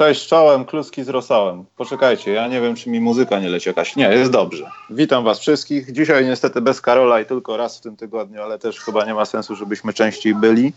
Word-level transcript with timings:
Cześć, 0.00 0.26
czołem, 0.26 0.64
kluski 0.64 1.04
z. 1.04 1.64
Poczekajcie, 1.76 2.32
ja 2.32 2.48
nie 2.48 2.60
wiem, 2.60 2.74
czy 2.74 2.90
mi 2.90 3.00
muzyka 3.00 3.40
nie 3.40 3.48
leci 3.48 3.68
jakaś. 3.68 3.96
Nie, 3.96 4.04
jest 4.04 4.30
dobrze. 4.30 4.70
Witam 4.90 5.24
was 5.24 5.40
wszystkich. 5.40 5.92
Dzisiaj 5.92 6.24
niestety 6.24 6.60
bez 6.60 6.80
Karola 6.80 7.20
i 7.20 7.26
tylko 7.26 7.56
raz 7.56 7.78
w 7.78 7.80
tym 7.80 7.96
tygodniu, 7.96 8.42
ale 8.42 8.58
też 8.58 8.80
chyba 8.80 9.04
nie 9.04 9.14
ma 9.14 9.24
sensu, 9.24 9.56
żebyśmy 9.56 9.92
częściej 9.92 10.34
byli. 10.34 10.72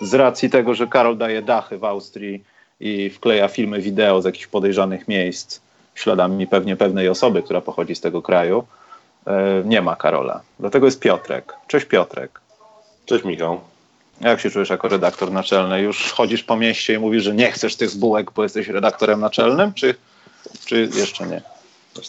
Z 0.00 0.14
racji 0.14 0.50
tego, 0.50 0.74
że 0.74 0.86
Karol 0.86 1.16
daje 1.16 1.42
dachy 1.42 1.78
w 1.78 1.84
Austrii 1.84 2.44
i 2.80 3.10
wkleja 3.10 3.48
filmy 3.48 3.80
wideo 3.80 4.22
z 4.22 4.24
jakichś 4.24 4.46
podejrzanych 4.46 5.08
miejsc, 5.08 5.60
śladami 5.94 6.46
pewnie 6.46 6.76
pewnej 6.76 7.08
osoby, 7.08 7.42
która 7.42 7.60
pochodzi 7.60 7.94
z 7.94 8.00
tego 8.00 8.22
kraju, 8.22 8.64
e, 9.26 9.62
nie 9.64 9.82
ma 9.82 9.96
Karola. 9.96 10.40
Dlatego 10.60 10.86
jest 10.86 11.00
Piotrek. 11.00 11.54
Cześć 11.66 11.86
Piotrek. 11.86 12.40
Cześć 13.06 13.24
Michał. 13.24 13.60
Jak 14.20 14.40
się 14.40 14.50
czujesz 14.50 14.70
jako 14.70 14.88
redaktor 14.88 15.32
naczelny? 15.32 15.82
Już 15.82 16.12
chodzisz 16.12 16.42
po 16.42 16.56
mieście 16.56 16.94
i 16.94 16.98
mówisz, 16.98 17.22
że 17.22 17.34
nie 17.34 17.52
chcesz 17.52 17.76
tych 17.76 17.96
bułek, 17.96 18.30
bo 18.30 18.42
jesteś 18.42 18.68
redaktorem 18.68 19.20
naczelnym, 19.20 19.72
czy, 19.74 19.94
czy 20.66 20.88
jeszcze 20.94 21.26
nie? 21.26 21.42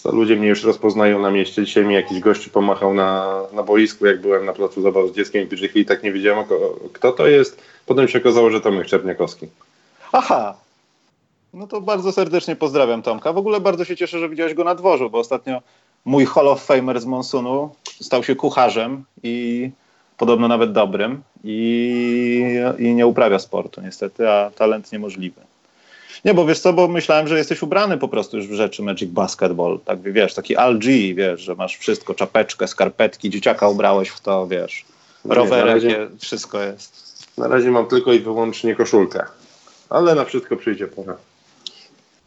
To 0.04 0.12
ludzie 0.12 0.36
mnie 0.36 0.48
już 0.48 0.64
rozpoznają 0.64 1.20
na 1.20 1.32
mieście. 1.32 1.66
Dzisiaj 1.66 1.86
mi 1.86 1.94
jakiś 1.94 2.20
gościu 2.20 2.50
pomachał 2.50 2.94
na, 2.94 3.42
na 3.54 3.64
boisku, 3.64 4.06
jak 4.06 4.22
byłem 4.22 4.46
na 4.46 4.54
placu 4.54 4.82
zabaw 4.82 5.10
z 5.10 5.16
dzieckiem 5.16 5.44
i 5.44 5.48
pierwszej 5.48 5.70
chwili 5.70 5.86
tak 5.86 6.04
nie 6.04 6.12
wiedziałem, 6.12 6.46
kto 6.94 7.12
to 7.12 7.28
jest. 7.28 7.62
Potem 7.86 8.08
się 8.08 8.20
okazało, 8.20 8.50
że 8.50 8.62
Tomek 8.62 8.88
Czerniakowski. 8.88 9.48
Aha, 10.12 10.56
no 11.54 11.68
to 11.68 11.82
bardzo 11.82 12.12
serdecznie 12.12 12.56
pozdrawiam 12.56 13.02
Tomka. 13.02 13.34
W 13.34 13.38
ogóle 13.38 13.60
bardzo 13.60 13.86
się 13.86 13.96
cieszę, 13.96 14.20
że 14.20 14.30
widziałeś 14.30 14.54
go 14.54 14.64
na 14.64 14.76
dworzu, 14.76 15.10
bo 15.10 15.20
ostatnio 15.20 15.62
mój 16.06 16.26
Hall 16.26 16.48
of 16.48 16.66
Famer 16.66 17.02
z 17.02 17.06
Monsunu 17.06 17.76
stał 18.02 18.24
się 18.24 18.36
kucharzem 18.36 19.04
i 19.24 19.70
podobno 20.20 20.48
nawet 20.48 20.72
dobrym 20.72 21.22
i, 21.44 22.60
i 22.78 22.94
nie 22.94 23.08
uprawia 23.08 23.40
sportu 23.40 23.82
niestety, 23.82 24.30
a 24.30 24.52
talent 24.56 24.92
niemożliwy. 24.92 25.42
Nie, 26.26 26.34
bo 26.34 26.46
wiesz 26.46 26.60
co, 26.60 26.74
bo 26.74 26.88
myślałem, 26.88 27.28
że 27.28 27.38
jesteś 27.38 27.62
ubrany 27.62 27.98
po 27.98 28.08
prostu 28.08 28.38
już 28.38 28.48
w 28.48 28.54
rzeczy 28.54 28.84
Magic 28.84 29.10
Basketball, 29.12 29.80
tak 29.86 30.02
wiesz, 30.02 30.34
taki 30.34 30.56
LG, 30.56 31.16
wiesz, 31.16 31.42
że 31.42 31.56
masz 31.56 31.78
wszystko, 31.78 32.14
czapeczkę, 32.14 32.68
skarpetki, 32.68 33.30
dzieciaka 33.30 33.68
ubrałeś 33.68 34.10
w 34.10 34.20
to, 34.20 34.48
wiesz, 34.48 34.86
rowerek, 35.26 35.84
wszystko 36.20 36.64
jest. 36.64 37.10
Na 37.38 37.48
razie 37.48 37.72
mam 37.72 37.88
tylko 37.88 38.14
i 38.14 38.20
wyłącznie 38.20 38.76
koszulkę, 38.76 39.26
ale 39.90 40.16
na 40.16 40.26
wszystko 40.26 40.58
przyjdzie 40.58 40.88
pora. 40.88 41.18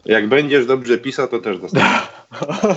Jak 0.04 0.28
będziesz 0.28 0.66
dobrze 0.66 0.98
pisał, 0.98 1.28
to 1.28 1.38
też 1.38 1.58
dostaniesz. 1.58 2.08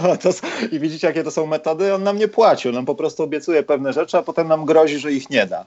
I 0.71 0.79
widzicie, 0.79 1.07
jakie 1.07 1.23
to 1.23 1.31
są 1.31 1.45
metody? 1.45 1.93
On 1.93 2.03
nam 2.03 2.17
nie 2.17 2.27
płaci, 2.27 2.69
on 2.69 2.75
nam 2.75 2.85
po 2.85 2.95
prostu 2.95 3.23
obiecuje 3.23 3.63
pewne 3.63 3.93
rzeczy, 3.93 4.17
a 4.17 4.21
potem 4.21 4.47
nam 4.47 4.65
grozi, 4.65 4.99
że 4.99 5.11
ich 5.11 5.29
nie 5.29 5.45
da. 5.45 5.65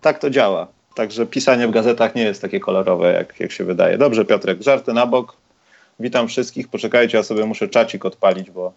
Tak 0.00 0.18
to 0.18 0.30
działa. 0.30 0.66
Także 0.94 1.26
pisanie 1.26 1.68
w 1.68 1.70
gazetach 1.70 2.14
nie 2.14 2.22
jest 2.22 2.42
takie 2.42 2.60
kolorowe, 2.60 3.12
jak, 3.12 3.40
jak 3.40 3.52
się 3.52 3.64
wydaje. 3.64 3.98
Dobrze, 3.98 4.24
Piotrek, 4.24 4.62
żarty 4.62 4.92
na 4.92 5.06
bok. 5.06 5.36
Witam 6.00 6.28
wszystkich. 6.28 6.68
Poczekajcie, 6.68 7.16
ja 7.16 7.22
sobie 7.22 7.44
muszę 7.44 7.68
czacik 7.68 8.04
odpalić, 8.04 8.50
bo 8.50 8.72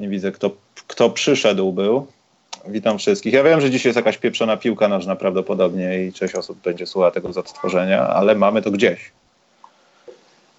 nie 0.00 0.08
widzę, 0.08 0.32
kto, 0.32 0.50
kto 0.86 1.10
przyszedł 1.10 1.72
był. 1.72 2.06
Witam 2.68 2.98
wszystkich. 2.98 3.32
Ja 3.32 3.42
wiem, 3.42 3.60
że 3.60 3.70
dzisiaj 3.70 3.90
jest 3.90 3.96
jakaś 3.96 4.18
pieprzona 4.18 4.56
piłka 4.56 4.88
nożna 4.88 5.16
prawdopodobnie 5.16 6.04
i 6.04 6.12
część 6.12 6.34
osób 6.34 6.58
będzie 6.58 6.86
słuchała 6.86 7.10
tego 7.10 7.32
z 7.32 7.38
odtworzenia, 7.38 8.08
ale 8.08 8.34
mamy 8.34 8.62
to 8.62 8.70
gdzieś. 8.70 9.12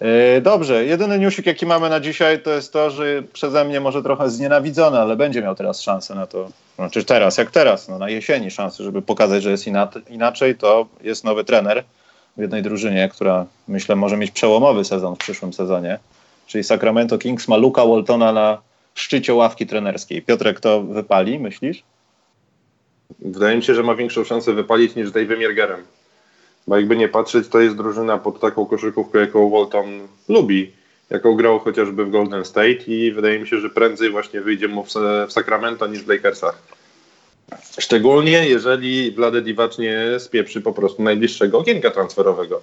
E, 0.00 0.40
dobrze, 0.40 0.84
jedyny 0.84 1.18
newsik 1.18 1.46
jaki 1.46 1.66
mamy 1.66 1.90
na 1.90 2.00
dzisiaj 2.00 2.42
to 2.42 2.50
jest 2.50 2.72
to, 2.72 2.90
że 2.90 3.22
przeze 3.32 3.64
mnie 3.64 3.80
może 3.80 4.02
trochę 4.02 4.30
znienawidzony, 4.30 4.98
ale 4.98 5.16
będzie 5.16 5.42
miał 5.42 5.54
teraz 5.54 5.80
szansę 5.80 6.14
na 6.14 6.26
to, 6.26 6.50
znaczy 6.76 7.04
teraz, 7.04 7.38
jak 7.38 7.50
teraz, 7.50 7.88
no 7.88 7.98
na 7.98 8.10
jesieni 8.10 8.50
szansę, 8.50 8.84
żeby 8.84 9.02
pokazać, 9.02 9.42
że 9.42 9.50
jest 9.50 9.66
inaczej, 10.08 10.56
to 10.56 10.86
jest 11.00 11.24
nowy 11.24 11.44
trener 11.44 11.84
w 12.36 12.40
jednej 12.40 12.62
drużynie, 12.62 13.08
która 13.08 13.46
myślę 13.68 13.96
może 13.96 14.16
mieć 14.16 14.30
przełomowy 14.30 14.84
sezon 14.84 15.14
w 15.14 15.18
przyszłym 15.18 15.52
sezonie, 15.52 15.98
czyli 16.46 16.64
Sacramento 16.64 17.18
Kings 17.18 17.48
ma 17.48 17.56
Luka 17.56 17.86
Waltona 17.86 18.32
na 18.32 18.58
szczycie 18.94 19.34
ławki 19.34 19.66
trenerskiej. 19.66 20.22
Piotrek 20.22 20.60
to 20.60 20.82
wypali, 20.82 21.38
myślisz? 21.38 21.82
Wydaje 23.18 23.56
mi 23.56 23.62
się, 23.62 23.74
że 23.74 23.82
ma 23.82 23.94
większą 23.94 24.24
szansę 24.24 24.52
wypalić 24.52 24.94
niż 24.94 25.10
Dave 25.10 25.36
Miergerem. 25.36 25.84
Bo 26.68 26.76
jakby 26.76 26.96
nie 26.96 27.08
patrzeć, 27.08 27.48
to 27.48 27.60
jest 27.60 27.76
drużyna 27.76 28.18
pod 28.18 28.40
taką 28.40 28.66
koszykówkę, 28.66 29.18
jaką 29.18 29.50
Walton 29.50 29.86
lubi, 30.28 30.72
jaką 31.10 31.34
grał 31.34 31.58
chociażby 31.58 32.04
w 32.04 32.10
Golden 32.10 32.44
State 32.44 32.84
i 32.86 33.12
wydaje 33.12 33.38
mi 33.38 33.48
się, 33.48 33.58
że 33.58 33.70
prędzej 33.70 34.10
właśnie 34.10 34.40
wyjdzie 34.40 34.68
mu 34.68 34.84
w, 34.84 34.90
Sacramento 35.28 35.86
niż 35.86 36.02
w 36.02 36.08
Lakersach. 36.08 36.62
Szczególnie 37.78 38.48
jeżeli 38.48 39.12
Vlade 39.12 39.42
Divac 39.42 39.78
nie 39.78 39.98
spieprzy 40.18 40.60
po 40.60 40.72
prostu 40.72 41.02
najbliższego 41.02 41.58
okienka 41.58 41.90
transferowego. 41.90 42.60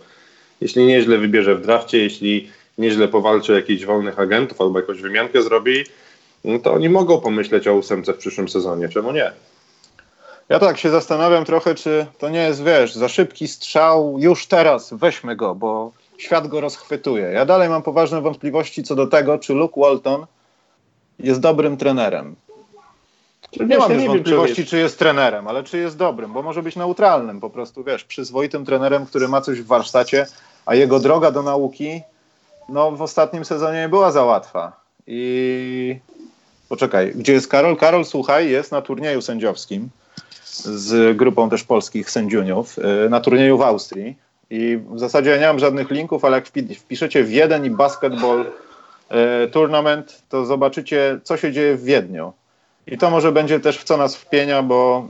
Jeśli 0.61 0.85
nieźle 0.85 1.17
wybierze 1.17 1.55
w 1.55 1.61
drafcie, 1.61 1.97
jeśli 1.97 2.49
nieźle 2.77 3.07
powalczy 3.07 3.53
jakichś 3.53 3.85
wolnych 3.85 4.19
agentów 4.19 4.61
albo 4.61 4.79
jakąś 4.79 5.01
wymiankę 5.01 5.41
zrobi, 5.41 5.83
no 6.43 6.59
to 6.59 6.73
oni 6.73 6.89
mogą 6.89 7.21
pomyśleć 7.21 7.67
o 7.67 7.75
ósemce 7.75 8.13
w 8.13 8.17
przyszłym 8.17 8.49
sezonie. 8.49 8.89
Czemu 8.89 9.11
nie? 9.11 9.31
Ja 10.49 10.59
tak 10.59 10.77
się 10.77 10.89
zastanawiam 10.89 11.45
trochę, 11.45 11.75
czy 11.75 12.05
to 12.17 12.29
nie 12.29 12.39
jest, 12.39 12.63
wiesz, 12.63 12.95
za 12.95 13.09
szybki 13.09 13.47
strzał 13.47 14.15
już 14.19 14.47
teraz, 14.47 14.93
weźmy 14.93 15.35
go, 15.35 15.55
bo 15.55 15.91
świat 16.17 16.47
go 16.47 16.61
rozchwytuje. 16.61 17.27
Ja 17.27 17.45
dalej 17.45 17.69
mam 17.69 17.83
poważne 17.83 18.21
wątpliwości 18.21 18.83
co 18.83 18.95
do 18.95 19.07
tego, 19.07 19.39
czy 19.39 19.53
Luke 19.53 19.81
Walton 19.81 20.25
jest 21.19 21.39
dobrym 21.39 21.77
trenerem. 21.77 22.35
Nie 23.59 23.77
mam 23.77 23.93
już 23.93 24.03
wątpliwości, 24.03 24.65
czy 24.65 24.77
jest 24.77 24.99
trenerem, 24.99 25.47
ale 25.47 25.63
czy 25.63 25.77
jest 25.77 25.97
dobrym, 25.97 26.33
bo 26.33 26.41
może 26.41 26.63
być 26.63 26.75
neutralnym, 26.75 27.39
po 27.39 27.49
prostu, 27.49 27.83
wiesz, 27.83 28.03
przyzwoitym 28.03 28.65
trenerem, 28.65 29.05
który 29.05 29.27
ma 29.27 29.41
coś 29.41 29.61
w 29.61 29.67
warsztacie, 29.67 30.27
a 30.65 30.75
jego 30.75 30.99
droga 30.99 31.31
do 31.31 31.43
nauki, 31.43 32.01
no 32.69 32.91
w 32.91 33.01
ostatnim 33.01 33.45
sezonie 33.45 33.79
nie 33.79 33.89
była 33.89 34.11
za 34.11 34.23
łatwa. 34.23 34.79
I 35.07 35.99
poczekaj, 36.69 37.11
gdzie 37.15 37.33
jest 37.33 37.47
Karol? 37.47 37.77
Karol, 37.77 38.05
słuchaj, 38.05 38.49
jest 38.49 38.71
na 38.71 38.81
turnieju 38.81 39.21
sędziowskim 39.21 39.89
z 40.63 41.17
grupą 41.17 41.49
też 41.49 41.63
polskich 41.63 42.11
sędziuniów 42.11 42.77
y, 43.05 43.09
na 43.09 43.21
turnieju 43.21 43.57
w 43.57 43.61
Austrii. 43.61 44.17
I 44.49 44.79
w 44.89 44.99
zasadzie 44.99 45.29
ja 45.29 45.37
nie 45.37 45.47
mam 45.47 45.59
żadnych 45.59 45.91
linków, 45.91 46.25
ale 46.25 46.37
jak 46.37 46.47
wpiszecie 46.77 47.23
Wiedeń 47.23 47.65
i 47.65 47.69
basketball 47.69 48.45
y, 49.45 49.47
tournament, 49.49 50.23
to 50.29 50.45
zobaczycie, 50.45 51.19
co 51.23 51.37
się 51.37 51.51
dzieje 51.51 51.75
w 51.75 51.83
Wiedniu. 51.83 52.33
I 52.87 52.97
to 52.97 53.09
może 53.09 53.31
będzie 53.31 53.59
też 53.59 53.77
w 53.77 53.83
co 53.83 53.97
nas 53.97 54.15
wpienia, 54.15 54.63
bo, 54.63 55.09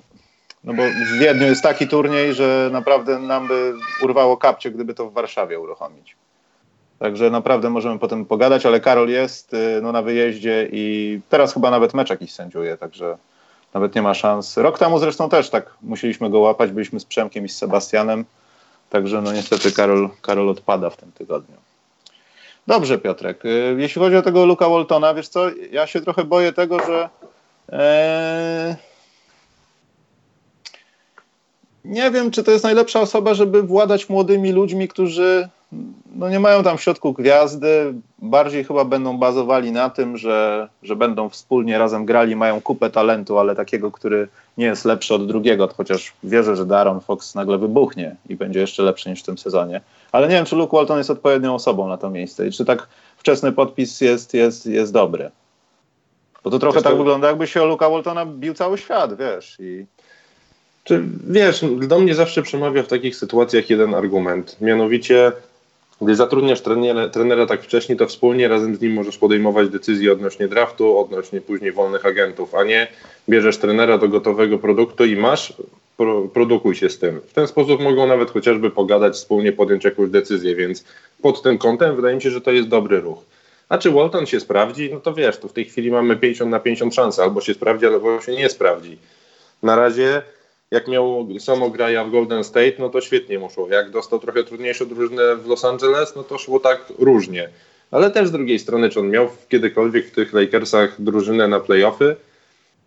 no 0.63 0.73
bo 0.73 0.83
w 0.83 1.19
Wiedniu 1.19 1.45
jest 1.45 1.63
taki 1.63 1.87
turniej, 1.87 2.33
że 2.33 2.69
naprawdę 2.71 3.19
nam 3.19 3.47
by 3.47 3.73
urwało 4.01 4.37
kapcie, 4.37 4.71
gdyby 4.71 4.93
to 4.93 5.09
w 5.09 5.13
Warszawie 5.13 5.59
uruchomić. 5.59 6.15
Także 6.99 7.29
naprawdę 7.29 7.69
możemy 7.69 7.99
potem 7.99 8.25
pogadać, 8.25 8.65
ale 8.65 8.79
Karol 8.79 9.09
jest 9.09 9.53
y, 9.53 9.79
no, 9.81 9.91
na 9.91 10.01
wyjeździe 10.01 10.69
i 10.71 11.19
teraz 11.29 11.53
chyba 11.53 11.71
nawet 11.71 11.93
mecz 11.93 12.09
jakiś 12.09 12.31
sędziuje, 12.31 12.77
także 12.77 13.17
nawet 13.75 13.95
nie 13.95 14.01
ma 14.01 14.13
szans. 14.13 14.57
Rok 14.57 14.79
temu 14.79 14.99
zresztą 14.99 15.29
też 15.29 15.49
tak 15.49 15.73
musieliśmy 15.81 16.29
go 16.29 16.39
łapać, 16.39 16.71
byliśmy 16.71 16.99
z 16.99 17.05
Przemkiem 17.05 17.45
i 17.45 17.49
z 17.49 17.57
Sebastianem, 17.57 18.25
także 18.89 19.21
no 19.21 19.33
niestety 19.33 19.71
Karol, 19.71 20.09
Karol 20.21 20.49
odpada 20.49 20.89
w 20.89 20.97
tym 20.97 21.11
tygodniu. 21.11 21.55
Dobrze, 22.67 22.97
Piotrek. 22.97 23.45
Y, 23.45 23.75
jeśli 23.77 24.01
chodzi 24.01 24.15
o 24.15 24.21
tego 24.21 24.45
Luka 24.45 24.69
Waltona, 24.69 25.13
wiesz 25.13 25.27
co, 25.27 25.49
ja 25.71 25.87
się 25.87 26.01
trochę 26.01 26.23
boję 26.23 26.53
tego, 26.53 26.79
że 26.79 27.09
ee, 27.69 28.75
nie 31.85 32.11
wiem, 32.11 32.31
czy 32.31 32.43
to 32.43 32.51
jest 32.51 32.63
najlepsza 32.63 33.01
osoba, 33.01 33.33
żeby 33.33 33.63
władać 33.63 34.09
młodymi 34.09 34.51
ludźmi, 34.51 34.87
którzy 34.87 35.49
no 36.15 36.29
nie 36.29 36.39
mają 36.39 36.63
tam 36.63 36.77
w 36.77 36.81
środku 36.81 37.13
gwiazdy, 37.13 37.93
bardziej 38.19 38.63
chyba 38.63 38.85
będą 38.85 39.17
bazowali 39.17 39.71
na 39.71 39.89
tym, 39.89 40.17
że, 40.17 40.69
że 40.83 40.95
będą 40.95 41.29
wspólnie 41.29 41.77
razem 41.77 42.05
grali, 42.05 42.35
mają 42.35 42.61
kupę 42.61 42.89
talentu, 42.89 43.39
ale 43.39 43.55
takiego, 43.55 43.91
który 43.91 44.27
nie 44.57 44.65
jest 44.65 44.85
lepszy 44.85 45.13
od 45.13 45.27
drugiego, 45.27 45.69
chociaż 45.77 46.13
wierzę, 46.23 46.55
że 46.55 46.65
Daron 46.65 46.99
Fox 46.99 47.35
nagle 47.35 47.57
wybuchnie 47.57 48.15
i 48.29 48.35
będzie 48.35 48.59
jeszcze 48.59 48.83
lepszy 48.83 49.09
niż 49.09 49.19
w 49.19 49.25
tym 49.25 49.37
sezonie. 49.37 49.81
Ale 50.11 50.27
nie 50.27 50.35
wiem, 50.35 50.45
czy 50.45 50.55
Luke 50.55 50.77
Walton 50.77 50.97
jest 50.97 51.09
odpowiednią 51.09 51.55
osobą 51.55 51.87
na 51.87 51.97
to 51.97 52.09
miejsce 52.09 52.47
i 52.47 52.51
czy 52.51 52.65
tak 52.65 52.87
wczesny 53.17 53.51
podpis 53.51 54.01
jest, 54.01 54.33
jest, 54.33 54.65
jest 54.65 54.93
dobry. 54.93 55.31
Bo 56.43 56.51
to 56.51 56.59
trochę 56.59 56.81
tak 56.81 56.97
wygląda, 56.97 57.27
jakby 57.27 57.47
się 57.47 57.63
o 57.63 57.65
Luka 57.65 57.89
Waltona 57.89 58.25
bił 58.25 58.53
cały 58.53 58.77
świat, 58.77 59.17
wiesz. 59.17 59.57
I... 59.59 59.85
Czy, 60.83 61.03
wiesz, 61.27 61.65
do 61.87 61.99
mnie 61.99 62.15
zawsze 62.15 62.41
przemawia 62.41 62.83
w 62.83 62.87
takich 62.87 63.15
sytuacjach 63.15 63.69
jeden 63.69 63.95
argument, 63.95 64.57
mianowicie 64.61 65.31
gdy 66.01 66.15
zatrudniasz 66.15 66.61
trenera, 66.61 67.09
trenera 67.09 67.45
tak 67.45 67.63
wcześnie, 67.63 67.95
to 67.95 68.07
wspólnie 68.07 68.47
razem 68.47 68.75
z 68.75 68.81
nim 68.81 68.93
możesz 68.93 69.17
podejmować 69.17 69.69
decyzje 69.69 70.11
odnośnie 70.11 70.47
draftu, 70.47 70.97
odnośnie 70.97 71.41
później 71.41 71.71
wolnych 71.71 72.05
agentów, 72.05 72.55
a 72.55 72.63
nie 72.63 72.87
bierzesz 73.29 73.57
trenera 73.57 73.97
do 73.97 74.09
gotowego 74.09 74.57
produktu 74.57 75.05
i 75.05 75.15
masz, 75.15 75.53
pro, 75.97 76.21
produkuj 76.21 76.75
się 76.75 76.89
z 76.89 76.99
tym. 76.99 77.21
W 77.27 77.33
ten 77.33 77.47
sposób 77.47 77.81
mogą 77.81 78.07
nawet 78.07 78.31
chociażby 78.31 78.71
pogadać, 78.71 79.13
wspólnie 79.13 79.51
podjąć 79.51 79.83
jakąś 79.83 80.09
decyzję, 80.09 80.55
więc 80.55 80.83
pod 81.21 81.41
tym 81.41 81.57
kątem 81.57 81.95
wydaje 81.95 82.15
mi 82.15 82.21
się, 82.21 82.31
że 82.31 82.41
to 82.41 82.51
jest 82.51 82.67
dobry 82.67 83.01
ruch. 83.01 83.19
A 83.69 83.77
czy 83.77 83.91
Walton 83.91 84.25
się 84.25 84.39
sprawdzi? 84.39 84.89
No 84.93 84.99
to 84.99 85.13
wiesz, 85.13 85.37
tu 85.37 85.47
w 85.47 85.53
tej 85.53 85.65
chwili 85.65 85.91
mamy 85.91 86.15
50 86.15 86.51
na 86.51 86.59
50 86.59 86.95
szansę, 86.95 87.23
albo 87.23 87.41
się 87.41 87.53
sprawdzi, 87.53 87.85
albo 87.85 88.21
się 88.21 88.31
nie 88.31 88.49
sprawdzi. 88.49 88.97
Na 89.63 89.75
razie 89.75 90.21
jak 90.75 90.87
miał 90.87 91.27
samo 91.39 91.69
graja 91.69 92.03
w 92.03 92.11
Golden 92.11 92.43
State, 92.43 92.73
no 92.79 92.89
to 92.89 93.01
świetnie 93.01 93.39
mu 93.39 93.49
szło. 93.49 93.67
Jak 93.69 93.91
dostał 93.91 94.19
trochę 94.19 94.43
trudniejszą 94.43 94.85
drużynę 94.85 95.35
w 95.35 95.47
Los 95.47 95.65
Angeles, 95.65 96.15
no 96.15 96.23
to 96.23 96.37
szło 96.37 96.59
tak 96.59 96.93
różnie. 96.99 97.49
Ale 97.91 98.11
też 98.11 98.27
z 98.27 98.31
drugiej 98.31 98.59
strony, 98.59 98.89
czy 98.89 98.99
on 98.99 99.09
miał 99.09 99.27
kiedykolwiek 99.49 100.07
w 100.07 100.11
tych 100.11 100.33
Lakersach 100.33 101.01
drużynę 101.01 101.47
na 101.47 101.59
playoffy? 101.59 102.15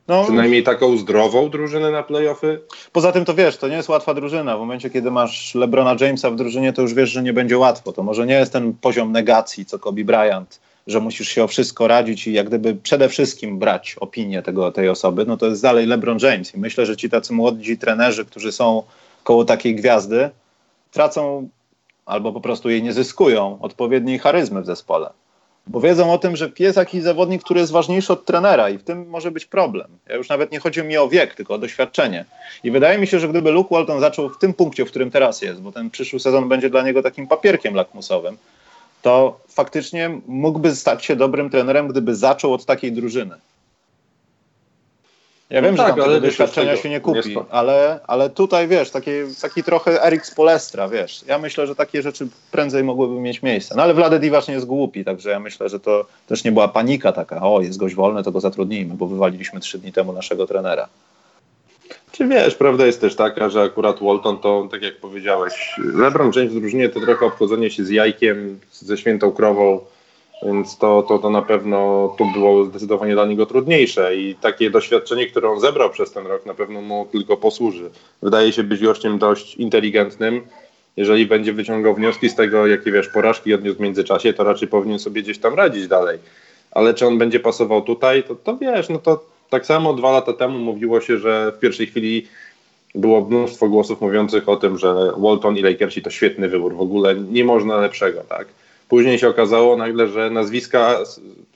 No, 0.08 0.24
Przynajmniej 0.24 0.62
taką 0.62 0.96
zdrową 0.96 1.50
drużynę 1.50 1.90
na 1.90 2.02
playoffy? 2.02 2.60
Poza 2.92 3.12
tym 3.12 3.24
to 3.24 3.34
wiesz, 3.34 3.56
to 3.56 3.68
nie 3.68 3.76
jest 3.76 3.88
łatwa 3.88 4.14
drużyna. 4.14 4.56
W 4.56 4.60
momencie, 4.60 4.90
kiedy 4.90 5.10
masz 5.10 5.54
LeBrona 5.54 5.96
Jamesa 6.00 6.30
w 6.30 6.36
drużynie, 6.36 6.72
to 6.72 6.82
już 6.82 6.94
wiesz, 6.94 7.10
że 7.10 7.22
nie 7.22 7.32
będzie 7.32 7.58
łatwo. 7.58 7.92
To 7.92 8.02
może 8.02 8.26
nie 8.26 8.34
jest 8.34 8.52
ten 8.52 8.74
poziom 8.80 9.12
negacji, 9.12 9.66
co 9.66 9.78
Kobe 9.78 10.04
Bryant, 10.04 10.60
że 10.88 11.00
musisz 11.00 11.28
się 11.28 11.44
o 11.44 11.48
wszystko 11.48 11.88
radzić 11.88 12.26
i 12.26 12.32
jak 12.32 12.46
gdyby 12.46 12.74
przede 12.74 13.08
wszystkim 13.08 13.58
brać 13.58 13.96
opinię 14.00 14.42
tego, 14.42 14.72
tej 14.72 14.88
osoby, 14.88 15.24
no 15.26 15.36
to 15.36 15.46
jest 15.46 15.62
dalej 15.62 15.86
LeBron 15.86 16.18
James. 16.22 16.54
I 16.54 16.58
myślę, 16.58 16.86
że 16.86 16.96
ci 16.96 17.10
tacy 17.10 17.32
młodzi 17.32 17.78
trenerzy, 17.78 18.24
którzy 18.24 18.52
są 18.52 18.82
koło 19.24 19.44
takiej 19.44 19.74
gwiazdy, 19.74 20.30
tracą 20.92 21.48
albo 22.06 22.32
po 22.32 22.40
prostu 22.40 22.70
jej 22.70 22.82
nie 22.82 22.92
zyskują 22.92 23.58
odpowiedniej 23.60 24.18
charyzmy 24.18 24.62
w 24.62 24.66
zespole. 24.66 25.10
Bo 25.66 25.80
wiedzą 25.80 26.12
o 26.12 26.18
tym, 26.18 26.36
że 26.36 26.50
jest 26.58 26.76
jakiś 26.76 27.02
zawodnik, 27.02 27.42
który 27.42 27.60
jest 27.60 27.72
ważniejszy 27.72 28.12
od 28.12 28.24
trenera 28.24 28.70
i 28.70 28.78
w 28.78 28.84
tym 28.84 29.08
może 29.08 29.30
być 29.30 29.46
problem. 29.46 29.88
Ja 30.08 30.16
już 30.16 30.28
nawet 30.28 30.52
nie 30.52 30.58
chodzi 30.58 30.82
mi 30.82 30.96
o 30.96 31.08
wiek, 31.08 31.34
tylko 31.34 31.54
o 31.54 31.58
doświadczenie. 31.58 32.24
I 32.64 32.70
wydaje 32.70 32.98
mi 32.98 33.06
się, 33.06 33.20
że 33.20 33.28
gdyby 33.28 33.50
Luke 33.50 33.74
Walton 33.74 34.00
zaczął 34.00 34.28
w 34.28 34.38
tym 34.38 34.54
punkcie, 34.54 34.84
w 34.84 34.88
którym 34.88 35.10
teraz 35.10 35.42
jest, 35.42 35.60
bo 35.60 35.72
ten 35.72 35.90
przyszły 35.90 36.20
sezon 36.20 36.48
będzie 36.48 36.70
dla 36.70 36.82
niego 36.82 37.02
takim 37.02 37.26
papierkiem 37.26 37.74
lakmusowym, 37.74 38.36
to 39.02 39.40
faktycznie 39.48 40.20
mógłby 40.26 40.76
stać 40.76 41.04
się 41.04 41.16
dobrym 41.16 41.50
trenerem, 41.50 41.88
gdyby 41.88 42.16
zaczął 42.16 42.54
od 42.54 42.64
takiej 42.64 42.92
drużyny. 42.92 43.34
Ja 45.50 45.62
wiem, 45.62 45.74
no 45.74 45.84
tak, 45.84 45.96
że 45.96 46.02
tam 46.02 46.20
doświadczenia 46.20 46.76
się 46.76 46.90
nie 46.90 47.00
kupi, 47.00 47.36
ale, 47.50 48.00
ale 48.06 48.30
tutaj 48.30 48.68
wiesz, 48.68 48.90
taki, 48.90 49.10
taki 49.42 49.62
trochę 49.62 50.06
Erik 50.06 50.26
Spolestra, 50.26 50.88
wiesz. 50.88 51.24
Ja 51.26 51.38
myślę, 51.38 51.66
że 51.66 51.74
takie 51.74 52.02
rzeczy 52.02 52.28
prędzej 52.50 52.84
mogłyby 52.84 53.14
mieć 53.14 53.42
miejsce. 53.42 53.74
No 53.76 53.82
ale 53.82 53.94
Wlade 53.94 54.18
Divac 54.18 54.48
nie 54.48 54.54
jest 54.54 54.66
głupi, 54.66 55.04
także 55.04 55.30
ja 55.30 55.40
myślę, 55.40 55.68
że 55.68 55.80
to 55.80 56.06
też 56.26 56.44
nie 56.44 56.52
była 56.52 56.68
panika 56.68 57.12
taka, 57.12 57.42
o 57.42 57.60
jest 57.60 57.78
gość 57.78 57.94
wolny, 57.94 58.22
to 58.22 58.32
go 58.32 58.40
zatrudnijmy, 58.40 58.94
bo 58.94 59.06
wywaliliśmy 59.06 59.60
trzy 59.60 59.78
dni 59.78 59.92
temu 59.92 60.12
naszego 60.12 60.46
trenera. 60.46 60.88
Czy 62.18 62.28
wiesz, 62.28 62.54
prawda 62.54 62.86
jest 62.86 63.00
też 63.00 63.16
taka, 63.16 63.48
że 63.48 63.62
akurat 63.62 64.02
Walton 64.02 64.38
to, 64.38 64.68
tak 64.70 64.82
jak 64.82 64.96
powiedziałeś, 64.96 65.52
LeBron 65.94 66.30
James 66.36 66.52
w 66.52 66.60
drużynie 66.60 66.88
to 66.88 67.00
trochę 67.00 67.26
obchodzenie 67.26 67.70
się 67.70 67.84
z 67.84 67.90
jajkiem, 67.90 68.58
ze 68.72 68.96
świętą 68.96 69.32
krową, 69.32 69.80
więc 70.42 70.78
to, 70.78 71.02
to, 71.02 71.18
to 71.18 71.30
na 71.30 71.42
pewno 71.42 72.08
tu 72.18 72.26
było 72.32 72.64
zdecydowanie 72.64 73.14
dla 73.14 73.26
niego 73.26 73.46
trudniejsze 73.46 74.16
i 74.16 74.34
takie 74.34 74.70
doświadczenie, 74.70 75.26
które 75.26 75.50
on 75.50 75.60
zebrał 75.60 75.90
przez 75.90 76.12
ten 76.12 76.26
rok 76.26 76.46
na 76.46 76.54
pewno 76.54 76.80
mu 76.80 77.08
tylko 77.12 77.36
posłuży. 77.36 77.90
Wydaje 78.22 78.52
się 78.52 78.62
być 78.62 78.82
gościem 78.82 79.18
dość 79.18 79.54
inteligentnym. 79.54 80.40
Jeżeli 80.96 81.26
będzie 81.26 81.52
wyciągał 81.52 81.94
wnioski 81.94 82.28
z 82.28 82.34
tego, 82.34 82.66
jakie 82.66 82.92
wiesz, 82.92 83.08
porażki 83.08 83.54
odniósł 83.54 83.78
w 83.78 83.80
międzyczasie, 83.80 84.32
to 84.32 84.44
raczej 84.44 84.68
powinien 84.68 84.98
sobie 84.98 85.22
gdzieś 85.22 85.38
tam 85.38 85.54
radzić 85.54 85.88
dalej. 85.88 86.18
Ale 86.70 86.94
czy 86.94 87.06
on 87.06 87.18
będzie 87.18 87.40
pasował 87.40 87.82
tutaj, 87.82 88.22
to, 88.22 88.34
to 88.34 88.56
wiesz, 88.56 88.88
no 88.88 88.98
to 88.98 89.37
tak 89.50 89.66
samo 89.66 89.94
dwa 89.94 90.12
lata 90.12 90.32
temu 90.32 90.58
mówiło 90.58 91.00
się, 91.00 91.18
że 91.18 91.52
w 91.56 91.58
pierwszej 91.58 91.86
chwili 91.86 92.26
było 92.94 93.20
mnóstwo 93.20 93.68
głosów 93.68 94.00
mówiących 94.00 94.48
o 94.48 94.56
tym, 94.56 94.78
że 94.78 95.12
Walton 95.16 95.56
i 95.56 95.62
Lakersi 95.62 96.02
to 96.02 96.10
świetny 96.10 96.48
wybór, 96.48 96.76
w 96.76 96.80
ogóle 96.80 97.14
nie 97.14 97.44
można 97.44 97.76
lepszego, 97.76 98.20
tak? 98.28 98.48
Później 98.88 99.18
się 99.18 99.28
okazało 99.28 99.76
nagle, 99.76 100.08
że 100.08 100.30
nazwiska 100.30 100.98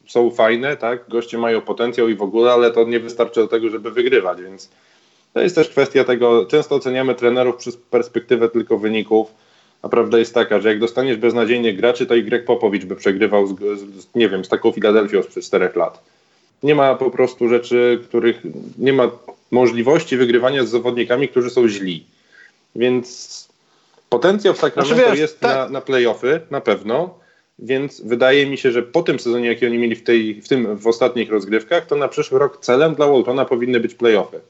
są 0.06 0.30
fajne, 0.30 0.76
tak? 0.76 1.08
Goście 1.08 1.38
mają 1.38 1.60
potencjał 1.60 2.08
i 2.08 2.14
w 2.14 2.22
ogóle, 2.22 2.52
ale 2.52 2.70
to 2.70 2.84
nie 2.84 3.00
wystarczy 3.00 3.40
do 3.40 3.48
tego, 3.48 3.68
żeby 3.68 3.90
wygrywać, 3.90 4.42
więc 4.42 4.70
to 5.32 5.40
jest 5.40 5.54
też 5.54 5.68
kwestia 5.68 6.04
tego, 6.04 6.46
często 6.46 6.74
oceniamy 6.74 7.14
trenerów 7.14 7.56
przez 7.56 7.76
perspektywę 7.76 8.48
tylko 8.48 8.78
wyników, 8.78 9.34
a 9.82 9.88
prawda 9.88 10.18
jest 10.18 10.34
taka, 10.34 10.60
że 10.60 10.68
jak 10.68 10.78
dostaniesz 10.78 11.16
beznadziejnie 11.16 11.74
graczy, 11.74 12.06
to 12.06 12.14
i 12.14 12.24
Greg 12.24 12.44
Popowicz 12.44 12.84
by 12.84 12.96
przegrywał, 12.96 13.46
z, 13.46 13.50
z, 13.78 14.14
nie 14.14 14.28
wiem, 14.28 14.44
z 14.44 14.48
taką 14.48 14.72
Filadelfią 14.72 15.22
sprzed 15.22 15.44
czterech 15.44 15.76
lat. 15.76 16.11
Nie 16.62 16.74
ma 16.74 16.94
po 16.94 17.10
prostu 17.10 17.48
rzeczy, 17.48 18.00
których 18.04 18.42
nie 18.78 18.92
ma 18.92 19.10
możliwości 19.50 20.16
wygrywania 20.16 20.64
z 20.64 20.68
zawodnikami, 20.68 21.28
którzy 21.28 21.50
są 21.50 21.68
źli. 21.68 22.06
Więc 22.76 23.48
potencjał 24.08 24.54
w 24.54 24.58
Sacramento 24.58 24.94
znaczy, 24.94 25.10
wiesz, 25.10 25.20
jest 25.20 25.40
tak. 25.40 25.56
na, 25.56 25.68
na 25.68 25.80
playoffy, 25.80 26.40
na 26.50 26.60
pewno, 26.60 27.14
więc 27.58 28.00
wydaje 28.00 28.46
mi 28.46 28.58
się, 28.58 28.72
że 28.72 28.82
po 28.82 29.02
tym 29.02 29.18
sezonie, 29.18 29.48
jaki 29.48 29.66
oni 29.66 29.78
mieli 29.78 29.96
w, 29.96 30.04
tej, 30.04 30.42
w 30.42 30.48
tym 30.48 30.76
w 30.76 30.86
ostatnich 30.86 31.30
rozgrywkach, 31.30 31.86
to 31.86 31.96
na 31.96 32.08
przyszły 32.08 32.38
rok 32.38 32.58
celem 32.60 32.94
dla 32.94 33.06
Waltona 33.06 33.44
powinny 33.44 33.80
być 33.80 33.94
playoffy. 33.94 34.40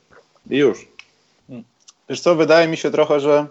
I 0.51 0.57
już. 0.57 0.89
Wiesz 2.09 2.21
co, 2.21 2.35
wydaje 2.35 2.69
mi 2.69 2.77
się 2.77 2.91
trochę, 2.91 3.21
że 3.21 3.47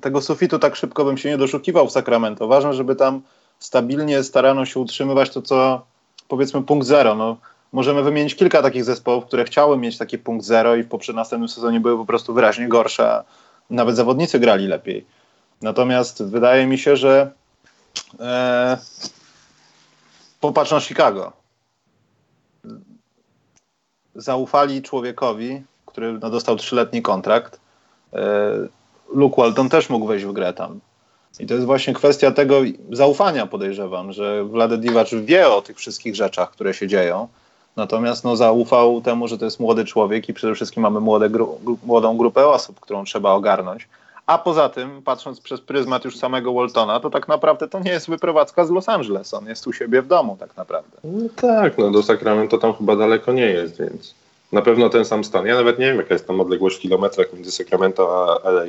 tego 0.00 0.20
sufitu 0.20 0.58
tak 0.58 0.76
szybko 0.76 1.04
bym 1.04 1.18
się 1.18 1.28
nie 1.28 1.38
doszukiwał 1.38 1.88
w 1.88 1.92
Sacramento. 1.92 2.46
Ważne, 2.48 2.74
żeby 2.74 2.96
tam 2.96 3.22
stabilnie 3.58 4.22
starano 4.22 4.66
się 4.66 4.80
utrzymywać 4.80 5.30
to, 5.30 5.42
co 5.42 5.86
powiedzmy 6.32 6.62
punkt 6.62 6.86
zero. 6.86 7.14
No, 7.14 7.36
możemy 7.72 8.02
wymienić 8.02 8.34
kilka 8.34 8.62
takich 8.62 8.84
zespołów, 8.84 9.24
które 9.24 9.44
chciały 9.44 9.78
mieć 9.78 9.98
taki 9.98 10.18
punkt 10.18 10.44
zero 10.44 10.76
i 10.76 10.82
w 10.82 10.88
poprzednim 10.88 11.20
następnym 11.20 11.48
sezonie 11.48 11.80
były 11.80 11.96
po 11.96 12.06
prostu 12.06 12.34
wyraźnie 12.34 12.68
gorsze, 12.68 13.24
nawet 13.70 13.96
zawodnicy 13.96 14.38
grali 14.38 14.66
lepiej. 14.66 15.06
Natomiast 15.62 16.24
wydaje 16.24 16.66
mi 16.66 16.78
się, 16.78 16.96
że 16.96 17.32
e, 18.20 18.78
popatrz 20.40 20.70
na 20.70 20.80
Chicago. 20.80 21.32
Zaufali 24.14 24.82
człowiekowi, 24.82 25.62
który 25.86 26.12
no, 26.12 26.30
dostał 26.30 26.56
trzyletni 26.56 27.02
kontrakt. 27.02 27.60
E, 28.12 28.18
Luke 29.14 29.42
Walton 29.42 29.68
też 29.68 29.90
mógł 29.90 30.06
wejść 30.06 30.24
w 30.24 30.32
grę 30.32 30.52
tam. 30.52 30.80
I 31.40 31.46
to 31.46 31.54
jest 31.54 31.66
właśnie 31.66 31.94
kwestia 31.94 32.30
tego 32.30 32.60
zaufania, 32.90 33.46
podejrzewam, 33.46 34.12
że 34.12 34.44
Wlade 34.44 34.78
Divac 34.78 35.10
wie 35.24 35.48
o 35.48 35.62
tych 35.62 35.76
wszystkich 35.76 36.14
rzeczach, 36.16 36.50
które 36.50 36.74
się 36.74 36.86
dzieją. 36.86 37.28
Natomiast 37.76 38.24
no, 38.24 38.36
zaufał 38.36 39.00
temu, 39.00 39.28
że 39.28 39.38
to 39.38 39.44
jest 39.44 39.60
młody 39.60 39.84
człowiek 39.84 40.28
i 40.28 40.34
przede 40.34 40.54
wszystkim 40.54 40.82
mamy 40.82 41.00
młode 41.00 41.30
gru 41.30 41.58
młodą 41.84 42.16
grupę 42.16 42.46
osób, 42.48 42.80
którą 42.80 43.04
trzeba 43.04 43.30
ogarnąć. 43.30 43.88
A 44.26 44.38
poza 44.38 44.68
tym, 44.68 45.02
patrząc 45.02 45.40
przez 45.40 45.60
pryzmat 45.60 46.04
już 46.04 46.16
samego 46.16 46.52
Waltona, 46.52 47.00
to 47.00 47.10
tak 47.10 47.28
naprawdę 47.28 47.68
to 47.68 47.80
nie 47.80 47.90
jest 47.90 48.08
wyprowadzka 48.08 48.64
z 48.64 48.70
Los 48.70 48.88
Angeles. 48.88 49.34
On 49.34 49.46
jest 49.46 49.66
u 49.66 49.72
siebie 49.72 50.02
w 50.02 50.06
domu 50.06 50.36
tak 50.40 50.56
naprawdę. 50.56 50.96
No 51.04 51.28
tak, 51.36 51.78
no 51.78 51.90
do 51.90 52.02
Sacramento 52.02 52.58
tam 52.58 52.74
chyba 52.74 52.96
daleko 52.96 53.32
nie 53.32 53.46
jest, 53.46 53.78
więc 53.78 54.14
na 54.52 54.62
pewno 54.62 54.88
ten 54.88 55.04
sam 55.04 55.24
stan. 55.24 55.46
Ja 55.46 55.54
nawet 55.54 55.78
nie 55.78 55.86
wiem, 55.86 55.96
jaka 55.96 56.14
jest 56.14 56.26
tam 56.26 56.40
odległość 56.40 56.76
w 56.76 56.80
kilometrach 56.80 57.32
między 57.32 57.52
Sacramento 57.52 58.36
a 58.44 58.50
LA. 58.50 58.64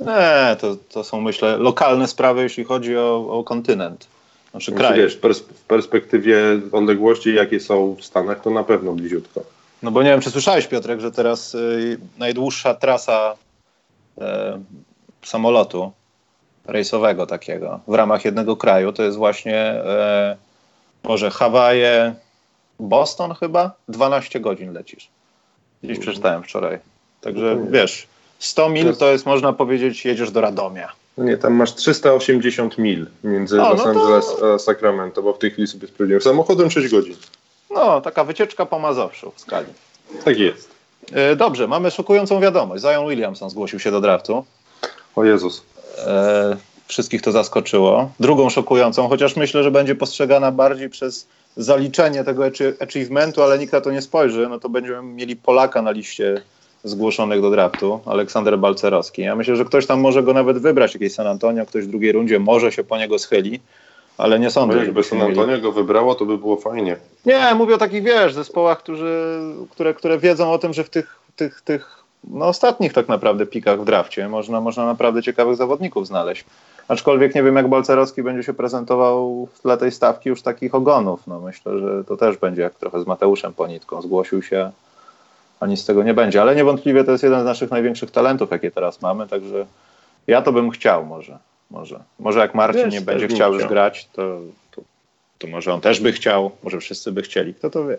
Nie, 0.00 0.56
to, 0.60 0.76
to 0.88 1.04
są 1.04 1.20
myślę 1.20 1.56
lokalne 1.56 2.08
sprawy, 2.08 2.42
jeśli 2.42 2.64
chodzi 2.64 2.96
o, 2.96 3.26
o 3.30 3.44
kontynent. 3.44 4.06
Znaczy, 4.50 4.72
znaczy 4.72 4.72
kraj. 4.72 4.98
Wiesz, 4.98 5.18
w 5.56 5.64
perspektywie 5.64 6.36
odległości, 6.72 7.34
jakie 7.34 7.60
są 7.60 7.94
w 7.94 8.04
Stanach, 8.04 8.40
to 8.40 8.50
na 8.50 8.64
pewno 8.64 8.92
bliziutko. 8.92 9.42
No 9.82 9.90
bo 9.90 10.02
nie 10.02 10.10
wiem, 10.10 10.20
czy 10.20 10.30
słyszałeś, 10.30 10.66
Piotrek, 10.66 11.00
że 11.00 11.12
teraz 11.12 11.54
y, 11.54 11.98
najdłuższa 12.18 12.74
trasa 12.74 13.34
y, 14.18 14.22
samolotu 15.22 15.92
rejsowego 16.66 17.26
takiego 17.26 17.80
w 17.88 17.94
ramach 17.94 18.24
jednego 18.24 18.56
kraju 18.56 18.92
to 18.92 19.02
jest 19.02 19.16
właśnie 19.16 19.74
y, 19.74 21.08
może 21.08 21.30
Hawaje, 21.30 22.14
Boston 22.80 23.34
chyba? 23.34 23.72
12 23.88 24.40
godzin 24.40 24.72
lecisz. 24.72 25.08
Gdzieś 25.82 25.98
przeczytałem 25.98 26.42
wczoraj. 26.42 26.78
Także 27.20 27.66
wiesz, 27.70 28.06
100 28.46 28.68
mil 28.68 28.96
to 28.96 29.12
jest, 29.12 29.26
można 29.26 29.52
powiedzieć, 29.52 30.04
jedziesz 30.04 30.30
do 30.30 30.40
Radomia. 30.40 30.92
No 31.18 31.24
nie, 31.24 31.36
tam 31.36 31.54
masz 31.54 31.74
380 31.74 32.78
mil 32.78 33.06
między 33.24 33.62
o, 33.62 33.68
Los 33.68 33.84
no 33.84 33.90
Angeles 33.90 34.26
to... 34.40 34.54
a 34.54 34.58
Sacramento, 34.58 35.22
bo 35.22 35.32
w 35.32 35.38
tej 35.38 35.50
chwili 35.50 35.68
sobie 35.68 35.88
sprawdziłem. 35.88 36.22
Samochodem 36.22 36.70
6 36.70 36.88
godzin. 36.88 37.16
No, 37.70 38.00
taka 38.00 38.24
wycieczka 38.24 38.66
po 38.66 38.78
Mazowszu 38.78 39.32
w 39.36 39.40
skali. 39.40 39.66
Tak 40.24 40.38
jest. 40.38 40.70
E, 41.12 41.36
dobrze, 41.36 41.68
mamy 41.68 41.90
szokującą 41.90 42.40
wiadomość. 42.40 42.82
Zion 42.82 43.08
Williamson 43.08 43.50
zgłosił 43.50 43.78
się 43.78 43.90
do 43.90 44.00
draftu. 44.00 44.44
O 45.16 45.24
Jezus. 45.24 45.62
E, 46.06 46.56
wszystkich 46.86 47.22
to 47.22 47.32
zaskoczyło. 47.32 48.10
Drugą 48.20 48.50
szokującą, 48.50 49.08
chociaż 49.08 49.36
myślę, 49.36 49.62
że 49.62 49.70
będzie 49.70 49.94
postrzegana 49.94 50.52
bardziej 50.52 50.90
przez 50.90 51.26
zaliczenie 51.56 52.24
tego 52.24 52.44
achievementu, 52.80 53.42
ale 53.42 53.58
nikt 53.58 53.72
na 53.72 53.80
to 53.80 53.90
nie 53.90 54.02
spojrzy, 54.02 54.46
no 54.50 54.60
to 54.60 54.68
będziemy 54.68 55.02
mieli 55.02 55.36
Polaka 55.36 55.82
na 55.82 55.90
liście 55.90 56.42
zgłoszonych 56.84 57.40
do 57.40 57.50
draftu, 57.50 58.00
Aleksander 58.06 58.58
Balcerowski. 58.58 59.22
Ja 59.22 59.36
myślę, 59.36 59.56
że 59.56 59.64
ktoś 59.64 59.86
tam 59.86 60.00
może 60.00 60.22
go 60.22 60.34
nawet 60.34 60.58
wybrać, 60.58 60.94
jakiś 60.94 61.14
San 61.14 61.26
Antonio, 61.26 61.66
ktoś 61.66 61.84
w 61.84 61.90
drugiej 61.90 62.12
rundzie 62.12 62.38
może 62.38 62.72
się 62.72 62.84
po 62.84 62.98
niego 62.98 63.18
schyli, 63.18 63.60
ale 64.18 64.38
nie 64.38 64.50
sądzę. 64.50 64.78
Jakby 64.78 65.02
San 65.02 65.22
Antonio 65.22 65.46
mieli... 65.46 65.62
go 65.62 65.72
wybrało, 65.72 66.14
to 66.14 66.26
by 66.26 66.38
było 66.38 66.56
fajnie. 66.56 66.96
Nie, 67.26 67.54
mówię 67.54 67.74
o 67.74 67.78
takich, 67.78 68.02
wiesz, 68.02 68.34
zespołach, 68.34 68.78
którzy, 68.78 69.40
które, 69.70 69.94
które 69.94 70.18
wiedzą 70.18 70.52
o 70.52 70.58
tym, 70.58 70.72
że 70.72 70.84
w 70.84 70.90
tych, 70.90 71.18
tych, 71.36 71.60
tych 71.60 72.04
no, 72.30 72.46
ostatnich 72.46 72.92
tak 72.92 73.08
naprawdę 73.08 73.46
pikach 73.46 73.80
w 73.80 73.84
drafcie 73.84 74.28
można, 74.28 74.60
można 74.60 74.86
naprawdę 74.86 75.22
ciekawych 75.22 75.56
zawodników 75.56 76.06
znaleźć. 76.06 76.44
Aczkolwiek 76.88 77.34
nie 77.34 77.42
wiem, 77.42 77.56
jak 77.56 77.68
Balcerowski 77.68 78.22
będzie 78.22 78.42
się 78.42 78.54
prezentował 78.54 79.48
tle 79.62 79.76
tej 79.76 79.92
stawki 79.92 80.28
już 80.28 80.42
takich 80.42 80.74
ogonów. 80.74 81.20
No, 81.26 81.40
myślę, 81.40 81.78
że 81.78 82.04
to 82.04 82.16
też 82.16 82.36
będzie 82.36 82.62
jak 82.62 82.74
trochę 82.74 83.00
z 83.00 83.06
Mateuszem 83.06 83.52
Ponitką. 83.52 84.02
Zgłosił 84.02 84.42
się 84.42 84.70
a 85.60 85.66
nic 85.66 85.80
z 85.80 85.84
tego 85.84 86.02
nie 86.02 86.14
będzie. 86.14 86.40
Ale 86.40 86.56
niewątpliwie 86.56 87.04
to 87.04 87.12
jest 87.12 87.24
jeden 87.24 87.40
z 87.40 87.44
naszych 87.44 87.70
największych 87.70 88.10
talentów, 88.10 88.50
jakie 88.50 88.70
teraz 88.70 89.02
mamy, 89.02 89.28
także 89.28 89.66
ja 90.26 90.42
to 90.42 90.52
bym 90.52 90.70
chciał 90.70 91.06
może. 91.06 91.38
Może, 91.70 92.00
może 92.18 92.38
jak 92.40 92.54
Marcin 92.54 92.88
nie 92.88 93.00
będzie 93.00 93.28
chciał 93.28 93.54
już 93.54 93.66
grać, 93.66 94.08
to, 94.12 94.40
to, 94.70 94.82
to 95.38 95.46
może 95.46 95.74
on 95.74 95.80
też 95.80 96.00
by 96.00 96.12
chciał, 96.12 96.50
może 96.62 96.80
wszyscy 96.80 97.12
by 97.12 97.22
chcieli, 97.22 97.54
kto 97.54 97.70
to 97.70 97.86
wie. 97.86 97.96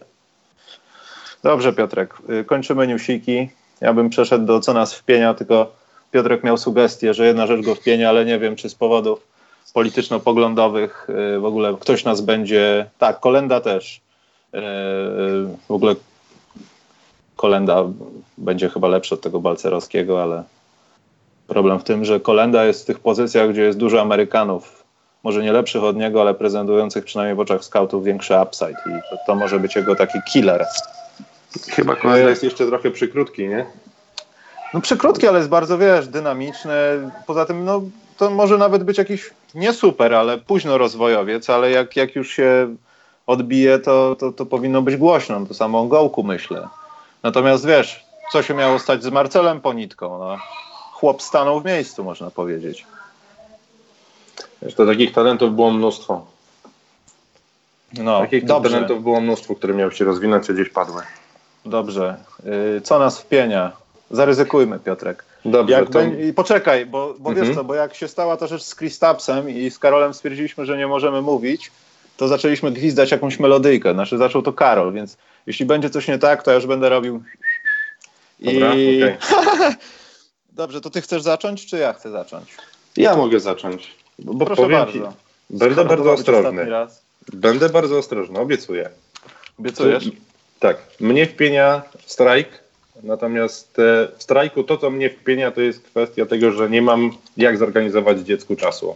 Dobrze, 1.44 1.74
Piotrek, 1.74 2.14
y, 2.30 2.44
kończymy 2.44 2.88
newsiki. 2.88 3.50
Ja 3.82 3.94
bym 3.94 4.10
przeszedł 4.10 4.46
do 4.46 4.60
co 4.60 4.74
nas 4.74 4.94
wpienia, 4.94 5.34
tylko 5.34 5.72
Piotrek 6.12 6.44
miał 6.44 6.58
sugestię, 6.58 7.14
że 7.14 7.26
jedna 7.26 7.48
rzecz 7.48 7.66
go 7.66 7.76
wpienia, 7.76 8.10
ale 8.10 8.26
nie 8.26 8.40
wiem, 8.40 8.56
czy 8.56 8.70
z 8.70 8.76
powodów 8.76 9.28
polityczno-poglądowych 9.74 11.08
y, 11.36 11.40
w 11.40 11.46
ogóle 11.46 11.76
ktoś 11.80 12.04
nas 12.04 12.22
będzie. 12.22 12.86
Tak, 12.98 13.20
kolenda 13.20 13.62
też. 13.62 13.96
Y, 13.96 14.60
w 15.68 15.72
ogóle 15.72 15.96
kolenda 17.36 17.84
będzie 18.38 18.70
chyba 18.70 18.88
lepsza 18.88 19.16
od 19.16 19.22
tego 19.22 19.40
balcerowskiego, 19.40 20.24
ale 20.24 20.44
problem 21.48 21.80
w 21.80 21.84
tym, 21.84 22.06
że 22.06 22.20
kolenda 22.20 22.66
jest 22.66 22.84
w 22.84 22.86
tych 22.86 23.00
pozycjach, 23.00 23.50
gdzie 23.50 23.62
jest 23.62 23.78
dużo 23.78 24.02
Amerykanów. 24.02 24.84
Może 25.24 25.44
nie 25.44 25.52
lepszych 25.52 25.84
od 25.84 25.98
niego, 25.98 26.22
ale 26.22 26.34
prezentujących 26.34 27.06
przynajmniej 27.06 27.36
w 27.36 27.40
oczach 27.40 27.64
scoutów 27.64 28.04
większy 28.04 28.34
upside 28.44 28.72
i 28.72 29.10
to, 29.10 29.18
to 29.28 29.36
może 29.36 29.60
być 29.60 29.76
jego 29.76 29.96
taki 29.96 30.20
killer. 30.32 30.66
Chyba 31.70 31.96
kolenda 31.96 32.30
jest 32.30 32.44
jeszcze 32.44 32.68
trochę 32.68 32.92
przykrótki, 32.92 33.48
nie? 33.48 33.66
No 34.74 34.82
przykrótki, 34.82 35.28
ale 35.28 35.38
jest 35.38 35.50
bardzo, 35.50 35.78
wiesz, 35.78 36.08
dynamiczny. 36.08 36.72
Poza 37.28 37.46
tym, 37.46 37.66
no, 37.66 37.82
to 38.18 38.30
może 38.30 38.58
nawet 38.58 38.84
być 38.84 38.98
jakiś 38.98 39.30
nie 39.56 39.74
super, 39.74 40.14
ale 40.14 40.38
późno 40.38 40.78
rozwojowiec, 40.78 41.50
ale 41.50 41.72
jak, 41.72 41.96
jak 41.96 42.16
już 42.16 42.30
się 42.30 42.76
odbije, 43.28 43.80
to, 43.80 44.16
to, 44.20 44.32
to 44.32 44.46
powinno 44.46 44.82
być 44.82 44.98
głośno. 44.98 45.46
To 45.46 45.54
samo 45.54 45.80
o 45.80 45.86
Gołku 45.86 46.24
myślę. 46.24 46.68
Natomiast 47.26 47.66
wiesz, 47.66 48.06
co 48.32 48.44
się 48.44 48.54
miało 48.54 48.80
stać 48.80 49.04
z 49.04 49.08
Marcelem 49.08 49.62
Ponitką? 49.62 50.20
No, 50.20 50.38
chłop 50.92 51.22
stanął 51.22 51.62
w 51.62 51.66
miejscu, 51.66 52.04
można 52.04 52.32
powiedzieć. 52.32 52.86
Wiesz, 54.62 54.76
to 54.76 54.86
takich 54.86 55.14
talentów 55.14 55.56
było 55.56 55.72
mnóstwo. 55.72 56.26
No, 57.94 58.20
takich 58.20 58.46
dobrze. 58.46 58.72
talentów 58.72 59.04
było 59.04 59.22
mnóstwo, 59.22 59.56
które 59.56 59.74
miały 59.74 59.92
się 59.92 60.06
rozwinąć, 60.06 60.50
a 60.50 60.54
gdzieś 60.54 60.70
padły. 60.70 61.02
Dobrze. 61.66 62.18
Yy, 62.44 62.82
co 62.82 63.00
nas 63.00 63.20
wpienia? 63.20 63.72
Zaryzykujmy, 64.12 64.80
Piotrek. 64.80 65.26
Dobrze. 65.46 65.74
Jak 65.74 65.90
to... 65.90 66.02
I 66.02 66.34
poczekaj, 66.34 66.86
bo, 66.86 67.16
bo 67.20 67.30
mhm. 67.30 67.48
wiesz 67.48 67.56
co, 67.56 67.64
bo 67.64 67.76
jak 67.76 67.96
się 67.96 68.08
stała 68.08 68.38
ta 68.38 68.48
rzecz 68.48 68.64
z 68.64 68.76
Kristapsem 68.76 69.50
i 69.50 69.72
z 69.72 69.80
Karolem 69.80 70.14
stwierdziliśmy, 70.14 70.66
że 70.66 70.78
nie 70.78 70.88
możemy 70.88 71.22
mówić, 71.22 71.72
to 72.18 72.28
zaczęliśmy 72.28 72.72
gwizdać 72.72 73.12
jakąś 73.12 73.40
melodyjkę. 73.40 73.94
Znaczy 73.94 74.18
zaczął 74.18 74.42
to 74.42 74.54
Karol, 74.54 74.94
więc 74.94 75.18
jeśli 75.48 75.66
będzie 75.66 75.90
coś 75.90 76.08
nie 76.08 76.20
tak, 76.20 76.44
to 76.44 76.52
ja 76.52 76.56
już 76.56 76.66
będę 76.66 76.90
robił. 76.90 77.24
Dobra, 78.40 78.76
I... 78.76 79.04
Okay. 79.04 79.18
Dobrze, 80.54 80.82
to 80.82 80.90
ty 80.90 81.02
chcesz 81.02 81.22
zacząć, 81.22 81.66
czy 81.66 81.78
ja 81.78 81.94
chcę 81.94 82.12
zacząć? 82.12 82.56
Ja 82.98 83.16
mogę 83.16 83.40
zacząć. 83.40 83.96
Bo 84.20 84.46
Proszę 84.46 84.70
bardzo. 84.70 84.94
Ci, 84.94 85.02
będę 85.50 85.86
bardzo 85.86 86.12
ostrożny. 86.12 86.68
Będę 87.34 87.70
bardzo 87.70 87.98
ostrożny, 87.98 88.40
obiecuję. 88.40 88.90
Obiecujesz? 89.60 90.10
Tak. 90.60 90.78
Mnie 91.00 91.26
wpienia 91.26 91.82
strajk, 92.06 92.48
natomiast 93.04 93.80
e, 93.80 94.08
w 94.18 94.24
strajku 94.24 94.64
to, 94.64 94.78
co 94.78 94.90
mnie 94.90 95.10
wpienia, 95.10 95.52
to 95.52 95.62
jest 95.62 95.84
kwestia 95.84 96.26
tego, 96.26 96.52
że 96.52 96.70
nie 96.70 96.82
mam 96.82 97.12
jak 97.38 97.58
zorganizować 97.58 98.20
dziecku 98.20 98.56
czasu. 98.56 98.96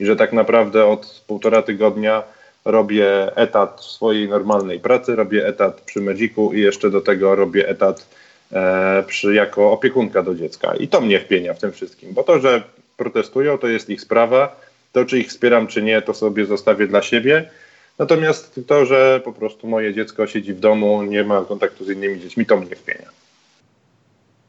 I 0.00 0.06
że 0.06 0.16
tak 0.16 0.32
naprawdę 0.32 0.86
od 0.86 1.22
półtora 1.26 1.62
tygodnia 1.62 2.22
robię 2.64 3.36
etat 3.36 3.80
w 3.80 3.84
swojej 3.84 4.28
normalnej 4.28 4.80
pracy, 4.80 5.16
robię 5.16 5.46
etat 5.46 5.80
przy 5.80 6.00
Magicu 6.00 6.52
i 6.52 6.60
jeszcze 6.60 6.90
do 6.90 7.00
tego 7.00 7.34
robię 7.34 7.68
etat 7.68 8.08
e, 8.52 9.04
przy, 9.06 9.34
jako 9.34 9.72
opiekunka 9.72 10.22
do 10.22 10.34
dziecka. 10.34 10.76
I 10.76 10.88
to 10.88 11.00
mnie 11.00 11.20
wpienia 11.20 11.54
w 11.54 11.58
tym 11.58 11.72
wszystkim, 11.72 12.14
bo 12.14 12.22
to, 12.22 12.38
że 12.38 12.62
protestują, 12.96 13.58
to 13.58 13.66
jest 13.66 13.90
ich 13.90 14.00
sprawa. 14.00 14.64
To, 14.92 15.04
czy 15.04 15.18
ich 15.18 15.28
wspieram, 15.28 15.66
czy 15.66 15.82
nie, 15.82 16.02
to 16.02 16.14
sobie 16.14 16.46
zostawię 16.46 16.86
dla 16.86 17.02
siebie. 17.02 17.50
Natomiast 17.98 18.60
to, 18.66 18.84
że 18.84 19.20
po 19.24 19.32
prostu 19.32 19.66
moje 19.66 19.94
dziecko 19.94 20.26
siedzi 20.26 20.54
w 20.54 20.60
domu, 20.60 21.02
nie 21.02 21.24
ma 21.24 21.40
kontaktu 21.40 21.84
z 21.84 21.90
innymi 21.90 22.20
dziećmi, 22.20 22.46
to 22.46 22.56
mnie 22.56 22.76
wpienia. 22.76 23.08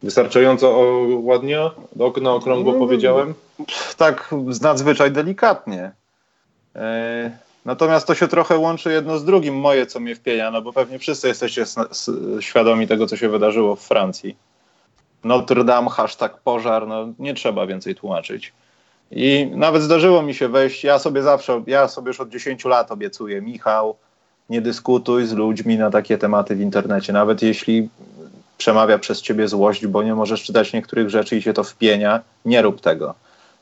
Wystarczająco 0.03 0.75
o, 0.77 1.07
ładnie, 1.19 1.59
okno 1.99 2.35
okrągło 2.35 2.73
no, 2.73 2.79
powiedziałem? 2.79 3.33
Tak, 3.97 4.33
nadzwyczaj 4.61 5.11
delikatnie. 5.11 5.91
E, 6.75 7.44
natomiast 7.65 8.07
to 8.07 8.15
się 8.15 8.27
trochę 8.27 8.57
łączy 8.57 8.91
jedno 8.91 9.17
z 9.17 9.25
drugim, 9.25 9.55
moje, 9.55 9.85
co 9.85 9.99
mnie 9.99 10.15
wpienia, 10.15 10.51
no 10.51 10.61
bo 10.61 10.73
pewnie 10.73 10.99
wszyscy 10.99 11.27
jesteście 11.27 11.65
świadomi 12.39 12.87
tego, 12.87 13.07
co 13.07 13.17
się 13.17 13.29
wydarzyło 13.29 13.75
w 13.75 13.81
Francji. 13.81 14.35
Notre 15.23 15.63
Dame, 15.63 15.89
hashtag 15.89 16.37
pożar, 16.37 16.87
no 16.87 17.07
nie 17.19 17.33
trzeba 17.33 17.67
więcej 17.67 17.95
tłumaczyć. 17.95 18.53
I 19.11 19.51
nawet 19.55 19.81
zdarzyło 19.81 20.21
mi 20.21 20.33
się 20.33 20.47
wejść, 20.47 20.83
ja 20.83 20.99
sobie 20.99 21.21
zawsze, 21.21 21.63
ja 21.67 21.87
sobie 21.87 22.07
już 22.07 22.19
od 22.19 22.29
10 22.29 22.65
lat 22.65 22.91
obiecuję, 22.91 23.41
Michał, 23.41 23.95
nie 24.49 24.61
dyskutuj 24.61 25.25
z 25.25 25.33
ludźmi 25.33 25.77
na 25.77 25.91
takie 25.91 26.17
tematy 26.17 26.55
w 26.55 26.61
internecie, 26.61 27.13
nawet 27.13 27.41
jeśli 27.41 27.89
przemawia 28.57 28.99
przez 28.99 29.21
ciebie 29.21 29.47
złość, 29.47 29.87
bo 29.87 30.03
nie 30.03 30.15
możesz 30.15 30.43
czytać 30.43 30.73
niektórych 30.73 31.09
rzeczy 31.09 31.37
i 31.37 31.41
się 31.41 31.53
to 31.53 31.63
wpienia, 31.63 32.21
nie 32.45 32.61
rób 32.61 32.81
tego. 32.81 33.13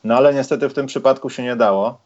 No 0.03 0.15
ale 0.17 0.33
niestety 0.33 0.69
w 0.69 0.73
tym 0.73 0.85
przypadku 0.85 1.29
się 1.29 1.43
nie 1.43 1.55
dało. 1.55 1.97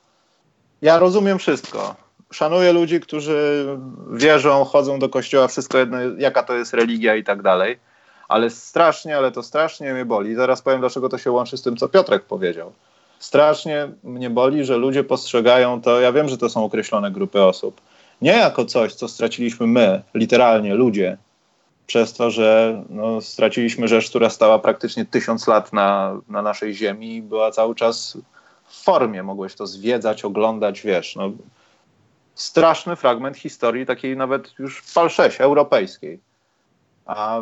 Ja 0.82 1.00
rozumiem 1.00 1.40
wszystko. 1.40 1.96
Szanuję 2.32 2.74
ludzi, 2.74 3.00
którzy 3.00 3.66
wierzą, 4.12 4.64
chodzą 4.64 5.00
do 5.00 5.10
kościoła, 5.10 5.48
wszystko 5.48 5.78
jedno, 5.78 5.98
jaka 6.18 6.44
to 6.44 6.54
jest 6.56 6.74
religia 6.74 7.16
i 7.16 7.24
tak 7.24 7.42
dalej. 7.42 7.80
Ale 8.28 8.50
strasznie, 8.50 9.18
ale 9.18 9.32
to 9.32 9.44
strasznie 9.44 9.94
mnie 9.94 10.06
boli. 10.06 10.36
Zaraz 10.36 10.62
powiem, 10.62 10.80
dlaczego 10.80 11.10
to 11.10 11.18
się 11.18 11.32
łączy 11.32 11.58
z 11.58 11.62
tym, 11.62 11.78
co 11.78 11.90
Piotrek 11.90 12.24
powiedział 12.24 12.72
strasznie 13.20 13.90
mnie 14.04 14.30
boli, 14.30 14.66
że 14.66 14.78
ludzie 14.78 15.04
postrzegają 15.04 15.82
to, 15.82 16.00
ja 16.00 16.12
wiem, 16.12 16.30
że 16.30 16.38
to 16.38 16.50
są 16.50 16.66
określone 16.66 17.12
grupy 17.12 17.44
osób, 17.44 17.82
nie 18.22 18.32
jako 18.32 18.66
coś, 18.66 18.94
co 18.94 19.08
straciliśmy 19.08 19.68
my, 19.68 20.02
literalnie 20.14 20.76
ludzie, 20.76 21.18
przez 21.88 22.14
to, 22.14 22.32
że 22.32 22.84
no, 22.90 23.22
straciliśmy 23.22 23.88
rzecz, 23.88 24.10
która 24.10 24.30
stała 24.30 24.60
praktycznie 24.60 25.06
tysiąc 25.06 25.48
lat 25.48 25.74
na, 25.74 26.20
na 26.30 26.42
naszej 26.42 26.74
ziemi 26.74 27.16
i 27.16 27.22
była 27.22 27.52
cały 27.52 27.76
czas 27.76 28.18
w 28.68 28.84
formie, 28.84 29.24
mogłeś 29.24 29.56
to 29.56 29.68
zwiedzać, 29.68 30.26
oglądać, 30.26 30.82
wiesz, 30.82 31.16
no, 31.16 31.32
straszny 32.36 32.96
fragment 32.96 33.38
historii 33.38 33.86
takiej 33.86 34.18
nawet 34.18 34.60
już 34.60 34.82
PAL 34.94 35.10
6, 35.10 35.42
europejskiej. 35.42 36.20
A 37.06 37.42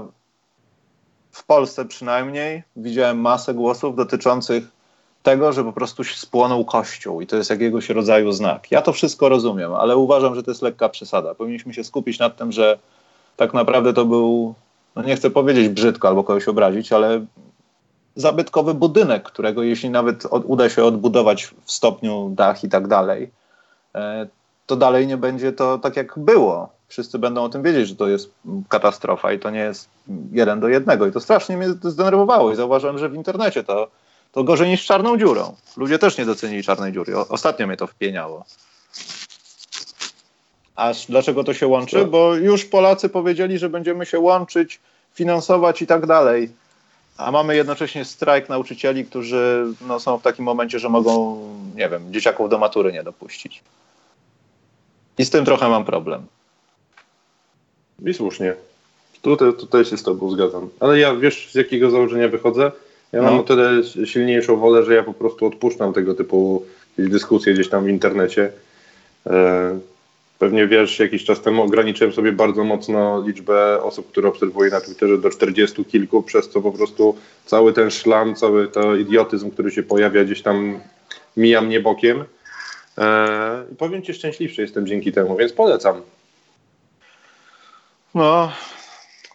w 1.32 1.44
Polsce 1.44 1.86
przynajmniej 1.86 2.64
widziałem 2.76 3.22
masę 3.22 3.54
głosów 3.54 3.96
dotyczących 3.96 4.64
tego, 5.24 5.54
że 5.54 5.64
po 5.64 5.74
prostu 5.74 6.04
spłonął 6.04 6.66
kościół 6.66 7.22
i 7.22 7.28
to 7.28 7.36
jest 7.36 7.50
jakiegoś 7.50 7.90
rodzaju 7.90 8.32
znak. 8.32 8.72
Ja 8.72 8.82
to 8.82 8.94
wszystko 8.94 9.30
rozumiem, 9.30 9.74
ale 9.74 9.98
uważam, 9.98 10.36
że 10.36 10.44
to 10.44 10.52
jest 10.52 10.62
lekka 10.62 10.90
przesada. 10.90 11.36
Powinniśmy 11.36 11.74
się 11.74 11.84
skupić 11.84 12.20
nad 12.20 12.38
tym, 12.38 12.52
że 12.52 12.80
tak 13.38 13.54
naprawdę 13.54 13.94
to 13.94 14.06
był, 14.06 14.56
no 14.96 15.04
nie 15.04 15.16
chcę 15.16 15.30
powiedzieć 15.30 15.70
brzydko 15.70 16.08
albo 16.08 16.24
kogoś 16.24 16.48
obrazić, 16.48 16.92
ale 16.92 17.26
zabytkowy 18.16 18.74
budynek, 18.74 19.24
którego 19.24 19.64
jeśli 19.64 19.90
nawet 19.90 20.26
od, 20.26 20.44
uda 20.46 20.70
się 20.70 20.84
odbudować 20.84 21.46
w 21.46 21.72
stopniu 21.72 22.30
dach 22.30 22.64
i 22.64 22.70
tak 22.70 22.88
dalej, 22.88 23.32
e, 23.96 24.28
to 24.66 24.76
dalej 24.76 25.08
nie 25.08 25.18
będzie 25.18 25.54
to 25.54 25.78
tak 25.78 25.96
jak 25.96 26.20
było. 26.20 26.70
Wszyscy 26.88 27.20
będą 27.20 27.44
o 27.44 27.50
tym 27.50 27.64
wiedzieć, 27.64 27.88
że 27.88 27.96
to 27.96 28.08
jest 28.08 28.32
katastrofa 28.70 29.34
i 29.34 29.40
to 29.40 29.50
nie 29.50 29.60
jest 29.60 29.90
jeden 30.32 30.60
do 30.60 30.68
jednego. 30.68 31.08
I 31.08 31.12
to 31.12 31.20
strasznie 31.20 31.58
mnie 31.58 31.70
zdenerwowało 31.70 32.54
i 32.54 32.56
zauważyłem, 32.56 32.98
że 32.98 33.10
w 33.10 33.16
internecie 33.16 33.64
to 33.64 33.88
to 34.36 34.44
gorzej 34.44 34.70
niż 34.70 34.86
czarną 34.86 35.18
dziurą. 35.18 35.56
Ludzie 35.78 36.00
też 36.00 36.18
nie 36.18 36.26
docenili 36.26 36.64
czarnej 36.64 36.94
dziury. 36.94 37.18
O, 37.18 37.28
ostatnio 37.28 37.68
mnie 37.68 37.78
to 37.78 37.88
wpieniało. 37.88 38.46
Aż 40.76 41.06
dlaczego 41.06 41.44
to 41.44 41.54
się 41.54 41.68
łączy? 41.68 42.06
Bo 42.06 42.36
już 42.36 42.66
Polacy 42.66 43.10
powiedzieli, 43.10 43.60
że 43.60 43.70
będziemy 43.70 44.06
się 44.06 44.20
łączyć, 44.20 44.80
finansować 45.14 45.82
i 45.82 45.88
tak 45.88 46.06
dalej. 46.06 46.50
A 47.18 47.32
mamy 47.32 47.56
jednocześnie 47.56 48.06
strajk 48.06 48.50
nauczycieli, 48.50 49.06
którzy 49.06 49.66
no, 49.88 50.00
są 50.00 50.18
w 50.18 50.22
takim 50.22 50.46
momencie, 50.46 50.80
że 50.80 50.90
mogą, 50.90 51.40
nie 51.76 51.90
wiem, 51.90 52.14
dzieciaków 52.14 52.50
do 52.50 52.58
matury 52.58 52.94
nie 52.94 53.04
dopuścić. 53.04 53.64
I 55.18 55.26
z 55.26 55.30
tym 55.30 55.46
trochę 55.46 55.70
mam 55.70 55.86
problem. 55.86 56.26
I 58.06 58.14
słusznie. 58.14 58.54
Tutaj, 59.22 59.54
tutaj 59.54 59.86
się 59.86 59.98
z 59.98 60.04
Tobą 60.04 60.30
zgadzam. 60.30 60.70
Ale 60.80 61.00
ja 61.00 61.16
wiesz, 61.16 61.52
z 61.52 61.56
jakiego 61.56 61.90
założenia 61.90 62.28
wychodzę? 62.28 62.72
Ja 63.12 63.22
mam 63.22 63.34
no. 63.34 63.40
o 63.40 63.44
tyle 63.44 63.84
silniejszą 64.06 64.58
wolę, 64.58 64.84
że 64.84 64.96
ja 64.96 65.04
po 65.04 65.14
prostu 65.14 65.46
odpuszczam 65.46 65.94
tego 65.94 66.14
typu 66.14 66.66
dyskusje 66.98 67.54
gdzieś 67.54 67.70
tam 67.70 67.86
w 67.86 67.90
internecie. 67.90 68.52
E, 69.28 69.80
pewnie 70.40 70.68
wiesz, 70.68 71.00
jakiś 71.00 71.24
czas 71.24 71.42
temu 71.42 71.64
ograniczyłem 71.64 72.14
sobie 72.14 72.32
bardzo 72.32 72.64
mocno 72.64 73.24
liczbę 73.28 73.84
osób, 73.84 74.12
które 74.12 74.30
obserwuję 74.30 74.72
na 74.72 74.82
Twitterze 74.82 75.18
do 75.18 75.30
40 75.30 75.86
kilku, 75.86 76.24
przez 76.24 76.50
co 76.50 76.62
po 76.62 76.72
prostu 76.72 77.16
cały 77.46 77.74
ten 77.74 77.92
szlam, 77.92 78.36
cały 78.36 78.68
to 78.68 78.96
idiotyzm, 78.96 79.52
który 79.52 79.72
się 79.72 79.84
pojawia 79.84 80.24
gdzieś 80.24 80.42
tam 80.42 80.80
mija 81.38 81.62
mnie 81.62 81.80
bokiem. 81.80 82.24
E, 82.98 83.64
powiem 83.78 84.02
Ci, 84.02 84.14
szczęśliwszy 84.14 84.62
jestem 84.62 84.88
dzięki 84.88 85.12
temu, 85.12 85.38
więc 85.38 85.54
polecam. 85.54 86.02
No, 88.16 88.52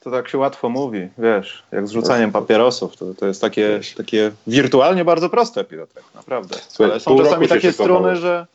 to 0.02 0.10
tak 0.10 0.28
się 0.28 0.38
łatwo 0.38 0.68
mówi, 0.68 1.08
wiesz, 1.18 1.62
jak 1.72 1.88
z 1.88 1.90
rzucaniem 1.90 2.32
papierosów. 2.32 2.96
To, 2.96 3.14
to 3.14 3.26
jest 3.26 3.40
takie, 3.40 3.80
takie 3.96 4.30
wirtualnie 4.46 5.04
bardzo 5.04 5.30
proste, 5.30 5.64
Piotrek, 5.64 6.04
naprawdę. 6.14 6.56
Słuchaj, 6.68 6.90
Ale 6.90 7.00
są 7.00 7.18
czasami 7.18 7.48
takie 7.48 7.72
struny, 7.72 8.16
że... 8.16 8.46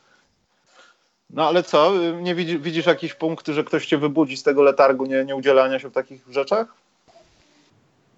No 1.29 1.47
ale 1.47 1.63
co, 1.63 1.93
nie 2.21 2.35
widzisz, 2.35 2.57
widzisz 2.57 2.85
jakiś 2.85 3.13
punkt, 3.13 3.47
że 3.47 3.63
ktoś 3.63 3.85
cię 3.85 3.97
wybudzi 3.97 4.37
z 4.37 4.43
tego 4.43 4.63
letargu 4.63 5.05
nie, 5.05 5.25
nie 5.25 5.35
udzielania 5.35 5.79
się 5.79 5.89
w 5.89 5.93
takich 5.93 6.21
rzeczach? 6.29 6.67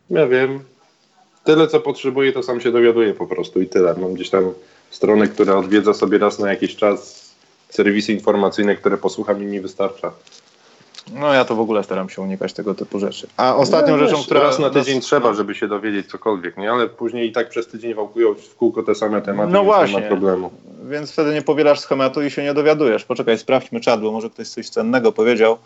Ja 0.10 0.28
wiem. 0.28 0.60
Tyle, 1.44 1.68
co 1.68 1.80
potrzebuję, 1.80 2.34
to 2.34 2.44
sam 2.44 2.62
się 2.62 2.72
dowiaduję 2.72 3.14
po 3.14 3.28
prostu 3.28 3.62
i 3.62 3.68
tyle. 3.68 3.96
Mam 3.98 4.14
gdzieś 4.14 4.30
tam 4.30 4.54
stronę, 4.90 5.28
która 5.28 5.56
odwiedza 5.56 5.94
sobie 5.94 6.18
raz 6.18 6.40
na 6.40 6.50
jakiś 6.50 6.76
czas 6.76 7.30
serwisy 7.70 8.14
informacyjne, 8.14 8.76
które 8.76 8.98
posłucham 8.98 9.44
i 9.44 9.46
mi 9.46 9.62
wystarcza. 9.62 10.12
No 11.14 11.34
ja 11.34 11.46
to 11.46 11.56
w 11.56 11.60
ogóle 11.60 11.84
staram 11.84 12.10
się 12.10 12.22
unikać 12.22 12.54
tego 12.54 12.76
typu 12.76 13.00
rzeczy. 13.00 13.28
A 13.38 13.56
ostatnią 13.56 13.98
No, 13.98 14.04
rzeczą, 14.04 14.18
wiesz, 14.18 14.26
która... 14.26 14.40
Raz 14.42 14.60
na 14.60 14.70
tydzień 14.70 14.96
nas- 14.96 15.06
trzeba, 15.06 15.34
żeby 15.34 15.56
się 15.56 15.68
dowiedzieć 15.68 16.08
cokolwiek, 16.08 16.58
nie? 16.58 16.72
Ale 16.72 16.88
później 16.90 17.30
i 17.30 17.32
tak 17.32 17.50
przez 17.50 17.68
tydzień 17.68 17.94
wałkują 17.94 18.34
w 18.36 18.56
kółko 18.56 18.84
te 18.84 18.96
same 18.96 19.22
tematy, 19.22 19.52
No 19.52 19.60
więc 19.60 19.68
nie 19.68 19.74
właśnie. 19.74 20.02
ma 20.02 20.08
problemu. 20.08 20.50
Więc 20.90 21.12
wtedy 21.12 21.34
nie 21.34 21.42
powielasz 21.42 21.80
schematu 21.80 22.22
i 22.22 22.32
się 22.32 22.44
nie 22.44 22.54
dowiadujesz. 22.54 23.06
Poczekaj, 23.06 23.38
sprawdźmy 23.38 23.80
czat, 23.80 24.02
bo 24.02 24.12
może 24.12 24.30
ktoś 24.30 24.48
coś 24.50 24.70
cennego 24.70 25.12
powiedział. 25.12 25.58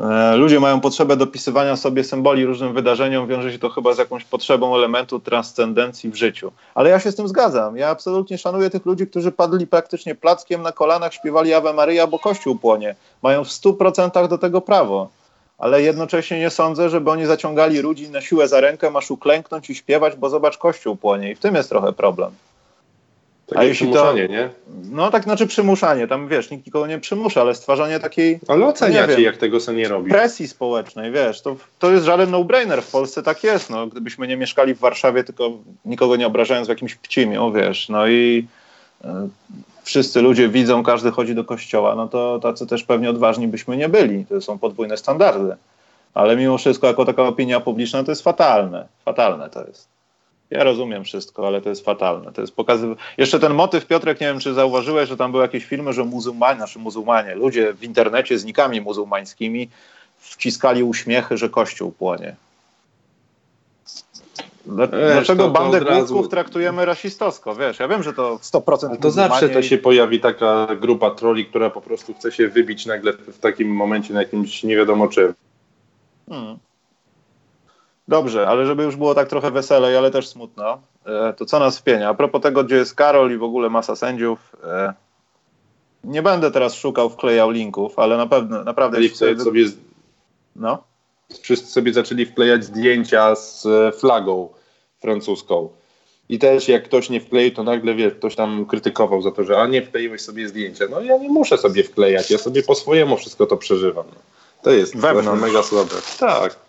E, 0.00 0.36
Ludzie 0.36 0.60
mają 0.60 0.80
potrzebę 0.80 1.16
dopisywania 1.16 1.76
sobie 1.76 2.04
symboli 2.04 2.44
różnym 2.44 2.74
wydarzeniom, 2.74 3.28
wiąże 3.28 3.52
się 3.52 3.58
to 3.58 3.68
chyba 3.68 3.94
z 3.94 3.98
jakąś 3.98 4.24
potrzebą 4.24 4.76
elementu 4.76 5.20
transcendencji 5.20 6.10
w 6.10 6.14
życiu. 6.14 6.52
Ale 6.74 6.90
ja 6.90 7.00
się 7.00 7.12
z 7.12 7.16
tym 7.16 7.28
zgadzam. 7.28 7.76
Ja 7.76 7.88
absolutnie 7.88 8.38
szanuję 8.38 8.70
tych 8.70 8.86
ludzi, 8.86 9.06
którzy 9.06 9.32
padli 9.32 9.66
praktycznie 9.66 10.14
plackiem 10.14 10.62
na 10.62 10.72
kolanach, 10.72 11.14
śpiewali 11.14 11.54
Ave 11.54 11.72
Maria, 11.74 12.06
bo 12.06 12.18
Kościół 12.18 12.58
płonie. 12.58 12.94
Mają 13.22 13.44
w 13.44 13.48
100% 13.48 14.28
do 14.28 14.38
tego 14.38 14.60
prawo. 14.60 15.08
Ale 15.58 15.82
jednocześnie 15.82 16.38
nie 16.38 16.50
sądzę, 16.50 16.90
żeby 16.90 17.10
oni 17.10 17.26
zaciągali 17.26 17.78
ludzi 17.78 18.10
na 18.10 18.20
siłę 18.20 18.48
za 18.48 18.60
rękę, 18.60 18.90
masz 18.90 19.10
uklęknąć 19.10 19.70
i 19.70 19.74
śpiewać, 19.74 20.16
bo 20.16 20.30
zobacz, 20.30 20.58
Kościół 20.58 20.96
płonie. 20.96 21.30
I 21.30 21.34
w 21.34 21.38
tym 21.38 21.54
jest 21.54 21.68
trochę 21.68 21.92
problem. 21.92 22.30
Takie 23.48 23.60
A 23.60 23.64
jeśli 23.64 23.86
to- 23.86 23.92
przymuszanie, 23.92 24.28
nie? 24.28 24.50
No 24.90 25.10
tak 25.10 25.22
znaczy 25.22 25.46
przymuszanie, 25.46 26.08
tam 26.08 26.28
wiesz, 26.28 26.50
nikt 26.50 26.66
nikogo 26.66 26.86
nie 26.86 26.98
przymusza, 26.98 27.40
ale 27.40 27.54
stwarzanie 27.54 28.00
takiej 28.00 28.38
Ale 28.48 28.58
Nie 28.58 28.66
oceniacie, 28.66 29.12
wiem. 29.16 29.20
jak 29.24 29.36
tego 29.36 29.60
se 29.60 29.74
nie 29.74 29.88
robi. 29.88 30.10
presji 30.10 30.48
społecznej, 30.48 31.12
wiesz, 31.12 31.42
to, 31.42 31.56
to 31.78 31.90
jest 31.90 32.04
żaden 32.04 32.30
no-brainer, 32.30 32.82
w 32.82 32.90
Polsce 32.90 33.22
tak 33.22 33.44
jest, 33.44 33.70
no, 33.70 33.86
gdybyśmy 33.86 34.28
nie 34.28 34.36
mieszkali 34.36 34.74
w 34.74 34.78
Warszawie, 34.78 35.24
tylko 35.24 35.50
nikogo 35.84 36.16
nie 36.16 36.26
obrażając 36.26 36.66
w 36.66 36.70
jakimś 36.70 36.94
Pcimiu, 36.94 37.52
wiesz, 37.52 37.88
no 37.88 38.06
i 38.08 38.46
e, 39.04 39.28
wszyscy 39.82 40.22
ludzie 40.22 40.48
widzą, 40.48 40.82
każdy 40.82 41.10
chodzi 41.10 41.34
do 41.34 41.44
kościoła, 41.44 41.94
no 41.94 42.08
to 42.08 42.38
tacy 42.42 42.66
też 42.66 42.84
pewnie 42.84 43.10
odważni 43.10 43.48
byśmy 43.48 43.76
nie 43.76 43.88
byli, 43.88 44.26
to 44.26 44.40
są 44.40 44.58
podwójne 44.58 44.96
standardy, 44.96 45.56
ale 46.14 46.36
mimo 46.36 46.58
wszystko 46.58 46.86
jako 46.86 47.04
taka 47.04 47.22
opinia 47.22 47.60
publiczna 47.60 48.04
to 48.04 48.10
jest 48.10 48.22
fatalne, 48.22 48.88
fatalne 49.04 49.50
to 49.50 49.64
jest. 49.66 49.97
Ja 50.50 50.64
rozumiem 50.64 51.04
wszystko, 51.04 51.46
ale 51.46 51.60
to 51.60 51.68
jest 51.68 51.84
fatalne. 51.84 52.32
To 52.32 52.40
jest 52.40 52.54
pokazy... 52.54 52.94
Jeszcze 53.18 53.40
ten 53.40 53.54
motyw, 53.54 53.86
Piotrek, 53.86 54.20
nie 54.20 54.26
wiem, 54.26 54.40
czy 54.40 54.54
zauważyłeś, 54.54 55.08
że 55.08 55.16
tam 55.16 55.30
były 55.30 55.42
jakieś 55.42 55.64
filmy, 55.64 55.92
że 55.92 56.04
muzułmanie, 56.04 56.56
znaczy 56.56 56.78
muzułmanie, 56.78 57.34
ludzie 57.34 57.72
w 57.74 57.84
internecie 57.84 58.38
z 58.38 58.44
nikami 58.44 58.80
muzułmańskimi 58.80 59.68
wciskali 60.18 60.82
uśmiechy, 60.82 61.36
że 61.36 61.48
kościół 61.48 61.92
płonie. 61.92 62.36
Dlaczego 64.66 65.42
to- 65.42 65.50
to 65.54 65.60
bandę 65.60 65.80
razu- 65.80 66.28
traktujemy 66.28 66.84
rasistowsko? 66.84 67.54
Wiesz, 67.54 67.78
ja 67.78 67.88
wiem, 67.88 68.02
że 68.02 68.12
to 68.12 68.38
100% 68.42 68.98
To 69.02 69.10
zawsze 69.10 69.48
to 69.48 69.58
i- 69.58 69.64
się 69.64 69.78
pojawi 69.78 70.20
taka 70.20 70.66
grupa 70.80 71.10
troli, 71.10 71.46
która 71.46 71.70
po 71.70 71.80
prostu 71.80 72.14
chce 72.14 72.32
się 72.32 72.48
wybić 72.48 72.86
nagle 72.86 73.12
w 73.12 73.38
takim 73.38 73.68
momencie 73.68 74.14
na 74.14 74.20
jakimś 74.22 74.62
nie 74.62 74.76
wiadomo 74.76 75.08
czym. 75.08 75.34
Hmm. 76.28 76.58
Dobrze, 78.08 78.48
ale 78.48 78.66
żeby 78.66 78.82
już 78.82 78.96
było 78.96 79.14
tak 79.14 79.28
trochę 79.28 79.50
weselej, 79.50 79.96
ale 79.96 80.10
też 80.10 80.28
smutno, 80.28 80.78
e, 81.06 81.32
to 81.32 81.46
co 81.46 81.58
nas 81.58 81.78
wpienia? 81.78 82.08
A 82.08 82.14
propos 82.14 82.42
tego, 82.42 82.64
gdzie 82.64 82.76
jest 82.76 82.94
Karol 82.94 83.32
i 83.32 83.36
w 83.36 83.42
ogóle 83.42 83.70
masa 83.70 83.96
sędziów, 83.96 84.56
e, 84.64 84.94
nie 86.04 86.22
będę 86.22 86.50
teraz 86.50 86.74
szukał, 86.74 87.10
wklejał 87.10 87.50
linków, 87.50 87.98
ale 87.98 88.16
na 88.16 88.26
pewno, 88.26 88.64
naprawdę... 88.64 89.02
Jeśli 89.02 89.16
sobie- 89.16 89.64
No, 90.56 90.82
wszyscy 91.42 91.72
sobie 91.72 91.92
zaczęli 91.92 92.26
wklejać 92.26 92.64
zdjęcia 92.64 93.34
z 93.36 93.66
e, 93.66 93.92
flagą 93.92 94.48
francuską. 95.00 95.68
I 96.28 96.38
też 96.38 96.68
jak 96.68 96.84
ktoś 96.84 97.10
nie 97.10 97.20
wkleił, 97.20 97.50
to 97.54 97.62
nagle 97.62 97.94
wiesz, 97.94 98.14
ktoś 98.14 98.34
tam 98.36 98.66
krytykował 98.66 99.22
za 99.22 99.30
to, 99.30 99.44
że 99.44 99.58
a 99.60 99.66
nie 99.66 99.82
wkleiłeś 99.82 100.20
sobie 100.20 100.48
zdjęcia. 100.48 100.84
No 100.90 101.00
ja 101.00 101.18
nie 101.18 101.28
muszę 101.28 101.58
sobie 101.58 101.84
wklejać, 101.84 102.30
ja 102.30 102.38
sobie 102.38 102.62
po 102.62 102.74
swojemu 102.74 103.16
wszystko 103.16 103.46
to 103.46 103.56
przeżywam. 103.56 104.06
No. 104.14 104.20
To 104.62 104.70
jest 104.70 104.96
Wewnątrz. 104.96 105.42
mega 105.42 105.62
słabe. 105.62 105.94
Tak. 106.18 106.67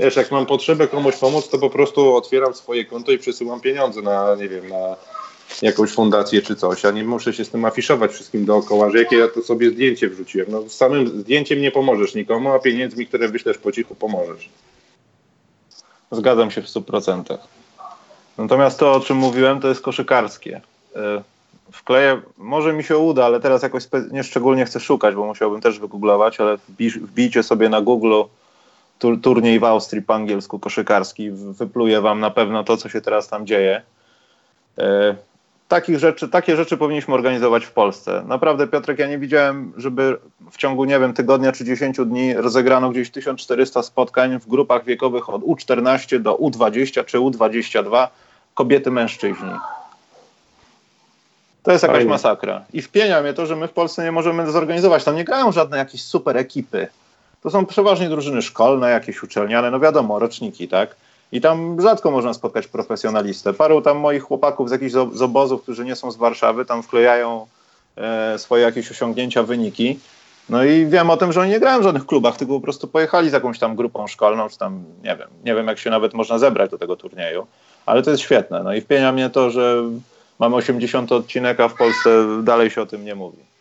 Wiesz, 0.00 0.16
jak 0.16 0.30
mam 0.30 0.46
potrzebę 0.46 0.88
komuś 0.88 1.16
pomóc, 1.16 1.48
to 1.48 1.58
po 1.58 1.70
prostu 1.70 2.16
otwieram 2.16 2.54
swoje 2.54 2.84
konto 2.84 3.12
i 3.12 3.18
przesyłam 3.18 3.60
pieniądze 3.60 4.02
na, 4.02 4.34
nie 4.34 4.48
wiem, 4.48 4.68
na 4.68 4.96
jakąś 5.62 5.90
fundację 5.90 6.42
czy 6.42 6.56
coś, 6.56 6.84
a 6.84 6.90
nie 6.90 7.04
muszę 7.04 7.32
się 7.32 7.44
z 7.44 7.50
tym 7.50 7.64
afiszować 7.64 8.12
wszystkim 8.12 8.44
dookoła, 8.44 8.90
że 8.90 8.98
jakie 8.98 9.16
ja 9.16 9.28
to 9.28 9.42
sobie 9.42 9.70
zdjęcie 9.70 10.08
wrzuciłem. 10.08 10.46
No 10.50 10.68
samym 10.68 11.08
zdjęciem 11.20 11.60
nie 11.60 11.70
pomożesz 11.70 12.14
nikomu, 12.14 12.52
a 12.52 12.58
pieniędzmi, 12.58 13.06
które 13.06 13.28
wyślesz 13.28 13.58
po 13.58 13.72
cichu, 13.72 13.94
pomożesz. 13.94 14.48
zgadzam 16.12 16.50
się 16.50 16.62
w 16.62 16.66
100%. 16.66 17.38
Natomiast 18.38 18.78
to, 18.78 18.92
o 18.92 19.00
czym 19.00 19.16
mówiłem, 19.16 19.60
to 19.60 19.68
jest 19.68 19.80
koszykarskie. 19.80 20.60
E, 20.96 21.22
Wkleję, 21.72 22.20
może 22.38 22.72
mi 22.72 22.84
się 22.84 22.98
uda, 22.98 23.24
ale 23.24 23.40
teraz 23.40 23.62
jakoś 23.62 23.84
nie 24.10 24.24
szczególnie 24.24 24.64
chcę 24.64 24.80
szukać, 24.80 25.14
bo 25.14 25.26
musiałbym 25.26 25.60
też 25.60 25.78
wygooglować, 25.78 26.40
ale 26.40 26.56
wbij, 26.68 26.90
wbijcie 26.90 27.42
sobie 27.42 27.68
na 27.68 27.80
Google 27.80 28.22
tur, 29.02 29.20
turniej 29.20 29.60
w 29.60 29.64
Austrii 29.64 30.02
po 30.02 30.14
angielsku 30.14 30.58
koszykarski, 30.58 31.30
wypluje 31.30 32.00
wam 32.00 32.20
na 32.20 32.30
pewno 32.30 32.64
to, 32.64 32.76
co 32.76 32.88
się 32.88 33.00
teraz 33.00 33.28
tam 33.28 33.46
dzieje. 33.46 33.82
E, 34.78 35.14
takich 35.68 35.98
rzeczy, 35.98 36.28
takie 36.28 36.56
rzeczy 36.56 36.76
powinniśmy 36.76 37.14
organizować 37.14 37.64
w 37.64 37.72
Polsce. 37.72 38.22
Naprawdę, 38.26 38.66
Piotrek, 38.66 38.98
ja 38.98 39.06
nie 39.06 39.18
widziałem, 39.18 39.72
żeby 39.76 40.18
w 40.50 40.56
ciągu, 40.56 40.84
nie 40.84 41.00
wiem, 41.00 41.14
tygodnia 41.14 41.52
czy 41.52 41.64
10 41.64 41.96
dni 42.06 42.34
rozegrano 42.34 42.90
gdzieś 42.90 43.10
1400 43.10 43.82
spotkań 43.82 44.38
w 44.38 44.48
grupach 44.48 44.84
wiekowych 44.84 45.30
od 45.30 45.42
U14 45.42 46.18
do 46.18 46.34
U20 46.34 47.04
czy 47.04 47.18
U22 47.18 48.08
kobiety, 48.54 48.90
mężczyźni. 48.90 49.50
To 51.62 51.72
jest 51.72 51.82
jakaś 51.82 52.04
masakra. 52.04 52.64
I 52.72 52.82
wpienia 52.82 53.22
mnie 53.22 53.32
to, 53.32 53.46
że 53.46 53.56
my 53.56 53.68
w 53.68 53.72
Polsce 53.72 54.04
nie 54.04 54.12
możemy 54.12 54.50
zorganizować. 54.50 55.04
Tam 55.04 55.16
nie 55.16 55.24
grają 55.24 55.52
żadne 55.52 55.78
jakieś 55.78 56.02
super 56.02 56.36
ekipy. 56.36 56.88
To 57.42 57.50
są 57.50 57.66
przeważnie 57.66 58.08
drużyny 58.08 58.42
szkolne, 58.42 58.90
jakieś 58.90 59.22
uczelniane, 59.22 59.70
no 59.70 59.80
wiadomo, 59.80 60.18
roczniki, 60.18 60.68
tak? 60.68 60.96
I 61.32 61.40
tam 61.40 61.80
rzadko 61.80 62.10
można 62.10 62.34
spotkać 62.34 62.66
profesjonalistę. 62.66 63.52
Paru 63.52 63.82
tam 63.82 63.98
moich 63.98 64.22
chłopaków 64.22 64.68
z 64.68 64.72
jakichś 64.72 64.92
z 64.92 65.22
obozów, 65.22 65.62
którzy 65.62 65.84
nie 65.84 65.96
są 65.96 66.10
z 66.10 66.16
Warszawy, 66.16 66.64
tam 66.64 66.82
wklejają 66.82 67.46
e, 67.96 68.38
swoje 68.38 68.62
jakieś 68.62 68.90
osiągnięcia, 68.90 69.42
wyniki. 69.42 69.98
No 70.48 70.64
i 70.64 70.86
wiem 70.86 71.10
o 71.10 71.16
tym, 71.16 71.32
że 71.32 71.40
oni 71.40 71.50
nie 71.50 71.60
grają 71.60 71.80
w 71.80 71.82
żadnych 71.82 72.06
klubach, 72.06 72.36
tylko 72.36 72.54
po 72.54 72.60
prostu 72.60 72.88
pojechali 72.88 73.30
z 73.30 73.32
jakąś 73.32 73.58
tam 73.58 73.76
grupą 73.76 74.06
szkolną, 74.06 74.48
czy 74.48 74.58
tam, 74.58 74.84
nie 75.04 75.16
wiem, 75.16 75.28
nie 75.44 75.54
wiem 75.54 75.66
jak 75.66 75.78
się 75.78 75.90
nawet 75.90 76.14
można 76.14 76.38
zebrać 76.38 76.70
do 76.70 76.78
tego 76.78 76.96
turnieju, 76.96 77.46
ale 77.86 78.02
to 78.02 78.10
jest 78.10 78.22
świetne. 78.22 78.62
No 78.62 78.74
i 78.74 78.80
wpienia 78.80 79.12
mnie 79.12 79.30
to, 79.30 79.50
że 79.50 79.82
mamy 80.38 80.56
80 80.56 81.12
odcinek, 81.12 81.60
a 81.60 81.68
w 81.68 81.74
Polsce 81.74 82.10
dalej 82.42 82.70
się 82.70 82.82
o 82.82 82.86
tym 82.86 83.04
nie 83.04 83.14
mówi. 83.14 83.51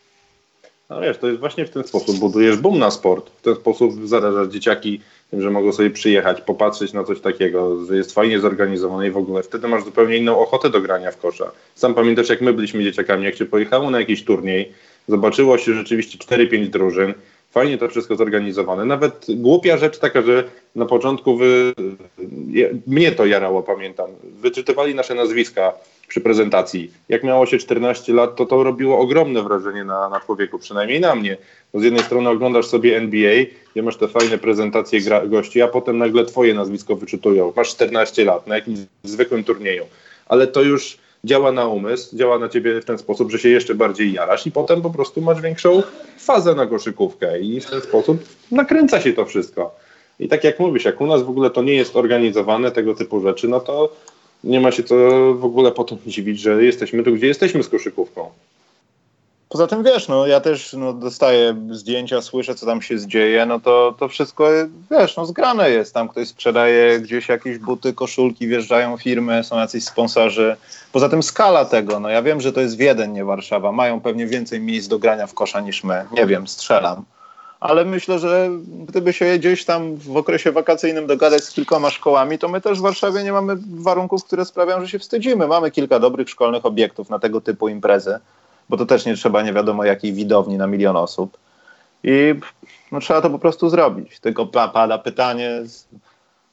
No 0.92 1.02
wiesz, 1.02 1.18
to 1.18 1.28
jest 1.28 1.40
właśnie 1.40 1.66
w 1.66 1.70
ten 1.70 1.84
sposób 1.84 2.20
budujesz 2.20 2.58
boom 2.58 2.80
na 2.80 2.92
sport. 2.92 3.30
W 3.30 3.42
ten 3.42 3.56
sposób 3.56 4.08
zarażasz 4.08 4.48
dzieciaki 4.48 5.02
tym, 5.32 5.42
że 5.42 5.50
mogą 5.50 5.72
sobie 5.72 5.90
przyjechać, 5.90 6.42
popatrzeć 6.42 6.94
na 6.94 7.04
coś 7.04 7.22
takiego, 7.22 7.86
że 7.86 7.96
jest 7.96 8.14
fajnie 8.14 8.40
zorganizowane 8.40 9.08
i 9.08 9.12
w 9.12 9.18
ogóle 9.18 9.44
wtedy 9.44 9.68
masz 9.68 9.84
zupełnie 9.84 10.18
inną 10.18 10.40
ochotę 10.40 10.70
do 10.70 10.82
grania 10.82 11.12
w 11.12 11.18
kosza. 11.18 11.52
Sam 11.76 11.94
pamiętasz, 11.94 12.30
jak 12.30 12.42
my 12.42 12.54
byliśmy 12.54 12.84
dzieciakami, 12.84 13.26
jak 13.26 13.36
się 13.36 13.46
pojechało 13.46 13.90
na 13.90 14.00
jakiś 14.00 14.24
turniej, 14.24 14.72
zobaczyło 15.08 15.58
się 15.58 15.74
rzeczywiście 15.74 16.18
4-5 16.18 16.68
drużyn, 16.68 17.14
fajnie 17.52 17.78
to 17.78 17.90
wszystko 17.90 18.16
zorganizowane. 18.16 18.86
Nawet 18.86 19.26
głupia 19.30 19.78
rzecz 19.78 20.00
taka, 20.00 20.22
że 20.22 20.44
na 20.76 20.86
początku 20.86 21.38
wy, 21.38 21.74
mnie 22.88 23.12
to 23.12 23.26
jarało, 23.26 23.64
pamiętam. 23.64 24.10
Wyczytywali 24.24 24.96
nasze 24.96 25.16
nazwiska 25.16 25.74
przy 26.12 26.22
prezentacji. 26.22 26.92
Jak 27.10 27.24
miało 27.24 27.46
się 27.46 27.58
14 27.58 28.14
lat, 28.14 28.36
to 28.36 28.46
to 28.46 28.64
robiło 28.64 29.00
ogromne 29.00 29.44
wrażenie 29.44 29.84
na, 29.84 30.10
na 30.10 30.20
człowieku, 30.20 30.60
przynajmniej 30.60 31.00
na 31.00 31.16
mnie. 31.16 31.38
Bo 31.74 31.80
z 31.80 31.84
jednej 31.84 32.04
strony 32.04 32.30
oglądasz 32.30 32.66
sobie 32.66 32.98
NBA, 32.98 33.46
gdzie 33.72 33.84
masz 33.84 33.98
te 33.98 34.08
fajne 34.08 34.38
prezentacje 34.38 35.02
gra, 35.02 35.28
gości, 35.28 35.62
a 35.62 35.68
potem 35.68 35.98
nagle 35.98 36.26
twoje 36.26 36.54
nazwisko 36.54 36.96
wyczytują. 36.96 37.54
Masz 37.56 37.70
14 37.70 38.26
lat 38.26 38.48
na 38.48 38.56
jakimś 38.56 38.80
zwykłym 39.04 39.44
turnieju. 39.44 39.84
Ale 40.28 40.48
to 40.48 40.62
już 40.62 40.98
działa 41.24 41.52
na 41.52 41.68
umysł, 41.68 42.18
działa 42.18 42.40
na 42.40 42.50
ciebie 42.50 42.82
w 42.82 42.86
ten 42.86 42.98
sposób, 42.98 43.32
że 43.32 43.40
się 43.40 43.50
jeszcze 43.50 43.76
bardziej 43.76 44.14
jarasz 44.14 44.48
i 44.48 44.52
potem 44.52 44.82
po 44.82 44.90
prostu 44.90 45.22
masz 45.22 45.42
większą 45.42 45.84
fazę 46.18 46.56
na 46.56 46.66
koszykówkę 46.66 47.40
i 47.40 47.62
w 47.62 47.70
ten 47.70 47.82
sposób 47.82 48.24
nakręca 48.52 49.02
się 49.02 49.14
to 49.14 49.26
wszystko. 49.26 49.76
I 50.20 50.28
tak 50.28 50.44
jak 50.44 50.60
mówisz, 50.60 50.86
jak 50.86 51.02
u 51.02 51.08
nas 51.08 51.24
w 51.24 51.30
ogóle 51.30 51.50
to 51.50 51.64
nie 51.64 51.74
jest 51.74 51.96
organizowane, 51.96 52.72
tego 52.72 52.96
typu 52.96 53.22
rzeczy, 53.22 53.48
no 53.48 53.60
to 53.60 53.96
nie 54.44 54.60
ma 54.60 54.72
się 54.72 54.84
co 54.84 54.96
w 55.34 55.46
ogóle 55.46 55.72
potem 55.72 55.98
dziwić, 56.08 56.40
że 56.40 56.64
jesteśmy 56.64 57.04
tu, 57.04 57.14
gdzie 57.14 57.28
jesteśmy 57.28 57.64
z 57.64 57.70
koszykówką. 57.70 58.30
Poza 59.50 59.68
tym 59.68 59.84
wiesz, 59.84 60.08
no 60.08 60.28
ja 60.28 60.40
też 60.40 60.74
no, 60.74 60.94
dostaję 60.94 61.56
zdjęcia, 61.72 62.22
słyszę 62.22 62.56
co 62.56 62.66
tam 62.66 62.82
się 62.82 63.08
dzieje, 63.08 63.46
no 63.46 63.60
to, 63.60 63.96
to 64.00 64.08
wszystko 64.08 64.50
wiesz, 64.92 65.18
no 65.18 65.26
zgrane 65.26 65.70
jest. 65.70 65.94
Tam 65.94 66.10
ktoś 66.10 66.28
sprzedaje 66.28 67.00
gdzieś 67.00 67.30
jakieś 67.30 67.58
buty, 67.58 67.94
koszulki, 67.94 68.48
wjeżdżają 68.48 68.98
firmy, 68.98 69.44
są 69.44 69.60
jacyś 69.60 69.84
sponsorzy. 69.84 70.56
Poza 70.92 71.10
tym 71.10 71.24
skala 71.24 71.66
tego, 71.66 72.00
no 72.00 72.10
ja 72.10 72.22
wiem, 72.22 72.42
że 72.42 72.54
to 72.54 72.62
jest 72.62 72.78
Wiedeń, 72.78 73.12
nie 73.12 73.26
Warszawa. 73.26 73.72
Mają 73.72 74.02
pewnie 74.02 74.28
więcej 74.28 74.60
miejsc 74.60 74.88
do 74.88 75.00
grania 75.00 75.28
w 75.28 75.34
kosza 75.34 75.62
niż 75.62 75.84
my. 75.84 76.06
Nie 76.12 76.26
wiem, 76.26 76.48
strzelam. 76.48 77.04
Ale 77.62 77.86
myślę, 77.86 78.20
że 78.20 78.50
gdyby 78.88 79.14
się 79.14 79.38
gdzieś 79.40 79.66
tam 79.66 79.96
w 79.96 80.18
okresie 80.18 80.52
wakacyjnym 80.52 81.08
dogadać 81.08 81.44
z 81.44 81.52
kilkoma 81.52 81.90
szkołami, 81.90 82.40
to 82.40 82.50
my 82.50 82.62
też 82.62 82.80
w 82.80 82.82
Warszawie 82.82 83.24
nie 83.24 83.32
mamy 83.32 83.58
warunków, 83.72 84.24
które 84.24 84.46
sprawiają, 84.46 84.82
że 84.82 84.88
się 84.88 85.00
wstydzimy. 85.00 85.48
Mamy 85.48 85.72
kilka 85.72 86.00
dobrych 86.00 86.30
szkolnych 86.30 86.66
obiektów 86.66 87.10
na 87.10 87.20
tego 87.20 87.42
typu 87.42 87.70
imprezy 87.70 88.20
bo 88.72 88.78
to 88.78 88.86
też 88.86 89.06
nie 89.06 89.16
trzeba 89.16 89.42
nie 89.42 89.54
wiadomo 89.54 89.84
jakiej 89.84 90.14
widowni 90.14 90.58
na 90.58 90.68
milion 90.68 90.98
osób. 90.98 91.38
I 92.04 92.36
no, 92.92 93.00
trzeba 93.00 93.22
to 93.22 93.30
po 93.30 93.40
prostu 93.40 93.70
zrobić. 93.70 94.20
Tylko 94.20 94.46
pada 94.46 94.98
pytanie. 94.98 95.62
Z, 95.66 95.88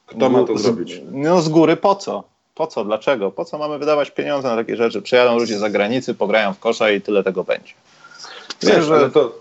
Kto 0.06 0.30
ma 0.30 0.44
to 0.44 0.58
z, 0.58 0.62
zrobić? 0.62 1.00
No 1.12 1.40
z 1.40 1.48
góry 1.48 1.76
po 1.76 1.94
co? 1.94 2.24
Po 2.54 2.66
co? 2.66 2.84
Dlaczego? 2.84 3.30
Po 3.30 3.44
co 3.44 3.58
mamy 3.58 3.78
wydawać 3.78 4.10
pieniądze 4.10 4.48
na 4.48 4.56
takie 4.56 4.76
rzeczy? 4.76 5.02
Przyjadą 5.02 5.38
ludzie 5.38 5.56
z 5.56 5.60
zagranicy, 5.60 6.14
pograją 6.14 6.54
w 6.54 6.58
kosza 6.58 6.90
i 6.90 7.00
tyle 7.00 7.24
tego 7.24 7.44
będzie. 7.44 7.72
Wiesz, 8.62 8.84
że 8.84 9.10
to, 9.10 9.32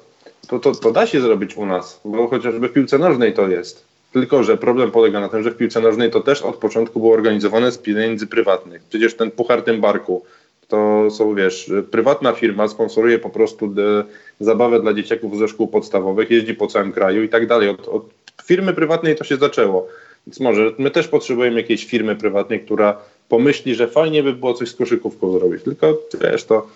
to, 0.47 0.59
to, 0.59 0.71
to 0.71 0.91
da 0.91 1.07
się 1.07 1.21
zrobić 1.21 1.57
u 1.57 1.65
nas, 1.65 2.01
bo 2.05 2.27
chociażby 2.27 2.67
w 2.67 2.73
piłce 2.73 2.97
nożnej 2.97 3.33
to 3.33 3.47
jest. 3.47 3.85
Tylko, 4.13 4.43
że 4.43 4.57
problem 4.57 4.91
polega 4.91 5.19
na 5.19 5.29
tym, 5.29 5.43
że 5.43 5.51
w 5.51 5.57
piłce 5.57 5.81
nożnej 5.81 6.11
to 6.11 6.19
też 6.19 6.41
od 6.41 6.55
początku 6.55 6.99
było 6.99 7.13
organizowane 7.13 7.71
z 7.71 7.77
pieniędzy 7.77 8.27
prywatnych. 8.27 8.81
Przecież 8.89 9.15
ten 9.15 9.31
Puchar 9.31 9.61
tym 9.61 9.81
Barku 9.81 10.25
to 10.67 11.07
są, 11.11 11.35
wiesz, 11.35 11.71
prywatna 11.91 12.33
firma 12.33 12.67
sponsoruje 12.67 13.19
po 13.19 13.29
prostu 13.29 13.67
de, 13.67 14.03
zabawę 14.39 14.81
dla 14.81 14.93
dzieciaków 14.93 15.37
ze 15.37 15.47
szkół 15.47 15.67
podstawowych, 15.67 16.31
jeździ 16.31 16.53
po 16.53 16.67
całym 16.67 16.91
kraju 16.91 17.23
i 17.23 17.29
tak 17.29 17.47
dalej. 17.47 17.69
Od, 17.69 17.87
od 17.87 18.05
firmy 18.43 18.73
prywatnej 18.73 19.15
to 19.15 19.23
się 19.23 19.37
zaczęło. 19.37 19.87
Więc 20.27 20.39
może 20.39 20.71
my 20.77 20.91
też 20.91 21.07
potrzebujemy 21.07 21.61
jakiejś 21.61 21.85
firmy 21.85 22.15
prywatnej, 22.15 22.59
która 22.59 22.97
pomyśli, 23.29 23.75
że 23.75 23.87
fajnie 23.87 24.23
by 24.23 24.33
było 24.33 24.53
coś 24.53 24.69
z 24.69 24.75
koszykówką 24.75 25.31
zrobić. 25.31 25.63
Tylko 25.63 25.97
wiesz, 26.21 26.43
to 26.43 26.67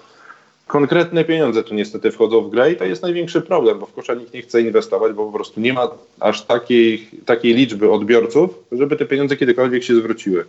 konkretne 0.72 1.26
pieniądze 1.26 1.64
tu 1.64 1.74
niestety 1.74 2.12
wchodzą 2.12 2.42
w 2.42 2.50
grę 2.50 2.72
i 2.72 2.76
to 2.76 2.86
jest 2.86 3.02
największy 3.02 3.42
problem, 3.42 3.80
bo 3.80 3.86
w 3.86 3.94
kosza 3.94 4.14
nikt 4.14 4.34
nie 4.34 4.42
chce 4.42 4.62
inwestować, 4.62 5.14
bo 5.14 5.26
po 5.26 5.32
prostu 5.32 5.60
nie 5.60 5.74
ma 5.74 5.90
aż 6.20 6.42
takiej, 6.42 7.10
takiej 7.26 7.54
liczby 7.54 7.92
odbiorców, 7.92 8.50
żeby 8.72 8.96
te 8.96 9.06
pieniądze 9.06 9.38
kiedykolwiek 9.38 9.84
się 9.84 9.96
zwróciły. 9.96 10.46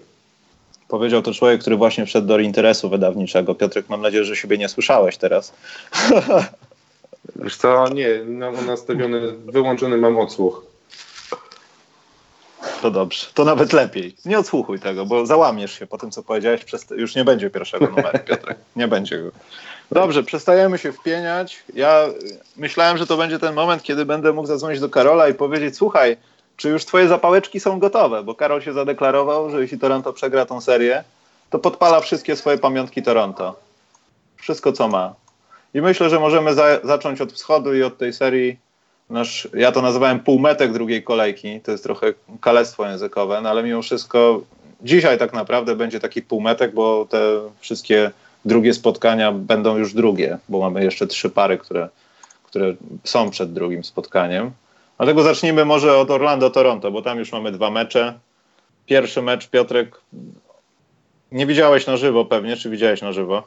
Powiedział 0.88 1.22
to 1.22 1.34
człowiek, 1.34 1.60
który 1.60 1.76
właśnie 1.76 2.06
wszedł 2.06 2.26
do 2.26 2.38
interesu 2.38 2.90
wydawniczego. 2.90 3.54
Piotrek, 3.54 3.88
mam 3.88 4.02
nadzieję, 4.02 4.24
że 4.24 4.36
siebie 4.36 4.58
nie 4.58 4.68
słyszałeś 4.68 5.16
teraz. 5.16 5.52
Wiesz 7.36 7.56
co, 7.56 7.88
nie, 7.88 8.08
mam 8.24 8.66
nastawiony, 8.66 9.32
wyłączony 9.32 9.96
mam 9.96 10.18
odsłuch. 10.18 10.64
To 12.82 12.90
dobrze, 12.90 13.26
to 13.34 13.44
nawet 13.44 13.72
lepiej. 13.72 14.14
Nie 14.24 14.38
odsłuchuj 14.38 14.78
tego, 14.78 15.06
bo 15.06 15.26
załamiesz 15.26 15.78
się 15.78 15.86
po 15.86 15.98
tym, 15.98 16.10
co 16.10 16.22
powiedziałeś. 16.22 16.60
Już 16.90 17.14
nie 17.14 17.24
będzie 17.24 17.50
pierwszego 17.50 17.86
numeru, 17.86 18.18
Piotrek. 18.26 18.58
Nie 18.76 18.88
będzie 18.88 19.18
go. 19.18 19.30
Dobrze, 19.90 20.22
przestajemy 20.22 20.78
się 20.78 20.92
wpieniać. 20.92 21.64
Ja 21.74 22.06
myślałem, 22.56 22.98
że 22.98 23.06
to 23.06 23.16
będzie 23.16 23.38
ten 23.38 23.54
moment, 23.54 23.82
kiedy 23.82 24.04
będę 24.04 24.32
mógł 24.32 24.48
zadzwonić 24.48 24.80
do 24.80 24.88
Karola 24.88 25.28
i 25.28 25.34
powiedzieć, 25.34 25.76
słuchaj, 25.76 26.16
czy 26.56 26.68
już 26.68 26.84
twoje 26.84 27.08
zapałeczki 27.08 27.60
są 27.60 27.78
gotowe? 27.78 28.22
Bo 28.22 28.34
Karol 28.34 28.62
się 28.62 28.72
zadeklarował, 28.72 29.50
że 29.50 29.60
jeśli 29.60 29.78
Toronto 29.78 30.12
przegra 30.12 30.46
tą 30.46 30.60
serię, 30.60 31.04
to 31.50 31.58
podpala 31.58 32.00
wszystkie 32.00 32.36
swoje 32.36 32.58
pamiątki 32.58 33.02
Toronto. 33.02 33.60
Wszystko, 34.36 34.72
co 34.72 34.88
ma. 34.88 35.14
I 35.74 35.80
myślę, 35.80 36.10
że 36.10 36.20
możemy 36.20 36.54
za 36.54 36.80
zacząć 36.84 37.20
od 37.20 37.32
wschodu 37.32 37.74
i 37.74 37.82
od 37.82 37.98
tej 37.98 38.12
serii. 38.12 38.58
Nasz, 39.10 39.48
ja 39.54 39.72
to 39.72 39.82
nazywałem 39.82 40.20
półmetek 40.20 40.72
drugiej 40.72 41.02
kolejki. 41.02 41.60
To 41.60 41.72
jest 41.72 41.84
trochę 41.84 42.14
kalestwo 42.40 42.86
językowe, 42.86 43.40
no 43.40 43.50
ale 43.50 43.62
mimo 43.62 43.82
wszystko 43.82 44.42
dzisiaj 44.80 45.18
tak 45.18 45.32
naprawdę 45.32 45.76
będzie 45.76 46.00
taki 46.00 46.22
półmetek, 46.22 46.74
bo 46.74 47.06
te 47.10 47.18
wszystkie 47.60 48.10
drugie 48.44 48.74
spotkania 48.74 49.32
będą 49.32 49.76
już 49.76 49.94
drugie, 49.94 50.38
bo 50.48 50.60
mamy 50.60 50.84
jeszcze 50.84 51.06
trzy 51.06 51.30
pary, 51.30 51.58
które, 51.58 51.88
które 52.44 52.74
są 53.04 53.30
przed 53.30 53.52
drugim 53.52 53.84
spotkaniem. 53.84 54.50
Dlatego 54.96 55.22
zacznijmy 55.22 55.64
może 55.64 55.98
od 55.98 56.10
Orlando-Toronto, 56.10 56.90
bo 56.90 57.02
tam 57.02 57.18
już 57.18 57.32
mamy 57.32 57.52
dwa 57.52 57.70
mecze. 57.70 58.18
Pierwszy 58.86 59.22
mecz, 59.22 59.48
Piotrek, 59.48 60.00
nie 61.32 61.46
widziałeś 61.46 61.86
na 61.86 61.96
żywo 61.96 62.24
pewnie, 62.24 62.56
czy 62.56 62.70
widziałeś 62.70 63.02
na 63.02 63.12
żywo? 63.12 63.42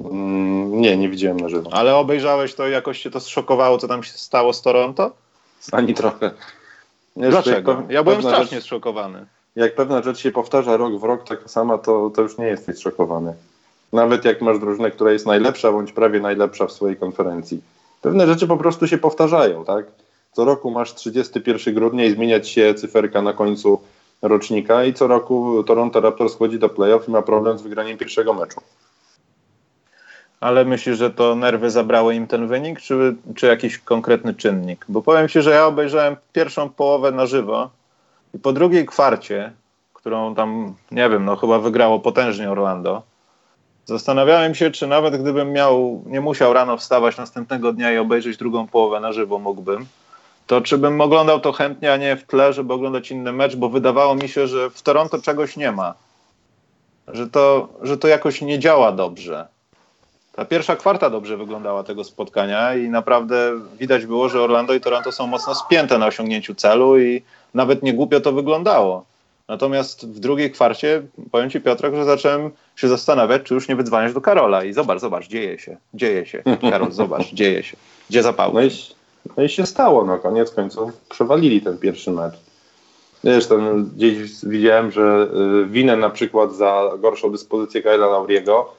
Mm, 0.00 0.80
nie, 0.80 0.96
nie 0.96 1.08
widziałem 1.08 1.40
na 1.40 1.48
żywo. 1.48 1.70
Ale 1.72 1.96
obejrzałeś 1.96 2.54
to 2.54 2.68
i 2.68 2.72
jakoś 2.72 3.00
cię 3.00 3.10
to 3.10 3.20
zszokowało, 3.20 3.78
co 3.78 3.88
tam 3.88 4.02
się 4.02 4.12
stało 4.12 4.52
z 4.52 4.62
Toronto? 4.62 5.12
Ani 5.72 5.94
trochę. 5.94 6.30
Dlaczego? 7.16 7.82
Ja 7.88 8.02
byłem 8.02 8.22
strasznie 8.22 8.56
rzecz, 8.56 8.64
zszokowany. 8.64 9.26
Jak 9.56 9.74
pewna 9.74 10.02
rzecz 10.02 10.18
się 10.18 10.32
powtarza 10.32 10.76
rok 10.76 11.00
w 11.00 11.02
rok 11.02 11.28
taka 11.28 11.48
sama, 11.48 11.78
to, 11.78 12.10
to 12.10 12.22
już 12.22 12.38
nie 12.38 12.46
jesteś 12.46 12.76
zszokowany. 12.76 13.34
Nawet 13.94 14.24
jak 14.24 14.40
masz 14.40 14.58
drużynę, 14.58 14.90
która 14.90 15.12
jest 15.12 15.26
najlepsza 15.26 15.72
bądź 15.72 15.92
prawie 15.92 16.20
najlepsza 16.20 16.66
w 16.66 16.72
swojej 16.72 16.96
konferencji. 16.96 17.62
Pewne 18.02 18.26
rzeczy 18.26 18.46
po 18.46 18.56
prostu 18.56 18.86
się 18.86 18.98
powtarzają, 18.98 19.64
tak? 19.64 19.86
Co 20.32 20.44
roku 20.44 20.70
masz 20.70 20.94
31 20.94 21.74
grudnia 21.74 22.04
i 22.04 22.10
zmieniać 22.10 22.48
się 22.48 22.74
cyferka 22.74 23.22
na 23.22 23.32
końcu 23.32 23.80
rocznika 24.22 24.84
i 24.84 24.94
co 24.94 25.06
roku 25.06 25.64
Toronto 25.64 26.00
Raptors 26.00 26.34
wchodzi 26.34 26.58
do 26.58 26.68
playoff 26.68 27.08
i 27.08 27.10
ma 27.10 27.22
problem 27.22 27.58
z 27.58 27.62
wygraniem 27.62 27.98
pierwszego 27.98 28.34
meczu. 28.34 28.60
Ale 30.40 30.64
myślisz, 30.64 30.98
że 30.98 31.10
to 31.10 31.34
nerwy 31.34 31.70
zabrały 31.70 32.14
im 32.14 32.26
ten 32.26 32.48
wynik, 32.48 32.80
czy, 32.80 33.14
czy 33.34 33.46
jakiś 33.46 33.78
konkretny 33.78 34.34
czynnik? 34.34 34.84
Bo 34.88 35.02
powiem 35.02 35.28
Ci, 35.28 35.42
że 35.42 35.50
ja 35.50 35.66
obejrzałem 35.66 36.16
pierwszą 36.32 36.68
połowę 36.68 37.12
na 37.12 37.26
żywo 37.26 37.70
i 38.34 38.38
po 38.38 38.52
drugiej 38.52 38.86
kwarcie, 38.86 39.52
którą 39.92 40.34
tam, 40.34 40.74
nie 40.90 41.10
wiem, 41.10 41.24
no 41.24 41.36
chyba 41.36 41.58
wygrało 41.58 42.00
potężnie 42.00 42.50
Orlando, 42.50 43.02
zastanawiałem 43.86 44.54
się, 44.54 44.70
czy 44.70 44.86
nawet 44.86 45.16
gdybym 45.16 45.52
miał, 45.52 46.02
nie 46.06 46.20
musiał 46.20 46.52
rano 46.52 46.76
wstawać 46.76 47.16
następnego 47.16 47.72
dnia 47.72 47.92
i 47.92 47.98
obejrzeć 47.98 48.36
drugą 48.36 48.66
połowę 48.66 49.00
na 49.00 49.12
żywo 49.12 49.38
mógłbym, 49.38 49.86
to 50.46 50.60
czy 50.60 50.78
bym 50.78 51.00
oglądał 51.00 51.40
to 51.40 51.52
chętnie, 51.52 51.92
a 51.92 51.96
nie 51.96 52.16
w 52.16 52.24
tle, 52.24 52.52
żeby 52.52 52.72
oglądać 52.72 53.10
inny 53.10 53.32
mecz, 53.32 53.56
bo 53.56 53.68
wydawało 53.68 54.14
mi 54.14 54.28
się, 54.28 54.46
że 54.46 54.70
w 54.70 54.82
Toronto 54.82 55.18
czegoś 55.18 55.56
nie 55.56 55.72
ma. 55.72 55.94
Że 57.08 57.30
to, 57.30 57.68
że 57.82 57.98
to 57.98 58.08
jakoś 58.08 58.42
nie 58.42 58.58
działa 58.58 58.92
dobrze. 58.92 59.46
Ta 60.36 60.44
pierwsza 60.44 60.76
kwarta 60.76 61.10
dobrze 61.10 61.36
wyglądała 61.36 61.82
tego 61.82 62.04
spotkania 62.04 62.74
i 62.74 62.88
naprawdę 62.88 63.60
widać 63.78 64.06
było, 64.06 64.28
że 64.28 64.42
Orlando 64.42 64.74
i 64.74 64.80
Toronto 64.80 65.12
są 65.12 65.26
mocno 65.26 65.54
spięte 65.54 65.98
na 65.98 66.06
osiągnięciu 66.06 66.54
celu 66.54 66.98
i 66.98 67.22
nawet 67.54 67.82
nie 67.82 67.94
głupio 67.94 68.20
to 68.20 68.32
wyglądało. 68.32 69.04
Natomiast 69.48 70.06
w 70.06 70.20
drugiej 70.20 70.50
kwarcie, 70.50 71.02
powiem 71.30 71.50
Ci 71.50 71.60
Piotrek, 71.60 71.94
że 71.94 72.04
zacząłem 72.04 72.50
się 72.76 72.88
zastanawiać, 72.88 73.42
czy 73.42 73.54
już 73.54 73.68
nie 73.68 73.76
wydzwaniać 73.76 74.12
do 74.12 74.20
Karola 74.20 74.64
i 74.64 74.72
zobacz, 74.72 75.00
zobacz, 75.00 75.28
dzieje 75.28 75.58
się, 75.58 75.76
dzieje 75.94 76.26
się. 76.26 76.42
Karol, 76.70 76.92
zobacz, 77.02 77.34
dzieje 77.34 77.62
się. 77.62 77.76
Gdzie 78.10 78.22
zapał? 78.22 78.52
No 78.54 78.62
i 78.62 78.70
no 79.36 79.42
i 79.42 79.48
się 79.48 79.66
stało, 79.66 80.04
no 80.04 80.18
koniec 80.18 80.50
końców 80.50 80.92
przewalili 81.08 81.60
ten 81.60 81.78
pierwszy 81.78 82.10
mecz. 82.10 82.34
Wiesz, 83.24 83.46
ten, 83.46 83.84
gdzieś 83.96 84.44
widziałem, 84.44 84.90
że 84.90 85.28
y, 85.62 85.66
winę 85.66 85.96
na 85.96 86.10
przykład 86.10 86.54
za 86.54 86.90
gorszą 86.98 87.32
dyspozycję 87.32 87.82
Kyla 87.82 88.06
Lauriego 88.06 88.72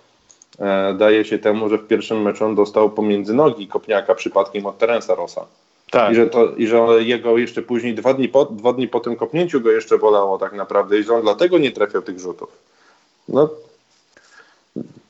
e, 0.60 0.94
daje 0.94 1.26
się 1.26 1.40
temu, 1.40 1.70
że 1.70 1.78
w 1.78 1.88
pierwszym 1.88 2.22
meczu 2.22 2.46
on 2.46 2.56
dostał 2.56 2.90
pomiędzy 2.90 3.34
nogi 3.34 3.68
kopniaka 3.68 4.16
przypadkiem 4.16 4.66
od 4.66 4.78
Terensa 4.78 5.16
Rossa. 5.16 5.46
Tak. 5.92 6.12
I, 6.12 6.16
że 6.16 6.28
to, 6.28 6.56
I 6.56 6.68
że 6.68 6.78
jego 7.00 7.38
jeszcze 7.38 7.62
później, 7.62 7.96
dwa 7.96 8.14
dni, 8.14 8.30
po, 8.30 8.46
dwa 8.46 8.74
dni 8.74 8.88
po 8.88 9.00
tym 9.00 9.16
kopnięciu 9.16 9.62
go 9.62 9.72
jeszcze 9.72 9.98
bolało 9.98 10.38
tak 10.38 10.54
naprawdę 10.54 11.00
i 11.00 11.04
że 11.04 11.14
on 11.14 11.22
dlatego 11.22 11.58
nie 11.58 11.72
trafiał 11.72 12.02
tych 12.02 12.20
rzutów. 12.20 12.50
No, 13.30 13.50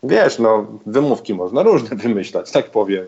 wiesz, 0.03 0.39
no, 0.39 0.65
wymówki 0.85 1.33
można 1.33 1.63
różne 1.63 1.95
wymyślać, 2.05 2.51
tak 2.51 2.71
powiem. 2.71 3.05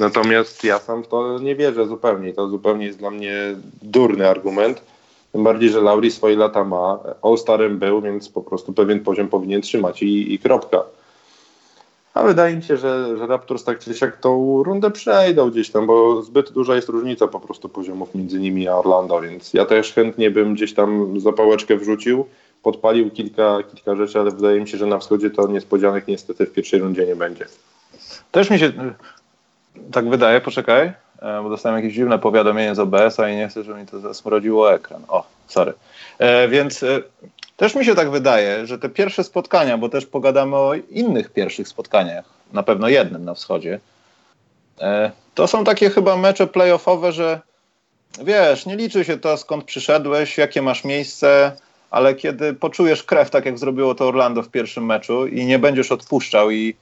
Natomiast 0.00 0.64
ja 0.64 0.78
sam 0.78 1.02
w 1.02 1.08
to 1.08 1.38
nie 1.38 1.56
wierzę 1.56 1.86
zupełnie. 1.86 2.32
To 2.32 2.48
zupełnie 2.48 2.86
jest 2.86 2.98
dla 2.98 3.10
mnie 3.10 3.34
durny 3.82 4.28
argument. 4.28 4.82
Tym 5.32 5.44
bardziej, 5.44 5.70
że 5.70 5.80
Lauri 5.80 6.10
swoje 6.10 6.36
lata 6.36 6.64
ma, 6.64 6.98
All-Starem 7.22 7.78
był, 7.78 8.00
więc 8.00 8.28
po 8.28 8.42
prostu 8.42 8.72
pewien 8.72 9.00
poziom 9.00 9.28
powinien 9.28 9.62
trzymać 9.62 10.02
i, 10.02 10.34
i 10.34 10.38
kropka. 10.38 10.82
A 12.14 12.22
wydaje 12.22 12.56
mi 12.56 12.62
się, 12.62 12.76
że, 12.76 13.18
że 13.18 13.26
Raptors 13.26 13.64
tak 13.64 13.78
czy 13.78 13.94
siak 13.94 14.16
tą 14.16 14.62
rundę 14.62 14.90
przejdą 14.90 15.50
gdzieś 15.50 15.70
tam, 15.70 15.86
bo 15.86 16.22
zbyt 16.22 16.52
duża 16.52 16.74
jest 16.74 16.88
różnica 16.88 17.28
po 17.28 17.40
prostu 17.40 17.68
poziomów 17.68 18.14
między 18.14 18.40
nimi 18.40 18.68
a 18.68 18.76
Orlando, 18.76 19.20
więc 19.20 19.54
ja 19.54 19.64
też 19.64 19.92
chętnie 19.92 20.30
bym 20.30 20.54
gdzieś 20.54 20.74
tam 20.74 21.20
zapałeczkę 21.20 21.76
wrzucił, 21.76 22.26
podpalił 22.62 23.10
kilka, 23.10 23.58
kilka 23.74 23.96
rzeczy, 23.96 24.20
ale 24.20 24.30
wydaje 24.30 24.60
mi 24.60 24.68
się, 24.68 24.78
że 24.78 24.86
na 24.86 24.98
wschodzie 24.98 25.30
to 25.30 25.46
niespodzianek 25.46 26.08
niestety 26.08 26.46
w 26.46 26.52
pierwszej 26.52 26.80
rundzie 26.80 27.06
nie 27.06 27.16
będzie. 27.16 27.46
Też 28.30 28.50
mi 28.50 28.58
się 28.58 28.72
tak 29.92 30.08
wydaje, 30.08 30.40
poczekaj, 30.40 30.92
e, 31.22 31.42
bo 31.42 31.50
dostałem 31.50 31.78
jakieś 31.78 31.94
dziwne 31.94 32.18
powiadomienie 32.18 32.74
z 32.74 32.78
OBS-a 32.78 33.28
i 33.28 33.36
nie 33.36 33.48
chcę, 33.48 33.62
żeby 33.62 33.80
mi 33.80 33.86
to 33.86 34.00
zasmrodziło 34.00 34.74
ekran. 34.74 35.02
O, 35.08 35.26
sorry. 35.46 35.72
E, 36.18 36.48
więc 36.48 36.82
e, 36.82 37.02
też 37.62 37.74
mi 37.74 37.84
się 37.84 37.94
tak 37.94 38.10
wydaje, 38.10 38.66
że 38.66 38.78
te 38.78 38.88
pierwsze 38.88 39.24
spotkania, 39.24 39.78
bo 39.78 39.88
też 39.88 40.06
pogadamy 40.06 40.56
o 40.56 40.74
innych 40.74 41.30
pierwszych 41.30 41.68
spotkaniach, 41.68 42.24
na 42.52 42.62
pewno 42.62 42.88
jednym 42.88 43.24
na 43.24 43.34
wschodzie, 43.34 43.80
E, 44.80 45.10
to 45.34 45.46
są 45.46 45.64
takie 45.64 45.90
chyba 45.90 46.16
mecze 46.16 46.46
playoffowe, 46.46 47.12
że 47.12 47.40
wiesz, 48.24 48.66
nie 48.66 48.76
liczy 48.76 49.04
się 49.04 49.18
to 49.18 49.36
skąd 49.36 49.64
przyszedłeś, 49.64 50.38
jakie 50.38 50.62
masz 50.62 50.84
miejsce, 50.84 51.56
ale 51.90 52.14
kiedy 52.14 52.54
poczujesz 52.54 53.02
krew, 53.02 53.30
tak 53.30 53.46
jak 53.46 53.58
zrobiło 53.58 53.94
to 53.94 54.08
Orlando 54.08 54.42
w 54.42 54.48
pierwszym 54.48 54.86
meczu 54.86 55.26
i 55.26 55.46
nie 55.46 55.58
będziesz 55.58 55.92
odpuszczał 55.92 56.50
i 56.50 56.76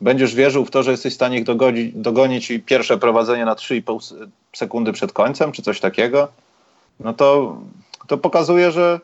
będziesz 0.00 0.34
wierzył 0.34 0.64
w 0.64 0.70
to, 0.70 0.82
że 0.82 0.90
jesteś 0.90 1.12
w 1.12 1.16
stanie 1.16 1.38
ich 1.38 1.44
dogonić, 1.44 1.92
dogonić 1.94 2.50
i 2.50 2.60
pierwsze 2.60 2.98
prowadzenie 2.98 3.44
na 3.44 3.54
3,5 3.54 4.26
sekundy 4.52 4.92
przed 4.92 5.12
końcem, 5.12 5.52
czy 5.52 5.62
coś 5.62 5.80
takiego, 5.80 6.28
no 7.00 7.14
to, 7.14 7.56
to 8.06 8.18
pokazuje, 8.18 8.72
że, 8.72 9.00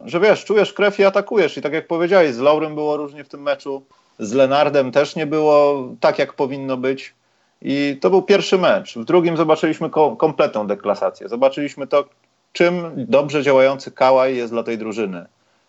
że 0.00 0.20
wiesz, 0.20 0.44
czujesz 0.44 0.72
krew 0.72 0.98
i 1.00 1.04
atakujesz. 1.04 1.56
I 1.56 1.62
tak 1.62 1.72
jak 1.72 1.86
powiedziałeś, 1.86 2.34
z 2.34 2.38
Laurem 2.38 2.74
było 2.74 2.96
różnie 2.96 3.24
w 3.24 3.28
tym 3.28 3.42
meczu, 3.42 3.82
z 4.18 4.32
Lenardem 4.32 4.92
też 4.92 5.16
nie 5.16 5.26
było 5.26 5.88
tak, 6.00 6.18
jak 6.18 6.32
powinno 6.32 6.76
być. 6.76 7.14
I 7.62 7.98
to 8.00 8.10
był 8.10 8.22
pierwszy 8.22 8.58
mecz. 8.58 8.98
W 8.98 9.04
drugim 9.04 9.36
zobaczyliśmy 9.36 9.90
ko 9.90 10.16
kompletną 10.16 10.66
deklasację. 10.66 11.28
Zobaczyliśmy 11.28 11.86
to, 11.86 12.04
czym 12.52 12.92
dobrze 12.96 13.42
działający 13.42 13.90
Kałaj 13.90 14.36
jest 14.36 14.52
dla 14.52 14.62
tej 14.62 14.78
drużyny. 14.78 15.26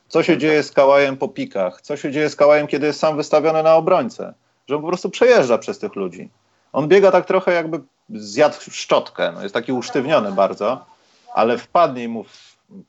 Co 0.08 0.24
się 0.24 0.38
dzieje 0.38 0.64
z 0.64 0.72
Kałajem 0.72 1.18
po 1.18 1.28
pikach? 1.28 1.82
Co 1.82 1.98
się 1.98 2.12
dzieje 2.12 2.30
z 2.30 2.36
Kałajem, 2.36 2.68
kiedy 2.68 2.88
jest 2.88 3.00
sam 3.00 3.18
wystawiony 3.18 3.64
na 3.64 3.76
obrońcę? 3.76 4.34
Że 4.68 4.76
on 4.76 4.82
po 4.82 4.88
prostu 4.88 5.10
przejeżdża 5.10 5.58
przez 5.58 5.80
tych 5.80 5.96
ludzi. 5.96 6.30
On 6.74 6.88
biega 6.88 7.12
tak 7.12 7.26
trochę 7.26 7.54
jakby 7.54 7.82
zjadł 8.10 8.56
szczotkę. 8.72 9.32
No 9.32 9.44
jest 9.44 9.54
taki 9.54 9.72
usztywniony 9.72 10.32
bardzo, 10.32 10.86
ale 11.34 11.58
wpadnie 11.58 12.10
mu 12.10 12.26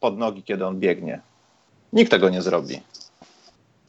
pod 0.01 0.19
nogi, 0.19 0.43
kiedy 0.43 0.67
on 0.67 0.79
biegnie. 0.81 1.21
Nikt 1.93 2.11
tego 2.11 2.29
nie 2.29 2.43
zrobi. 2.43 2.81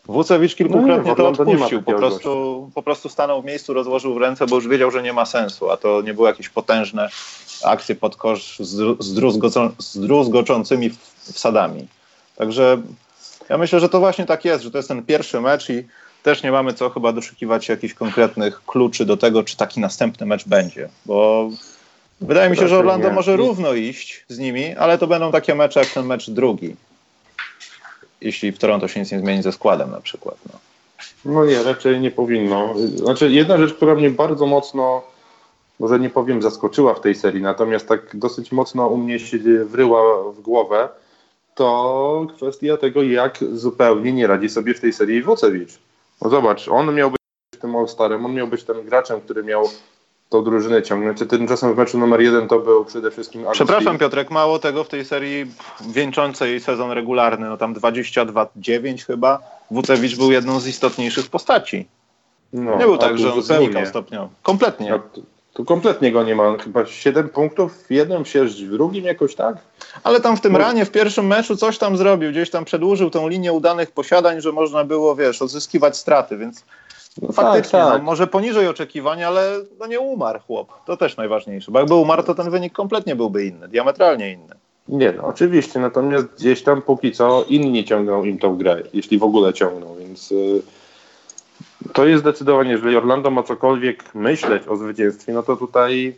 Wucewicz 0.05 0.55
kilkukrotnie 0.55 1.09
no 1.09 1.15
to 1.15 1.27
odpuścił. 1.27 1.83
Po 1.83 1.93
prostu, 1.93 2.71
po 2.75 2.83
prostu 2.83 3.09
stanął 3.09 3.41
w 3.41 3.45
miejscu, 3.45 3.73
rozłożył 3.73 4.19
ręce, 4.19 4.47
bo 4.47 4.55
już 4.55 4.67
wiedział, 4.67 4.91
że 4.91 5.03
nie 5.03 5.13
ma 5.13 5.25
sensu, 5.25 5.69
a 5.71 5.77
to 5.77 6.01
nie 6.01 6.13
były 6.13 6.27
jakieś 6.27 6.49
potężne 6.49 7.09
akcje 7.63 7.95
pod 7.95 8.15
kosz 8.15 8.59
z 8.59 9.13
druzgoczącymi 9.95 10.89
wsadami. 11.33 11.88
Także 12.35 12.81
ja 13.49 13.57
myślę, 13.57 13.79
że 13.79 13.89
to 13.89 13.99
właśnie 13.99 14.25
tak 14.25 14.45
jest, 14.45 14.63
że 14.63 14.71
to 14.71 14.77
jest 14.77 14.88
ten 14.88 15.05
pierwszy 15.05 15.41
mecz 15.41 15.69
i 15.69 15.83
też 16.23 16.43
nie 16.43 16.51
mamy 16.51 16.73
co 16.73 16.89
chyba 16.89 17.13
doszukiwać 17.13 17.65
się 17.65 17.73
jakichś 17.73 17.93
konkretnych 17.93 18.65
kluczy 18.65 19.05
do 19.05 19.17
tego, 19.17 19.43
czy 19.43 19.57
taki 19.57 19.79
następny 19.79 20.25
mecz 20.25 20.47
będzie, 20.47 20.89
bo 21.05 21.49
wydaje 22.21 22.49
mi 22.49 22.57
się, 22.57 22.67
że 22.67 22.77
Orlando 22.77 23.12
może 23.12 23.35
równo 23.35 23.73
iść 23.73 24.25
z 24.27 24.39
nimi, 24.39 24.75
ale 24.75 24.97
to 24.97 25.07
będą 25.07 25.31
takie 25.31 25.55
mecze 25.55 25.79
jak 25.79 25.89
ten 25.89 26.05
mecz 26.05 26.29
drugi 26.29 26.75
jeśli 28.21 28.51
w 28.51 28.60
Toronto 28.60 28.88
się 28.88 28.99
nic 28.99 29.12
nie 29.12 29.19
zmieni 29.19 29.43
ze 29.43 29.51
składem 29.51 29.91
na 29.91 30.01
przykład. 30.01 30.38
No. 30.53 30.60
no 31.25 31.45
nie, 31.45 31.63
raczej 31.63 31.99
nie 31.99 32.12
powinno. 32.12 32.73
Znaczy 32.95 33.32
jedna 33.32 33.58
rzecz, 33.58 33.73
która 33.73 33.95
mnie 33.95 34.10
bardzo 34.10 34.45
mocno, 34.45 35.03
może 35.79 35.99
nie 35.99 36.10
powiem 36.10 36.41
zaskoczyła 36.41 36.93
w 36.93 37.01
tej 37.01 37.15
serii, 37.15 37.41
natomiast 37.41 37.88
tak 37.88 38.17
dosyć 38.17 38.51
mocno 38.51 38.88
u 38.88 38.97
mnie 38.97 39.19
się 39.19 39.65
wryła 39.65 40.32
w 40.32 40.41
głowę, 40.41 40.89
to 41.55 42.27
kwestia 42.36 42.77
tego, 42.77 43.03
jak 43.03 43.38
zupełnie 43.53 44.13
nie 44.13 44.27
radzi 44.27 44.49
sobie 44.49 44.73
w 44.73 44.79
tej 44.79 44.93
serii 44.93 45.21
Wocewicz. 45.21 45.79
No 46.21 46.29
zobacz, 46.29 46.67
on 46.67 46.95
miał 46.95 47.12
być 47.12 47.19
tym 47.62 47.75
All-Starem, 47.75 48.25
on 48.25 48.34
miał 48.34 48.47
być 48.47 48.63
tym 48.63 48.86
graczem, 48.86 49.21
który 49.21 49.43
miał 49.43 49.69
tą 50.30 50.44
drużynę 50.44 50.84
ciągnąć. 50.84 51.20
Tymczasem 51.30 51.74
w 51.74 51.78
meczu 51.78 51.98
numer 51.98 52.22
jeden 52.22 52.48
to 52.48 52.60
był 52.60 52.86
przede 52.86 53.12
wszystkim 53.12 53.42
Agustin. 53.42 53.65
Przepraszam 53.65 53.98
Piotrek, 53.98 54.32
mało 54.32 54.60
tego 54.60 54.84
w 54.84 54.88
tej 54.88 55.06
serii 55.06 55.46
wieńczącej 55.89 56.60
sezon 56.60 56.92
regularny, 56.92 57.50
no 57.50 57.58
tam 57.58 57.74
22-9 57.74 59.06
chyba, 59.06 59.39
Wucewicz 59.72 60.18
był 60.18 60.32
jedną 60.32 60.60
z 60.60 60.68
istotniejszych 60.68 61.28
postaci. 61.28 61.88
No, 62.54 62.78
nie 62.78 62.86
był 62.86 62.98
tak, 62.98 63.18
że 63.18 63.34
on 63.34 63.42
znikał 63.42 63.86
stopniowo. 63.86 64.30
Kompletnie. 64.44 64.89
No, 64.89 65.00
tu, 65.00 65.24
tu, 65.54 65.65
kompletnie 65.65 66.12
go 66.12 66.24
nie 66.24 66.36
ma. 66.36 66.58
Chyba 66.58 66.86
7 66.86 67.30
punktów 67.30 67.84
w 67.88 67.92
jednym, 67.92 68.26
6 68.26 68.63
w 68.65 68.72
drugim 68.72 69.06
jakoś 69.06 69.36
tak. 69.36 69.58
Ale 70.04 70.22
tam 70.22 70.38
w 70.38 70.42
tym 70.42 70.54
no. 70.54 70.60
ranie, 70.60 70.86
w 70.86 70.92
pierwszym 70.92 71.28
meczu 71.28 71.56
coś 71.56 71.78
tam 71.78 71.98
zrobił. 71.98 72.32
Gdzieś 72.32 72.50
tam 72.50 72.65
przedłużył 72.65 73.10
tą 73.10 73.28
linię 73.28 73.54
udanych 73.54 73.92
posiadań, 73.92 74.42
że 74.42 74.52
można 74.52 74.84
było, 74.84 75.15
wiesz, 75.15 75.42
odzyskiwać 75.42 75.98
straty, 75.98 76.38
więc 76.38 76.63
no 77.21 77.32
faktycznie, 77.32 77.79
tak, 77.79 77.91
tak. 77.91 77.99
No, 77.99 78.05
może 78.05 78.27
poniżej 78.27 78.67
oczekiwań, 78.67 79.23
ale 79.23 79.51
no 79.79 79.88
nie 79.88 79.99
umarł 79.99 80.39
chłop. 80.47 80.86
To 80.86 80.97
też 80.97 81.17
najważniejsze. 81.17 81.71
Bo 81.71 81.79
jakby 81.79 81.95
umarł, 81.95 82.23
to 82.23 82.36
ten 82.36 82.49
wynik 82.49 82.73
kompletnie 82.73 83.15
byłby 83.15 83.45
inny, 83.45 83.67
diametralnie 83.67 84.32
inny. 84.32 84.55
Nie, 84.88 85.12
no 85.12 85.23
oczywiście, 85.23 85.79
natomiast 85.79 86.27
gdzieś 86.38 86.63
tam 86.63 86.82
póki 86.82 87.12
co 87.12 87.45
inni 87.49 87.86
ciągną 87.86 88.23
im 88.23 88.39
tą 88.39 88.58
grę, 88.58 88.84
jeśli 88.93 89.17
w 89.17 89.23
ogóle 89.23 89.53
ciągną, 89.53 89.95
więc 89.99 90.32
y, 90.32 90.62
to 91.93 92.05
jest 92.05 92.21
zdecydowanie, 92.21 92.71
jeżeli 92.71 92.97
Orlando 92.97 93.32
ma 93.32 93.43
cokolwiek 93.43 94.15
myśleć 94.15 94.67
o 94.67 94.75
zwycięstwie, 94.75 95.34
no 95.34 95.43
to 95.43 95.55
tutaj 95.55 96.15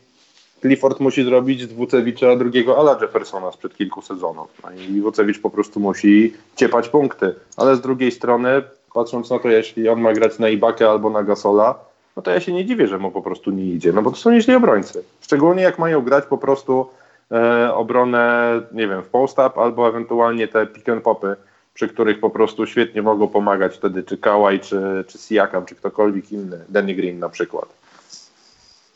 Clifford 0.61 0.99
musi 0.99 1.23
zrobić 1.23 1.61
z 1.61 1.73
Wucewicza 1.73 2.35
drugiego 2.35 2.79
ala 2.79 2.97
Jeffersona 3.01 3.51
sprzed 3.51 3.77
kilku 3.77 4.01
sezonów. 4.01 4.47
No 4.63 4.71
I 4.71 5.01
Wucewicz 5.01 5.39
po 5.39 5.49
prostu 5.49 5.79
musi 5.79 6.33
ciepać 6.55 6.89
punkty, 6.89 7.35
ale 7.57 7.75
z 7.75 7.81
drugiej 7.81 8.11
strony 8.11 8.61
patrząc 8.93 9.29
na 9.29 9.39
to, 9.39 9.49
jeśli 9.49 9.89
on 9.89 10.01
ma 10.01 10.13
grać 10.13 10.39
na 10.39 10.49
Ibakę 10.49 10.89
albo 10.89 11.09
na 11.09 11.23
Gasola, 11.23 11.75
no 12.15 12.21
to 12.21 12.31
ja 12.31 12.39
się 12.39 12.53
nie 12.53 12.65
dziwię, 12.65 12.87
że 12.87 12.97
mu 12.97 13.11
po 13.11 13.21
prostu 13.21 13.51
nie 13.51 13.65
idzie, 13.65 13.93
no 13.93 14.01
bo 14.01 14.11
to 14.11 14.17
są 14.17 14.31
nieźli 14.31 14.55
obrońcy. 14.55 15.03
Szczególnie 15.21 15.63
jak 15.63 15.79
mają 15.79 16.01
grać 16.01 16.25
po 16.25 16.37
prostu 16.37 16.89
e, 17.31 17.73
obronę, 17.73 18.61
nie 18.71 18.87
wiem, 18.87 19.01
w 19.01 19.07
post-up 19.07 19.51
albo 19.55 19.87
ewentualnie 19.87 20.47
te 20.47 20.65
pick 20.65 20.89
and 20.89 21.03
popy, 21.03 21.35
przy 21.73 21.87
których 21.87 22.19
po 22.19 22.29
prostu 22.29 22.65
świetnie 22.65 23.01
mogą 23.01 23.27
pomagać 23.27 23.75
wtedy 23.75 24.03
czy 24.03 24.17
Kałaj, 24.17 24.59
czy, 24.59 25.05
czy 25.07 25.17
Siakam, 25.17 25.65
czy 25.65 25.75
ktokolwiek 25.75 26.31
inny, 26.31 26.59
Danny 26.69 26.93
Green 26.93 27.19
na 27.19 27.29
przykład. 27.29 27.65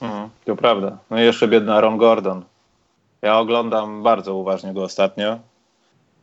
Mhm, 0.01 0.29
to 0.45 0.55
prawda. 0.55 0.97
No 1.09 1.21
i 1.21 1.23
jeszcze 1.23 1.47
biedny 1.47 1.73
Aaron 1.73 1.97
Gordon. 1.97 2.43
Ja 3.21 3.39
oglądam 3.39 4.03
bardzo 4.03 4.35
uważnie 4.35 4.73
go 4.73 4.83
ostatnio 4.83 5.39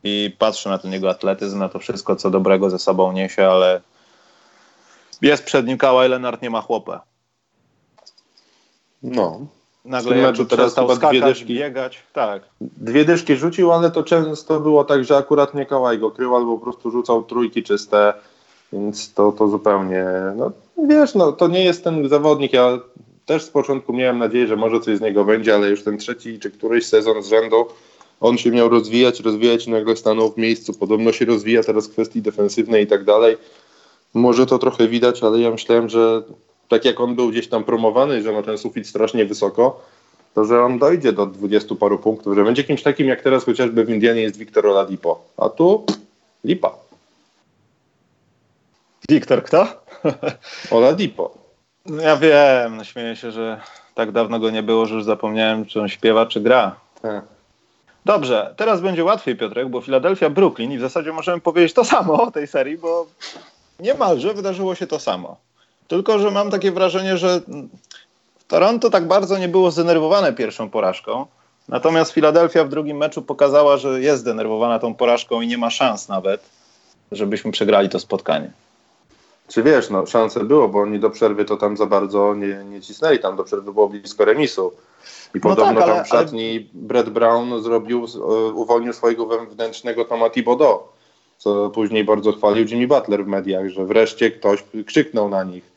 i 0.03 0.35
patrzę 0.39 0.69
na 0.69 0.77
ten 0.77 0.91
jego 0.91 1.09
atletyzm, 1.09 1.59
na 1.59 1.69
to 1.69 1.79
wszystko, 1.79 2.15
co 2.15 2.29
dobrego 2.29 2.69
ze 2.69 2.79
sobą 2.79 3.11
niesie, 3.11 3.47
ale 3.47 3.81
jest 5.21 5.43
przed 5.43 5.67
nim 5.67 5.77
Kawhi 5.77 6.09
Leonard, 6.09 6.41
nie 6.41 6.49
ma 6.49 6.61
chłopa. 6.61 7.01
No. 9.03 9.39
Nagle 9.85 10.15
meczu 10.15 10.45
teraz 10.45 10.75
chyba 10.75 10.95
skakać, 10.95 11.19
dwie 11.19 11.27
dyszki, 11.27 11.53
biegać, 11.53 12.03
tak. 12.13 12.43
Dwie 12.61 13.05
dyszki 13.05 13.35
rzucił, 13.35 13.71
ale 13.71 13.91
to 13.91 14.03
często 14.03 14.59
było 14.59 14.83
tak, 14.83 15.03
że 15.03 15.17
akurat 15.17 15.53
nie 15.53 15.65
Kałaj 15.65 15.99
go 15.99 16.11
krył, 16.11 16.35
albo 16.35 16.57
po 16.57 16.63
prostu 16.63 16.91
rzucał 16.91 17.23
trójki 17.23 17.63
czyste, 17.63 18.13
więc 18.73 19.13
to, 19.13 19.31
to 19.31 19.47
zupełnie, 19.47 20.05
no 20.35 20.51
wiesz, 20.87 21.15
no 21.15 21.31
to 21.31 21.47
nie 21.47 21.63
jest 21.63 21.83
ten 21.83 22.09
zawodnik, 22.09 22.53
ja 22.53 22.79
też 23.25 23.43
z 23.43 23.49
początku 23.49 23.93
miałem 23.93 24.19
nadzieję, 24.19 24.47
że 24.47 24.55
może 24.55 24.79
coś 24.79 24.97
z 24.97 25.01
niego 25.01 25.25
będzie, 25.25 25.55
ale 25.55 25.69
już 25.69 25.83
ten 25.83 25.97
trzeci 25.97 26.39
czy 26.39 26.51
któryś 26.51 26.85
sezon 26.85 27.23
z 27.23 27.27
rzędu 27.27 27.65
on 28.23 28.37
się 28.37 28.51
miał 28.51 28.69
rozwijać, 28.69 29.19
rozwijać 29.19 29.67
i 29.67 29.71
nagle 29.71 29.95
stanął 29.95 30.31
w 30.31 30.37
miejscu. 30.37 30.73
Podobno 30.73 31.11
się 31.11 31.25
rozwija 31.25 31.63
teraz 31.63 31.87
w 31.87 31.91
kwestii 31.91 32.21
defensywnej 32.21 32.83
i 32.83 32.87
tak 32.87 33.03
dalej. 33.03 33.37
Może 34.13 34.45
to 34.45 34.59
trochę 34.59 34.87
widać, 34.87 35.23
ale 35.23 35.39
ja 35.39 35.51
myślałem, 35.51 35.89
że 35.89 36.23
tak 36.69 36.85
jak 36.85 36.99
on 36.99 37.15
był 37.15 37.29
gdzieś 37.29 37.47
tam 37.47 37.63
promowany, 37.63 38.21
że 38.21 38.31
ma 38.31 38.43
ten 38.43 38.57
sufit 38.57 38.87
strasznie 38.87 39.25
wysoko, 39.25 39.81
to 40.35 40.45
że 40.45 40.63
on 40.63 40.79
dojdzie 40.79 41.13
do 41.13 41.25
dwudziestu 41.25 41.75
paru 41.75 41.97
punktów, 41.99 42.35
że 42.35 42.43
będzie 42.43 42.63
kimś 42.63 42.83
takim 42.83 43.07
jak 43.07 43.21
teraz 43.21 43.43
chociażby 43.43 43.85
w 43.85 43.89
Indianie 43.89 44.21
jest 44.21 44.37
Wiktor 44.37 44.67
Oladipo. 44.67 45.23
A 45.37 45.49
tu 45.49 45.85
lipa. 46.43 46.71
Wiktor 49.09 49.43
kto? 49.43 49.67
Oladipo. 50.77 51.37
No 51.85 52.01
ja 52.01 52.17
wiem, 52.17 52.77
no 52.77 52.83
śmieję 52.83 53.15
się, 53.15 53.31
że 53.31 53.61
tak 53.95 54.11
dawno 54.11 54.39
go 54.39 54.49
nie 54.49 54.63
było, 54.63 54.85
że 54.85 54.95
już 54.95 55.03
zapomniałem, 55.03 55.65
czy 55.65 55.81
on 55.81 55.89
śpiewa, 55.89 56.25
czy 56.25 56.41
gra. 56.41 56.75
Tak. 57.01 57.32
Dobrze, 58.05 58.53
teraz 58.57 58.81
będzie 58.81 59.03
łatwiej, 59.03 59.35
Piotrek, 59.35 59.69
bo 59.69 59.81
Philadelphia, 59.81 60.29
Brooklyn 60.29 60.71
i 60.71 60.77
w 60.77 60.81
zasadzie 60.81 61.13
możemy 61.13 61.41
powiedzieć 61.41 61.73
to 61.73 61.85
samo 61.85 62.23
o 62.23 62.31
tej 62.31 62.47
serii, 62.47 62.77
bo 62.77 63.05
niemalże 63.79 64.33
wydarzyło 64.33 64.75
się 64.75 64.87
to 64.87 64.99
samo. 64.99 65.37
Tylko, 65.87 66.19
że 66.19 66.31
mam 66.31 66.51
takie 66.51 66.71
wrażenie, 66.71 67.17
że 67.17 67.41
Toronto 68.47 68.89
tak 68.89 69.07
bardzo 69.07 69.37
nie 69.37 69.47
było 69.47 69.71
zdenerwowane 69.71 70.33
pierwszą 70.33 70.69
porażką, 70.69 71.25
natomiast 71.69 72.11
Philadelphia 72.11 72.63
w 72.63 72.69
drugim 72.69 72.97
meczu 72.97 73.21
pokazała, 73.21 73.77
że 73.77 74.01
jest 74.01 74.21
zdenerwowana 74.21 74.79
tą 74.79 74.95
porażką 74.95 75.41
i 75.41 75.47
nie 75.47 75.57
ma 75.57 75.69
szans 75.69 76.09
nawet, 76.09 76.41
żebyśmy 77.11 77.51
przegrali 77.51 77.89
to 77.89 77.99
spotkanie. 77.99 78.51
Czy 79.47 79.63
wiesz, 79.63 79.89
no 79.89 80.05
szanse 80.05 80.43
było, 80.43 80.67
bo 80.67 80.81
oni 80.81 80.99
do 80.99 81.09
przerwy 81.09 81.45
to 81.45 81.57
tam 81.57 81.77
za 81.77 81.85
bardzo 81.85 82.35
nie, 82.35 82.63
nie 82.63 82.81
cisnęli, 82.81 83.19
tam 83.19 83.35
do 83.35 83.43
przerwy 83.43 83.73
było 83.73 83.89
blisko 83.89 84.25
remisu. 84.25 84.73
I 85.33 85.37
no 85.37 85.41
podobno 85.41 85.81
tak, 85.81 85.83
ale, 85.83 85.95
tam 85.95 86.05
w 86.05 86.07
szatni 86.07 86.55
ale... 86.55 86.65
Brett 86.73 87.09
Brown 87.09 87.61
zrobił, 87.61 88.05
e, 88.15 88.27
uwolnił 88.53 88.93
swojego 88.93 89.25
wewnętrznego 89.25 90.05
Toma 90.05 90.29
Thibodeau, 90.29 90.79
co 91.37 91.69
później 91.69 92.03
bardzo 92.03 92.31
chwalił 92.31 92.65
Jimmy 92.65 92.87
Butler 92.87 93.25
w 93.25 93.27
mediach, 93.27 93.69
że 93.69 93.85
wreszcie 93.85 94.31
ktoś 94.31 94.63
krzyknął 94.85 95.29
na 95.29 95.43
nich. 95.43 95.73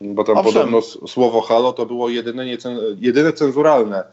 Bo 0.00 0.24
tam 0.24 0.38
Owszem. 0.38 0.52
podobno 0.52 0.80
słowo 1.08 1.40
halo 1.40 1.72
to 1.72 1.86
było 1.86 2.08
jedyne, 2.08 2.46
niecen, 2.46 2.78
jedyne 3.00 3.32
cenzuralne 3.32 4.04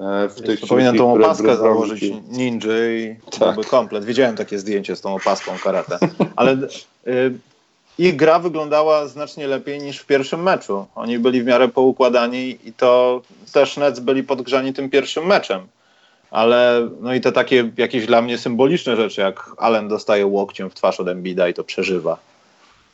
e, 0.00 0.28
w 0.28 0.42
tych 0.42 0.60
Powinien 0.60 0.96
tą 0.96 1.14
opaskę 1.14 1.56
założyć 1.56 2.02
ninja 2.30 2.96
i 2.96 3.16
tak. 3.38 3.66
komplet. 3.66 4.04
Widziałem 4.04 4.36
takie 4.36 4.58
zdjęcie 4.58 4.96
z 4.96 5.00
tą 5.00 5.14
opaską 5.14 5.52
karate. 5.64 5.98
Ale 6.36 6.52
y, 7.06 7.38
ich 7.98 8.16
gra 8.16 8.38
wyglądała 8.38 9.06
znacznie 9.06 9.46
lepiej 9.46 9.78
niż 9.78 9.98
w 9.98 10.06
pierwszym 10.06 10.42
meczu. 10.42 10.86
Oni 10.94 11.18
byli 11.18 11.42
w 11.42 11.46
miarę 11.46 11.68
poukładani 11.68 12.58
i 12.64 12.72
to 12.72 13.22
też 13.52 13.76
Nets 13.76 14.00
byli 14.00 14.22
podgrzani 14.22 14.72
tym 14.72 14.90
pierwszym 14.90 15.26
meczem. 15.26 15.66
Ale 16.30 16.88
no 17.00 17.14
i 17.14 17.20
te 17.20 17.32
takie 17.32 17.70
jakieś 17.76 18.06
dla 18.06 18.22
mnie 18.22 18.38
symboliczne 18.38 18.96
rzeczy, 18.96 19.20
jak 19.20 19.50
Allen 19.56 19.88
dostaje 19.88 20.26
łokciem 20.26 20.70
w 20.70 20.74
twarz 20.74 21.00
od 21.00 21.08
Embida 21.08 21.48
i 21.48 21.54
to 21.54 21.64
przeżywa. 21.64 22.18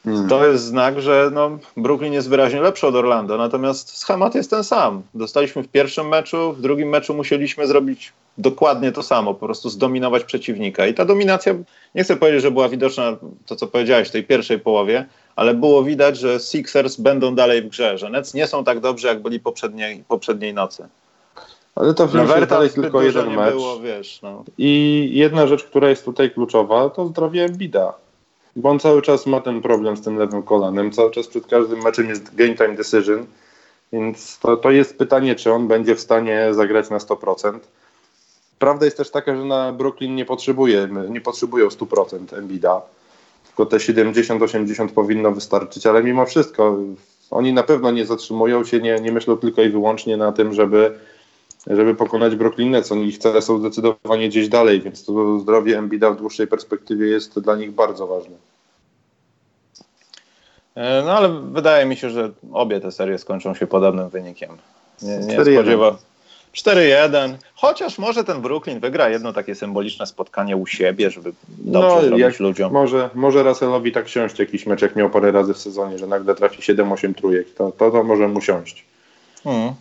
Hmm. 0.05 0.29
To 0.29 0.47
jest 0.47 0.64
znak, 0.64 1.01
że 1.01 1.31
no, 1.33 1.59
Brooklyn 1.77 2.12
jest 2.12 2.29
wyraźnie 2.29 2.61
lepszy 2.61 2.87
od 2.87 2.95
Orlando, 2.95 3.37
natomiast 3.37 3.97
schemat 3.97 4.35
jest 4.35 4.51
ten 4.51 4.64
sam. 4.64 5.03
Dostaliśmy 5.14 5.62
w 5.62 5.69
pierwszym 5.69 6.09
meczu, 6.09 6.53
w 6.53 6.61
drugim 6.61 6.88
meczu 6.88 7.14
musieliśmy 7.14 7.67
zrobić 7.67 8.12
dokładnie 8.38 8.93
to 8.93 9.03
samo, 9.03 9.35
po 9.35 9.47
prostu 9.47 9.71
zdominować 9.71 10.25
przeciwnika. 10.25 10.87
I 10.87 10.95
ta 10.95 11.05
dominacja, 11.05 11.55
nie 11.95 12.05
chcę 12.05 12.17
powiedzieć, 12.17 12.43
że 12.43 12.51
była 12.51 12.69
widoczna, 12.69 13.17
to 13.47 13.57
co 13.57 13.67
powiedziałeś 13.67 14.09
w 14.09 14.12
tej 14.12 14.25
pierwszej 14.25 14.59
połowie, 14.59 15.07
ale 15.37 15.55
było 15.55 15.85
widać, 15.85 16.19
że 16.19 16.40
Sixers 16.40 16.97
będą 16.97 17.35
dalej 17.35 17.62
w 17.62 17.69
grze, 17.69 17.99
że 17.99 18.11
Nets 18.11 18.35
nie 18.35 18.47
są 18.47 18.64
tak 18.64 18.81
dobrze, 18.81 19.09
jak 19.09 19.23
byli 19.23 19.40
poprzedniej, 19.40 20.05
poprzedniej 20.09 20.55
nocy. 20.55 20.88
Ale 21.75 21.95
to 21.95 22.09
wciąż 22.09 22.47
dalej 22.49 22.71
tylko 22.71 23.03
jeden 23.03 23.37
mecz. 23.37 23.55
Było, 23.55 23.81
wiesz, 23.81 24.21
no. 24.23 24.45
I 24.59 25.11
jedna 25.12 25.47
rzecz, 25.47 25.64
która 25.64 25.88
jest 25.88 26.05
tutaj 26.05 26.31
kluczowa, 26.31 26.90
to 26.90 27.07
zdrowie 27.07 27.49
Bida. 27.49 28.04
Bo 28.57 28.71
on 28.71 28.81
cały 28.81 29.03
czas 29.03 29.27
ma 29.27 29.40
ten 29.40 29.62
problem 29.62 29.97
z 29.97 30.01
tym 30.01 30.17
lewym 30.17 30.43
kolanem. 30.43 30.93
Cały 30.93 31.11
czas 31.11 31.27
przed 31.27 31.47
każdym 31.47 31.83
meczem 31.83 32.09
jest 32.09 32.35
game 32.35 32.55
time 32.55 32.75
decision. 32.75 33.27
Więc 33.93 34.38
to, 34.38 34.57
to 34.57 34.71
jest 34.71 34.99
pytanie, 34.99 35.35
czy 35.35 35.53
on 35.53 35.69
będzie 35.69 35.95
w 35.95 36.01
stanie 36.01 36.49
zagrać 36.51 36.90
na 36.90 36.99
100%. 36.99 37.59
Prawda 38.59 38.85
jest 38.85 38.97
też 38.97 39.11
taka, 39.11 39.37
że 39.37 39.45
na 39.45 39.73
Brooklyn 39.73 40.14
nie 40.14 40.25
potrzebuje, 40.25 40.88
nie 41.09 41.21
potrzebują 41.21 41.69
100% 41.69 42.38
Embida, 42.38 42.83
tylko 43.47 43.67
te 43.67 43.77
70-80 43.77 44.88
powinno 44.88 45.33
wystarczyć, 45.33 45.87
ale 45.87 46.03
mimo 46.03 46.27
wszystko 46.27 46.79
oni 47.31 47.53
na 47.53 47.62
pewno 47.62 47.90
nie 47.90 48.07
zatrzymują 48.07 48.64
się, 48.64 48.81
nie, 48.81 48.95
nie 48.95 49.12
myślą 49.12 49.37
tylko 49.37 49.62
i 49.62 49.69
wyłącznie 49.69 50.17
na 50.17 50.33
tym, 50.33 50.55
żeby, 50.55 50.99
żeby 51.66 51.94
pokonać 51.94 52.37
Brooklyn 52.37 52.70
Nets. 52.70 52.92
Oni 52.92 53.09
ich 53.09 53.18
cele 53.18 53.42
są 53.42 53.59
zdecydowanie 53.59 54.29
gdzieś 54.29 54.48
dalej, 54.48 54.81
więc 54.81 55.05
to 55.05 55.38
zdrowie 55.38 55.79
Embida 55.79 56.11
w 56.11 56.16
dłuższej 56.16 56.46
perspektywie 56.46 57.07
jest 57.07 57.40
dla 57.40 57.57
nich 57.57 57.72
bardzo 57.72 58.07
ważne. 58.07 58.37
E, 60.74 61.03
no 61.07 61.12
ale 61.12 61.29
wydaje 61.29 61.87
mi 61.87 61.96
się, 61.96 62.11
że 62.11 62.31
obie 62.53 62.81
te 62.81 62.92
serie 62.92 63.18
skończą 63.18 63.55
się 63.55 63.66
podobnym 63.66 64.09
wynikiem. 64.09 64.50
Nie, 65.03 65.18
nie 65.18 65.33
spodziewa, 65.33 65.96
4-1. 66.55 67.35
Chociaż 67.55 67.98
może 67.98 68.24
ten 68.24 68.40
Brooklyn 68.40 68.81
wygra 68.81 69.09
jedno 69.09 69.33
takie 69.33 69.55
symboliczne 69.55 70.07
spotkanie 70.07 70.57
u 70.57 70.66
siebie, 70.66 71.11
żeby 71.11 71.33
dobrze 71.48 71.88
no, 71.88 72.03
zrobić 72.03 72.40
ludziom. 72.40 72.72
Może, 72.72 73.11
może 73.14 73.42
Russellowi 73.42 73.92
tak 73.92 74.09
siąść 74.09 74.38
jakiś 74.38 74.66
mecz, 74.66 74.83
jak 74.83 74.96
miał 74.96 75.11
parę 75.11 75.33
razy 75.33 75.55
w 75.55 75.59
sezonie, 75.59 75.98
że 75.98 76.07
nagle 76.07 76.35
trafi 76.35 76.62
7-8 76.62 77.14
trójek. 77.14 77.55
To, 77.55 77.72
to, 77.72 77.90
to 77.90 78.05
może 78.05 78.29
mu 78.29 78.40
siąść. 78.40 78.85
Hmm. 79.44 79.74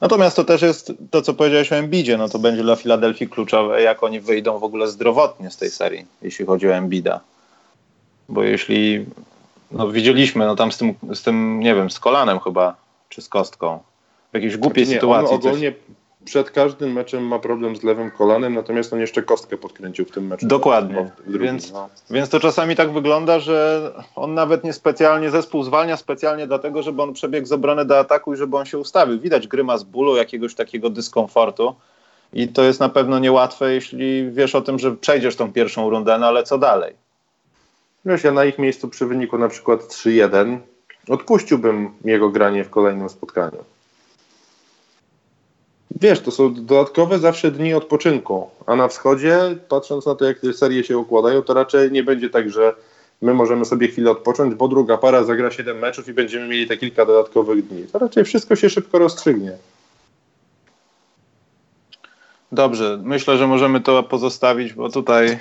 Natomiast 0.00 0.36
to 0.36 0.44
też 0.44 0.62
jest 0.62 0.92
to, 1.10 1.22
co 1.22 1.34
powiedziałeś 1.34 1.72
o 1.72 1.76
Embidzie. 1.76 2.16
No 2.16 2.28
to 2.28 2.38
będzie 2.38 2.62
dla 2.62 2.76
Filadelfii 2.76 3.28
kluczowe, 3.28 3.82
jak 3.82 4.02
oni 4.02 4.20
wyjdą 4.20 4.58
w 4.58 4.64
ogóle 4.64 4.88
zdrowotnie 4.88 5.50
z 5.50 5.56
tej 5.56 5.70
serii, 5.70 6.06
jeśli 6.22 6.46
chodzi 6.46 6.68
o 6.68 6.74
Embida. 6.74 7.20
Bo 8.28 8.42
jeśli 8.42 9.06
no 9.70 9.88
widzieliśmy, 9.88 10.46
no 10.46 10.56
tam 10.56 10.72
z 10.72 10.78
tym, 10.78 10.94
z 11.14 11.22
tym, 11.22 11.60
nie 11.60 11.74
wiem, 11.74 11.90
z 11.90 12.00
kolanem 12.00 12.40
chyba, 12.40 12.76
czy 13.08 13.22
z 13.22 13.28
kostką, 13.28 13.78
w 14.32 14.34
jakiejś 14.34 14.56
głupiej 14.56 14.86
nie, 14.86 14.94
sytuacji. 14.94 15.34
On 15.34 15.34
ogólnie 15.34 15.72
coś 15.72 15.80
przed 16.24 16.50
każdym 16.50 16.92
meczem 16.92 17.26
ma 17.26 17.38
problem 17.38 17.76
z 17.76 17.82
lewym 17.82 18.10
kolanem, 18.10 18.54
natomiast 18.54 18.92
on 18.92 19.00
jeszcze 19.00 19.22
kostkę 19.22 19.56
podkręcił 19.56 20.04
w 20.04 20.10
tym 20.10 20.26
meczu. 20.26 20.46
Dokładnie. 20.46 21.10
Drugim, 21.26 21.42
więc, 21.42 21.72
no. 21.72 21.88
więc 22.10 22.28
to 22.28 22.40
czasami 22.40 22.76
tak 22.76 22.92
wygląda, 22.92 23.40
że 23.40 23.90
on 24.16 24.34
nawet 24.34 24.64
niespecjalnie, 24.64 25.30
zespół 25.30 25.62
zwalnia 25.62 25.96
specjalnie 25.96 26.46
dlatego, 26.46 26.82
żeby 26.82 27.02
on 27.02 27.12
przebiegł 27.12 27.46
z 27.46 27.52
obrony 27.52 27.84
do 27.84 27.98
ataku 27.98 28.34
i 28.34 28.36
żeby 28.36 28.56
on 28.56 28.66
się 28.66 28.78
ustawił. 28.78 29.20
Widać 29.20 29.48
grymas 29.48 29.82
bólu, 29.82 30.16
jakiegoś 30.16 30.54
takiego 30.54 30.90
dyskomfortu. 30.90 31.74
I 32.32 32.48
to 32.48 32.62
jest 32.62 32.80
na 32.80 32.88
pewno 32.88 33.18
niełatwe, 33.18 33.74
jeśli 33.74 34.30
wiesz 34.30 34.54
o 34.54 34.60
tym, 34.60 34.78
że 34.78 34.96
przejdziesz 34.96 35.36
tą 35.36 35.52
pierwszą 35.52 35.90
rundę, 35.90 36.18
no 36.18 36.26
ale 36.26 36.42
co 36.42 36.58
dalej? 36.58 36.94
Wiesz, 38.04 38.24
ja 38.24 38.32
na 38.32 38.44
ich 38.44 38.58
miejscu 38.58 38.88
przy 38.88 39.06
wyniku 39.06 39.38
na 39.38 39.48
przykład 39.48 39.80
3-1 39.80 40.58
odpuściłbym 41.08 41.90
jego 42.04 42.30
granie 42.30 42.64
w 42.64 42.70
kolejnym 42.70 43.08
spotkaniu. 43.08 43.64
Wiesz, 45.96 46.20
to 46.20 46.30
są 46.30 46.54
dodatkowe 46.54 47.18
zawsze 47.18 47.50
dni 47.50 47.74
odpoczynku, 47.74 48.50
a 48.66 48.76
na 48.76 48.88
wschodzie, 48.88 49.56
patrząc 49.68 50.06
na 50.06 50.14
to, 50.14 50.24
jak 50.24 50.38
te 50.38 50.52
serie 50.52 50.84
się 50.84 50.98
układają, 50.98 51.42
to 51.42 51.54
raczej 51.54 51.92
nie 51.92 52.02
będzie 52.02 52.30
tak, 52.30 52.50
że 52.50 52.74
my 53.22 53.34
możemy 53.34 53.64
sobie 53.64 53.88
chwilę 53.88 54.10
odpocząć, 54.10 54.54
bo 54.54 54.68
druga 54.68 54.98
para 54.98 55.24
zagra 55.24 55.50
7 55.50 55.78
meczów 55.78 56.08
i 56.08 56.12
będziemy 56.12 56.48
mieli 56.48 56.66
te 56.66 56.76
kilka 56.76 57.06
dodatkowych 57.06 57.66
dni. 57.66 57.86
To 57.92 57.98
raczej 57.98 58.24
wszystko 58.24 58.56
się 58.56 58.70
szybko 58.70 58.98
rozstrzygnie. 58.98 59.52
Dobrze, 62.52 63.00
myślę, 63.02 63.36
że 63.36 63.46
możemy 63.46 63.80
to 63.80 64.02
pozostawić, 64.02 64.72
bo 64.72 64.88
tutaj 64.88 65.38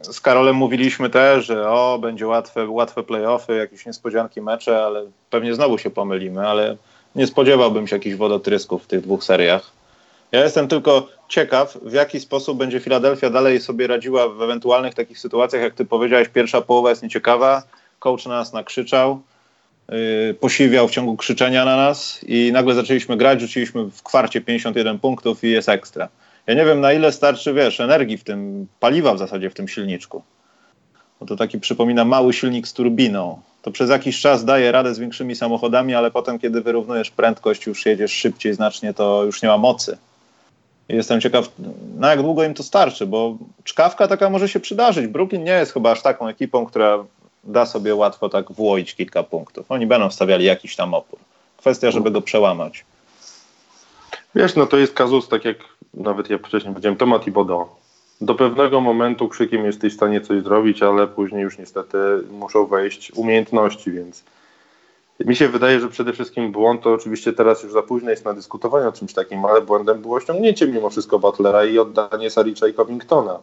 z 0.00 0.20
Karolem 0.20 0.56
mówiliśmy 0.56 1.10
też, 1.10 1.46
że 1.46 1.70
o, 1.70 1.98
będzie 1.98 2.26
łatwe, 2.26 2.68
łatwe 2.68 3.02
playoffy, 3.02 3.56
jakieś 3.56 3.86
niespodzianki 3.86 4.40
mecze, 4.40 4.84
ale 4.84 5.06
pewnie 5.30 5.54
znowu 5.54 5.78
się 5.78 5.90
pomylimy, 5.90 6.48
ale 6.48 6.76
nie 7.14 7.26
spodziewałbym 7.26 7.86
się 7.86 7.96
jakichś 7.96 8.16
wodotrysków 8.16 8.84
w 8.84 8.86
tych 8.86 9.00
dwóch 9.00 9.24
seriach. 9.24 9.72
Ja 10.32 10.44
jestem 10.44 10.68
tylko 10.68 11.08
ciekaw, 11.28 11.78
w 11.82 11.92
jaki 11.92 12.20
sposób 12.20 12.58
będzie 12.58 12.80
Filadelfia 12.80 13.30
dalej 13.30 13.60
sobie 13.60 13.86
radziła 13.86 14.28
w 14.28 14.42
ewentualnych 14.42 14.94
takich 14.94 15.18
sytuacjach, 15.18 15.62
jak 15.62 15.74
ty 15.74 15.84
powiedziałeś, 15.84 16.28
pierwsza 16.28 16.60
połowa 16.60 16.90
jest 16.90 17.02
nieciekawa, 17.02 17.62
coach 17.98 18.26
na 18.26 18.34
nas 18.34 18.52
nakrzyczał, 18.52 19.20
yy, 19.88 20.34
posiwiał 20.40 20.88
w 20.88 20.90
ciągu 20.90 21.16
krzyczenia 21.16 21.64
na 21.64 21.76
nas 21.76 22.20
i 22.28 22.50
nagle 22.52 22.74
zaczęliśmy 22.74 23.16
grać, 23.16 23.40
rzuciliśmy 23.40 23.84
w 23.84 24.02
kwarcie 24.02 24.40
51 24.40 24.98
punktów 24.98 25.44
i 25.44 25.50
jest 25.50 25.68
ekstra. 25.68 26.08
Ja 26.46 26.54
nie 26.54 26.64
wiem, 26.64 26.80
na 26.80 26.92
ile 26.92 27.12
starczy, 27.12 27.54
wiesz, 27.54 27.80
energii 27.80 28.18
w 28.18 28.24
tym, 28.24 28.66
paliwa 28.80 29.14
w 29.14 29.18
zasadzie 29.18 29.50
w 29.50 29.54
tym 29.54 29.68
silniczku. 29.68 30.22
Bo 31.20 31.26
to 31.26 31.36
taki 31.36 31.60
przypomina 31.60 32.04
mały 32.04 32.32
silnik 32.32 32.68
z 32.68 32.72
turbiną 32.72 33.40
to 33.64 33.70
przez 33.70 33.90
jakiś 33.90 34.20
czas 34.20 34.44
daje 34.44 34.72
radę 34.72 34.94
z 34.94 34.98
większymi 34.98 35.36
samochodami, 35.36 35.94
ale 35.94 36.10
potem, 36.10 36.38
kiedy 36.38 36.60
wyrównujesz 36.60 37.10
prędkość, 37.10 37.66
już 37.66 37.86
jedziesz 37.86 38.12
szybciej 38.12 38.54
znacznie, 38.54 38.94
to 38.94 39.24
już 39.24 39.42
nie 39.42 39.48
ma 39.48 39.58
mocy. 39.58 39.98
Jestem 40.88 41.20
ciekaw, 41.20 41.48
na 41.96 42.10
jak 42.10 42.22
długo 42.22 42.44
im 42.44 42.54
to 42.54 42.62
starczy, 42.62 43.06
bo 43.06 43.36
czkawka 43.64 44.08
taka 44.08 44.30
może 44.30 44.48
się 44.48 44.60
przydarzyć. 44.60 45.06
Brooklyn 45.06 45.44
nie 45.44 45.52
jest 45.52 45.72
chyba 45.72 45.90
aż 45.90 46.02
taką 46.02 46.28
ekipą, 46.28 46.66
która 46.66 47.04
da 47.44 47.66
sobie 47.66 47.94
łatwo 47.94 48.28
tak 48.28 48.52
włoić 48.52 48.94
kilka 48.94 49.22
punktów. 49.22 49.66
Oni 49.68 49.86
będą 49.86 50.10
stawiali 50.10 50.44
jakiś 50.44 50.76
tam 50.76 50.94
opór. 50.94 51.18
Kwestia, 51.56 51.90
żeby 51.90 52.10
go 52.10 52.22
przełamać. 52.22 52.84
Wiesz, 54.34 54.54
no 54.54 54.66
to 54.66 54.76
jest 54.76 54.94
kazus, 54.94 55.28
tak 55.28 55.44
jak 55.44 55.56
nawet 55.94 56.30
ja 56.30 56.38
wcześniej 56.38 56.72
powiedziałem, 56.72 56.96
Tomat 56.96 57.26
i 57.26 57.30
Bodo 57.30 57.83
do 58.20 58.34
pewnego 58.34 58.80
momentu 58.80 59.28
krzykiem 59.28 59.64
jesteś 59.64 59.92
w 59.92 59.96
stanie 59.96 60.20
coś 60.20 60.42
zrobić, 60.42 60.82
ale 60.82 61.06
później 61.06 61.42
już 61.42 61.58
niestety 61.58 61.98
muszą 62.30 62.66
wejść 62.66 63.12
umiejętności, 63.14 63.92
więc 63.92 64.24
mi 65.20 65.36
się 65.36 65.48
wydaje, 65.48 65.80
że 65.80 65.88
przede 65.88 66.12
wszystkim 66.12 66.52
błąd 66.52 66.82
to 66.82 66.92
oczywiście 66.92 67.32
teraz 67.32 67.62
już 67.62 67.72
za 67.72 67.82
późno 67.82 68.10
jest 68.10 68.24
na 68.24 68.32
dyskutowanie 68.32 68.88
o 68.88 68.92
czymś 68.92 69.12
takim, 69.12 69.44
ale 69.44 69.62
błędem 69.62 70.02
było 70.02 70.20
ściągnięcie 70.20 70.66
mimo 70.66 70.90
wszystko 70.90 71.18
Butlera 71.18 71.64
i 71.64 71.78
oddanie 71.78 72.30
Saricza 72.30 72.68
i 72.68 72.74
Covingtona. 72.74 73.38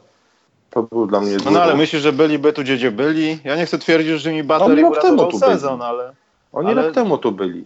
To 0.69 0.84
był 0.84 1.07
dla 1.07 1.21
mnie 1.21 1.38
No, 1.45 1.51
no 1.51 1.62
ale 1.62 1.75
myślisz, 1.75 2.01
że 2.01 2.13
byliby 2.13 2.53
tu, 2.53 2.61
gdzie 2.61 2.91
byli? 2.91 3.39
Ja 3.43 3.55
nie 3.55 3.65
chcę 3.65 3.78
twierdzić, 3.78 4.22
że 4.22 4.32
mi 4.32 4.43
Butler 4.43 4.80
i 4.80 4.84
uratował 4.84 5.32
sezon, 5.32 5.78
byli. 5.78 5.89
ale... 5.89 6.13
Oni 6.53 6.67
ale, 6.67 6.82
rok 6.82 6.95
temu 6.95 7.17
tu 7.17 7.32
byli. 7.32 7.63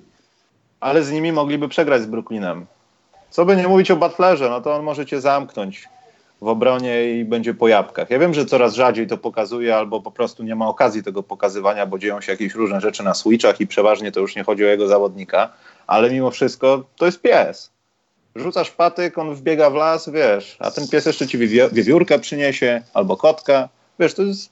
Ale 0.80 1.03
z 1.03 1.12
nimi 1.12 1.32
mogliby 1.32 1.68
przegrać 1.68 2.01
z 2.01 2.06
Brooklynem. 2.06 2.66
Co 3.30 3.45
by 3.45 3.56
nie 3.56 3.68
mówić 3.68 3.91
o 3.91 3.95
Butlerze, 3.95 4.49
no 4.49 4.62
to 4.62 4.76
on 4.76 4.84
może 4.84 5.06
cię 5.06 5.22
zamknąć 5.22 5.88
w 6.42 6.48
obronie 6.48 7.20
i 7.20 7.26
będzie 7.26 7.54
po 7.54 7.68
jabłkach. 7.68 8.10
Ja 8.10 8.20
wiem, 8.20 8.34
że 8.34 8.46
coraz 8.46 8.76
rzadziej 8.76 9.08
to 9.08 9.18
pokazuje, 9.18 9.76
albo 9.76 10.02
po 10.02 10.12
prostu 10.12 10.44
nie 10.44 10.56
ma 10.56 10.68
okazji 10.68 11.04
tego 11.04 11.24
pokazywania, 11.24 11.86
bo 11.86 12.00
dzieją 12.00 12.22
się 12.22 12.32
jakieś 12.32 12.54
różne 12.54 12.82
rzeczy 12.82 13.04
na 13.04 13.14
switchach 13.14 13.62
i 13.62 13.68
przeważnie 13.68 14.12
to 14.12 14.20
już 14.20 14.36
nie 14.36 14.44
chodzi 14.44 14.66
o 14.66 14.68
jego 14.68 14.88
zawodnika, 14.88 15.54
ale 15.88 16.12
mimo 16.12 16.32
wszystko 16.32 16.84
to 16.96 17.06
jest 17.06 17.22
pies. 17.22 17.72
Rzucasz 18.36 18.72
patyk, 18.72 19.18
on 19.18 19.36
wbiega 19.36 19.70
w 19.70 19.76
las, 19.76 20.10
wiesz, 20.10 20.58
a 20.60 20.72
ten 20.72 20.88
pies 20.88 21.06
jeszcze 21.06 21.28
ci 21.28 21.38
wiewiórkę 21.72 22.20
przyniesie 22.20 22.82
albo 22.94 23.18
kotka. 23.18 23.70
Wiesz, 24.00 24.14
to 24.14 24.22
jest 24.22 24.52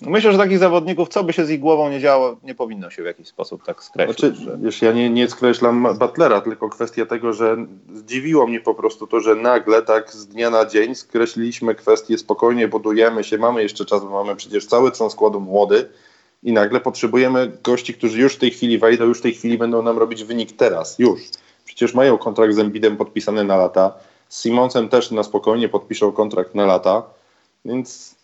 Myślę, 0.00 0.32
że 0.32 0.38
takich 0.38 0.58
zawodników, 0.58 1.08
co 1.08 1.24
by 1.24 1.32
się 1.32 1.44
z 1.44 1.50
ich 1.50 1.60
głową 1.60 1.90
nie 1.90 2.00
działo, 2.00 2.36
nie 2.42 2.54
powinno 2.54 2.90
się 2.90 3.02
w 3.02 3.06
jakiś 3.06 3.28
sposób 3.28 3.64
tak 3.64 3.84
skreślić. 3.84 4.18
Znaczy, 4.18 4.34
że... 4.34 4.58
Wiesz, 4.62 4.82
ja 4.82 4.92
nie, 4.92 5.10
nie 5.10 5.28
skreślam 5.28 5.88
Butlera, 5.98 6.40
tylko 6.40 6.68
kwestia 6.68 7.06
tego, 7.06 7.32
że 7.32 7.56
zdziwiło 7.94 8.46
mnie 8.46 8.60
po 8.60 8.74
prostu 8.74 9.06
to, 9.06 9.20
że 9.20 9.34
nagle 9.34 9.82
tak 9.82 10.12
z 10.12 10.26
dnia 10.26 10.50
na 10.50 10.64
dzień 10.64 10.94
skreśliliśmy 10.94 11.74
kwestię, 11.74 12.18
spokojnie 12.18 12.68
budujemy 12.68 13.24
się, 13.24 13.38
mamy 13.38 13.62
jeszcze 13.62 13.84
czas, 13.84 14.04
bo 14.04 14.10
mamy 14.10 14.36
przecież 14.36 14.66
cały 14.66 14.90
trzon 14.90 15.10
składu 15.10 15.40
młody 15.40 15.88
i 16.42 16.52
nagle 16.52 16.80
potrzebujemy 16.80 17.52
gości, 17.64 17.94
którzy 17.94 18.20
już 18.20 18.34
w 18.34 18.38
tej 18.38 18.50
chwili 18.50 18.78
wejdą, 18.78 19.04
już 19.04 19.18
w 19.18 19.22
tej 19.22 19.34
chwili 19.34 19.58
będą 19.58 19.82
nam 19.82 19.98
robić 19.98 20.24
wynik 20.24 20.52
teraz, 20.52 20.98
już. 20.98 21.20
Przecież 21.64 21.94
mają 21.94 22.18
kontrakt 22.18 22.54
z 22.54 22.58
Embidem 22.58 22.96
podpisany 22.96 23.44
na 23.44 23.56
lata, 23.56 23.92
z 24.28 24.42
Simonsem 24.42 24.88
też 24.88 25.10
na 25.10 25.22
spokojnie 25.22 25.68
podpiszą 25.68 26.12
kontrakt 26.12 26.54
na 26.54 26.66
lata, 26.66 27.02
więc 27.64 28.15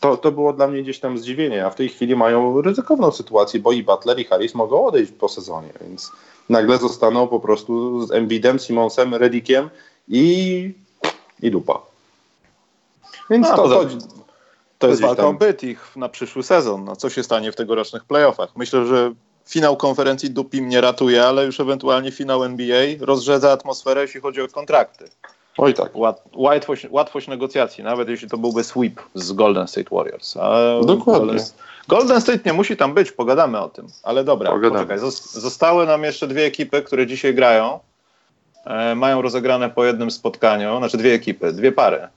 to, 0.00 0.16
to 0.16 0.32
było 0.32 0.52
dla 0.52 0.68
mnie 0.68 0.82
gdzieś 0.82 1.00
tam 1.00 1.18
zdziwienie, 1.18 1.66
a 1.66 1.70
w 1.70 1.74
tej 1.74 1.88
chwili 1.88 2.16
mają 2.16 2.62
ryzykowną 2.62 3.12
sytuację, 3.12 3.60
bo 3.60 3.72
i 3.72 3.82
Butler 3.82 4.18
i 4.18 4.24
Harris 4.24 4.54
mogą 4.54 4.86
odejść 4.86 5.12
po 5.12 5.28
sezonie, 5.28 5.68
więc 5.80 6.10
nagle 6.48 6.78
zostaną 6.78 7.28
po 7.28 7.40
prostu 7.40 8.06
z 8.06 8.12
Embiidem, 8.12 8.58
Simonsem, 8.58 9.14
Redikiem 9.14 9.70
i, 10.08 10.74
i 11.42 11.50
dupa. 11.50 11.80
Więc 13.30 13.48
no, 13.48 13.56
to, 13.56 13.68
to, 13.68 13.88
to 14.78 14.88
jest 14.88 15.02
walka 15.02 15.26
o 15.26 15.32
byt 15.32 15.62
ich 15.62 15.96
na 15.96 16.08
przyszły 16.08 16.42
sezon. 16.42 16.84
No, 16.84 16.96
co 16.96 17.10
się 17.10 17.22
stanie 17.22 17.52
w 17.52 17.56
tegorocznych 17.56 18.04
playoffach? 18.04 18.56
Myślę, 18.56 18.86
że 18.86 19.12
finał 19.46 19.76
konferencji 19.76 20.30
dupi 20.30 20.62
mnie 20.62 20.80
ratuje, 20.80 21.24
ale 21.24 21.44
już 21.46 21.60
ewentualnie 21.60 22.12
finał 22.12 22.44
NBA 22.44 22.86
rozrzedza 23.00 23.52
atmosferę, 23.52 24.02
jeśli 24.02 24.20
chodzi 24.20 24.40
o 24.40 24.48
kontrakty. 24.48 25.04
Oj 25.58 25.74
tak. 25.74 25.96
Łat, 25.96 26.22
łatwość, 26.34 26.86
łatwość 26.90 27.28
negocjacji, 27.28 27.84
nawet 27.84 28.08
jeśli 28.08 28.28
to 28.28 28.38
byłby 28.38 28.64
sweep 28.64 29.00
z 29.14 29.32
Golden 29.32 29.68
State 29.68 29.96
Warriors. 29.96 30.34
Dokładnie. 30.86 31.26
Golden, 31.26 31.46
Golden 31.88 32.20
State 32.20 32.38
nie 32.46 32.52
musi 32.52 32.76
tam 32.76 32.94
być, 32.94 33.12
pogadamy 33.12 33.60
o 33.60 33.68
tym. 33.68 33.86
Ale 34.02 34.24
dobra, 34.24 34.50
pogadamy. 34.50 34.86
poczekaj. 34.86 35.10
Zostały 35.32 35.86
nam 35.86 36.04
jeszcze 36.04 36.26
dwie 36.26 36.44
ekipy, 36.44 36.82
które 36.82 37.06
dzisiaj 37.06 37.34
grają. 37.34 37.78
E, 38.64 38.94
mają 38.94 39.22
rozegrane 39.22 39.70
po 39.70 39.84
jednym 39.84 40.10
spotkaniu, 40.10 40.78
znaczy 40.78 40.96
dwie 40.96 41.14
ekipy, 41.14 41.52
dwie 41.52 41.72
pary. 41.72 42.08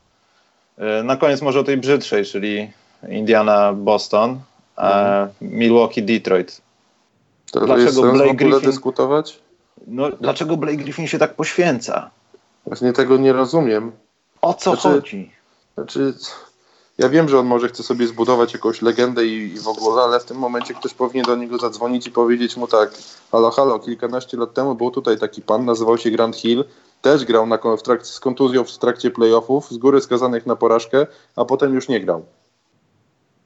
E, 0.77 1.03
na 1.03 1.15
koniec 1.15 1.41
może 1.41 1.59
o 1.59 1.63
tej 1.63 1.77
brzydszej, 1.77 2.25
czyli 2.25 2.71
Indiana-Boston, 3.09 4.39
mhm. 4.77 5.29
Milwaukee-Detroit. 5.41 6.61
Dlaczego 7.65 8.11
Blake 8.11 8.33
Griffin 8.33 8.59
dyskutować? 8.59 9.39
No, 9.87 10.11
dlaczego 10.11 10.57
Blake 10.57 10.77
Griffin 10.77 11.07
się 11.07 11.19
tak 11.19 11.33
poświęca? 11.33 12.09
Właśnie 12.65 12.93
tego 12.93 13.17
nie 13.17 13.33
rozumiem. 13.33 13.91
O 14.41 14.53
co 14.53 14.71
znaczy, 14.71 14.89
chodzi? 14.89 15.31
Znaczy, 15.75 16.13
ja 16.97 17.09
wiem, 17.09 17.29
że 17.29 17.39
on 17.39 17.45
może 17.45 17.67
chce 17.67 17.83
sobie 17.83 18.07
zbudować 18.07 18.53
jakąś 18.53 18.81
legendę 18.81 19.25
i, 19.25 19.53
i, 19.53 19.59
w 19.59 19.67
ogóle, 19.67 20.01
ale 20.01 20.19
w 20.19 20.25
tym 20.25 20.37
momencie 20.37 20.73
ktoś 20.73 20.93
powinien 20.93 21.25
do 21.25 21.35
niego 21.35 21.57
zadzwonić 21.57 22.07
i 22.07 22.11
powiedzieć 22.11 22.57
mu 22.57 22.67
tak, 22.67 22.91
halo, 23.31 23.51
halo, 23.51 23.79
kilkanaście 23.79 24.37
lat 24.37 24.53
temu 24.53 24.75
był 24.75 24.91
tutaj 24.91 25.19
taki 25.19 25.41
pan, 25.41 25.65
nazywał 25.65 25.97
się 25.97 26.11
Grant 26.11 26.35
Hill, 26.35 26.65
też 27.01 27.25
grał 27.25 27.47
na, 27.47 27.57
w 27.77 27.81
trakcie, 27.81 28.05
z 28.05 28.19
kontuzją 28.19 28.63
w 28.63 28.77
trakcie 28.77 29.11
playoffów, 29.11 29.71
z 29.71 29.77
góry 29.77 30.01
skazanych 30.01 30.45
na 30.45 30.55
porażkę, 30.55 31.07
a 31.35 31.45
potem 31.45 31.73
już 31.73 31.87
nie 31.87 31.99
grał. 31.99 32.25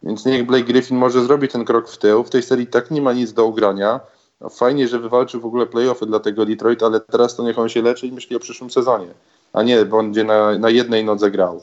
Więc 0.03 0.25
niech 0.25 0.45
Blake 0.45 0.63
Griffin 0.63 0.97
może 0.97 1.23
zrobi 1.23 1.47
ten 1.47 1.65
krok 1.65 1.89
w 1.89 1.97
tył. 1.97 2.23
W 2.23 2.29
tej 2.29 2.43
serii 2.43 2.67
tak 2.67 2.91
nie 2.91 3.01
ma 3.01 3.13
nic 3.13 3.33
do 3.33 3.45
ugrania. 3.45 3.99
No, 4.41 4.49
fajnie, 4.49 4.87
że 4.87 4.99
wywalczył 4.99 5.41
w 5.41 5.45
ogóle 5.45 5.65
playoffy 5.65 6.05
dla 6.05 6.19
tego 6.19 6.45
Detroit, 6.45 6.83
ale 6.83 6.99
teraz 6.99 7.35
to 7.35 7.43
niech 7.43 7.59
on 7.59 7.69
się 7.69 7.81
leczy 7.81 8.07
i 8.07 8.11
myśli 8.11 8.35
o 8.35 8.39
przyszłym 8.39 8.69
sezonie. 8.69 9.07
A 9.53 9.63
nie, 9.63 9.85
będzie 9.85 10.23
na, 10.23 10.57
na 10.57 10.69
jednej 10.69 11.05
nodze 11.05 11.31
grał. 11.31 11.61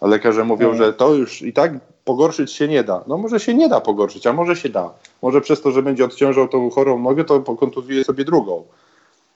A 0.00 0.06
lekarze 0.06 0.44
mówią, 0.44 0.66
mm. 0.66 0.78
że 0.78 0.92
to 0.92 1.14
już 1.14 1.42
i 1.42 1.52
tak 1.52 1.72
pogorszyć 2.04 2.52
się 2.52 2.68
nie 2.68 2.84
da. 2.84 3.04
No 3.06 3.18
może 3.18 3.40
się 3.40 3.54
nie 3.54 3.68
da 3.68 3.80
pogorszyć, 3.80 4.26
a 4.26 4.32
może 4.32 4.56
się 4.56 4.68
da. 4.68 4.94
Może 5.22 5.40
przez 5.40 5.60
to, 5.60 5.70
że 5.70 5.82
będzie 5.82 6.04
odciążał 6.04 6.48
tą 6.48 6.70
chorą 6.70 6.98
nogę, 6.98 7.24
to 7.24 7.40
pokontuzuje 7.40 8.04
sobie 8.04 8.24
drugą. 8.24 8.64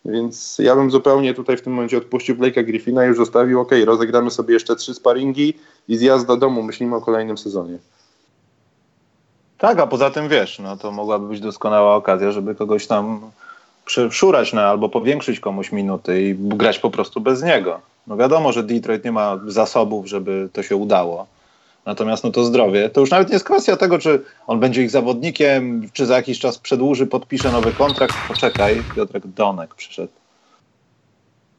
Więc 0.05 0.59
ja 0.59 0.77
bym 0.77 0.91
zupełnie 0.91 1.35
tutaj 1.35 1.57
w 1.57 1.63
tym 1.63 1.73
momencie 1.73 1.99
odpuścił 1.99 2.37
Blake'a 2.37 2.65
Griffina 2.65 3.05
i 3.05 3.09
już 3.09 3.17
zostawił, 3.17 3.61
ok, 3.61 3.71
rozegramy 3.85 4.31
sobie 4.31 4.55
jeszcze 4.55 4.77
trzy 4.77 4.95
sparingi 4.95 5.55
i 5.89 5.97
zjazd 5.97 6.27
do 6.27 6.37
domu, 6.37 6.63
myślimy 6.63 6.97
o 6.97 7.01
kolejnym 7.01 7.39
sezonie. 7.39 7.79
Tak, 9.61 9.79
a 9.79 9.87
poza 9.87 10.11
tym 10.11 10.29
wiesz, 10.29 10.59
no 10.59 10.77
to 10.77 10.93
mogłaby 10.93 11.29
być 11.29 11.41
doskonała 11.41 11.95
okazja, 11.95 12.33
żeby 12.33 12.55
kogoś 12.55 12.87
tam 12.87 13.31
przeszurać 13.85 14.53
no, 14.53 14.61
albo 14.61 14.89
powiększyć 14.89 15.41
komuś 15.41 15.73
minuty 15.73 16.23
i 16.23 16.35
grać 16.35 16.79
po 16.79 16.91
prostu 16.91 17.21
bez 17.21 17.43
niego. 17.43 17.81
No 18.07 18.17
wiadomo, 18.17 18.53
że 18.53 18.63
Detroit 18.63 19.05
nie 19.05 19.13
ma 19.13 19.39
zasobów, 19.47 20.07
żeby 20.07 20.49
to 20.53 20.63
się 20.63 20.77
udało. 20.77 21.27
Natomiast 21.87 22.25
no 22.25 22.31
to 22.31 22.45
zdrowie, 22.45 22.91
to 22.91 23.01
już 23.01 23.11
nawet 23.11 23.29
nie 23.29 23.33
jest 23.33 23.45
kwestia 23.45 23.77
tego, 23.77 23.99
czy 23.99 24.23
on 24.47 24.61
będzie 24.61 24.83
ich 24.83 24.91
zawodnikiem, 24.91 25.89
czy 25.93 26.07
za 26.07 26.17
jakiś 26.17 26.39
czas 26.39 26.59
przedłuży, 26.59 27.07
podpisze 27.07 27.53
nowy 27.53 27.73
kontrakt. 27.73 28.15
Poczekaj, 28.29 28.83
Piotrek 28.97 29.27
Donek 29.27 29.75
przyszedł. 29.75 30.13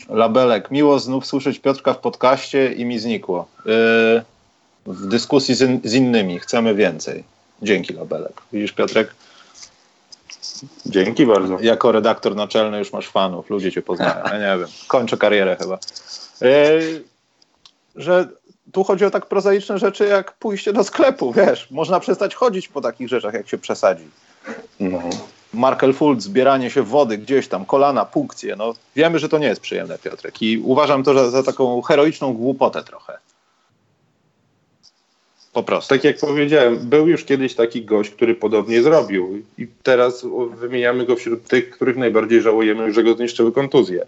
Labelek, 0.09 0.71
miło 0.71 0.99
znów 0.99 1.25
słyszeć 1.25 1.59
Piotrka 1.59 1.93
w 1.93 1.97
podcaście 1.97 2.73
i 2.73 2.85
mi 2.85 2.99
znikło. 2.99 3.47
Yy, 3.65 3.73
w 4.85 5.07
dyskusji 5.07 5.55
z, 5.55 5.61
in, 5.61 5.81
z 5.83 5.93
innymi, 5.93 6.39
chcemy 6.39 6.75
więcej. 6.75 7.23
Dzięki, 7.61 7.93
Labelek. 7.93 8.41
Widzisz, 8.53 8.71
Piotrek? 8.71 9.15
Dzięki 10.85 11.25
bardzo. 11.25 11.57
Jako 11.61 11.91
redaktor 11.91 12.35
naczelny 12.35 12.79
już 12.79 12.93
masz 12.93 13.07
fanów, 13.07 13.49
ludzie 13.49 13.71
cię 13.71 13.81
poznają. 13.81 14.23
Ja 14.25 14.53
nie 14.53 14.59
wiem, 14.59 14.69
kończę 14.87 15.17
karierę 15.17 15.57
chyba. 15.59 15.79
Yy, 16.41 17.03
że 17.95 18.27
tu 18.71 18.83
chodzi 18.83 19.05
o 19.05 19.11
tak 19.11 19.25
prozaiczne 19.25 19.77
rzeczy 19.77 20.05
jak 20.05 20.33
pójście 20.33 20.73
do 20.73 20.83
sklepu, 20.83 21.33
wiesz. 21.33 21.71
Można 21.71 21.99
przestać 21.99 22.35
chodzić 22.35 22.67
po 22.67 22.81
takich 22.81 23.07
rzeczach, 23.07 23.33
jak 23.33 23.47
się 23.47 23.57
przesadzi. 23.57 24.03
No. 24.79 24.99
Markel 25.53 25.93
Fultz, 25.93 26.23
zbieranie 26.23 26.69
się 26.69 26.83
wody 26.83 27.17
gdzieś 27.17 27.47
tam, 27.47 27.65
kolana, 27.65 28.05
punkcje. 28.05 28.55
No, 28.55 28.73
wiemy, 28.95 29.19
że 29.19 29.29
to 29.29 29.37
nie 29.37 29.47
jest 29.47 29.61
przyjemne, 29.61 29.97
Piotrek. 29.97 30.41
I 30.41 30.57
uważam 30.57 31.03
to 31.03 31.13
za, 31.13 31.29
za 31.29 31.43
taką 31.43 31.81
heroiczną 31.81 32.33
głupotę 32.33 32.83
trochę. 32.83 33.17
Po 35.53 35.63
prostu. 35.63 35.95
Tak 35.95 36.03
jak 36.03 36.17
powiedziałem, 36.17 36.77
był 36.77 37.07
już 37.07 37.25
kiedyś 37.25 37.55
taki 37.55 37.85
gość, 37.85 38.09
który 38.09 38.35
podobnie 38.35 38.83
zrobił 38.83 39.41
i 39.57 39.67
teraz 39.83 40.25
wymieniamy 40.59 41.05
go 41.05 41.15
wśród 41.15 41.47
tych, 41.47 41.69
których 41.69 41.97
najbardziej 41.97 42.41
żałujemy, 42.41 42.93
że 42.93 43.03
go 43.03 43.13
zniszczyły 43.13 43.51
kontuzje. 43.51 44.05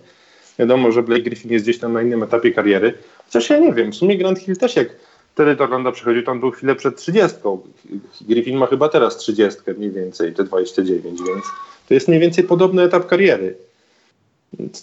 Wiadomo, 0.60 0.91
że 0.91 1.04
Blake 1.04 1.22
Griffin 1.22 1.52
jest 1.52 1.66
gdzieś 1.66 1.80
tam 1.80 1.94
na 1.94 2.02
innym 2.02 2.24
etapie 2.24 2.52
kariery, 2.52 2.94
chociaż 3.26 3.50
ja 3.50 3.58
nie 3.58 3.74
wiem, 3.74 3.91
w 3.91 3.96
sumie 3.96 4.18
Grant 4.18 4.39
Hill 4.39 4.58
też 4.58 4.76
jak 4.76 4.89
wtedy 5.34 5.56
do 5.56 5.64
Orlando 5.64 5.91
przychodził, 5.91 6.24
tam 6.24 6.39
był 6.39 6.52
chwilę 6.52 6.76
przed 6.76 6.98
30. 6.98 7.38
Griffin 8.22 8.58
ma 8.58 8.66
chyba 8.66 8.89
teraz 8.89 9.18
30 9.18 9.60
mniej 9.78 9.91
więcej, 9.91 10.34
te 10.34 10.44
29, 10.44 11.04
więc 11.04 11.46
to 11.88 11.94
jest 11.94 12.08
mniej 12.08 12.20
więcej 12.20 12.44
podobny 12.44 12.84
etap 12.84 13.08
kariery. 13.08 13.56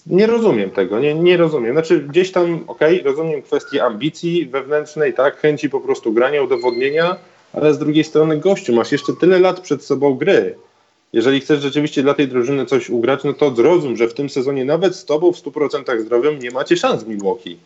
Nie 0.06 0.26
rozumiem 0.26 0.70
tego, 0.70 1.00
nie, 1.00 1.14
nie 1.14 1.36
rozumiem. 1.36 1.72
Znaczy 1.72 2.00
gdzieś 2.00 2.32
tam, 2.32 2.64
okej, 2.66 3.00
okay, 3.00 3.10
rozumiem 3.10 3.42
kwestię 3.42 3.84
ambicji 3.84 4.46
wewnętrznej, 4.46 5.14
tak, 5.14 5.36
chęci 5.36 5.70
po 5.70 5.80
prostu 5.80 6.12
grania, 6.12 6.42
udowodnienia, 6.42 7.16
ale 7.52 7.74
z 7.74 7.78
drugiej 7.78 8.04
strony 8.04 8.36
gościu, 8.36 8.74
masz 8.74 8.92
jeszcze 8.92 9.12
tyle 9.20 9.38
lat 9.38 9.60
przed 9.60 9.84
sobą 9.84 10.14
gry. 10.14 10.54
Jeżeli 11.12 11.40
chcesz 11.40 11.60
rzeczywiście 11.60 12.02
dla 12.02 12.14
tej 12.14 12.28
drużyny 12.28 12.66
coś 12.66 12.90
ugrać, 12.90 13.24
no 13.24 13.32
to 13.32 13.54
zrozum, 13.54 13.96
że 13.96 14.08
w 14.08 14.14
tym 14.14 14.30
sezonie 14.30 14.64
nawet 14.64 14.96
z 14.96 15.04
tobą 15.04 15.32
w 15.32 15.42
100% 15.42 16.00
zdrowiem 16.00 16.38
nie 16.38 16.50
macie 16.50 16.76
szans 16.76 17.04
w 17.04 17.08
Milwaukee. 17.08 17.58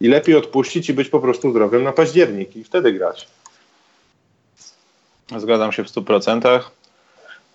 I 0.00 0.08
lepiej 0.08 0.34
odpuścić 0.36 0.88
i 0.90 0.94
być 0.94 1.08
po 1.08 1.20
prostu 1.20 1.50
zdrowym 1.50 1.82
na 1.82 1.92
październik 1.92 2.56
i 2.56 2.64
wtedy 2.64 2.92
grać. 2.92 3.28
Zgadzam 5.38 5.72
się 5.72 5.84
w 5.84 5.88
100%. 5.88 6.60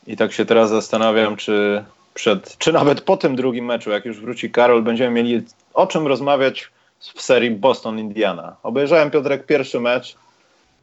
I 0.07 0.17
tak 0.17 0.33
się 0.33 0.45
teraz 0.45 0.69
zastanawiam, 0.69 1.35
czy 1.35 1.83
przed, 2.20 2.57
czy 2.57 2.74
nawet 2.74 3.01
po 3.01 3.17
tym 3.17 3.36
drugim 3.36 3.65
meczu, 3.65 3.89
jak 3.89 4.05
już 4.05 4.22
wróci 4.22 4.51
Karol, 4.51 4.84
będziemy 4.84 5.11
mieli 5.11 5.41
o 5.74 5.88
czym 5.88 6.07
rozmawiać 6.07 6.72
w 6.99 7.22
serii 7.22 7.51
Boston-Indiana. 7.51 8.55
Obejrzałem 8.63 9.11
Piotrek 9.11 9.45
pierwszy 9.45 9.80
mecz 9.80 10.15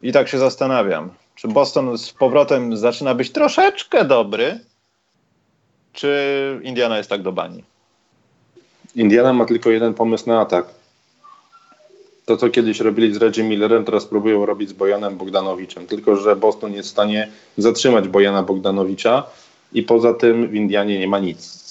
i 0.02 0.12
tak 0.12 0.28
się 0.28 0.38
zastanawiam, 0.38 1.10
czy 1.34 1.48
Boston 1.48 1.98
z 1.98 2.12
powrotem 2.12 2.76
zaczyna 2.76 3.14
być 3.14 3.30
troszeczkę 3.32 4.04
dobry, 4.04 4.60
czy 5.92 6.60
Indiana 6.62 6.96
jest 6.96 7.10
tak 7.10 7.22
do 7.22 7.32
bani? 7.32 7.64
Indiana 8.94 9.32
ma 9.32 9.44
tylko 9.44 9.70
jeden 9.70 9.94
pomysł 9.94 10.28
na 10.28 10.40
atak. 10.40 10.66
To, 12.24 12.36
co 12.36 12.48
kiedyś 12.48 12.80
robili 12.80 13.14
z 13.14 13.16
Reggie 13.16 13.44
Millerem, 13.44 13.84
teraz 13.84 14.04
próbują 14.04 14.46
robić 14.46 14.68
z 14.68 14.72
Bojanem 14.72 15.16
Bogdanowiczem. 15.16 15.86
Tylko, 15.86 16.16
że 16.16 16.36
Boston 16.36 16.72
jest 16.72 16.88
w 16.88 16.92
stanie 16.92 17.28
zatrzymać 17.56 18.08
Bojana 18.08 18.42
Bogdanowicza, 18.42 19.26
i 19.72 19.82
poza 19.82 20.14
tym 20.14 20.48
w 20.48 20.54
Indianie 20.54 20.98
nie 20.98 21.08
ma 21.08 21.18
nic. 21.18 21.66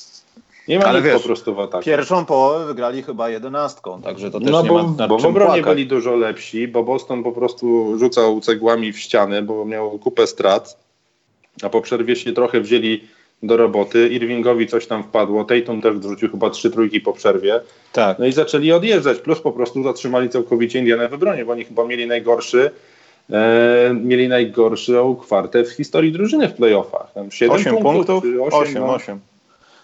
Nie 0.68 0.80
ma 0.80 0.86
Ale 0.86 1.00
nic 1.00 1.06
wiesz, 1.06 1.22
po 1.22 1.28
prostu 1.28 1.56
w 1.56 1.60
ataku. 1.60 1.86
Pierwszą 1.86 2.26
połowę 2.26 2.66
wygrali 2.66 3.04
chyba 3.04 3.30
jedenastką, 3.30 4.02
także 4.02 4.32
to 4.32 4.40
też 4.40 4.52
no 4.52 4.62
nie 4.62 4.70
bo, 4.70 4.84
ma 4.84 5.08
bo 5.08 5.18
w 5.18 5.26
obronie 5.26 5.62
byli 5.62 5.88
dużo 5.88 6.16
lepsi, 6.16 6.68
bo 6.68 6.84
Boston 6.84 7.24
po 7.24 7.32
prostu 7.32 7.98
rzucał 8.00 8.42
cegłami 8.42 8.94
w 8.94 9.00
ściany, 9.00 9.42
bo 9.42 9.66
miał 9.66 10.00
kupę 10.00 10.28
strat, 10.28 10.78
a 11.64 11.70
po 11.70 11.82
przerwie 11.82 12.16
się 12.16 12.34
trochę 12.34 12.62
wzięli 12.62 13.04
do 13.44 13.58
roboty. 13.58 14.10
Irvingowi 14.10 14.68
coś 14.68 14.88
tam 14.88 15.04
wpadło, 15.04 15.44
Tatum 15.44 15.82
też 15.82 15.98
wrzucił 15.98 16.30
chyba 16.32 16.50
trzy 16.50 16.72
trójki 16.72 17.02
po 17.02 17.14
przerwie. 17.14 17.60
Tak. 17.92 18.20
No 18.20 18.26
i 18.26 18.32
zaczęli 18.32 18.72
odjeżdżać, 18.72 19.18
plus 19.18 19.40
po 19.40 19.52
prostu 19.52 19.84
zatrzymali 19.84 20.30
całkowicie 20.30 20.80
Indianę 20.80 21.10
w 21.10 21.14
obronie, 21.14 21.46
bo 21.46 21.52
oni 21.52 21.64
chyba 21.64 21.86
mieli 21.86 22.08
najgorszy 22.08 22.72
mieli 23.94 24.28
najgorszą 24.28 25.16
kwartę 25.16 25.64
w 25.64 25.72
historii 25.72 26.12
drużyny 26.12 26.50
w 26.50 26.54
playoffach. 26.54 27.14
Tam 27.14 27.32
7 27.32 27.56
8 27.56 27.78
punktów, 27.78 28.24
8, 28.42 28.68
8, 28.68 28.84
8. 28.84 29.20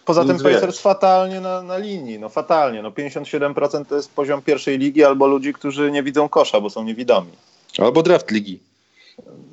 Poza 0.05 0.25
tym 0.25 0.37
Pacers 0.37 0.79
fatalnie 0.79 1.41
na, 1.41 1.61
na 1.61 1.77
linii, 1.77 2.19
no 2.19 2.29
fatalnie. 2.29 2.81
No 2.81 2.91
57% 2.91 3.85
to 3.85 3.95
jest 3.95 4.11
poziom 4.11 4.41
pierwszej 4.41 4.77
ligi 4.77 5.03
albo 5.03 5.27
ludzi, 5.27 5.53
którzy 5.53 5.91
nie 5.91 6.03
widzą 6.03 6.29
kosza, 6.29 6.61
bo 6.61 6.69
są 6.69 6.83
niewidomi. 6.83 7.31
Albo 7.77 8.03
draft 8.03 8.31
ligi. 8.31 8.59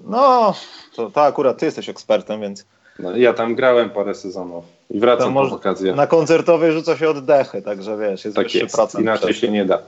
No, 0.07 0.55
to, 0.95 1.11
to 1.11 1.22
akurat 1.22 1.59
ty 1.59 1.66
jesteś 1.66 1.89
ekspertem, 1.89 2.41
więc... 2.41 2.64
No, 2.99 3.16
ja 3.16 3.34
tam 3.34 3.55
grałem 3.55 3.91
parę 3.91 4.14
sezonów 4.14 4.64
i 4.91 5.01
wracam 5.01 5.34
po 5.34 5.41
okazję. 5.41 5.95
Na 5.95 6.07
koncertowej 6.07 6.72
rzuca 6.72 6.97
się 6.97 7.09
oddechy, 7.11 7.62
także 7.62 7.99
wiesz, 7.99 8.24
jest 8.24 8.36
tak 8.36 8.45
wyższy 8.45 8.59
jest. 8.59 8.74
procent. 8.74 9.03
Inaczej 9.03 9.34
się 9.34 9.51
nie 9.51 9.64
da. 9.64 9.78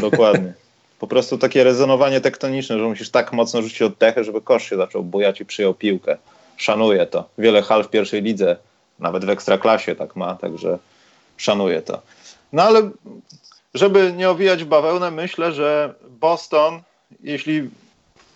Dokładnie. 0.00 0.52
po 1.00 1.06
prostu 1.06 1.38
takie 1.38 1.64
rezonowanie 1.64 2.20
tektoniczne, 2.20 2.78
że 2.78 2.84
musisz 2.84 3.10
tak 3.10 3.32
mocno 3.32 3.62
rzucić 3.62 3.82
oddechy, 3.82 4.24
żeby 4.24 4.40
kosz 4.40 4.70
się 4.70 4.76
zaczął 4.76 5.02
bujać 5.02 5.40
i 5.40 5.44
przyjął 5.44 5.74
piłkę. 5.74 6.16
Szanuję 6.56 7.06
to. 7.06 7.28
Wiele 7.38 7.62
hal 7.62 7.84
w 7.84 7.90
pierwszej 7.90 8.22
lidze, 8.22 8.56
nawet 8.98 9.24
w 9.24 9.30
ekstraklasie 9.30 9.96
tak 9.96 10.16
ma, 10.16 10.34
także 10.34 10.78
szanuję 11.36 11.82
to. 11.82 12.02
No 12.52 12.62
ale 12.62 12.90
żeby 13.74 14.12
nie 14.16 14.30
owijać 14.30 14.64
bawełnę, 14.64 15.10
myślę, 15.10 15.52
że 15.52 15.94
Boston, 16.08 16.80
jeśli 17.22 17.70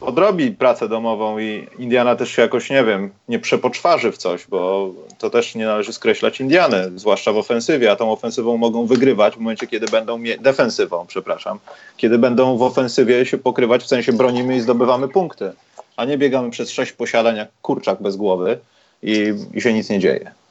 odrobi 0.06 0.50
pracę 0.50 0.88
domową 0.88 1.38
i 1.38 1.66
Indiana 1.78 2.16
też 2.16 2.30
się 2.30 2.42
jakoś, 2.42 2.70
nie 2.70 2.84
wiem, 2.84 3.10
nie 3.28 3.38
przepoczwarzy 3.38 4.12
w 4.12 4.18
coś, 4.18 4.46
bo 4.46 4.90
to 5.18 5.30
też 5.30 5.54
nie 5.54 5.66
należy 5.66 5.92
skreślać 5.92 6.40
Indiany, 6.40 6.90
zwłaszcza 6.96 7.32
w 7.32 7.36
ofensywie, 7.36 7.90
a 7.90 7.96
tą 7.96 8.12
ofensywą 8.12 8.56
mogą 8.56 8.86
wygrywać 8.86 9.34
w 9.34 9.38
momencie, 9.38 9.66
kiedy 9.66 9.86
będą, 9.86 10.22
defensywą, 10.40 11.06
przepraszam, 11.06 11.58
kiedy 11.96 12.18
będą 12.18 12.56
w 12.56 12.62
ofensywie 12.62 13.26
się 13.26 13.38
pokrywać, 13.38 13.82
w 13.82 13.86
sensie 13.86 14.12
bronimy 14.12 14.56
i 14.56 14.60
zdobywamy 14.60 15.08
punkty, 15.08 15.52
a 15.96 16.04
nie 16.04 16.18
biegamy 16.18 16.50
przez 16.50 16.70
sześć 16.70 16.92
posiadań 16.92 17.36
jak 17.36 17.48
kurczak 17.62 18.02
bez 18.02 18.16
głowy 18.16 18.58
i, 19.02 19.34
i 19.54 19.60
się 19.60 19.72
nic 19.72 19.90
nie 19.90 19.98
dzieje 19.98 20.43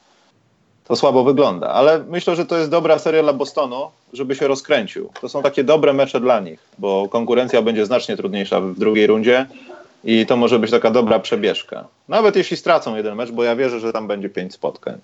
to 0.84 0.96
słabo 0.96 1.24
wygląda. 1.24 1.68
Ale 1.68 2.04
myślę, 2.08 2.36
że 2.36 2.46
to 2.46 2.58
jest 2.58 2.70
dobra 2.70 2.98
seria 2.98 3.22
dla 3.22 3.32
Bostonu, 3.32 3.90
żeby 4.12 4.34
się 4.34 4.48
rozkręcił. 4.48 5.10
To 5.20 5.28
są 5.28 5.42
takie 5.42 5.64
dobre 5.64 5.92
mecze 5.92 6.20
dla 6.20 6.40
nich, 6.40 6.58
bo 6.78 7.08
konkurencja 7.08 7.62
będzie 7.62 7.86
znacznie 7.86 8.16
trudniejsza 8.16 8.60
w 8.60 8.74
drugiej 8.74 9.06
rundzie 9.06 9.46
i 10.04 10.26
to 10.26 10.36
może 10.36 10.58
być 10.58 10.70
taka 10.70 10.90
dobra 10.90 11.18
przebieżka. 11.18 11.84
Nawet 12.08 12.36
jeśli 12.36 12.56
stracą 12.56 12.96
jeden 12.96 13.16
mecz, 13.16 13.30
bo 13.30 13.44
ja 13.44 13.56
wierzę, 13.56 13.80
że 13.80 13.92
tam 13.92 14.08
będzie 14.08 14.28
pięć 14.28 14.54
spotkań. 14.54 14.98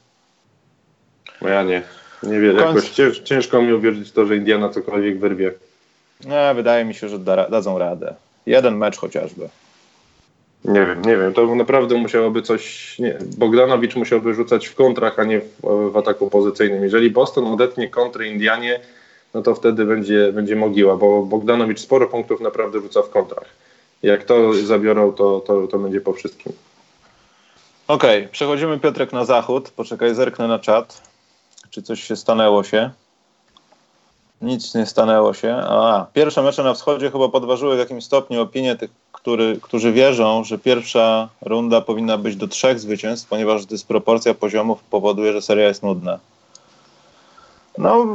No 1.42 1.48
ja 1.48 1.62
nie. 1.62 1.82
Nie 2.22 2.40
wiem, 2.40 2.56
jakoś 2.56 2.90
ciężko 3.24 3.62
mi 3.62 3.72
uwierzyć 3.72 4.12
to, 4.12 4.26
że 4.26 4.36
Indiana 4.36 4.68
cokolwiek 4.68 5.18
wyrwie. 5.18 5.52
Nie, 6.24 6.52
wydaje 6.54 6.84
mi 6.84 6.94
się, 6.94 7.08
że 7.08 7.18
da, 7.18 7.48
dadzą 7.48 7.78
radę. 7.78 8.14
Jeden 8.46 8.76
mecz 8.76 8.98
chociażby. 8.98 9.48
Nie 10.64 10.86
wiem, 10.86 11.02
nie 11.02 11.16
wiem. 11.16 11.34
To 11.34 11.54
naprawdę 11.54 11.94
musiałoby 11.94 12.42
coś. 12.42 12.94
Nie, 12.98 13.18
Bogdanowicz 13.38 13.96
musiałby 13.96 14.34
rzucać 14.34 14.66
w 14.66 14.74
kontrach, 14.74 15.18
a 15.18 15.24
nie 15.24 15.40
w, 15.40 15.90
w, 15.92 15.96
ataku 15.96 16.30
pozycyjnym. 16.30 16.82
Jeżeli 16.82 17.10
Boston 17.10 17.46
odetnie 17.46 17.88
kontry 17.88 18.26
Indianie, 18.26 18.80
no 19.34 19.42
to 19.42 19.54
wtedy 19.54 19.84
będzie, 19.84 20.32
będzie 20.32 20.56
mogiła, 20.56 20.96
bo 20.96 21.22
Bogdanowicz 21.22 21.80
sporo 21.80 22.06
punktów 22.06 22.40
naprawdę 22.40 22.80
rzuca 22.80 23.02
w 23.02 23.10
kontrach. 23.10 23.48
Jak 24.02 24.24
to 24.24 24.54
zabiorą, 24.54 25.12
to, 25.12 25.40
to, 25.40 25.66
to 25.66 25.78
będzie 25.78 26.00
po 26.00 26.12
wszystkim. 26.12 26.52
Okej, 27.88 28.18
okay, 28.18 28.32
przechodzimy 28.32 28.80
Piotrek 28.80 29.12
na 29.12 29.24
zachód. 29.24 29.70
Poczekaj, 29.70 30.14
zerknę 30.14 30.48
na 30.48 30.58
czat. 30.58 31.02
Czy 31.70 31.82
coś 31.82 32.02
się 32.02 32.16
stanęło 32.16 32.64
się? 32.64 32.90
Nic 34.40 34.74
nie 34.74 34.86
stanęło 34.86 35.34
się. 35.34 35.56
A, 35.56 36.06
pierwsze 36.12 36.42
mecze 36.42 36.62
na 36.62 36.74
wschodzie 36.74 37.10
chyba 37.10 37.28
podważyły 37.28 37.76
w 37.76 37.78
jakimś 37.78 38.04
stopniu 38.04 38.42
opinię 38.42 38.76
tych 38.76 38.90
który, 39.20 39.58
którzy 39.62 39.92
wierzą, 39.92 40.44
że 40.44 40.58
pierwsza 40.58 41.28
runda 41.42 41.80
powinna 41.80 42.18
być 42.18 42.36
do 42.36 42.48
trzech 42.48 42.80
zwycięstw, 42.80 43.28
ponieważ 43.28 43.66
dysproporcja 43.66 44.34
poziomów 44.34 44.82
powoduje, 44.82 45.32
że 45.32 45.42
seria 45.42 45.68
jest 45.68 45.82
nudna. 45.82 46.18
No, 47.78 48.06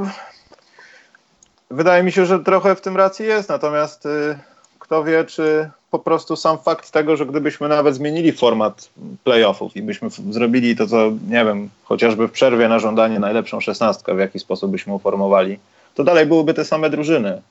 wydaje 1.71 2.03
mi 2.03 2.11
się, 2.11 2.25
że 2.25 2.39
trochę 2.39 2.75
w 2.75 2.81
tym 2.81 2.97
racji 2.97 3.25
jest, 3.25 3.49
natomiast 3.49 4.05
y, 4.05 4.39
kto 4.79 5.03
wie, 5.03 5.23
czy 5.23 5.69
po 5.91 5.99
prostu 5.99 6.35
sam 6.35 6.57
fakt 6.57 6.91
tego, 6.91 7.17
że 7.17 7.25
gdybyśmy 7.25 7.67
nawet 7.67 7.95
zmienili 7.95 8.31
format 8.31 8.89
playoffów 9.23 9.75
i 9.75 9.81
byśmy 9.81 10.09
zrobili 10.29 10.75
to, 10.75 10.87
co 10.87 10.97
nie 11.29 11.45
wiem, 11.45 11.69
chociażby 11.83 12.27
w 12.27 12.31
przerwie 12.31 12.67
na 12.67 12.79
żądanie 12.79 13.19
najlepszą 13.19 13.59
szesnastkę, 13.59 14.15
w 14.15 14.19
jaki 14.19 14.39
sposób 14.39 14.71
byśmy 14.71 14.93
uformowali, 14.93 15.59
to 15.95 16.03
dalej 16.03 16.25
byłyby 16.25 16.53
te 16.53 16.65
same 16.65 16.89
drużyny. 16.89 17.41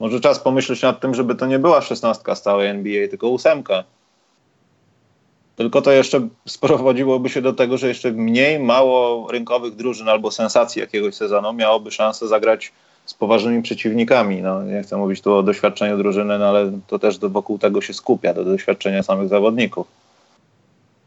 Może 0.00 0.20
czas 0.20 0.38
pomyśleć 0.38 0.82
nad 0.82 1.00
tym, 1.00 1.14
żeby 1.14 1.34
to 1.34 1.46
nie 1.46 1.58
była 1.58 1.80
szesnastka 1.80 2.34
z 2.34 2.42
całej 2.42 2.68
NBA, 2.68 3.08
tylko 3.08 3.28
ósemka. 3.28 3.84
Tylko 5.56 5.82
to 5.82 5.92
jeszcze 5.92 6.28
sprowadziłoby 6.48 7.28
się 7.28 7.42
do 7.42 7.52
tego, 7.52 7.78
że 7.78 7.88
jeszcze 7.88 8.10
mniej 8.10 8.58
mało 8.58 9.26
rynkowych 9.32 9.76
drużyn 9.76 10.08
albo 10.08 10.30
sensacji 10.30 10.80
jakiegoś 10.80 11.14
sezonu 11.14 11.52
miałoby 11.52 11.90
szansę 11.90 12.28
zagrać 12.28 12.72
z 13.06 13.14
poważnymi 13.14 13.62
przeciwnikami. 13.62 14.42
No, 14.42 14.62
nie 14.62 14.82
chcę 14.82 14.96
mówić 14.96 15.20
tu 15.20 15.34
o 15.34 15.42
doświadczeniu 15.42 15.98
drużyny, 15.98 16.38
no, 16.38 16.48
ale 16.48 16.72
to 16.86 16.98
też 16.98 17.18
wokół 17.18 17.58
tego 17.58 17.80
się 17.80 17.94
skupia, 17.94 18.34
do 18.34 18.44
doświadczenia 18.44 19.02
samych 19.02 19.28
zawodników. 19.28 19.86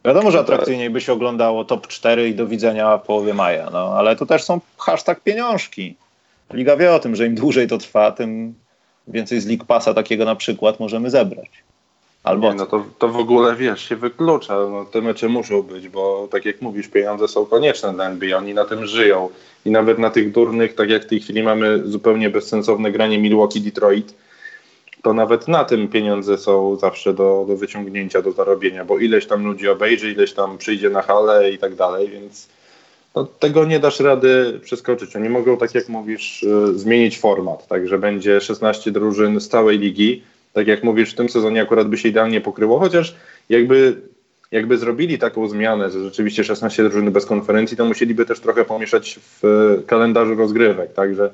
Wiadomo, 0.05 0.31
że 0.31 0.39
atrakcyjniej 0.39 0.89
by 0.89 1.01
się 1.01 1.13
oglądało 1.13 1.65
top 1.65 1.87
4 1.87 2.29
i 2.29 2.35
do 2.35 2.47
widzenia 2.47 2.97
w 2.97 3.01
połowie 3.01 3.33
maja, 3.33 3.69
no, 3.69 3.93
ale 3.97 4.15
to 4.15 4.25
też 4.25 4.43
są 4.43 4.59
hashtag 4.77 5.19
pieniążki. 5.19 5.95
Liga 6.53 6.77
wie 6.77 6.93
o 6.93 6.99
tym, 6.99 7.15
że 7.15 7.25
im 7.25 7.35
dłużej 7.35 7.67
to 7.67 7.77
trwa, 7.77 8.11
tym 8.11 8.53
więcej 9.07 9.41
z 9.41 9.47
League 9.47 9.65
Passa 9.65 9.93
takiego 9.93 10.25
na 10.25 10.35
przykład 10.35 10.79
możemy 10.79 11.09
zebrać. 11.09 11.49
Albo 12.23 12.51
nie, 12.51 12.57
no 12.57 12.65
to, 12.65 12.85
to 12.99 13.07
w 13.07 13.17
ogóle 13.17 13.55
wiesz, 13.55 13.89
się 13.89 13.95
wyklucza. 13.95 14.53
No, 14.53 14.85
te 14.85 15.01
mecze 15.01 15.29
muszą 15.29 15.61
być, 15.61 15.89
bo 15.89 16.27
tak 16.31 16.45
jak 16.45 16.61
mówisz, 16.61 16.87
pieniądze 16.87 17.27
są 17.27 17.45
konieczne 17.45 17.93
dla 17.93 18.05
NBA, 18.05 18.37
oni 18.37 18.53
na 18.53 18.65
tym 18.65 18.85
żyją. 18.85 19.29
I 19.65 19.71
nawet 19.71 19.99
na 19.99 20.09
tych 20.09 20.31
durnych, 20.31 20.75
tak 20.75 20.89
jak 20.89 21.03
w 21.03 21.07
tej 21.07 21.19
chwili 21.19 21.43
mamy 21.43 21.87
zupełnie 21.87 22.29
bezsensowne 22.29 22.91
granie 22.91 23.19
Milwaukee-Detroit, 23.19 24.13
to 25.03 25.13
nawet 25.13 25.47
na 25.47 25.63
tym 25.63 25.87
pieniądze 25.87 26.37
są 26.37 26.75
zawsze 26.75 27.13
do, 27.13 27.45
do 27.47 27.57
wyciągnięcia, 27.57 28.21
do 28.21 28.31
zarobienia, 28.31 28.85
bo 28.85 28.99
ileś 28.99 29.25
tam 29.25 29.45
ludzi 29.45 29.69
obejrzy, 29.69 30.11
ileś 30.11 30.33
tam 30.33 30.57
przyjdzie 30.57 30.89
na 30.89 31.01
halę 31.01 31.51
i 31.51 31.57
tak 31.57 31.75
dalej, 31.75 32.09
więc 32.09 32.47
no, 33.15 33.23
tego 33.23 33.65
nie 33.65 33.79
dasz 33.79 33.99
rady 33.99 34.59
przeskoczyć. 34.63 35.15
Oni 35.15 35.29
mogą, 35.29 35.57
tak 35.57 35.75
jak 35.75 35.89
mówisz, 35.89 36.43
y, 36.43 36.79
zmienić 36.79 37.19
format, 37.19 37.67
tak, 37.67 37.87
że 37.87 37.97
będzie 37.97 38.41
16 38.41 38.91
drużyn 38.91 39.39
z 39.39 39.49
całej 39.49 39.79
ligi. 39.79 40.23
Tak 40.53 40.67
jak 40.67 40.83
mówisz, 40.83 41.11
w 41.11 41.15
tym 41.15 41.29
sezonie 41.29 41.61
akurat 41.61 41.87
by 41.87 41.97
się 41.97 42.09
idealnie 42.09 42.41
pokryło, 42.41 42.79
chociaż 42.79 43.15
jakby, 43.49 44.01
jakby 44.51 44.77
zrobili 44.77 45.17
taką 45.17 45.49
zmianę, 45.49 45.91
że 45.91 46.03
rzeczywiście 46.03 46.43
16 46.43 46.83
drużyn 46.83 47.11
bez 47.11 47.25
konferencji, 47.25 47.77
to 47.77 47.85
musieliby 47.85 48.25
też 48.25 48.39
trochę 48.39 48.65
pomieszać 48.65 49.19
w 49.19 49.45
y, 49.79 49.83
kalendarzu 49.83 50.35
rozgrywek, 50.35 50.93
także 50.93 51.29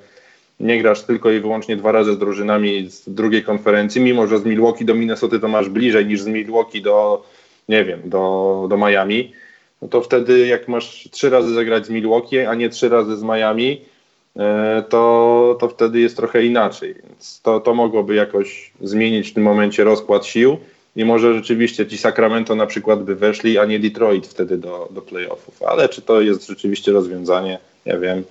nie 0.59 0.81
grasz 0.81 1.01
tylko 1.03 1.31
i 1.31 1.39
wyłącznie 1.39 1.77
dwa 1.77 1.91
razy 1.91 2.13
z 2.13 2.17
drużynami 2.17 2.89
z 2.89 3.09
drugiej 3.09 3.43
konferencji, 3.43 4.01
mimo 4.01 4.27
że 4.27 4.39
z 4.39 4.45
Milwaukee 4.45 4.85
do 4.85 4.95
Minnesota 4.95 5.39
to 5.39 5.47
masz 5.47 5.69
bliżej 5.69 6.05
niż 6.05 6.21
z 6.21 6.27
Milwaukee 6.27 6.81
do, 6.81 7.25
nie 7.69 7.85
wiem, 7.85 8.01
do, 8.05 8.67
do 8.69 8.77
Miami 8.77 9.33
no 9.81 9.87
to 9.87 10.01
wtedy 10.01 10.47
jak 10.47 10.67
masz 10.67 11.09
trzy 11.11 11.29
razy 11.29 11.53
zagrać 11.53 11.85
z 11.85 11.89
Milwaukee, 11.89 12.39
a 12.39 12.55
nie 12.55 12.69
trzy 12.69 12.89
razy 12.89 13.17
z 13.17 13.23
Miami, 13.23 13.81
e, 14.37 14.83
to, 14.89 15.57
to 15.59 15.69
wtedy 15.69 15.99
jest 15.99 16.17
trochę 16.17 16.45
inaczej. 16.45 16.95
Więc 17.03 17.41
to, 17.41 17.59
to 17.59 17.73
mogłoby 17.73 18.15
jakoś 18.15 18.71
zmienić 18.81 19.29
w 19.29 19.33
tym 19.33 19.43
momencie 19.43 19.83
rozkład 19.83 20.25
sił 20.25 20.57
i 20.95 21.05
może 21.05 21.33
rzeczywiście 21.33 21.87
ci 21.87 21.97
Sacramento 21.97 22.55
na 22.55 22.65
przykład 22.65 23.03
by 23.03 23.15
weszli, 23.15 23.57
a 23.57 23.65
nie 23.65 23.79
Detroit 23.79 24.27
wtedy 24.27 24.57
do, 24.57 24.87
do 24.91 25.01
playoffów. 25.01 25.63
Ale 25.63 25.89
czy 25.89 26.01
to 26.01 26.21
jest 26.21 26.47
rzeczywiście 26.47 26.91
rozwiązanie? 26.91 27.59
Ja 27.85 27.97
wiem. 27.97 28.23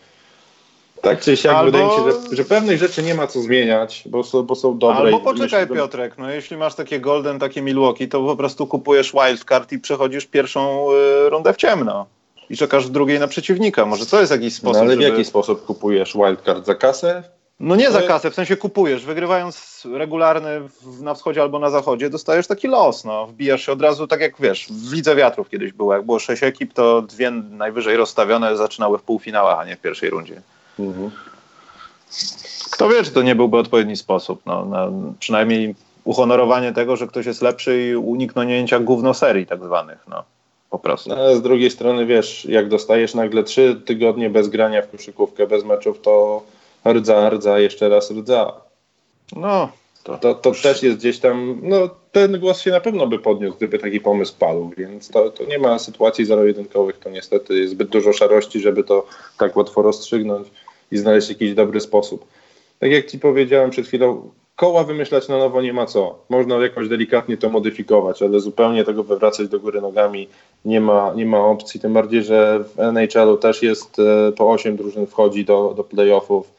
Tak 1.03 1.21
czy 1.21 1.37
siak, 1.37 1.55
Albo... 1.55 1.65
wydaje 1.65 1.85
mi 1.85 2.13
się, 2.13 2.21
że, 2.31 2.37
że 2.37 2.45
pewnych 2.45 2.79
rzeczy 2.79 3.03
nie 3.03 3.15
ma 3.15 3.27
co 3.27 3.41
zmieniać, 3.41 4.05
bo 4.07 4.25
są, 4.25 4.43
bo 4.43 4.55
są 4.55 4.79
dobre. 4.79 4.97
Albo 4.97 5.21
poczekaj 5.21 5.63
myślę, 5.63 5.77
Piotrek, 5.77 6.19
no 6.19 6.31
jeśli 6.31 6.57
masz 6.57 6.75
takie 6.75 7.01
Golden, 7.01 7.39
takie 7.39 7.63
Milwaukee, 7.63 8.09
to 8.09 8.21
po 8.21 8.37
prostu 8.37 8.67
kupujesz 8.67 9.13
wildcard 9.13 9.73
i 9.73 9.79
przechodzisz 9.79 10.27
pierwszą 10.27 10.87
y, 11.27 11.31
rundę 11.31 11.53
w 11.53 11.57
ciemno. 11.57 12.07
I 12.51 12.57
czekasz 12.57 12.87
w 12.87 12.91
drugiej 12.91 13.21
na 13.21 13.29
przeciwnika. 13.29 13.87
Może 13.87 14.07
to 14.07 14.21
jest 14.21 14.33
jakiś 14.33 14.55
sposób. 14.55 14.75
No, 14.75 14.81
ale 14.81 14.97
w 14.97 15.01
żeby... 15.01 15.11
jaki 15.11 15.25
sposób 15.25 15.67
kupujesz 15.67 16.15
wildcard? 16.15 16.67
Za 16.67 16.75
kasę? 16.75 17.23
No 17.61 17.77
nie 17.77 17.91
za 17.91 18.03
kasę, 18.03 18.31
w 18.31 18.35
sensie 18.35 18.57
kupujesz. 18.57 19.05
Wygrywając 19.05 19.87
regularny 19.95 20.61
na 21.01 21.15
wschodzie 21.15 21.43
albo 21.43 21.59
na 21.59 21.71
zachodzie, 21.71 22.11
dostajesz 22.11 22.47
taki 22.47 22.69
los. 22.69 23.05
No. 23.05 23.27
Wbijasz 23.27 23.67
się 23.67 23.73
od 23.73 23.83
razu, 23.83 24.07
tak 24.07 24.21
jak 24.21 24.41
wiesz, 24.41 24.67
w 24.71 24.93
Lidze 24.93 25.17
Wiatrów 25.17 25.51
kiedyś 25.51 25.73
było. 25.73 25.95
Jak 25.95 26.07
było 26.07 26.19
sześć 26.19 26.43
ekip, 26.43 26.73
to 26.73 27.03
dwie 27.03 27.31
najwyżej 27.31 27.97
rozstawione 27.97 28.57
zaczynały 28.57 28.99
w 28.99 29.03
półfinałach, 29.03 29.59
a 29.59 29.65
nie 29.65 29.77
w 29.77 29.81
pierwszej 29.81 30.11
rundzie. 30.11 30.43
Mhm. 30.89 31.11
Kto 32.71 32.89
wie, 32.89 33.03
czy 33.03 33.11
to 33.11 33.23
nie 33.23 33.35
byłby 33.35 33.57
odpowiedni 33.57 33.97
sposób. 33.97 34.43
No, 34.47 34.67
przynajmniej 35.19 35.75
uhonorowanie 36.05 36.73
tego, 36.73 36.97
że 36.97 37.07
ktoś 37.07 37.27
jest 37.27 37.43
lepszy 37.43 37.89
i 37.91 37.97
uniknięcia 37.97 38.81
gówno 38.81 39.15
serii 39.15 39.47
tak 39.47 39.65
zwanych. 39.65 39.99
No, 40.09 40.25
po 40.71 40.79
prostu. 40.79 41.11
No, 41.11 41.37
z 41.37 41.43
drugiej 41.43 41.71
strony, 41.71 42.07
wiesz, 42.07 42.45
jak 42.45 42.69
dostajesz 42.69 43.15
nagle 43.15 43.45
trzy 43.45 43.81
tygodnie 43.85 44.31
bez 44.31 44.49
grania 44.49 44.83
w 44.83 44.91
koszykówkę, 44.91 45.47
bez 45.47 45.65
meczów, 45.65 46.01
to 46.01 46.43
rdza, 46.93 47.31
rdza, 47.31 47.59
jeszcze 47.59 47.89
raz 47.89 48.11
rdza. 48.11 48.53
No, 49.37 49.69
to, 50.03 50.19
to, 50.19 50.35
to 50.35 50.53
też 50.63 50.83
jest 50.83 50.99
gdzieś 50.99 51.19
tam, 51.19 51.61
no 51.63 51.89
ten 52.13 52.41
głos 52.41 52.61
się 52.61 52.71
na 52.71 52.81
pewno 52.81 53.07
by 53.07 53.19
podniósł, 53.19 53.57
gdyby 53.57 53.79
taki 53.79 54.01
pomysł 54.01 54.35
padł, 54.39 54.73
więc 54.77 55.09
to, 55.09 55.31
to 55.31 55.45
nie 55.45 55.59
ma 55.59 55.79
sytuacji 55.79 56.25
zero-jedynkowych, 56.25 56.99
to 56.99 57.11
niestety 57.11 57.59
jest 57.59 57.73
zbyt 57.73 57.89
dużo 57.89 58.13
szarości, 58.13 58.61
żeby 58.61 58.85
to 58.85 59.07
tak 59.39 59.57
łatwo 59.57 59.83
rozstrzygnąć 59.83 60.49
i 60.91 60.99
znaleźć 60.99 61.29
jakiś 61.29 61.55
dobry 61.55 61.81
sposób. 61.81 62.25
Tak 62.79 62.91
jak 62.91 63.07
Ci 63.11 63.19
powiedziałem 63.19 63.71
przed 63.71 63.87
chwilą, 63.87 64.31
koła 64.57 64.85
wymyślać 64.85 65.29
na 65.29 65.39
nowo 65.39 65.63
nie 65.63 65.73
ma 65.73 65.87
co. 65.87 66.19
Można 66.29 66.57
jakoś 66.57 66.89
delikatnie 66.89 67.37
to 67.37 67.49
modyfikować, 67.49 68.23
ale 68.23 68.41
zupełnie 68.41 68.85
tego 68.85 69.05
wywracać 69.05 69.49
do 69.49 69.61
góry 69.61 69.81
nogami 69.81 70.29
nie 70.65 70.81
ma, 70.81 71.13
nie 71.17 71.27
ma 71.27 71.39
opcji. 71.39 71.81
Tym 71.81 71.93
bardziej, 71.93 72.23
że 72.23 72.65
w 72.77 72.81
NHL-u 72.81 73.37
też 73.37 73.63
jest 73.63 73.99
e, 73.99 74.33
po 74.33 74.51
8 74.51 74.77
drużyn 74.77 75.07
wchodzi 75.07 75.45
do, 75.45 75.75
do 75.77 75.85
playoffów. 75.85 76.53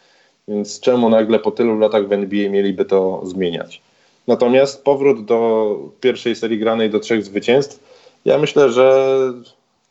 Więc 0.47 0.79
czemu 0.79 1.09
nagle 1.09 1.39
po 1.39 1.51
tylu 1.51 1.79
latach 1.79 2.07
w 2.07 2.13
NBA 2.13 2.49
mieliby 2.49 2.85
to 2.85 3.21
zmieniać? 3.25 3.81
Natomiast 4.27 4.83
powrót 4.83 5.25
do 5.25 5.79
pierwszej 5.99 6.35
serii 6.35 6.59
granej 6.59 6.89
do 6.89 6.99
trzech 6.99 7.25
zwycięstw, 7.25 7.79
ja 8.25 8.37
myślę, 8.37 8.71
że 8.71 9.17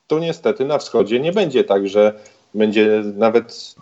tu 0.06 0.18
niestety 0.18 0.64
na 0.64 0.78
wschodzie 0.78 1.20
nie 1.20 1.32
będzie 1.32 1.64
tak, 1.64 1.88
że 1.88 2.14
będzie 2.54 3.02
nawet 3.16 3.74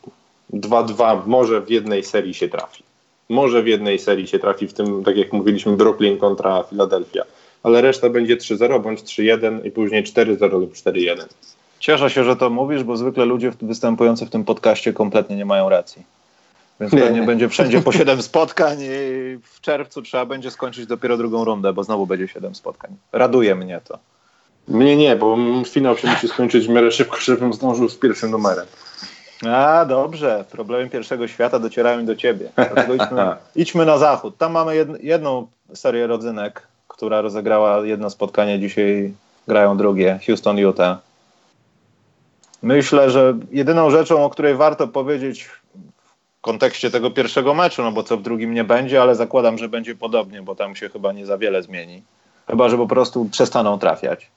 2-2, 0.52 1.22
może 1.26 1.60
w 1.60 1.70
jednej 1.70 2.04
serii 2.04 2.34
się 2.34 2.48
trafi. 2.48 2.82
Może 3.28 3.62
w 3.62 3.66
jednej 3.66 3.98
serii 3.98 4.26
się 4.26 4.38
trafi, 4.38 4.68
w 4.68 4.72
tym, 4.72 5.04
tak 5.04 5.16
jak 5.16 5.32
mówiliśmy, 5.32 5.76
Brooklyn 5.76 6.18
kontra 6.18 6.62
Philadelphia. 6.62 7.22
Ale 7.62 7.80
reszta 7.80 8.10
będzie 8.10 8.36
3-0 8.36 8.82
bądź 8.82 9.00
3-1 9.00 9.66
i 9.66 9.70
później 9.70 10.04
4-0 10.04 10.50
lub 10.50 10.72
4-1. 10.74 11.24
Cieszę 11.80 12.10
się, 12.10 12.24
że 12.24 12.36
to 12.36 12.50
mówisz, 12.50 12.84
bo 12.84 12.96
zwykle 12.96 13.24
ludzie 13.24 13.52
występujący 13.62 14.26
w 14.26 14.30
tym 14.30 14.44
podcaście 14.44 14.92
kompletnie 14.92 15.36
nie 15.36 15.44
mają 15.44 15.68
racji. 15.68 16.02
Więc 16.80 16.92
nie. 16.92 17.00
pewnie 17.00 17.22
będzie 17.22 17.48
wszędzie 17.48 17.80
po 17.80 17.92
7 17.98 18.22
spotkań 18.22 18.78
i 18.80 19.38
w 19.42 19.60
czerwcu 19.60 20.02
trzeba 20.02 20.26
będzie 20.26 20.50
skończyć 20.50 20.86
dopiero 20.86 21.16
drugą 21.16 21.44
rundę, 21.44 21.72
bo 21.72 21.84
znowu 21.84 22.06
będzie 22.06 22.28
7 22.28 22.54
spotkań. 22.54 22.96
Raduje 23.12 23.54
mnie 23.54 23.80
to. 23.84 23.98
Mnie 24.68 24.96
nie, 24.96 25.16
bo 25.16 25.36
finał 25.66 25.96
się 25.96 26.08
musi 26.08 26.28
skończyć 26.28 26.66
w 26.66 26.70
miarę 26.70 26.92
szybko, 26.92 27.16
żebym 27.20 27.52
zdążył 27.52 27.88
z 27.88 27.96
pierwszym 27.96 28.30
numerem. 28.30 28.66
A, 29.46 29.84
dobrze. 29.84 30.44
Problemy 30.50 30.90
pierwszego 30.90 31.28
świata 31.28 31.58
docierają 31.58 32.06
do 32.06 32.16
ciebie. 32.16 32.50
Idźmy, 32.94 33.18
idźmy, 33.62 33.86
na 33.86 33.98
zachód. 33.98 34.36
Tam 34.38 34.52
mamy 34.52 34.76
jed, 34.76 34.88
jedną 35.02 35.46
serię 35.74 36.06
rodzynek, 36.06 36.66
która 36.88 37.20
rozegrała 37.20 37.86
jedno 37.86 38.10
spotkanie. 38.10 38.60
Dzisiaj 38.60 39.14
grają 39.48 39.76
drugie. 39.76 40.20
Houston, 40.26 40.58
Utah. 40.58 40.98
Myślę, 42.62 43.10
że 43.10 43.34
jedyną 43.50 43.90
rzeczą, 43.90 44.24
o 44.24 44.30
której 44.30 44.54
warto 44.54 44.88
powiedzieć 44.88 45.44
w 45.44 45.60
kontekście 46.40 46.90
tego 46.90 47.10
pierwszego 47.10 47.54
meczu, 47.54 47.82
no 47.82 47.92
bo 47.92 48.02
co 48.02 48.16
w 48.16 48.22
drugim 48.22 48.54
nie 48.54 48.64
będzie, 48.64 49.02
ale 49.02 49.14
zakładam, 49.14 49.58
że 49.58 49.68
będzie 49.68 49.94
podobnie, 49.94 50.42
bo 50.42 50.54
tam 50.54 50.76
się 50.76 50.88
chyba 50.88 51.12
nie 51.12 51.26
za 51.26 51.38
wiele 51.38 51.62
zmieni. 51.62 52.02
Chyba, 52.46 52.68
że 52.68 52.76
po 52.76 52.86
prostu 52.86 53.24
przestaną 53.24 53.78
trafiać 53.78 54.30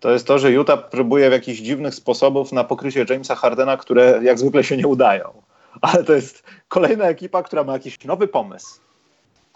to 0.00 0.10
jest 0.10 0.26
to, 0.26 0.38
że 0.38 0.52
Utah 0.52 0.90
próbuje 0.90 1.28
w 1.28 1.32
jakichś 1.32 1.60
dziwnych 1.60 1.94
sposobów 1.94 2.52
na 2.52 2.64
pokrycie 2.64 3.06
Jamesa 3.10 3.34
Hardena, 3.34 3.76
które 3.76 4.20
jak 4.22 4.38
zwykle 4.38 4.64
się 4.64 4.76
nie 4.76 4.86
udają. 4.86 5.32
Ale 5.80 6.04
to 6.04 6.12
jest 6.12 6.42
kolejna 6.68 7.04
ekipa, 7.04 7.42
która 7.42 7.64
ma 7.64 7.72
jakiś 7.72 8.04
nowy 8.04 8.28
pomysł. 8.28 8.80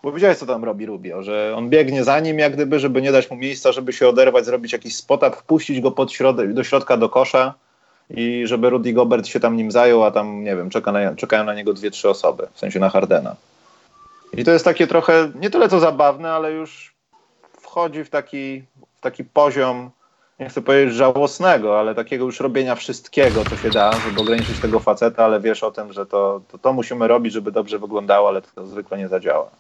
Bo 0.03 0.13
widziałeś, 0.13 0.39
co 0.39 0.47
tam 0.47 0.65
robi 0.65 0.87
Rubio, 0.87 1.23
że 1.23 1.55
on 1.57 1.71
biegnie 1.71 2.05
za 2.05 2.21
nim, 2.21 2.39
jak 2.39 2.53
gdyby, 2.53 2.79
żeby 2.79 3.03
nie 3.03 3.13
dać 3.13 3.31
mu 3.31 3.37
miejsca, 3.37 3.73
żeby 3.73 3.93
się 3.93 4.09
oderwać, 4.09 4.45
zrobić 4.45 4.73
jakiś 4.73 4.97
spot 4.97 5.37
wpuścić 5.37 5.81
go 5.81 5.91
pod 5.91 6.13
środek, 6.13 6.53
do 6.53 6.65
środka 6.65 6.97
do 6.97 7.09
kosza 7.09 7.55
i 8.11 8.43
żeby 8.47 8.71
Rudy 8.71 8.93
Gobert 8.93 9.27
się 9.27 9.41
tam 9.41 9.57
nim 9.57 9.71
zajął, 9.71 10.05
a 10.05 10.11
tam, 10.11 10.45
nie 10.45 10.57
wiem, 10.57 10.71
czeka 10.71 10.93
na, 10.93 11.17
czekają 11.17 11.45
na 11.45 11.55
niego 11.55 11.73
dwie, 11.73 11.91
trzy 11.91 12.09
osoby, 12.09 12.47
w 12.53 12.59
sensie 12.59 12.81
na 12.81 12.91
Hardena. 12.91 13.37
I 14.33 14.45
to 14.45 14.51
jest 14.51 14.65
takie 14.65 14.87
trochę, 14.87 15.31
nie 15.35 15.51
tyle 15.51 15.69
co 15.69 15.81
zabawne, 15.81 16.33
ale 16.33 16.53
już 16.53 16.95
wchodzi 17.61 18.05
w 18.05 18.11
taki, 18.11 18.65
w 18.97 19.01
taki 19.01 19.25
poziom 19.25 19.91
nie 20.45 20.51
chcę 20.51 20.63
powiedzieć 20.63 20.95
żałosnego, 20.95 21.79
ale 21.81 21.95
takiego 21.95 22.25
już 22.25 22.41
robienia 22.41 22.75
wszystkiego, 22.75 23.45
co 23.51 23.57
się 23.57 23.71
da, 23.71 23.93
żeby 23.93 24.21
ograniczyć 24.21 24.61
tego 24.61 24.81
faceta, 24.81 25.25
ale 25.25 25.41
wiesz 25.41 25.63
o 25.63 25.71
tym, 25.71 25.93
że 25.93 26.07
to, 26.07 26.41
to, 26.53 26.59
to 26.59 26.73
musimy 26.73 27.09
robić, 27.09 27.33
żeby 27.33 27.53
dobrze 27.53 27.79
wyglądało, 27.79 28.29
ale 28.29 28.43
to 28.43 28.67
zwykle 28.67 28.99
nie 28.99 29.09
zadziała. 29.09 29.51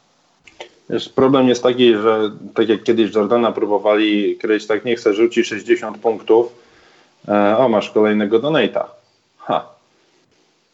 Wiesz, 0.90 1.08
problem 1.08 1.48
jest 1.48 1.62
taki, 1.62 1.94
że 1.94 2.30
tak 2.54 2.68
jak 2.68 2.82
kiedyś 2.82 3.14
Jordana 3.14 3.52
próbowali 3.52 4.36
kryć, 4.36 4.66
tak 4.66 4.84
nie 4.84 4.96
chce 4.96 5.14
rzuci 5.14 5.44
60 5.44 5.98
punktów, 5.98 6.52
e, 7.28 7.56
o 7.58 7.68
masz 7.68 7.90
kolejnego 7.90 8.38
donata. 8.38 8.88
Ha. 9.38 9.68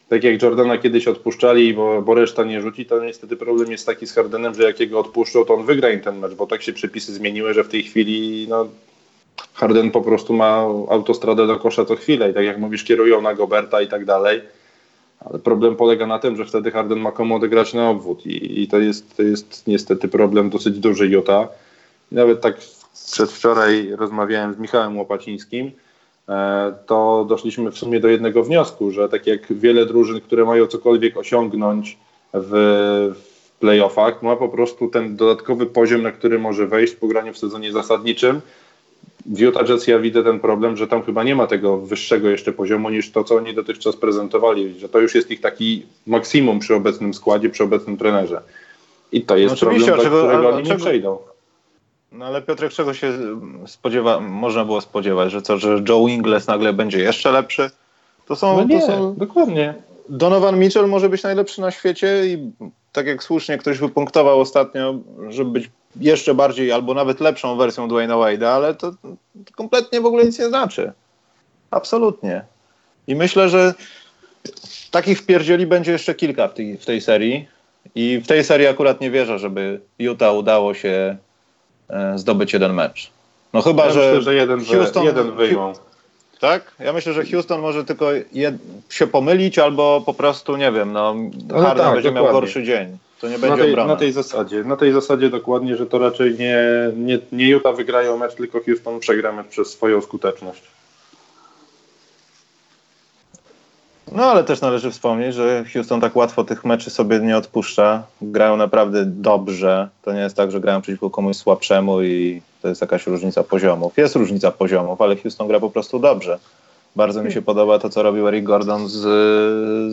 Tak 0.08 0.24
jak 0.24 0.42
Jordana 0.42 0.78
kiedyś 0.78 1.08
odpuszczali, 1.08 1.74
bo, 1.74 2.02
bo 2.02 2.14
reszta 2.14 2.44
nie 2.44 2.61
rzuci, 2.61 2.86
to 2.86 3.04
niestety 3.04 3.36
problem 3.36 3.72
jest 3.72 3.86
taki 3.86 4.06
z 4.06 4.14
Hardenem, 4.14 4.54
że 4.54 4.62
jak 4.62 4.80
jego 4.80 5.00
odpuszczą, 5.00 5.44
to 5.44 5.54
on 5.54 5.66
wygra 5.66 5.88
ten 6.04 6.18
mecz, 6.18 6.34
bo 6.34 6.46
tak 6.46 6.62
się 6.62 6.72
przepisy 6.72 7.12
zmieniły, 7.12 7.54
że 7.54 7.64
w 7.64 7.68
tej 7.68 7.82
chwili 7.82 8.46
no, 8.48 8.66
Harden 9.55 9.91
po 9.91 10.01
prostu 10.01 10.32
ma 10.32 10.57
autostradę 10.88 11.47
do 11.47 11.57
kosza 11.57 11.84
co 11.84 11.97
chwilę 11.97 12.30
i 12.30 12.34
tak 12.34 12.45
jak 12.45 12.59
mówisz, 12.59 12.84
kierują 12.84 13.22
na 13.22 13.34
Goberta 13.34 13.82
i 13.82 13.88
tak 13.88 14.05
dalej. 14.05 14.41
Ale 15.20 15.38
problem 15.38 15.76
polega 15.76 16.07
na 16.07 16.18
tym, 16.18 16.36
że 16.36 16.45
wtedy 16.45 16.70
Harden 16.70 17.01
ma 17.01 17.12
komu 17.12 17.36
odegrać 17.36 17.74
na 17.74 17.91
obwód 17.91 18.26
i, 18.26 18.62
i 18.62 18.68
to, 18.68 18.78
jest, 18.78 19.16
to 19.16 19.22
jest 19.22 19.66
niestety 19.66 20.09
problem 20.09 20.51
dosyć 20.51 20.78
duży. 20.78 21.07
I 21.07 21.16
nawet 22.14 22.41
tak 22.41 22.57
przedwczoraj 23.12 23.91
rozmawiałem 23.97 24.55
z 24.55 24.59
Michałem 24.59 24.99
Łopacińskim, 24.99 25.70
e, 26.28 26.74
to 26.86 27.26
doszliśmy 27.28 27.70
w 27.70 27.78
sumie 27.78 28.01
do 28.01 28.09
jednego 28.09 28.43
wniosku, 28.43 28.91
że 28.91 29.09
tak 29.09 29.26
jak 29.26 29.53
wiele 29.53 29.86
drużyn, 29.86 30.20
które 30.20 30.45
mają 30.45 30.66
cokolwiek 30.66 31.16
osiągnąć 31.16 31.99
w, 32.34 32.51
w 33.14 33.59
playoffach, 33.59 34.22
ma 34.22 34.36
po 34.36 34.49
prostu 34.49 34.88
ten 34.88 35.16
dodatkowy 35.16 35.66
poziom, 35.66 36.03
na 36.03 36.12
który 36.12 36.38
może 36.38 36.66
wejść 36.66 36.95
po 36.95 37.07
graniu 37.07 37.32
w 37.32 37.38
sezonie 37.38 37.72
zasadniczym, 37.72 38.41
w 39.27 39.41
Utah 39.41 39.66
Jazz 39.66 39.87
ja 39.87 39.99
widzę 39.99 40.25
ten 40.25 40.41
problem, 40.41 40.77
że 40.77 40.87
tam 40.87 41.03
chyba 41.03 41.25
nie 41.25 41.35
ma 41.35 41.47
tego 41.47 41.77
wyższego 41.77 42.29
jeszcze 42.29 42.53
poziomu 42.53 42.91
niż 42.91 43.11
to, 43.11 43.25
co 43.25 43.35
oni 43.35 43.55
dotychczas 43.55 43.97
prezentowali, 43.97 44.79
że 44.79 44.89
to 44.89 44.99
już 44.99 45.14
jest 45.14 45.31
ich 45.31 45.41
taki 45.41 45.87
maksimum 46.07 46.59
przy 46.59 46.75
obecnym 46.75 47.14
składzie, 47.14 47.51
przy 47.51 47.64
obecnym 47.64 47.97
trenerze. 47.97 48.43
I 49.12 49.23
to 49.23 49.37
jest 49.37 49.55
no 49.55 49.61
problem, 49.61 49.87
do 49.87 49.97
którego 49.97 50.49
oni 50.49 50.68
nie 50.68 50.77
przejdą. 50.77 51.18
No 52.12 52.27
ale 52.27 52.43
Piotrek, 52.43 52.73
czego 52.73 52.95
się 52.95 53.12
spodziewa, 53.66 54.21
można 54.21 54.64
było 54.64 54.81
spodziewać, 54.81 55.33
że 55.33 55.43
co, 55.43 55.59
że 55.59 55.83
Joe 55.89 56.09
Ingles 56.09 56.47
nagle 56.47 56.73
będzie 56.73 56.99
jeszcze 56.99 57.33
lepszy? 57.33 57.71
To 58.27 58.37
są, 58.37 58.57
no 58.57 58.64
nie, 58.64 58.81
to 58.81 58.87
są 58.87 59.14
dokładnie. 59.14 59.75
Donovan 60.09 60.59
Mitchell 60.59 60.89
może 60.89 61.09
być 61.09 61.23
najlepszy 61.23 61.61
na 61.61 61.71
świecie 61.71 62.27
i 62.27 62.51
tak 62.93 63.07
jak 63.07 63.22
słusznie 63.22 63.59
ktoś 63.59 63.78
wypunktował 63.78 64.41
ostatnio, 64.41 64.95
żeby 65.28 65.51
być 65.51 65.70
jeszcze 65.97 66.34
bardziej 66.34 66.72
albo 66.72 66.95
nawet 66.95 67.20
lepszą 67.20 67.57
wersją 67.57 67.88
Dwayna 67.88 68.14
Wade'a, 68.14 68.45
ale 68.45 68.74
to, 68.74 68.93
to, 68.93 69.09
kompletnie 69.57 70.01
w 70.01 70.07
ogóle 70.07 70.24
nic 70.24 70.38
nie 70.38 70.49
znaczy. 70.49 70.93
Absolutnie. 71.70 72.45
I 73.07 73.14
myślę, 73.14 73.49
że 73.49 73.74
takich 74.91 75.18
wpierdzieli 75.18 75.66
będzie 75.66 75.93
jeszcze 75.93 76.14
kilka 76.14 76.49
w 76.49 76.55
tej, 76.55 76.76
w 76.76 76.86
tej 76.86 77.01
serii. 77.01 77.49
I 77.95 78.20
w 78.24 78.26
tej 78.26 78.45
serii 78.45 78.66
akurat 78.66 79.01
nie 79.01 79.11
wierzę, 79.11 79.38
żeby 79.38 79.80
Utah 79.99 80.34
udało 80.34 80.74
się 80.74 81.16
e, 81.91 82.18
zdobyć 82.18 82.53
jeden 82.53 82.74
mecz. 82.74 83.11
No 83.53 83.62
chyba, 83.62 83.86
ja 83.86 83.93
że, 83.93 84.01
myślę, 84.01 84.22
że 84.22 84.34
jeden, 84.34 84.64
Houston, 84.64 85.05
jeden 85.05 85.36
wyjmą. 85.36 85.72
Tak? 86.41 86.72
Ja 86.78 86.93
myślę, 86.93 87.12
że 87.12 87.24
Houston 87.24 87.61
może 87.61 87.84
tylko 87.84 88.11
jed, 88.32 88.55
się 88.91 89.07
pomylić 89.07 89.59
albo 89.59 90.03
po 90.07 90.14
prostu, 90.14 90.57
nie 90.57 90.72
wiem, 90.72 90.93
no, 90.93 91.14
Harden 91.51 91.84
tak, 91.84 91.95
będzie 91.95 92.09
dokładnie. 92.09 92.12
miał 92.12 92.32
gorszy 92.32 92.64
dzień. 92.64 92.99
To 93.20 93.28
nie 93.28 93.38
będzie 93.38 93.57
na 93.57 93.62
tej, 93.62 93.86
na 93.86 93.97
tej 93.97 94.12
zasadzie, 94.12 94.64
na 94.64 94.76
tej 94.76 94.93
zasadzie 94.93 95.30
dokładnie, 95.30 95.76
że 95.76 95.86
to 95.86 95.99
raczej 95.99 96.38
nie, 96.38 96.64
nie, 96.97 97.18
nie 97.32 97.49
Utah 97.49 97.76
wygrają 97.76 98.16
mecz, 98.16 98.34
tylko 98.34 98.61
Houston 98.61 99.01
przegra 99.01 99.32
mecz 99.32 99.47
przez 99.47 99.70
swoją 99.70 100.01
skuteczność. 100.01 100.62
No 104.12 104.24
ale 104.24 104.45
też 104.45 104.61
należy 104.61 104.91
wspomnieć, 104.91 105.34
że 105.34 105.64
Houston 105.72 106.01
tak 106.01 106.16
łatwo 106.16 106.45
tych 106.45 106.64
meczy 106.64 106.91
sobie 106.91 107.18
nie 107.18 107.36
odpuszcza. 107.36 108.03
Grają 108.22 108.57
naprawdę 108.57 109.05
dobrze. 109.07 109.88
To 110.03 110.12
nie 110.12 110.20
jest 110.20 110.36
tak, 110.36 110.51
że 110.51 110.61
grają 110.61 110.82
przeciwko 110.82 111.11
komuś 111.11 111.36
słabszemu 111.36 112.03
i 112.03 112.43
to 112.62 112.68
jest 112.68 112.80
jakaś 112.80 113.06
różnica 113.06 113.44
poziomów. 113.44 113.96
Jest 113.96 114.16
różnica 114.16 114.50
poziomów, 114.50 115.02
ale 115.02 115.16
Houston 115.16 115.48
gra 115.48 115.61
po 115.61 115.70
prostu 115.70 115.98
dobrze. 115.98 116.38
Bardzo 116.96 117.22
mi 117.22 117.32
się 117.32 117.42
podoba 117.42 117.78
to, 117.78 117.90
co 117.90 118.02
robił 118.02 118.28
Eric 118.28 118.44
Gordon 118.44 118.88
z, 118.88 118.98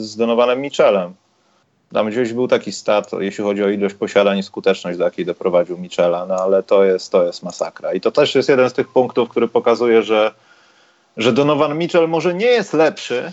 z 0.01 0.15
Donovanem 0.15 0.61
Mitchellem. 0.61 1.13
Tam 1.93 2.09
gdzieś 2.09 2.33
był 2.33 2.47
taki 2.47 2.71
stat, 2.71 3.11
jeśli 3.19 3.43
chodzi 3.43 3.63
o 3.63 3.69
ilość 3.69 3.95
posiadań 3.95 4.37
i 4.37 4.43
skuteczność, 4.43 4.97
do 4.97 5.03
jakiej 5.03 5.25
doprowadził 5.25 5.77
Michela, 5.77 6.25
no 6.25 6.35
ale 6.35 6.63
to 6.63 6.83
jest, 6.83 7.11
to 7.11 7.25
jest 7.25 7.43
masakra. 7.43 7.93
I 7.93 8.01
to 8.01 8.11
też 8.11 8.35
jest 8.35 8.49
jeden 8.49 8.69
z 8.69 8.73
tych 8.73 8.87
punktów, 8.87 9.29
który 9.29 9.47
pokazuje, 9.47 10.03
że, 10.03 10.31
że 11.17 11.33
Donovan 11.33 11.77
Mitchell 11.77 12.07
może 12.07 12.33
nie 12.33 12.45
jest 12.45 12.73
lepszy 12.73 13.31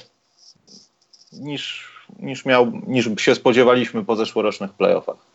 niż, 1.33 1.89
niż, 2.19 2.45
miał, 2.45 2.73
niż 2.87 3.11
się 3.17 3.35
spodziewaliśmy 3.35 4.05
po 4.05 4.17
zeszłorocznych 4.17 4.73
playoffach. 4.73 5.34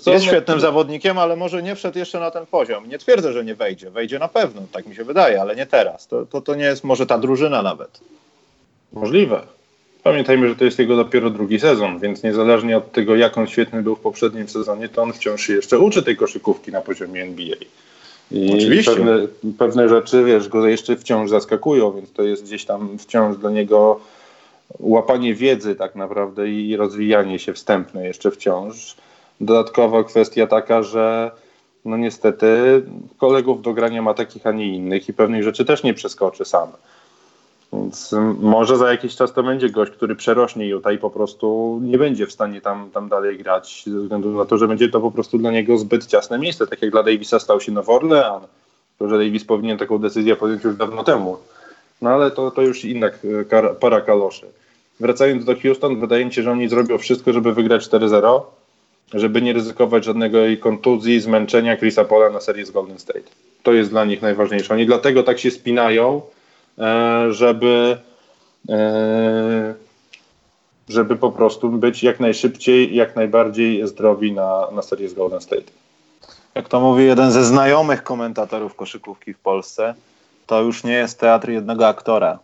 Co, 0.00 0.12
jest 0.12 0.24
świetnym 0.24 0.56
no, 0.56 0.60
zawodnikiem, 0.60 1.18
ale 1.18 1.36
może 1.36 1.62
nie 1.62 1.74
wszedł 1.74 1.98
jeszcze 1.98 2.20
na 2.20 2.30
ten 2.30 2.46
poziom. 2.46 2.88
Nie 2.88 2.98
twierdzę, 2.98 3.32
że 3.32 3.44
nie 3.44 3.54
wejdzie. 3.54 3.90
Wejdzie 3.90 4.18
na 4.18 4.28
pewno, 4.28 4.62
tak 4.72 4.86
mi 4.86 4.94
się 4.94 5.04
wydaje, 5.04 5.40
ale 5.40 5.56
nie 5.56 5.66
teraz. 5.66 6.06
To, 6.06 6.26
to, 6.26 6.40
to 6.40 6.54
nie 6.54 6.64
jest 6.64 6.84
może 6.84 7.06
ta 7.06 7.18
drużyna 7.18 7.62
nawet. 7.62 8.00
Możliwe. 8.92 9.42
Pamiętajmy, 10.02 10.48
że 10.48 10.56
to 10.56 10.64
jest 10.64 10.78
jego 10.78 10.96
dopiero 10.96 11.30
drugi 11.30 11.60
sezon, 11.60 11.98
więc 11.98 12.22
niezależnie 12.22 12.76
od 12.76 12.92
tego, 12.92 13.16
jak 13.16 13.38
on 13.38 13.46
świetny 13.46 13.82
był 13.82 13.96
w 13.96 14.00
poprzednim 14.00 14.48
sezonie, 14.48 14.88
to 14.88 15.02
on 15.02 15.12
wciąż 15.12 15.46
się 15.46 15.52
jeszcze 15.52 15.78
uczy 15.78 16.02
tej 16.02 16.16
koszykówki 16.16 16.72
na 16.72 16.80
poziomie 16.80 17.22
NBA. 17.22 17.56
I 18.30 18.52
Oczywiście. 18.54 18.90
Pewne, 18.90 19.26
pewne 19.58 19.88
rzeczy, 19.88 20.24
wiesz, 20.24 20.48
go 20.48 20.68
jeszcze 20.68 20.96
wciąż 20.96 21.30
zaskakują, 21.30 21.92
więc 21.92 22.12
to 22.12 22.22
jest 22.22 22.44
gdzieś 22.44 22.64
tam 22.64 22.98
wciąż 22.98 23.36
dla 23.36 23.50
niego 23.50 24.00
łapanie 24.80 25.34
wiedzy 25.34 25.74
tak 25.74 25.94
naprawdę 25.94 26.48
i 26.48 26.76
rozwijanie 26.76 27.38
się 27.38 27.52
wstępne 27.52 28.06
jeszcze 28.06 28.30
wciąż. 28.30 28.96
Dodatkowa 29.40 30.04
kwestia 30.04 30.46
taka, 30.46 30.82
że 30.82 31.30
no 31.84 31.96
niestety 31.96 32.82
kolegów 33.18 33.62
do 33.62 33.72
grania 33.72 34.02
ma 34.02 34.14
takich, 34.14 34.46
a 34.46 34.52
nie 34.52 34.74
innych 34.74 35.08
i 35.08 35.12
pewnych 35.12 35.42
rzeczy 35.42 35.64
też 35.64 35.82
nie 35.82 35.94
przeskoczy 35.94 36.44
sam. 36.44 36.68
Więc 37.72 38.14
może 38.40 38.76
za 38.76 38.90
jakiś 38.90 39.16
czas 39.16 39.32
to 39.32 39.42
będzie 39.42 39.70
gość, 39.70 39.92
który 39.92 40.16
przerośnie 40.16 40.66
Utah 40.66 40.94
i 40.94 40.98
po 40.98 41.10
prostu 41.10 41.78
nie 41.82 41.98
będzie 41.98 42.26
w 42.26 42.32
stanie 42.32 42.60
tam, 42.60 42.90
tam 42.90 43.08
dalej 43.08 43.38
grać, 43.38 43.84
ze 43.86 43.98
względu 43.98 44.30
na 44.30 44.44
to, 44.44 44.58
że 44.58 44.68
będzie 44.68 44.88
to 44.88 45.00
po 45.00 45.10
prostu 45.10 45.38
dla 45.38 45.50
niego 45.50 45.78
zbyt 45.78 46.06
ciasne 46.06 46.38
miejsce. 46.38 46.66
Tak 46.66 46.82
jak 46.82 46.90
dla 46.90 47.02
Davisa 47.02 47.38
stał 47.38 47.60
się 47.60 47.72
Nowy 47.72 47.92
Orlean, 47.92 48.42
to 48.98 49.08
że 49.08 49.18
Davis 49.18 49.44
powinien 49.44 49.78
taką 49.78 49.98
decyzję 49.98 50.36
podjąć 50.36 50.64
już 50.64 50.76
dawno 50.76 51.04
temu. 51.04 51.36
No 52.02 52.10
ale 52.10 52.30
to, 52.30 52.50
to 52.50 52.62
już 52.62 52.84
inna 52.84 53.10
para 53.80 54.00
kaloszy. 54.00 54.46
Wracając 55.00 55.44
do 55.44 55.54
Houston, 55.62 56.00
wydaje 56.00 56.24
mi 56.24 56.32
się, 56.32 56.42
że 56.42 56.50
oni 56.50 56.68
zrobią 56.68 56.98
wszystko, 56.98 57.32
żeby 57.32 57.54
wygrać 57.54 57.88
4-0, 57.88 58.40
żeby 59.14 59.42
nie 59.42 59.52
ryzykować 59.52 60.04
żadnego 60.04 60.38
jej 60.38 60.58
kontuzji, 60.58 61.20
zmęczenia 61.20 61.76
Chrisa 61.76 62.04
Pola 62.04 62.30
na 62.30 62.40
serii 62.40 62.66
z 62.66 62.70
Golden 62.70 62.98
State. 62.98 63.30
To 63.62 63.72
jest 63.72 63.90
dla 63.90 64.04
nich 64.04 64.22
najważniejsze. 64.22 64.74
Oni 64.74 64.86
dlatego 64.86 65.22
tak 65.22 65.38
się 65.38 65.50
spinają, 65.50 66.22
e, 66.78 67.32
żeby 67.32 67.96
e, 68.68 69.74
żeby 70.90 71.16
po 71.16 71.32
prostu 71.32 71.68
być 71.68 72.02
jak 72.02 72.20
najszybciej, 72.20 72.94
jak 72.94 73.16
najbardziej 73.16 73.88
zdrowi 73.88 74.32
na, 74.32 74.68
na 74.72 74.82
serię 74.82 75.08
z 75.08 75.14
Golden 75.14 75.40
State. 75.40 75.72
Jak 76.54 76.68
to 76.68 76.80
mówi 76.80 77.04
jeden 77.04 77.30
ze 77.30 77.44
znajomych 77.44 78.02
komentatorów 78.02 78.74
koszykówki 78.74 79.34
w 79.34 79.38
Polsce, 79.38 79.94
to 80.46 80.62
już 80.62 80.84
nie 80.84 80.92
jest 80.92 81.20
teatr 81.20 81.48
jednego 81.48 81.88
aktora. 81.88 82.38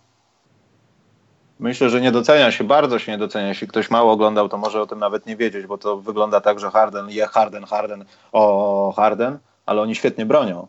Myślę, 1.58 1.90
że 1.90 2.00
nie 2.00 2.12
docenia 2.12 2.52
się, 2.52 2.64
bardzo 2.64 2.98
się 2.98 3.12
nie 3.12 3.18
docenia. 3.18 3.48
Jeśli 3.48 3.68
ktoś 3.68 3.90
mało 3.90 4.12
oglądał, 4.12 4.48
to 4.48 4.58
może 4.58 4.82
o 4.82 4.86
tym 4.86 4.98
nawet 4.98 5.26
nie 5.26 5.36
wiedzieć, 5.36 5.66
bo 5.66 5.78
to 5.78 5.96
wygląda 5.96 6.40
tak, 6.40 6.60
że 6.60 6.70
Harden 6.70 7.10
je 7.10 7.26
Harden, 7.26 7.64
Harden, 7.64 8.04
o 8.32 8.92
Harden, 8.96 9.38
ale 9.66 9.82
oni 9.82 9.94
świetnie 9.94 10.26
bronią. 10.26 10.66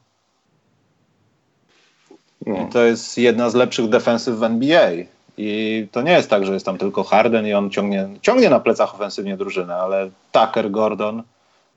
No. 2.46 2.56
I 2.56 2.70
to 2.70 2.84
jest 2.84 3.18
jedna 3.18 3.50
z 3.50 3.56
lepszych 3.56 3.90
defensyw 3.90 4.36
w 4.36 4.44
NBA. 4.44 4.92
I 5.38 5.88
to 5.92 6.02
nie 6.02 6.12
jest 6.12 6.30
tak, 6.30 6.46
że 6.46 6.54
jest 6.54 6.66
tam 6.66 6.78
tylko 6.78 7.04
Harden 7.04 7.48
i 7.48 7.54
on 7.54 7.70
ciągnie, 7.70 8.10
ciągnie 8.22 8.50
na 8.50 8.60
plecach 8.60 8.96
ofensywnie 8.96 9.38
drużynę, 9.38 9.76
ale 9.76 10.10
Tucker, 10.32 10.72
Gordon, 10.72 11.24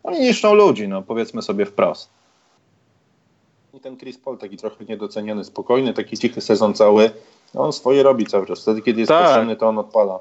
oni 0.02 0.20
niszczą 0.20 0.54
ludzi, 0.54 0.88
no 0.88 1.02
powiedzmy 1.02 1.42
sobie 1.42 1.66
wprost. 1.66 2.10
I 3.74 3.80
ten 3.80 3.96
Chris 3.96 4.18
Paul 4.18 4.38
taki 4.38 4.56
trochę 4.56 4.84
niedoceniony, 4.84 5.44
spokojny, 5.44 5.94
taki 5.94 6.18
cichy 6.18 6.40
sezon 6.40 6.74
cały. 6.74 7.10
On 7.54 7.72
swoje 7.72 8.02
robi 8.02 8.26
cały 8.26 8.46
czas. 8.46 8.62
Wtedy, 8.62 8.82
kiedy 8.82 9.00
jest 9.00 9.08
tak. 9.08 9.24
potrzebny, 9.24 9.56
to 9.56 9.68
on 9.68 9.78
odpala. 9.78 10.18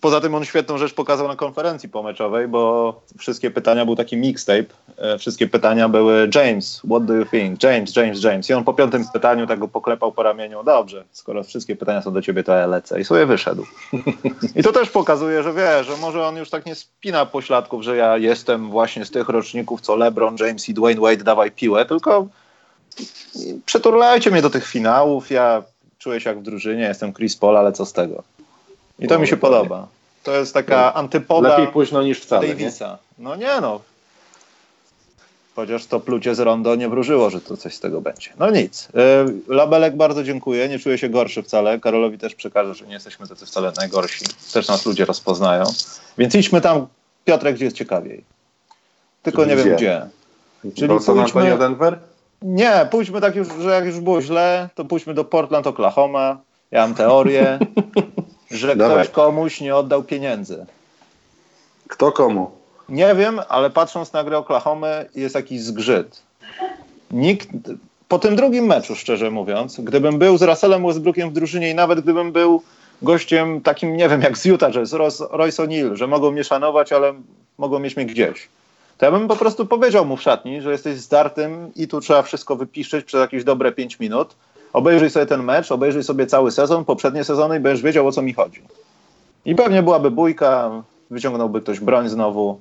Poza 0.00 0.20
tym 0.20 0.34
on 0.34 0.44
świetną 0.44 0.78
rzecz 0.78 0.94
pokazał 0.94 1.28
na 1.28 1.36
konferencji 1.36 1.88
pomeczowej, 1.88 2.48
bo 2.48 2.94
wszystkie 3.18 3.50
pytania, 3.50 3.84
był 3.84 3.96
taki 3.96 4.16
mixtape, 4.16 4.64
e, 4.96 5.18
wszystkie 5.18 5.46
pytania 5.46 5.88
były 5.88 6.30
James, 6.34 6.82
what 6.90 7.04
do 7.04 7.14
you 7.14 7.24
think? 7.26 7.62
James, 7.62 7.96
James, 7.96 8.22
James. 8.22 8.50
I 8.50 8.54
on 8.54 8.64
po 8.64 8.74
piątym 8.74 9.04
pytaniu 9.12 9.46
tak 9.46 9.58
go 9.58 9.68
poklepał 9.68 10.12
po 10.12 10.22
ramieniu, 10.22 10.64
dobrze, 10.64 11.04
skoro 11.12 11.42
wszystkie 11.42 11.76
pytania 11.76 12.02
są 12.02 12.12
do 12.12 12.22
ciebie, 12.22 12.44
to 12.44 12.52
ja 12.52 12.66
lecę. 12.66 13.00
I 13.00 13.04
sobie 13.04 13.26
wyszedł. 13.26 13.66
I 14.56 14.62
to 14.62 14.72
też 14.72 14.90
pokazuje, 14.90 15.42
że 15.42 15.52
wie, 15.52 15.84
że 15.84 15.96
może 15.96 16.26
on 16.26 16.36
już 16.36 16.50
tak 16.50 16.66
nie 16.66 16.74
spina 16.74 17.26
pośladków, 17.26 17.82
że 17.82 17.96
ja 17.96 18.16
jestem 18.16 18.70
właśnie 18.70 19.04
z 19.04 19.10
tych 19.10 19.28
roczników, 19.28 19.80
co 19.80 19.96
LeBron, 19.96 20.36
James 20.40 20.68
i 20.68 20.74
Dwayne 20.74 21.00
Wade, 21.00 21.24
dawaj 21.24 21.50
piłę, 21.50 21.86
tylko 21.86 22.26
przeturlajcie 23.66 24.30
mnie 24.30 24.42
do 24.42 24.50
tych 24.50 24.66
finałów, 24.66 25.30
ja 25.30 25.62
czuję 26.00 26.20
się 26.20 26.30
jak 26.30 26.38
w 26.38 26.42
drużynie, 26.42 26.82
jestem 26.82 27.12
Chris 27.12 27.36
Paul, 27.36 27.56
ale 27.56 27.72
co 27.72 27.86
z 27.86 27.92
tego? 27.92 28.22
I 28.98 29.08
to 29.08 29.14
no, 29.14 29.20
mi 29.20 29.26
się 29.26 29.36
podoba. 29.36 29.88
To 30.22 30.32
jest 30.32 30.54
taka 30.54 30.76
no, 30.76 30.94
antypoda 30.94 31.48
Lepiej 31.48 31.66
późno 31.66 32.02
niż 32.02 32.20
wcale, 32.20 32.48
Davisa. 32.48 32.98
Nie? 33.18 33.24
No 33.24 33.36
nie 33.36 33.60
no. 33.60 33.80
Chociaż 35.56 35.86
to 35.86 36.00
plucie 36.00 36.34
z 36.34 36.40
rondo 36.40 36.74
nie 36.74 36.88
wróżyło, 36.88 37.30
że 37.30 37.40
to 37.40 37.56
coś 37.56 37.74
z 37.74 37.80
tego 37.80 38.00
będzie. 38.00 38.30
No 38.38 38.50
nic. 38.50 38.88
Y, 39.48 39.54
Labelek 39.54 39.96
bardzo 39.96 40.24
dziękuję. 40.24 40.68
Nie 40.68 40.78
czuję 40.78 40.98
się 40.98 41.08
gorszy 41.08 41.42
wcale. 41.42 41.80
Karolowi 41.80 42.18
też 42.18 42.34
przekażę, 42.34 42.74
że 42.74 42.86
nie 42.86 42.94
jesteśmy 42.94 43.28
tacy 43.28 43.46
wcale 43.46 43.72
najgorsi. 43.76 44.24
Też 44.52 44.68
nas 44.68 44.86
ludzie 44.86 45.04
rozpoznają. 45.04 45.64
Więc 46.18 46.34
idźmy 46.34 46.60
tam, 46.60 46.86
Piotrek, 47.24 47.54
gdzie 47.54 47.64
jest 47.64 47.76
ciekawiej. 47.76 48.24
Tylko 49.22 49.44
nie 49.44 49.56
wiem 49.56 49.76
gdzie. 49.76 50.06
Czyli 50.74 50.88
do 50.88 51.00
pójdźmy... 51.00 51.58
Denver? 51.58 51.98
Nie, 52.42 52.86
pójdźmy 52.90 53.20
tak 53.20 53.36
już, 53.36 53.48
że 53.60 53.70
jak 53.70 53.84
już 53.84 54.00
było 54.00 54.22
źle, 54.22 54.68
to 54.74 54.84
pójdźmy 54.84 55.14
do 55.14 55.24
Portland, 55.24 55.66
Oklahoma. 55.66 56.38
Ja 56.70 56.80
mam 56.80 56.94
teorię, 56.94 57.58
że 58.50 58.76
Dawaj. 58.76 58.96
ktoś 58.96 59.08
komuś 59.14 59.60
nie 59.60 59.76
oddał 59.76 60.02
pieniędzy. 60.02 60.66
Kto 61.88 62.12
komu? 62.12 62.50
Nie 62.88 63.14
wiem, 63.14 63.40
ale 63.48 63.70
patrząc 63.70 64.12
na 64.12 64.24
grę 64.24 64.38
Oklahomy 64.38 65.08
jest 65.14 65.34
jakiś 65.34 65.60
zgrzyt. 65.62 66.22
Nikt, 67.10 67.48
po 68.08 68.18
tym 68.18 68.36
drugim 68.36 68.64
meczu, 68.66 68.96
szczerze 68.96 69.30
mówiąc, 69.30 69.80
gdybym 69.80 70.18
był 70.18 70.38
z 70.38 70.42
Russellem 70.42 70.86
Westbrookiem 70.86 71.30
w 71.30 71.32
drużynie 71.32 71.70
i 71.70 71.74
nawet 71.74 72.00
gdybym 72.00 72.32
był 72.32 72.62
gościem 73.02 73.60
takim, 73.60 73.96
nie 73.96 74.08
wiem, 74.08 74.22
jak 74.22 74.38
z 74.38 74.44
Utah 74.44 74.72
Jazz, 74.72 74.92
Royce 75.30 75.62
O'Neal, 75.62 75.96
że 75.96 76.06
mogą 76.06 76.30
mnie 76.30 76.44
szanować, 76.44 76.92
ale 76.92 77.14
mogą 77.58 77.78
mieć 77.78 77.96
mnie 77.96 78.06
gdzieś 78.06 78.48
to 79.00 79.06
ja 79.06 79.12
bym 79.12 79.28
po 79.28 79.36
prostu 79.36 79.66
powiedział 79.66 80.06
mu 80.06 80.16
w 80.16 80.22
szatni, 80.22 80.62
że 80.62 80.72
jesteś 80.72 80.98
zdartym 80.98 81.72
i 81.76 81.88
tu 81.88 82.00
trzeba 82.00 82.22
wszystko 82.22 82.56
wypiszczeć 82.56 83.04
przez 83.04 83.20
jakieś 83.20 83.44
dobre 83.44 83.72
5 83.72 83.98
minut. 83.98 84.36
Obejrzyj 84.72 85.10
sobie 85.10 85.26
ten 85.26 85.42
mecz, 85.42 85.72
obejrzyj 85.72 86.04
sobie 86.04 86.26
cały 86.26 86.50
sezon, 86.50 86.84
poprzednie 86.84 87.24
sezony 87.24 87.56
i 87.56 87.60
będziesz 87.60 87.82
wiedział 87.82 88.06
o 88.06 88.12
co 88.12 88.22
mi 88.22 88.32
chodzi. 88.32 88.62
I 89.44 89.54
pewnie 89.54 89.82
byłaby 89.82 90.10
bójka, 90.10 90.70
wyciągnąłby 91.10 91.60
ktoś 91.60 91.80
broń 91.80 92.08
znowu. 92.08 92.60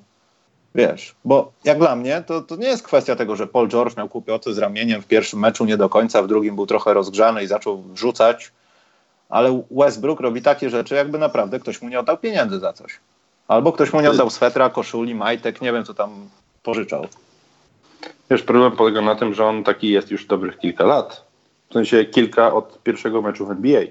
Wiesz, 0.76 1.16
bo 1.26 1.52
jak 1.64 1.78
dla 1.78 1.96
mnie, 1.96 2.24
to, 2.28 2.42
to 2.42 2.56
nie 2.56 2.68
jest 2.68 2.84
kwestia 2.84 3.16
tego, 3.16 3.36
że 3.36 3.48
Paul 3.48 3.70
George 3.70 3.98
miał 3.98 4.10
kłopoty 4.10 4.54
z 4.54 4.58
ramieniem 4.58 5.02
w 5.02 5.08
pierwszym 5.08 5.40
meczu 5.40 5.66
nie 5.66 5.78
do 5.78 5.90
końca, 5.90 6.22
w 6.22 6.28
drugim 6.28 6.56
był 6.56 6.66
trochę 6.66 6.94
rozgrzany 6.94 7.44
i 7.44 7.48
zaczął 7.48 7.82
wrzucać, 7.82 8.52
ale 9.30 9.64
Westbrook 9.72 10.20
robi 10.20 10.42
takie 10.42 10.70
rzeczy, 10.70 10.96
jakby 10.96 11.18
naprawdę 11.18 11.60
ktoś 11.60 11.82
mu 11.82 11.90
nie 11.90 12.00
oddał 12.00 12.18
pieniędzy 12.18 12.60
za 12.60 12.74
coś. 12.74 13.00
Albo 13.50 13.72
ktoś 13.74 13.94
mu 13.94 14.02
nie 14.02 14.10
oddał 14.10 14.30
swetra, 14.30 14.70
koszuli, 14.70 15.16
majtek, 15.16 15.62
nie 15.62 15.74
wiem 15.74 15.86
co 15.86 15.94
tam 15.94 16.10
pożyczał. 16.64 17.08
Wiesz, 18.32 18.44
problem 18.44 18.72
polega 18.72 19.02
na 19.02 19.16
tym, 19.16 19.34
że 19.34 19.46
on 19.46 19.64
taki 19.64 19.90
jest 19.90 20.12
już 20.12 20.26
dobrych 20.26 20.58
kilka 20.58 20.86
lat. 20.86 21.26
W 21.70 21.74
sensie 21.74 22.06
kilka 22.06 22.54
od 22.54 22.84
pierwszego 22.84 23.22
meczu 23.22 23.46
w 23.46 23.52
NBA. 23.52 23.82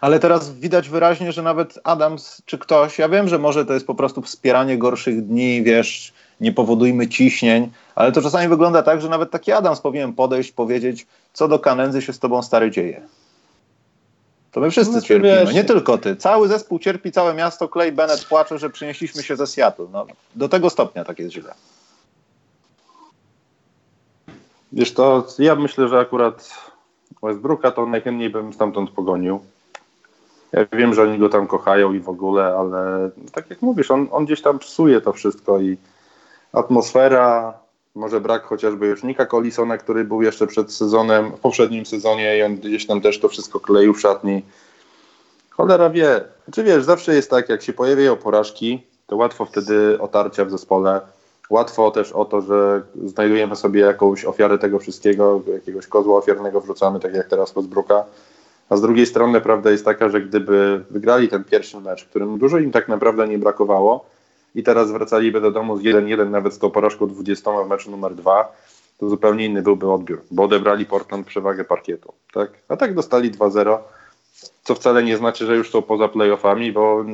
Ale 0.00 0.18
teraz 0.18 0.54
widać 0.54 0.88
wyraźnie, 0.88 1.32
że 1.32 1.42
nawet 1.42 1.78
Adams 1.84 2.42
czy 2.46 2.58
ktoś, 2.58 2.98
ja 2.98 3.08
wiem, 3.08 3.28
że 3.28 3.38
może 3.38 3.66
to 3.66 3.74
jest 3.74 3.86
po 3.86 3.94
prostu 3.94 4.22
wspieranie 4.22 4.78
gorszych 4.78 5.26
dni, 5.26 5.62
wiesz, 5.62 6.12
nie 6.40 6.52
powodujmy 6.52 7.08
ciśnień, 7.08 7.70
ale 7.94 8.12
to 8.12 8.22
czasami 8.22 8.48
wygląda 8.48 8.82
tak, 8.82 9.00
że 9.00 9.08
nawet 9.08 9.30
taki 9.30 9.52
Adams 9.52 9.80
powinien 9.80 10.12
podejść, 10.12 10.52
powiedzieć, 10.52 11.06
co 11.32 11.48
do 11.48 11.58
Kanędzy 11.58 12.02
się 12.02 12.12
z 12.12 12.18
tobą 12.18 12.42
stary 12.42 12.70
dzieje. 12.70 13.02
To 14.54 14.60
my 14.60 14.70
wszyscy 14.70 14.94
no, 14.94 15.00
cierpimy, 15.00 15.54
nie 15.54 15.64
tylko 15.64 15.98
ty. 15.98 16.16
Cały 16.16 16.48
zespół 16.48 16.78
cierpi, 16.78 17.12
całe 17.12 17.34
miasto, 17.34 17.68
Clay 17.68 17.92
Bennett 17.92 18.24
płacze, 18.24 18.58
że 18.58 18.70
przynieśliśmy 18.70 19.22
się 19.22 19.36
ze 19.36 19.46
Seattle. 19.46 19.86
No, 19.92 20.06
do 20.34 20.48
tego 20.48 20.70
stopnia 20.70 21.04
tak 21.04 21.18
jest 21.18 21.34
źle. 21.34 21.54
Wiesz 24.72 24.94
to, 24.94 25.26
ja 25.38 25.54
myślę, 25.54 25.88
że 25.88 25.98
akurat 25.98 26.50
Westbrooka 27.22 27.70
to 27.70 27.86
najchętniej 27.86 28.30
bym 28.30 28.52
stamtąd 28.52 28.90
pogonił. 28.90 29.40
Ja 30.52 30.66
wiem, 30.72 30.94
że 30.94 31.02
oni 31.02 31.18
go 31.18 31.28
tam 31.28 31.46
kochają 31.46 31.92
i 31.92 32.00
w 32.00 32.08
ogóle, 32.08 32.44
ale 32.44 33.10
tak 33.32 33.50
jak 33.50 33.62
mówisz, 33.62 33.90
on, 33.90 34.08
on 34.10 34.24
gdzieś 34.24 34.42
tam 34.42 34.58
psuje 34.58 35.00
to 35.00 35.12
wszystko 35.12 35.60
i 35.60 35.76
atmosfera, 36.52 37.58
może 37.94 38.20
brak 38.20 38.44
chociażby 38.44 38.86
już 38.86 39.02
Nika 39.02 39.26
Collisona, 39.26 39.78
który 39.78 40.04
był 40.04 40.22
jeszcze 40.22 40.46
przed 40.46 40.72
sezonem, 40.72 41.30
w 41.30 41.40
poprzednim 41.40 41.86
sezonie 41.86 42.38
i 42.38 42.42
on 42.42 42.56
gdzieś 42.56 42.86
tam 42.86 43.00
też 43.00 43.20
to 43.20 43.28
wszystko 43.28 43.60
kleił 43.60 43.94
w 43.94 44.00
szatni. 44.00 44.42
Cholera 45.50 45.90
wie. 45.90 46.24
Czy 46.52 46.64
wiesz, 46.64 46.84
zawsze 46.84 47.14
jest 47.14 47.30
tak, 47.30 47.48
jak 47.48 47.62
się 47.62 47.72
pojawiają 47.72 48.16
porażki, 48.16 48.82
to 49.06 49.16
łatwo 49.16 49.44
wtedy 49.44 50.00
otarcia 50.00 50.44
w 50.44 50.50
zespole. 50.50 51.00
Łatwo 51.50 51.90
też 51.90 52.12
o 52.12 52.24
to, 52.24 52.40
że 52.40 52.82
znajdujemy 53.04 53.56
sobie 53.56 53.80
jakąś 53.80 54.24
ofiarę 54.24 54.58
tego 54.58 54.78
wszystkiego, 54.78 55.40
jakiegoś 55.54 55.86
kozła 55.86 56.16
ofiarnego 56.16 56.60
wrzucamy, 56.60 57.00
tak 57.00 57.14
jak 57.14 57.28
teraz 57.28 57.52
Westbrooka. 57.52 58.04
A 58.68 58.76
z 58.76 58.80
drugiej 58.80 59.06
strony 59.06 59.40
prawda 59.40 59.70
jest 59.70 59.84
taka, 59.84 60.08
że 60.08 60.20
gdyby 60.20 60.84
wygrali 60.90 61.28
ten 61.28 61.44
pierwszy 61.44 61.80
mecz, 61.80 62.04
którym 62.04 62.38
dużo 62.38 62.58
im 62.58 62.72
tak 62.72 62.88
naprawdę 62.88 63.28
nie 63.28 63.38
brakowało, 63.38 64.04
i 64.54 64.62
teraz 64.62 64.92
wracaliby 64.92 65.40
do 65.40 65.50
domu 65.50 65.76
z 65.76 65.82
1-1, 65.82 66.30
nawet 66.30 66.54
z 66.54 66.58
tą 66.58 66.70
porażką 66.70 67.06
20 67.06 67.50
w 67.64 67.68
meczu 67.68 67.90
numer 67.90 68.14
2, 68.14 68.52
to 68.98 69.08
zupełnie 69.08 69.46
inny 69.46 69.62
byłby 69.62 69.92
odbiór, 69.92 70.22
bo 70.30 70.42
odebrali 70.42 70.86
Portland 70.86 71.26
przewagę 71.26 71.64
parkietu. 71.64 72.12
Tak? 72.32 72.50
A 72.68 72.76
tak 72.76 72.94
dostali 72.94 73.32
2-0, 73.32 73.78
co 74.64 74.74
wcale 74.74 75.02
nie 75.02 75.16
znaczy, 75.16 75.46
że 75.46 75.56
już 75.56 75.70
są 75.70 75.82
poza 75.82 76.08
playoffami, 76.08 76.72
bo 76.72 77.04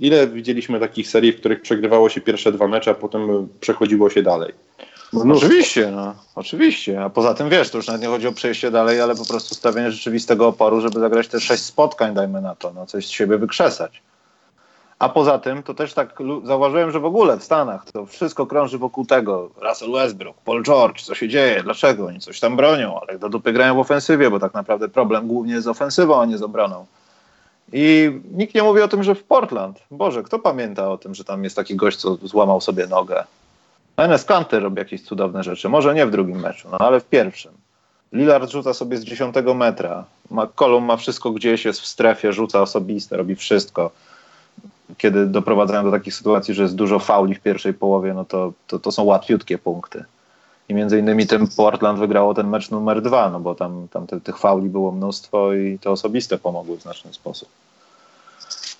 ile 0.00 0.26
widzieliśmy 0.26 0.80
takich 0.80 1.08
serii, 1.08 1.32
w 1.32 1.36
których 1.36 1.62
przegrywało 1.62 2.08
się 2.08 2.20
pierwsze 2.20 2.52
dwa 2.52 2.68
mecze, 2.68 2.90
a 2.90 2.94
potem 2.94 3.48
przechodziło 3.60 4.10
się 4.10 4.22
dalej. 4.22 4.52
No, 5.12 5.34
oczywiście, 5.34 5.90
no, 5.90 6.14
oczywiście. 6.34 7.04
A 7.04 7.10
poza 7.10 7.34
tym 7.34 7.48
wiesz, 7.48 7.70
to 7.70 7.78
już 7.78 7.86
nawet 7.86 8.02
nie 8.02 8.08
chodzi 8.08 8.26
o 8.26 8.32
przejście 8.32 8.70
dalej, 8.70 9.00
ale 9.00 9.14
po 9.14 9.24
prostu 9.24 9.54
stawianie 9.54 9.90
rzeczywistego 9.90 10.48
oporu, 10.48 10.80
żeby 10.80 11.00
zagrać 11.00 11.28
te 11.28 11.40
sześć 11.40 11.62
spotkań, 11.62 12.14
dajmy 12.14 12.40
na 12.40 12.54
to, 12.54 12.72
no, 12.72 12.86
coś 12.86 13.06
z 13.06 13.10
siebie 13.10 13.38
wykrzesać. 13.38 14.02
A 15.02 15.08
poza 15.08 15.38
tym, 15.38 15.62
to 15.62 15.74
też 15.74 15.94
tak 15.94 16.18
zauważyłem, 16.44 16.90
że 16.90 17.00
w 17.00 17.04
ogóle 17.04 17.38
w 17.38 17.44
Stanach 17.44 17.90
to 17.92 18.06
wszystko 18.06 18.46
krąży 18.46 18.78
wokół 18.78 19.06
tego. 19.06 19.50
Russell 19.62 19.92
Westbrook, 19.92 20.36
Paul 20.44 20.62
George, 20.62 21.02
co 21.02 21.14
się 21.14 21.28
dzieje, 21.28 21.62
dlaczego 21.62 22.06
oni 22.06 22.20
coś 22.20 22.40
tam 22.40 22.56
bronią, 22.56 23.00
ale 23.00 23.18
do 23.18 23.28
dupy 23.28 23.52
grają 23.52 23.74
w 23.74 23.78
ofensywie, 23.78 24.30
bo 24.30 24.40
tak 24.40 24.54
naprawdę 24.54 24.88
problem 24.88 25.28
głównie 25.28 25.52
jest 25.52 25.64
z 25.64 25.68
ofensywą, 25.68 26.20
a 26.20 26.24
nie 26.24 26.38
z 26.38 26.42
obroną. 26.42 26.86
I 27.72 28.10
nikt 28.32 28.54
nie 28.54 28.62
mówi 28.62 28.80
o 28.80 28.88
tym, 28.88 29.02
że 29.02 29.14
w 29.14 29.24
Portland. 29.24 29.82
Boże, 29.90 30.22
kto 30.22 30.38
pamięta 30.38 30.90
o 30.90 30.98
tym, 30.98 31.14
że 31.14 31.24
tam 31.24 31.44
jest 31.44 31.56
taki 31.56 31.76
gość, 31.76 31.96
co 31.96 32.14
złamał 32.22 32.60
sobie 32.60 32.86
nogę? 32.86 33.24
Enes 33.96 34.24
Kanter 34.24 34.62
robi 34.62 34.78
jakieś 34.78 35.02
cudowne 35.02 35.42
rzeczy. 35.42 35.68
Może 35.68 35.94
nie 35.94 36.06
w 36.06 36.10
drugim 36.10 36.40
meczu, 36.40 36.68
no 36.72 36.78
ale 36.78 37.00
w 37.00 37.04
pierwszym. 37.04 37.52
Lillard 38.12 38.50
rzuca 38.50 38.74
sobie 38.74 38.96
z 38.96 39.04
10 39.04 39.34
metra. 39.54 40.04
McCollum 40.30 40.84
ma 40.84 40.96
wszystko 40.96 41.30
gdzieś, 41.30 41.64
jest 41.64 41.80
w 41.80 41.86
strefie, 41.86 42.32
rzuca 42.32 42.62
osobiste, 42.62 43.16
robi 43.16 43.36
wszystko. 43.36 43.90
Kiedy 44.98 45.26
doprowadzają 45.26 45.84
do 45.84 45.90
takich 45.90 46.14
sytuacji, 46.14 46.54
że 46.54 46.62
jest 46.62 46.74
dużo 46.74 46.98
fauli 46.98 47.34
w 47.34 47.40
pierwszej 47.40 47.74
połowie, 47.74 48.14
no 48.14 48.24
to, 48.24 48.52
to, 48.66 48.78
to 48.78 48.92
są 48.92 49.04
łatwiutkie 49.04 49.58
punkty. 49.58 50.04
I 50.68 50.74
między 50.74 50.98
innymi 50.98 51.26
tym 51.26 51.48
Portland 51.56 51.98
wygrało 51.98 52.34
ten 52.34 52.48
mecz 52.48 52.70
numer 52.70 53.02
dwa, 53.02 53.30
no 53.30 53.40
bo 53.40 53.54
tam, 53.54 53.88
tam 53.90 54.06
te, 54.06 54.20
tych 54.20 54.38
fauli 54.38 54.68
było 54.68 54.92
mnóstwo 54.92 55.52
i 55.52 55.78
te 55.78 55.90
osobiste 55.90 56.38
pomogły 56.38 56.76
w 56.76 56.82
znaczny 56.82 57.12
sposób. 57.12 57.48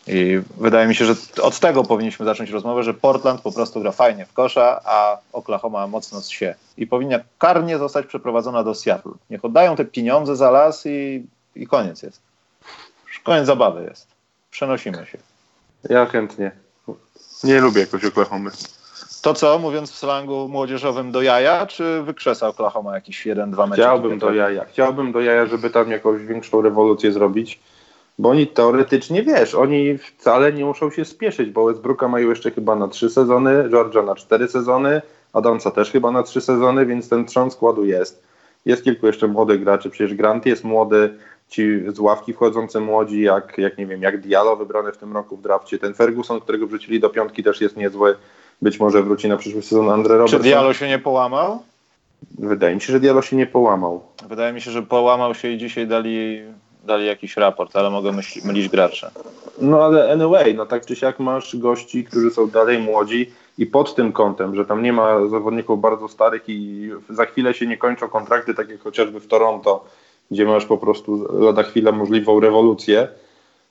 I 0.06 0.40
wydaje 0.56 0.88
mi 0.88 0.94
się, 0.94 1.04
że 1.04 1.14
od 1.42 1.58
tego 1.58 1.84
powinniśmy 1.84 2.26
zacząć 2.26 2.50
rozmowę, 2.50 2.82
że 2.82 2.94
Portland 2.94 3.40
po 3.40 3.52
prostu 3.52 3.80
gra 3.80 3.92
fajnie 3.92 4.26
w 4.26 4.32
kosza, 4.32 4.80
a 4.84 5.18
Oklahoma 5.32 5.86
mocno 5.86 6.20
się. 6.20 6.54
I 6.76 6.86
powinna 6.86 7.18
karnie 7.38 7.78
zostać 7.78 8.06
przeprowadzona 8.06 8.64
do 8.64 8.74
Seattle. 8.74 9.12
Niech 9.30 9.44
oddają 9.44 9.76
te 9.76 9.84
pieniądze 9.84 10.36
za 10.36 10.50
las 10.50 10.86
i, 10.86 11.26
i 11.56 11.66
koniec 11.66 12.02
jest. 12.02 12.20
Koniec 13.24 13.46
zabawy 13.46 13.84
jest. 13.84 14.06
Przenosimy 14.50 15.06
się. 15.06 15.18
Ja 15.90 16.06
chętnie. 16.06 16.50
Nie 17.44 17.60
lubię 17.60 17.80
jakoś 17.80 18.04
Oklahomy. 18.04 18.50
To 19.22 19.34
co, 19.34 19.58
mówiąc 19.58 19.90
w 19.90 19.96
slangu 19.98 20.48
młodzieżowym, 20.48 21.12
do 21.12 21.22
jaja, 21.22 21.66
czy 21.66 22.02
wykrzesa 22.02 22.48
Oklahoma 22.48 22.94
jakiś 22.94 23.26
jeden, 23.26 23.50
dwa 23.50 23.66
mecze? 23.66 23.82
Chciałbym 23.82 24.18
do 24.18 24.32
jaja. 24.32 24.64
Chciałbym 24.64 25.12
do 25.12 25.20
jaja, 25.20 25.46
żeby 25.46 25.70
tam 25.70 25.90
jakąś 25.90 26.22
większą 26.22 26.62
rewolucję 26.62 27.12
zrobić 27.12 27.60
bo 28.18 28.28
oni 28.30 28.46
teoretycznie, 28.46 29.22
wiesz, 29.22 29.54
oni 29.54 29.98
wcale 29.98 30.52
nie 30.52 30.64
muszą 30.64 30.90
się 30.90 31.04
spieszyć, 31.04 31.50
bo 31.50 31.64
Westbrooka 31.64 32.08
mają 32.08 32.28
jeszcze 32.28 32.50
chyba 32.50 32.76
na 32.76 32.88
trzy 32.88 33.10
sezony, 33.10 33.68
Georgia 33.70 34.02
na 34.02 34.14
cztery 34.14 34.48
sezony, 34.48 35.02
Adamsa 35.32 35.70
też 35.70 35.90
chyba 35.90 36.10
na 36.10 36.22
trzy 36.22 36.40
sezony, 36.40 36.86
więc 36.86 37.08
ten 37.08 37.26
trzon 37.26 37.50
składu 37.50 37.84
jest. 37.84 38.22
Jest 38.64 38.84
kilku 38.84 39.06
jeszcze 39.06 39.28
młodych 39.28 39.64
graczy, 39.64 39.90
przecież 39.90 40.14
Grant 40.14 40.46
jest 40.46 40.64
młody, 40.64 41.18
ci 41.52 41.80
z 41.88 41.98
ławki 41.98 42.32
wchodzący 42.32 42.80
młodzi, 42.80 43.20
jak, 43.20 43.58
jak 43.58 43.78
nie 43.78 43.86
wiem, 43.86 44.02
jak 44.02 44.20
Diallo 44.20 44.56
wybrany 44.56 44.92
w 44.92 44.96
tym 44.96 45.12
roku 45.12 45.36
w 45.36 45.42
drafcie, 45.42 45.78
ten 45.78 45.94
Ferguson, 45.94 46.40
którego 46.40 46.66
wrzucili 46.66 47.00
do 47.00 47.10
piątki 47.10 47.42
też 47.42 47.60
jest 47.60 47.76
niezły, 47.76 48.16
być 48.62 48.80
może 48.80 49.02
wróci 49.02 49.28
na 49.28 49.36
przyszły 49.36 49.62
sezon 49.62 49.90
Andre 49.90 50.14
Robertson. 50.14 50.40
Czy 50.40 50.42
Diallo 50.42 50.74
się 50.74 50.88
nie 50.88 50.98
połamał? 50.98 51.62
Wydaje 52.38 52.74
mi 52.74 52.80
się, 52.80 52.92
że 52.92 53.00
Diallo 53.00 53.22
się 53.22 53.36
nie 53.36 53.46
połamał. 53.46 54.02
Wydaje 54.28 54.52
mi 54.52 54.60
się, 54.60 54.70
że 54.70 54.82
połamał 54.82 55.34
się 55.34 55.48
i 55.48 55.58
dzisiaj 55.58 55.86
dali 55.86 56.42
dali 56.84 57.06
jakiś 57.06 57.36
raport, 57.36 57.76
ale 57.76 57.90
mogę 57.90 58.12
myśli, 58.12 58.42
mylić 58.44 58.68
gracze. 58.68 59.10
No 59.60 59.84
ale 59.84 60.12
anyway, 60.12 60.54
no 60.54 60.66
tak 60.66 60.86
czy 60.86 60.96
siak 60.96 61.18
masz 61.18 61.56
gości, 61.56 62.04
którzy 62.04 62.30
są 62.30 62.50
dalej 62.50 62.78
młodzi 62.78 63.30
i 63.58 63.66
pod 63.66 63.94
tym 63.94 64.12
kątem, 64.12 64.54
że 64.54 64.64
tam 64.64 64.82
nie 64.82 64.92
ma 64.92 65.26
zawodników 65.26 65.80
bardzo 65.80 66.08
starych 66.08 66.42
i 66.48 66.90
za 67.10 67.24
chwilę 67.24 67.54
się 67.54 67.66
nie 67.66 67.76
kończą 67.76 68.08
kontrakty, 68.08 68.54
tak 68.54 68.68
jak 68.68 68.80
chociażby 68.80 69.20
w 69.20 69.26
Toronto, 69.26 69.84
gdzie 70.32 70.44
masz 70.44 70.66
po 70.66 70.78
prostu 70.78 71.40
lada 71.40 71.62
chwilę 71.62 71.92
możliwą 71.92 72.40
rewolucję, 72.40 73.08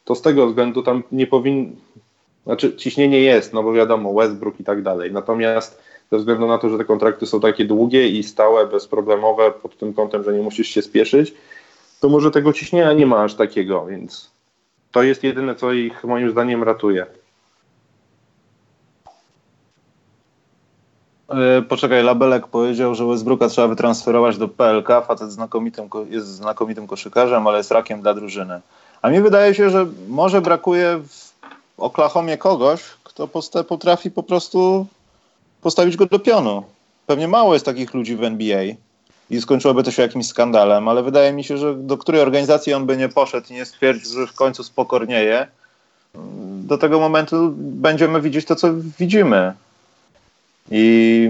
to 0.06 0.16
z 0.16 0.22
tego 0.22 0.48
względu 0.48 0.84
tam 0.84 1.04
nie 1.12 1.28
powinno, 1.28 1.72
znaczy 2.46 2.76
ciśnienie 2.76 3.20
jest, 3.20 3.54
no 3.54 3.64
bo 3.64 3.74
wiadomo, 3.74 4.14
Westbrook 4.14 4.60
i 4.60 4.64
tak 4.64 4.82
dalej, 4.82 5.12
natomiast 5.12 5.82
ze 6.12 6.18
względu 6.18 6.48
na 6.48 6.58
to, 6.58 6.70
że 6.70 6.78
te 6.78 6.86
kontrakty 6.86 7.26
są 7.26 7.40
takie 7.40 7.66
długie 7.66 8.08
i 8.08 8.24
stałe, 8.24 8.68
bezproblemowe 8.68 9.52
pod 9.52 9.78
tym 9.78 9.94
kątem, 9.94 10.24
że 10.24 10.34
nie 10.34 10.42
musisz 10.42 10.68
się 10.68 10.82
spieszyć, 10.82 11.34
to 12.00 12.10
może 12.10 12.32
tego 12.32 12.54
ciśnienia 12.54 12.94
nie 12.94 13.06
ma 13.06 13.24
aż 13.24 13.36
takiego, 13.36 13.86
więc 13.86 14.32
to 14.92 15.04
jest 15.04 15.24
jedyne, 15.24 15.56
co 15.56 15.74
ich 15.74 16.04
moim 16.04 16.32
zdaniem 16.32 16.64
ratuje. 16.64 17.06
Poczekaj, 21.70 22.04
Labelek 22.04 22.48
powiedział, 22.48 22.96
że 22.96 23.06
Westbrooka 23.06 23.48
trzeba 23.48 23.68
wytransferować 23.68 24.38
do 24.38 24.48
PLK. 24.48 24.88
Facet 25.08 25.32
znakomitym, 25.32 25.90
jest 26.10 26.28
znakomitym 26.28 26.88
koszykarzem, 26.88 27.48
ale 27.48 27.58
jest 27.58 27.72
rakiem 27.72 28.02
dla 28.02 28.14
drużyny. 28.14 28.62
A 29.02 29.10
mi 29.10 29.22
wydaje 29.22 29.56
się, 29.56 29.70
że 29.70 29.86
może 30.08 30.42
brakuje 30.42 31.02
w 31.08 31.32
Oklahomie 31.78 32.38
kogoś, 32.38 32.82
kto 33.04 33.28
potrafi 33.68 34.12
po 34.12 34.24
prostu 34.24 34.88
postawić 35.62 35.98
go 35.98 36.06
do 36.06 36.20
pionu. 36.20 36.64
Pewnie 37.08 37.28
mało 37.28 37.54
jest 37.54 37.66
takich 37.66 37.94
ludzi 37.94 38.16
w 38.16 38.24
NBA 38.24 38.64
i 39.30 39.42
skończyłoby 39.42 39.84
to 39.84 39.92
się 39.92 40.02
jakimś 40.02 40.28
skandalem, 40.28 40.88
ale 40.88 41.04
wydaje 41.04 41.34
mi 41.34 41.44
się, 41.44 41.58
że 41.58 41.76
do 41.76 41.98
której 41.98 42.22
organizacji 42.22 42.74
on 42.74 42.86
by 42.86 42.98
nie 42.98 43.10
poszedł 43.10 43.48
i 43.50 43.54
nie 43.54 43.66
stwierdził, 43.66 44.20
że 44.20 44.28
w 44.28 44.34
końcu 44.34 44.64
spokornieje, 44.64 45.48
do 46.64 46.78
tego 46.78 47.00
momentu 47.00 47.54
będziemy 47.58 48.22
widzieć 48.22 48.46
to, 48.46 48.56
co 48.56 48.68
widzimy. 49.00 49.54
I 50.72 51.30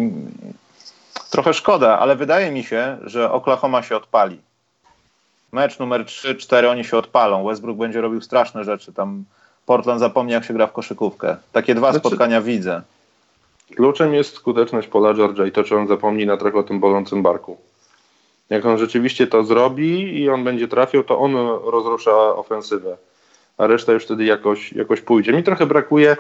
trochę 1.29 1.53
szkoda, 1.53 1.99
ale 1.99 2.15
wydaje 2.15 2.51
mi 2.51 2.63
się, 2.63 2.97
że 3.03 3.31
Oklahoma 3.31 3.83
się 3.83 3.95
odpali. 3.95 4.37
Mecz 5.51 5.79
numer 5.79 6.05
3-4 6.05 6.69
oni 6.69 6.83
się 6.83 6.97
odpalą. 6.97 7.47
Westbrook 7.47 7.77
będzie 7.77 8.01
robił 8.01 8.21
straszne 8.21 8.63
rzeczy. 8.63 8.93
Tam 8.93 9.23
Portland 9.65 9.99
zapomni, 9.99 10.33
jak 10.33 10.45
się 10.45 10.53
gra 10.53 10.67
w 10.67 10.73
koszykówkę. 10.73 11.37
Takie 11.51 11.75
dwa 11.75 11.91
znaczy, 11.91 12.07
spotkania 12.07 12.41
widzę. 12.41 12.81
Kluczem 13.75 14.13
jest 14.13 14.35
skuteczność 14.35 14.87
Pola 14.87 15.13
Georgia 15.13 15.45
i 15.45 15.51
to, 15.51 15.63
czy 15.63 15.77
on 15.77 15.87
zapomni 15.87 16.25
na 16.25 16.37
trochę 16.37 16.57
o 16.57 16.63
tym 16.63 16.79
bolącym 16.79 17.23
barku. 17.23 17.57
Jak 18.49 18.65
on 18.65 18.77
rzeczywiście 18.77 19.27
to 19.27 19.43
zrobi 19.43 20.19
i 20.21 20.29
on 20.29 20.43
będzie 20.43 20.67
trafił, 20.67 21.03
to 21.03 21.19
on 21.19 21.35
rozrusza 21.63 22.11
ofensywę, 22.35 22.97
a 23.57 23.67
reszta 23.67 23.91
już 23.91 24.03
wtedy 24.03 24.23
jakoś, 24.23 24.73
jakoś 24.73 25.01
pójdzie. 25.01 25.33
Mi 25.33 25.43
trochę 25.43 25.65
brakuje, 25.65 26.17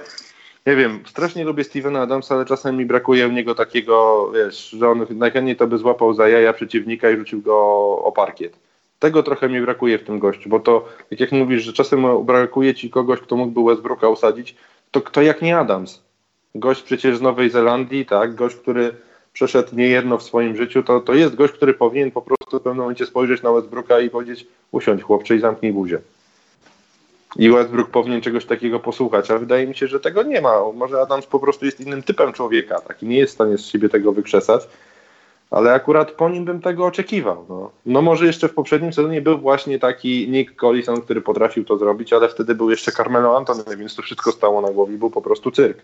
nie 0.65 0.75
wiem, 0.75 0.99
strasznie 1.05 1.43
lubię 1.43 1.63
Stevena 1.63 2.01
Adamsa, 2.01 2.35
ale 2.35 2.45
czasem 2.45 2.77
mi 2.77 2.85
brakuje 2.85 3.27
u 3.27 3.31
niego 3.31 3.55
takiego, 3.55 4.27
wiesz, 4.35 4.69
że 4.69 4.89
on 4.89 5.05
najchętniej 5.09 5.55
to 5.55 5.67
by 5.67 5.77
złapał 5.77 6.13
za 6.13 6.29
jaja 6.29 6.53
przeciwnika 6.53 7.11
i 7.11 7.17
rzucił 7.17 7.41
go 7.41 7.57
o 8.03 8.11
parkiet. 8.11 8.59
Tego 8.99 9.23
trochę 9.23 9.49
mi 9.49 9.61
brakuje 9.61 9.97
w 9.97 10.03
tym 10.03 10.19
gościu, 10.19 10.49
bo 10.49 10.59
to, 10.59 10.85
jak 11.11 11.31
mówisz, 11.31 11.63
że 11.63 11.73
czasem 11.73 12.25
brakuje 12.25 12.75
ci 12.75 12.89
kogoś, 12.89 13.19
kto 13.19 13.35
mógłby 13.35 13.69
Westbrooka 13.69 14.09
usadzić, 14.09 14.55
to 14.91 15.01
kto 15.01 15.21
jak 15.21 15.41
nie 15.41 15.57
Adams? 15.57 16.03
Gość 16.55 16.81
przecież 16.81 17.17
z 17.17 17.21
Nowej 17.21 17.49
Zelandii, 17.49 18.05
tak? 18.05 18.35
Gość, 18.35 18.55
który 18.55 18.95
przeszedł 19.33 19.75
niejedno 19.75 20.17
w 20.17 20.23
swoim 20.23 20.55
życiu, 20.55 20.83
to, 20.83 20.99
to 20.99 21.13
jest 21.13 21.35
gość, 21.35 21.53
który 21.53 21.73
powinien 21.73 22.11
po 22.11 22.21
prostu 22.21 22.59
w 22.59 22.61
pewnym 22.61 22.81
momencie 22.81 23.05
spojrzeć 23.05 23.41
na 23.41 23.51
Westbrooka 23.51 23.99
i 23.99 24.09
powiedzieć 24.09 24.47
usiądź 24.71 25.01
chłopcze 25.01 25.35
i 25.35 25.39
zamknij 25.39 25.73
buzię. 25.73 26.01
I 27.35 27.49
Westbrook 27.49 27.89
powinien 27.89 28.21
czegoś 28.21 28.45
takiego 28.45 28.79
posłuchać, 28.79 29.31
a 29.31 29.37
wydaje 29.37 29.67
mi 29.67 29.75
się, 29.75 29.87
że 29.87 29.99
tego 29.99 30.23
nie 30.23 30.41
ma. 30.41 30.71
Może 30.73 31.01
Adams 31.01 31.25
po 31.25 31.39
prostu 31.39 31.65
jest 31.65 31.79
innym 31.79 32.03
typem 32.03 32.33
człowieka, 32.33 32.81
taki 32.81 33.05
nie 33.05 33.17
jest 33.17 33.31
w 33.31 33.35
stanie 33.35 33.57
z 33.57 33.65
siebie 33.65 33.89
tego 33.89 34.11
wykrzesać, 34.11 34.61
ale 35.51 35.73
akurat 35.73 36.11
po 36.11 36.29
nim 36.29 36.45
bym 36.45 36.61
tego 36.61 36.85
oczekiwał. 36.85 37.45
No, 37.49 37.71
no 37.85 38.01
może 38.01 38.25
jeszcze 38.25 38.47
w 38.47 38.53
poprzednim 38.53 38.93
sezonie 38.93 39.21
był 39.21 39.37
właśnie 39.37 39.79
taki 39.79 40.29
Nick 40.29 40.55
Collison, 40.55 41.01
który 41.01 41.21
potrafił 41.21 41.65
to 41.65 41.77
zrobić, 41.77 42.13
ale 42.13 42.29
wtedy 42.29 42.55
był 42.55 42.69
jeszcze 42.69 42.91
Carmelo 42.91 43.37
Antony, 43.37 43.77
więc 43.77 43.95
to 43.95 44.01
wszystko 44.01 44.31
stało 44.31 44.61
na 44.61 44.71
głowie 44.71 44.97
był 44.97 45.09
po 45.09 45.21
prostu 45.21 45.51
cyrk 45.51 45.81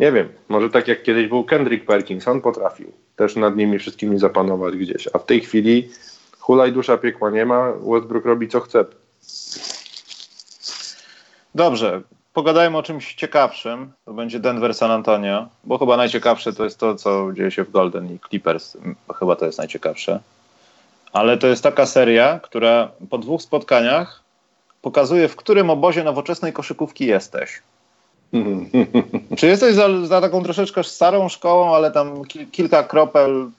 nie 0.00 0.12
wiem, 0.12 0.28
może 0.48 0.70
tak 0.70 0.88
jak 0.88 1.02
kiedyś 1.02 1.28
był 1.28 1.44
Kendrick 1.44 1.86
Perkins, 1.86 2.28
on 2.28 2.40
potrafił 2.40 2.92
też 3.16 3.36
nad 3.36 3.56
nimi 3.56 3.78
wszystkimi 3.78 4.18
zapanować 4.18 4.76
gdzieś, 4.76 5.08
a 5.12 5.18
w 5.18 5.26
tej 5.26 5.40
chwili 5.40 5.88
hulaj 6.38 6.72
dusza 6.72 6.98
piekła 6.98 7.30
nie 7.30 7.46
ma, 7.46 7.72
Westbrook 7.72 8.24
robi 8.24 8.48
co 8.48 8.60
chce. 8.60 8.84
Dobrze, 11.54 12.00
pogadajmy 12.32 12.78
o 12.78 12.82
czymś 12.82 13.14
ciekawszym, 13.14 13.92
to 14.04 14.12
będzie 14.12 14.40
Denver 14.40 14.74
San 14.74 14.90
Antonio, 14.90 15.48
bo 15.64 15.78
chyba 15.78 15.96
najciekawsze 15.96 16.52
to 16.52 16.64
jest 16.64 16.78
to, 16.78 16.94
co 16.94 17.32
dzieje 17.32 17.50
się 17.50 17.64
w 17.64 17.70
Golden 17.70 18.14
i 18.14 18.18
Clippers, 18.28 18.76
chyba 19.18 19.36
to 19.36 19.46
jest 19.46 19.58
najciekawsze. 19.58 20.20
Ale 21.12 21.38
to 21.38 21.46
jest 21.46 21.62
taka 21.62 21.86
seria, 21.86 22.40
która 22.42 22.90
po 23.10 23.18
dwóch 23.18 23.42
spotkaniach 23.42 24.22
pokazuje, 24.82 25.28
w 25.28 25.36
którym 25.36 25.70
obozie 25.70 26.04
nowoczesnej 26.04 26.52
koszykówki 26.52 27.06
jesteś. 27.06 27.62
Czy 29.38 29.46
jesteś 29.46 29.74
za, 29.74 30.06
za, 30.06 30.20
taką 30.20 30.42
troszeczkę 30.42 30.84
starą 30.84 31.28
szkołą, 31.28 31.74
ale 31.74 31.90
tam 31.90 32.24
ki 32.24 32.46
kilka 32.46 32.82
kropel 32.82 33.50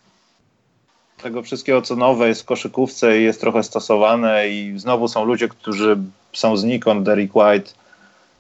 tego 1.24 1.42
wszystkiego, 1.42 1.82
co 1.82 1.96
nowe 1.96 2.28
jest 2.28 2.42
w 2.42 2.46
koszykówce 2.46 3.20
i 3.20 3.24
jest 3.24 3.42
trochę 3.42 3.64
stosowane 3.64 4.50
i 4.50 4.80
znowu 4.80 5.08
są 5.08 5.26
ludzie, 5.26 5.48
którzy 5.48 5.98
są 6.34 6.58
znikąd, 6.58 7.04
Derek 7.04 7.36
White 7.36 7.72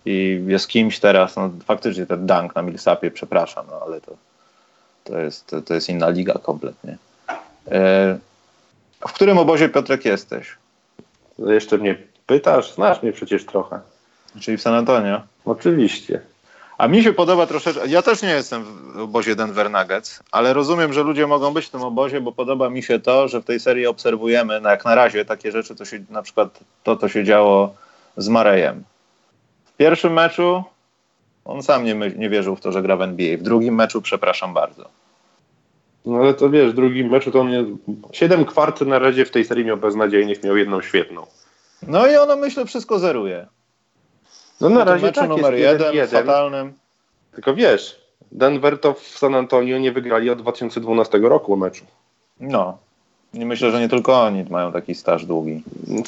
i 0.05 0.43
jest 0.47 0.67
kimś 0.67 0.99
teraz, 0.99 1.35
no 1.35 1.51
faktycznie 1.65 2.05
ten 2.05 2.27
dunk 2.27 2.55
na 2.55 2.61
Millsapie, 2.61 3.11
przepraszam, 3.11 3.65
no 3.69 3.81
ale 3.85 4.01
to, 4.01 4.11
to, 5.03 5.19
jest, 5.19 5.47
to, 5.47 5.61
to 5.61 5.73
jest 5.73 5.89
inna 5.89 6.09
liga 6.09 6.33
kompletnie. 6.33 6.97
E, 7.71 8.17
w 9.07 9.13
którym 9.13 9.37
obozie, 9.37 9.69
Piotrek, 9.69 10.05
jesteś? 10.05 10.55
Jeszcze 11.39 11.77
mnie 11.77 11.97
pytasz? 12.25 12.73
Znasz 12.73 13.03
mnie 13.03 13.13
przecież 13.13 13.45
trochę. 13.45 13.79
Czyli 14.39 14.57
w 14.57 14.61
San 14.61 14.73
Antonio? 14.73 15.21
Oczywiście. 15.45 16.21
A 16.77 16.87
mi 16.87 17.03
się 17.03 17.13
podoba 17.13 17.47
troszeczkę, 17.47 17.87
ja 17.87 18.01
też 18.01 18.21
nie 18.21 18.29
jestem 18.29 18.63
w 18.93 18.99
obozie 18.99 19.35
Denver 19.35 19.71
Nuggets, 19.71 20.23
ale 20.31 20.53
rozumiem, 20.53 20.93
że 20.93 21.03
ludzie 21.03 21.27
mogą 21.27 21.53
być 21.53 21.65
w 21.65 21.69
tym 21.69 21.81
obozie, 21.81 22.21
bo 22.21 22.31
podoba 22.31 22.69
mi 22.69 22.83
się 22.83 22.99
to, 22.99 23.27
że 23.27 23.41
w 23.41 23.45
tej 23.45 23.59
serii 23.59 23.87
obserwujemy, 23.87 24.61
no 24.61 24.69
jak 24.69 24.85
na 24.85 24.95
razie 24.95 25.25
takie 25.25 25.51
rzeczy, 25.51 25.75
to 25.75 25.85
się 25.85 25.99
na 26.09 26.21
przykład 26.21 26.59
to, 26.83 26.97
co 26.97 27.09
się 27.09 27.23
działo 27.23 27.75
z 28.17 28.27
Marejem. 28.27 28.83
W 29.81 29.83
pierwszym 29.83 30.13
meczu 30.13 30.63
on 31.45 31.63
sam 31.63 31.83
nie, 31.83 31.95
nie 31.95 32.29
wierzył 32.29 32.55
w 32.55 32.61
to, 32.61 32.71
że 32.71 32.81
gra 32.81 32.97
w 32.97 33.01
NBA. 33.01 33.37
W 33.37 33.41
drugim 33.41 33.75
meczu 33.75 34.01
przepraszam 34.01 34.53
bardzo. 34.53 34.89
No 36.05 36.17
ale 36.17 36.33
to 36.33 36.49
wiesz, 36.49 36.71
w 36.71 36.75
drugim 36.75 37.09
meczu 37.09 37.31
to 37.31 37.39
on 37.39 37.49
nie... 37.49 37.65
Siedem 38.11 38.45
kwart 38.45 38.81
na 38.81 38.99
razie 38.99 39.25
w 39.25 39.31
tej 39.31 39.45
serii 39.45 39.65
miał 39.65 39.77
beznadziejnych, 39.77 40.43
miał 40.43 40.57
jedną 40.57 40.81
świetną. 40.81 41.25
No 41.87 42.07
i 42.07 42.15
ono 42.15 42.35
myślę 42.35 42.65
wszystko 42.65 42.99
zeruje. 42.99 43.47
No 44.61 44.69
na 44.69 44.83
razie 44.83 45.05
meczu 45.05 45.19
tak, 45.19 45.29
numer 45.29 45.53
jest 45.53 45.81
jeden, 45.81 46.07
1-1. 46.07 46.07
fatalnym. 46.07 46.73
Tylko 47.31 47.53
wiesz, 47.53 48.01
Denver 48.31 48.79
to 48.79 48.93
w 48.93 49.07
San 49.07 49.35
Antonio 49.35 49.79
nie 49.79 49.91
wygrali 49.91 50.29
od 50.29 50.41
2012 50.41 51.17
roku 51.17 51.57
meczu. 51.57 51.85
No. 52.39 52.77
Myślę, 53.33 53.71
że 53.71 53.79
nie 53.79 53.89
tylko 53.89 54.21
oni 54.21 54.45
mają 54.49 54.71
taki 54.71 54.95
staż 54.95 55.25
długi. 55.25 55.63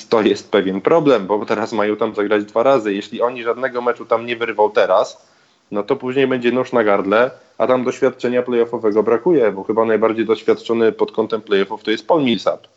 To 0.09 0.21
jest 0.21 0.51
pewien 0.51 0.82
problem, 0.82 1.28
bo 1.28 1.45
teraz 1.45 1.74
mają 1.74 1.95
tam 1.95 2.15
zagrać 2.15 2.45
dwa 2.45 2.63
razy. 2.63 2.93
Jeśli 2.93 3.21
oni 3.21 3.43
żadnego 3.43 3.82
meczu 3.82 4.05
tam 4.05 4.26
nie 4.26 4.36
wyrwał 4.36 4.69
teraz, 4.69 5.28
no 5.71 5.84
to 5.84 5.95
później 5.95 6.28
będzie 6.28 6.51
nóż 6.51 6.71
na 6.71 6.84
gardle, 6.84 7.32
a 7.57 7.67
tam 7.67 7.84
doświadczenia 7.84 8.43
playoffowego 8.43 9.03
brakuje, 9.03 9.51
bo 9.51 9.63
chyba 9.63 9.86
najbardziej 9.86 10.26
doświadczony 10.26 10.91
pod 10.91 11.11
kątem 11.11 11.41
playoffów 11.41 11.84
to 11.84 11.91
jest 11.91 12.07
Paul 12.07 12.24
Millsap. 12.24 12.67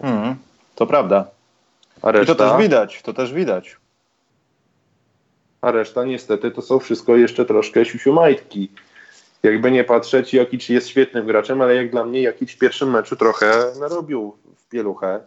Mhm, 0.00 0.36
to 0.74 0.86
prawda. 0.86 1.24
A 2.02 2.10
I 2.10 2.12
to 2.12 2.18
reszta, 2.18 2.34
też 2.34 2.62
widać, 2.62 3.02
to 3.02 3.12
też 3.12 3.32
widać. 3.32 3.76
a 5.60 5.70
reszta 5.70 6.04
niestety 6.04 6.50
to 6.50 6.62
są 6.62 6.78
wszystko 6.78 7.16
jeszcze 7.16 7.44
troszkę 7.44 7.84
siusiumajtki. 7.84 8.68
Jakby 9.46 9.70
nie 9.70 9.84
patrzeć, 9.84 10.34
Jokic 10.34 10.68
jest 10.68 10.88
świetnym 10.88 11.26
graczem, 11.26 11.62
ale 11.62 11.74
jak 11.74 11.90
dla 11.90 12.04
mnie 12.04 12.22
Jokic 12.22 12.52
w 12.52 12.58
pierwszym 12.58 12.90
meczu 12.90 13.16
trochę 13.16 13.64
narobił 13.80 14.36
w 14.56 14.68
pieluchę. 14.68 15.20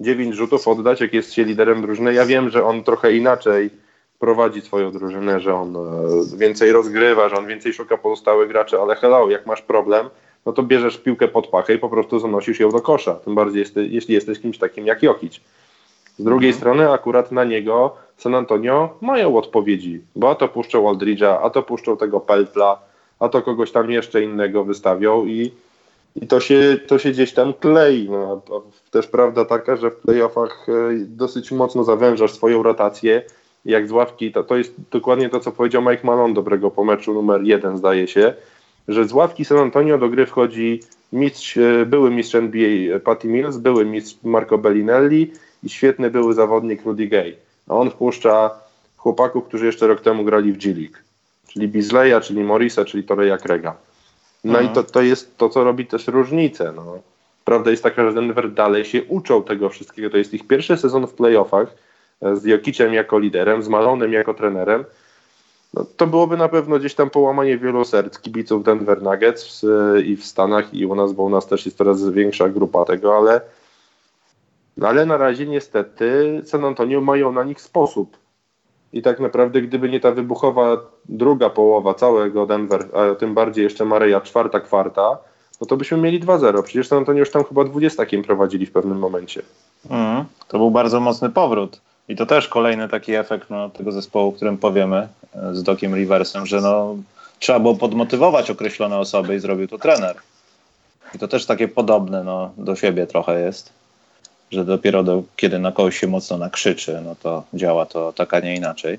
Dziewięć 0.00 0.34
rzutów 0.34 0.68
oddać, 0.68 1.00
jak 1.00 1.14
jest 1.14 1.32
się 1.32 1.44
liderem 1.44 1.82
drużyny. 1.82 2.14
Ja 2.14 2.26
wiem, 2.26 2.50
że 2.50 2.64
on 2.64 2.84
trochę 2.84 3.12
inaczej 3.12 3.70
prowadzi 4.18 4.60
swoją 4.60 4.92
drużynę, 4.92 5.40
że 5.40 5.54
on 5.54 5.76
e, 5.76 5.80
więcej 6.36 6.72
rozgrywa, 6.72 7.28
że 7.28 7.36
on 7.36 7.46
więcej 7.46 7.72
szuka 7.72 7.96
pozostałych 7.96 8.48
graczy, 8.48 8.80
ale 8.80 8.96
hello, 8.96 9.30
jak 9.30 9.46
masz 9.46 9.62
problem, 9.62 10.10
no 10.46 10.52
to 10.52 10.62
bierzesz 10.62 10.98
piłkę 10.98 11.28
pod 11.28 11.46
pachę 11.46 11.74
i 11.74 11.78
po 11.78 11.88
prostu 11.88 12.18
zanosisz 12.18 12.60
ją 12.60 12.70
do 12.70 12.80
kosza. 12.80 13.14
Tym 13.14 13.34
bardziej, 13.34 13.64
jeśli 13.76 14.14
jesteś 14.14 14.40
kimś 14.40 14.58
takim 14.58 14.86
jak 14.86 15.02
Jokic. 15.02 15.40
Z 16.18 16.24
drugiej 16.24 16.52
strony 16.52 16.90
akurat 16.90 17.32
na 17.32 17.44
niego 17.44 17.96
San 18.16 18.34
Antonio 18.34 18.98
mają 19.00 19.36
odpowiedzi, 19.36 20.00
bo 20.16 20.30
a 20.30 20.34
to 20.34 20.48
puszczą 20.48 20.92
Aldridge'a, 20.92 21.38
a 21.42 21.50
to 21.50 21.62
puszczą 21.62 21.96
tego 21.96 22.20
Peltla, 22.20 22.78
a 23.24 23.28
to 23.28 23.42
kogoś 23.42 23.72
tam 23.72 23.90
jeszcze 23.90 24.22
innego 24.22 24.64
wystawią 24.64 25.26
i, 25.26 25.52
i 26.16 26.26
to, 26.26 26.40
się, 26.40 26.76
to 26.86 26.98
się 26.98 27.10
gdzieś 27.10 27.32
tam 27.32 27.54
klei. 27.54 28.10
No, 28.10 28.42
też 28.90 29.06
prawda 29.06 29.44
taka, 29.44 29.76
że 29.76 29.90
w 29.90 29.96
playoffach 29.96 30.66
e, 30.68 30.72
dosyć 31.06 31.52
mocno 31.52 31.84
zawężasz 31.84 32.32
swoją 32.32 32.62
rotację. 32.62 33.22
Jak 33.64 33.88
z 33.88 33.92
ławki, 33.92 34.32
to, 34.32 34.44
to 34.44 34.56
jest 34.56 34.74
dokładnie 34.90 35.28
to, 35.28 35.40
co 35.40 35.52
powiedział 35.52 35.82
Mike 35.82 36.06
Malone 36.06 36.34
dobrego 36.34 36.70
po 36.70 36.84
meczu 36.84 37.14
numer 37.14 37.42
jeden, 37.42 37.78
zdaje 37.78 38.08
się, 38.08 38.34
że 38.88 39.08
z 39.08 39.12
ławki 39.12 39.44
San 39.44 39.58
Antonio 39.58 39.98
do 39.98 40.08
gry 40.08 40.26
wchodzi 40.26 40.80
mistrz, 41.12 41.56
e, 41.56 41.86
były 41.86 42.10
mistrz 42.10 42.34
NBA 42.34 42.98
Patty 42.98 43.28
Mills, 43.28 43.56
były 43.56 43.84
mistrz 43.84 44.16
Marco 44.24 44.58
Bellinelli 44.58 45.32
i 45.62 45.68
świetny 45.68 46.10
były 46.10 46.34
zawodnik 46.34 46.84
Rudy 46.84 47.06
Gay. 47.06 47.36
A 47.68 47.74
on 47.74 47.90
wpuszcza 47.90 48.50
chłopaków, 48.96 49.44
którzy 49.44 49.66
jeszcze 49.66 49.86
rok 49.86 50.00
temu 50.00 50.24
grali 50.24 50.52
w 50.52 50.58
G 50.58 50.74
League, 50.74 50.96
czyli 51.54 51.68
Beasleya, 51.68 52.20
czyli 52.22 52.44
Morrisa, 52.44 52.84
czyli 52.84 53.04
Toreya 53.04 53.38
Craiga. 53.38 53.76
No 54.44 54.58
Mhm. 54.58 54.70
i 54.72 54.74
to, 54.74 54.82
to 54.82 55.02
jest 55.02 55.38
to, 55.38 55.48
co 55.48 55.64
robi 55.64 55.86
też 55.86 56.08
różnicę. 56.08 56.72
No. 56.76 56.98
Prawda 57.44 57.70
jest 57.70 57.82
taka, 57.82 58.04
że 58.04 58.14
Denver 58.14 58.52
dalej 58.52 58.84
się 58.84 59.04
uczą 59.04 59.42
tego 59.42 59.68
wszystkiego. 59.68 60.10
To 60.10 60.16
jest 60.16 60.34
ich 60.34 60.46
pierwszy 60.46 60.76
sezon 60.76 61.06
w 61.06 61.12
playoffach 61.12 61.74
e, 62.22 62.36
z 62.36 62.44
Jokiciem 62.44 62.94
jako 62.94 63.18
liderem, 63.18 63.62
z 63.62 63.68
Malonem 63.68 64.12
jako 64.12 64.34
trenerem. 64.34 64.84
No, 65.74 65.84
to 65.96 66.06
byłoby 66.06 66.36
na 66.36 66.48
pewno 66.48 66.78
gdzieś 66.78 66.94
tam 66.94 67.10
połamanie 67.10 67.58
wielu 67.58 67.84
serc 67.84 68.18
kibiców 68.18 68.64
Denver 68.64 69.02
Nuggets 69.02 69.64
e, 69.64 70.00
i 70.00 70.16
w 70.16 70.24
Stanach 70.24 70.74
i 70.74 70.86
u 70.86 70.94
nas, 70.94 71.12
bo 71.12 71.22
u 71.22 71.30
nas 71.30 71.46
też 71.46 71.64
jest 71.66 71.78
coraz 71.78 72.08
większa 72.10 72.48
grupa 72.48 72.84
tego, 72.84 73.16
ale, 73.16 73.40
ale 74.82 75.06
na 75.06 75.16
razie 75.16 75.46
niestety 75.46 76.40
San 76.44 76.64
Antonio 76.64 77.00
mają 77.00 77.32
na 77.32 77.44
nich 77.44 77.60
sposób. 77.60 78.16
I 78.94 79.02
tak 79.02 79.20
naprawdę, 79.20 79.62
gdyby 79.62 79.88
nie 79.88 80.00
ta 80.00 80.10
wybuchowa 80.10 80.76
druga 81.08 81.50
połowa 81.50 81.94
całego 81.94 82.46
Denver, 82.46 82.88
a 82.92 83.14
tym 83.14 83.34
bardziej 83.34 83.64
jeszcze 83.64 83.84
Mareja 83.84 84.20
czwarta 84.20 84.60
kwarta, 84.60 85.18
no 85.60 85.66
to 85.66 85.76
byśmy 85.76 85.98
mieli 85.98 86.20
2-0. 86.20 86.62
Przecież 86.62 86.88
San 86.88 86.98
Antonio 86.98 87.20
już 87.20 87.30
tam 87.30 87.44
chyba 87.44 87.64
20 87.64 88.02
prowadzili 88.26 88.66
w 88.66 88.72
pewnym 88.72 88.98
momencie. 88.98 89.42
Mhm. 89.90 90.24
To 90.48 90.58
był 90.58 90.70
bardzo 90.70 91.00
mocny 91.00 91.30
powrót. 91.30 91.80
I 92.08 92.16
to 92.16 92.26
też 92.26 92.48
kolejny 92.48 92.88
taki 92.88 93.14
efekt 93.14 93.50
no, 93.50 93.70
tego 93.70 93.92
zespołu, 93.92 94.28
o 94.28 94.32
którym 94.32 94.58
powiemy 94.58 95.08
e, 95.34 95.54
z 95.54 95.62
Dokiem 95.62 95.94
Riversem, 95.94 96.46
że 96.46 96.60
no, 96.60 96.96
trzeba 97.38 97.60
było 97.60 97.74
podmotywować 97.74 98.50
określone 98.50 98.98
osoby 98.98 99.34
i 99.34 99.38
zrobił 99.38 99.68
to 99.68 99.78
trener. 99.78 100.16
I 101.14 101.18
to 101.18 101.28
też 101.28 101.46
takie 101.46 101.68
podobne 101.68 102.24
no, 102.24 102.50
do 102.56 102.76
siebie 102.76 103.06
trochę 103.06 103.40
jest, 103.40 103.72
że 104.50 104.64
dopiero 104.64 105.02
do, 105.02 105.22
kiedy 105.36 105.58
na 105.58 105.72
kogoś 105.72 105.98
się 105.98 106.06
mocno 106.06 106.38
nakrzyczy, 106.38 107.00
no 107.04 107.14
to 107.22 107.44
działa 107.54 107.86
to 107.86 108.12
tak, 108.12 108.34
a 108.34 108.40
nie 108.40 108.56
inaczej. 108.56 108.98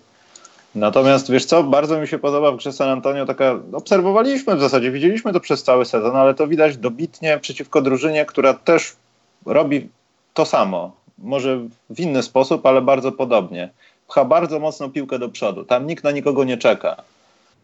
Natomiast 0.75 1.31
wiesz 1.31 1.45
co, 1.45 1.63
bardzo 1.63 2.01
mi 2.01 2.07
się 2.07 2.19
podoba 2.19 2.51
w 2.51 2.57
grze 2.57 2.73
San 2.73 2.89
Antonio 2.89 3.25
taka, 3.25 3.59
obserwowaliśmy 3.73 4.55
w 4.55 4.59
zasadzie, 4.59 4.91
widzieliśmy 4.91 5.33
to 5.33 5.39
przez 5.39 5.63
cały 5.63 5.85
sezon, 5.85 6.15
ale 6.15 6.33
to 6.33 6.47
widać 6.47 6.77
dobitnie 6.77 7.37
przeciwko 7.37 7.81
drużynie, 7.81 8.25
która 8.25 8.53
też 8.53 8.95
robi 9.45 9.89
to 10.33 10.45
samo. 10.45 10.91
Może 11.17 11.59
w 11.89 11.99
inny 11.99 12.23
sposób, 12.23 12.65
ale 12.65 12.81
bardzo 12.81 13.11
podobnie. 13.11 13.69
Pcha 14.07 14.25
bardzo 14.25 14.59
mocno 14.59 14.89
piłkę 14.89 15.19
do 15.19 15.29
przodu. 15.29 15.63
Tam 15.63 15.87
nikt 15.87 16.03
na 16.03 16.11
nikogo 16.11 16.43
nie 16.43 16.57
czeka. 16.57 16.95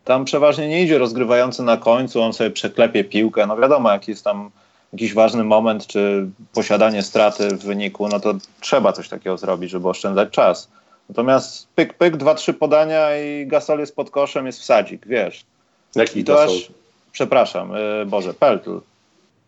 Tam 0.06 0.26
przeważnie 0.26 0.68
nie 0.68 0.84
idzie 0.84 0.98
rozgrywający 0.98 1.64
na 1.64 1.78
końcu, 1.78 2.22
on 2.22 2.34
sobie 2.34 2.52
przeklepie 2.52 3.04
piłkę. 3.04 3.48
No 3.48 3.58
wiadomo, 3.58 3.92
jak 3.92 4.08
jest 4.08 4.24
tam 4.24 4.52
jakiś 4.94 5.14
ważny 5.14 5.44
moment, 5.44 5.88
czy 5.88 6.30
posiadanie 6.54 7.04
straty 7.04 7.48
w 7.48 7.64
wyniku, 7.64 8.08
no 8.08 8.20
to 8.20 8.34
trzeba 8.60 8.94
coś 8.94 9.10
takiego 9.10 9.38
zrobić, 9.38 9.72
żeby 9.72 9.90
oszczędzać 9.90 10.30
czas. 10.30 10.70
Natomiast 11.10 11.68
pyk, 11.76 11.94
pyk, 11.94 12.18
dwa, 12.18 12.36
trzy 12.36 12.54
podania 12.54 13.18
i 13.18 13.48
Gasol 13.48 13.80
jest 13.80 13.96
pod 13.96 14.10
koszem, 14.10 14.46
jest 14.46 14.60
wsadzik, 14.60 15.08
wiesz. 15.08 15.46
Jaki 15.96 16.20
I 16.20 16.24
to 16.24 16.44
aż, 16.44 16.72
przepraszam, 17.12 17.76
y, 17.76 18.06
Boże, 18.06 18.34
Peltl. 18.34 18.80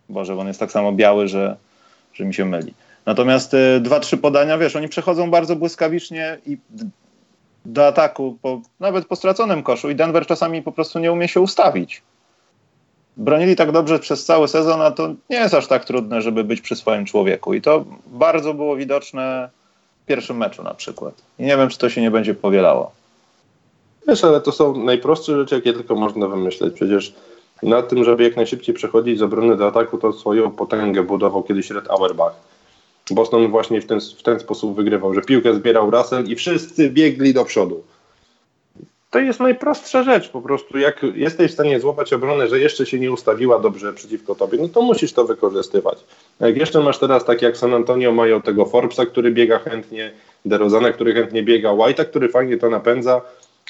Boże, 0.09 0.35
bo 0.35 0.41
on 0.41 0.47
jest 0.47 0.59
tak 0.59 0.71
samo 0.71 0.91
biały, 0.91 1.27
że, 1.27 1.55
że 2.13 2.25
mi 2.25 2.33
się 2.33 2.45
myli. 2.45 2.73
Natomiast 3.05 3.53
y, 3.53 3.79
dwa, 3.79 3.99
trzy 3.99 4.17
podania, 4.17 4.57
wiesz, 4.57 4.75
oni 4.75 4.87
przechodzą 4.87 5.31
bardzo 5.31 5.55
błyskawicznie 5.55 6.37
i 6.45 6.57
do 7.65 7.87
ataku, 7.87 8.37
po, 8.41 8.61
nawet 8.79 9.05
po 9.05 9.15
straconym 9.15 9.63
koszu 9.63 9.89
i 9.89 9.95
Denver 9.95 10.25
czasami 10.25 10.61
po 10.61 10.71
prostu 10.71 10.99
nie 10.99 11.11
umie 11.11 11.27
się 11.27 11.41
ustawić. 11.41 12.01
Bronili 13.17 13.55
tak 13.55 13.71
dobrze 13.71 13.99
przez 13.99 14.25
cały 14.25 14.47
sezon, 14.47 14.81
a 14.81 14.91
to 14.91 15.07
nie 15.29 15.37
jest 15.37 15.53
aż 15.53 15.67
tak 15.67 15.85
trudne, 15.85 16.21
żeby 16.21 16.43
być 16.43 16.61
przy 16.61 16.75
swoim 16.75 17.05
człowieku. 17.05 17.53
I 17.53 17.61
to 17.61 17.85
bardzo 18.07 18.53
było 18.53 18.75
widoczne 18.75 19.49
w 20.03 20.05
pierwszym 20.05 20.37
meczu 20.37 20.63
na 20.63 20.73
przykład. 20.73 21.13
I 21.39 21.43
nie 21.43 21.57
wiem, 21.57 21.69
czy 21.69 21.77
to 21.77 21.89
się 21.89 22.01
nie 22.01 22.11
będzie 22.11 22.33
powielało. 22.33 22.91
Wiesz, 24.07 24.23
ale 24.23 24.41
to 24.41 24.51
są 24.51 24.83
najprostsze 24.83 25.35
rzeczy, 25.35 25.55
jakie 25.55 25.73
tylko 25.73 25.95
można 25.95 26.27
wymyśleć. 26.27 26.73
Przecież 26.73 27.13
na 27.63 27.81
tym, 27.81 28.03
żeby 28.03 28.23
jak 28.23 28.35
najszybciej 28.35 28.75
przechodzić 28.75 29.19
z 29.19 29.21
obrony 29.21 29.57
do 29.57 29.67
ataku, 29.67 29.97
to 29.97 30.13
swoją 30.13 30.51
potęgę 30.51 31.03
budował 31.03 31.43
kiedyś 31.43 31.69
Red 31.69 31.89
Auerbach. 31.89 32.33
Boston 33.11 33.47
właśnie 33.47 33.81
w 33.81 33.85
ten, 33.85 33.99
w 34.01 34.23
ten 34.23 34.39
sposób 34.39 34.75
wygrywał, 34.75 35.13
że 35.13 35.21
piłkę 35.21 35.53
zbierał 35.53 35.91
Russell 35.91 36.25
i 36.25 36.35
wszyscy 36.35 36.89
biegli 36.89 37.33
do 37.33 37.45
przodu. 37.45 37.83
To 39.13 39.19
jest 39.19 39.39
najprostsza 39.39 40.03
rzecz 40.03 40.29
po 40.29 40.41
prostu. 40.41 40.77
Jak 40.77 41.05
jesteś 41.15 41.51
w 41.51 41.53
stanie 41.53 41.79
złapać 41.79 42.13
obronę, 42.13 42.47
że 42.47 42.59
jeszcze 42.59 42.85
się 42.85 42.99
nie 42.99 43.11
ustawiła 43.11 43.59
dobrze 43.59 43.93
przeciwko 43.93 44.35
tobie, 44.35 44.57
no 44.61 44.67
to 44.67 44.81
musisz 44.81 45.13
to 45.13 45.25
wykorzystywać. 45.25 45.97
Jak 46.39 46.57
jeszcze 46.57 46.79
masz 46.79 46.97
teraz 46.97 47.25
tak 47.25 47.41
jak 47.41 47.57
San 47.57 47.73
Antonio 47.73 48.11
mają 48.11 48.41
tego 48.41 48.65
Forbesa, 48.65 49.05
który 49.05 49.31
biega 49.31 49.59
chętnie, 49.59 50.11
DeRozana, 50.45 50.91
który 50.91 51.13
chętnie 51.13 51.43
biega, 51.43 51.69
White'a, 51.69 52.05
który 52.05 52.29
fajnie 52.29 52.57
to 52.57 52.69
napędza, 52.69 53.21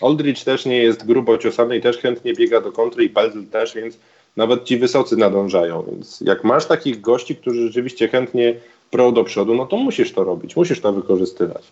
Aldridge 0.02 0.44
też 0.44 0.66
nie 0.66 0.84
jest 0.84 1.06
grubo 1.06 1.38
ciosany 1.38 1.78
i 1.78 1.82
też 1.82 1.98
chętnie 1.98 2.34
biega 2.34 2.62
do 2.62 2.72
kontry 2.72 3.04
i 3.04 3.10
Peltl 3.10 3.44
też, 3.52 3.76
więc 3.76 3.98
nawet 4.38 4.64
ci 4.64 4.78
wysocy 4.78 5.18
nadążają. 5.18 5.84
Więc 5.92 6.22
jak 6.22 6.44
masz 6.44 6.66
takich 6.66 7.02
gości, 7.02 7.36
którzy 7.36 7.68
rzeczywiście 7.68 8.08
chętnie 8.08 8.56
prą 8.92 9.14
do 9.14 9.24
przodu, 9.24 9.56
no 9.56 9.66
to 9.66 9.78
musisz 9.78 10.14
to 10.14 10.24
robić, 10.24 10.56
musisz 10.56 10.82
to 10.82 10.94
wykorzystywać. 10.94 11.64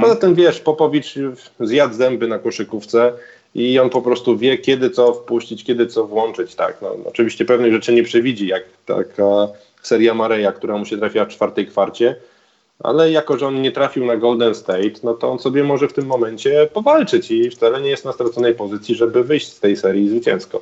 Poza 0.00 0.16
tym 0.16 0.34
wiesz, 0.34 0.60
Popowicz 0.60 1.14
zjadł 1.60 1.94
zęby 1.94 2.28
na 2.28 2.38
koszykówce 2.38 3.12
i 3.54 3.78
on 3.78 3.90
po 3.90 4.02
prostu 4.02 4.38
wie, 4.38 4.58
kiedy 4.58 4.90
co 4.90 5.12
wpuścić, 5.12 5.64
kiedy 5.64 5.86
co 5.86 6.06
włączyć. 6.06 6.54
Tak, 6.54 6.76
no, 6.82 6.96
oczywiście 7.04 7.44
pewnych 7.44 7.72
rzeczy 7.72 7.92
nie 7.92 8.02
przewidzi, 8.02 8.46
jak 8.46 8.62
taka 8.86 9.48
seria 9.82 10.14
Mareja, 10.14 10.52
która 10.52 10.78
mu 10.78 10.86
się 10.86 10.98
trafiła 10.98 11.24
w 11.24 11.28
czwartej 11.28 11.66
kwarcie, 11.66 12.16
ale 12.80 13.10
jako, 13.10 13.38
że 13.38 13.46
on 13.46 13.62
nie 13.62 13.72
trafił 13.72 14.06
na 14.06 14.16
Golden 14.16 14.54
State, 14.54 15.00
no 15.02 15.14
to 15.14 15.32
on 15.32 15.38
sobie 15.38 15.64
może 15.64 15.88
w 15.88 15.92
tym 15.92 16.06
momencie 16.06 16.68
powalczyć 16.72 17.30
i 17.30 17.50
wcale 17.50 17.80
nie 17.80 17.90
jest 17.90 18.04
na 18.04 18.12
straconej 18.12 18.54
pozycji, 18.54 18.94
żeby 18.94 19.24
wyjść 19.24 19.52
z 19.52 19.60
tej 19.60 19.76
serii 19.76 20.08
zwycięsko. 20.08 20.60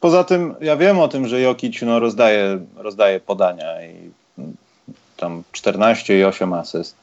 Poza 0.00 0.24
tym 0.24 0.54
ja 0.60 0.76
wiem 0.76 0.98
o 0.98 1.08
tym, 1.08 1.28
że 1.28 1.40
Jokic 1.40 1.82
no, 1.82 2.00
rozdaje, 2.00 2.60
rozdaje 2.76 3.20
podania 3.20 3.86
i 3.86 3.94
tam 5.16 5.42
14 5.52 6.18
i 6.18 6.24
8 6.24 6.52
asyst 6.52 6.96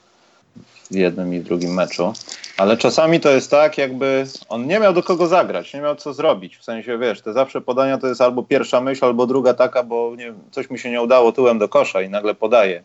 w 0.91 0.95
jednym 0.95 1.33
i 1.33 1.39
w 1.39 1.43
drugim 1.43 1.73
meczu. 1.73 2.13
Ale 2.57 2.77
czasami 2.77 3.19
to 3.19 3.29
jest 3.31 3.51
tak, 3.51 3.77
jakby 3.77 4.25
on 4.49 4.67
nie 4.67 4.79
miał 4.79 4.93
do 4.93 5.03
kogo 5.03 5.27
zagrać, 5.27 5.73
nie 5.73 5.81
miał 5.81 5.95
co 5.95 6.13
zrobić. 6.13 6.57
W 6.57 6.63
sensie, 6.63 6.97
wiesz, 6.97 7.21
te 7.21 7.33
zawsze 7.33 7.61
podania 7.61 7.97
to 7.97 8.07
jest 8.07 8.21
albo 8.21 8.43
pierwsza 8.43 8.81
myśl, 8.81 9.05
albo 9.05 9.27
druga 9.27 9.53
taka, 9.53 9.83
bo 9.83 10.15
nie, 10.17 10.33
coś 10.51 10.69
mi 10.69 10.79
się 10.79 10.91
nie 10.91 11.01
udało 11.01 11.31
tyłem 11.31 11.59
do 11.59 11.69
kosza 11.69 12.01
i 12.01 12.09
nagle 12.09 12.35
podaje. 12.35 12.83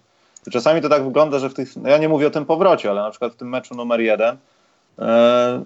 Czasami 0.53 0.82
to 0.82 0.88
tak 0.88 1.05
wygląda, 1.05 1.38
że 1.38 1.50
w 1.50 1.55
tych, 1.55 1.76
no 1.76 1.88
ja 1.88 1.98
nie 1.98 2.09
mówię 2.09 2.26
o 2.26 2.30
tym 2.30 2.44
powrocie, 2.44 2.90
ale 2.90 3.03
na 3.03 3.11
przykład 3.11 3.32
w 3.32 3.36
tym 3.36 3.48
meczu 3.48 3.74
numer 3.74 4.00
jeden 4.00 4.36
e, 4.98 5.62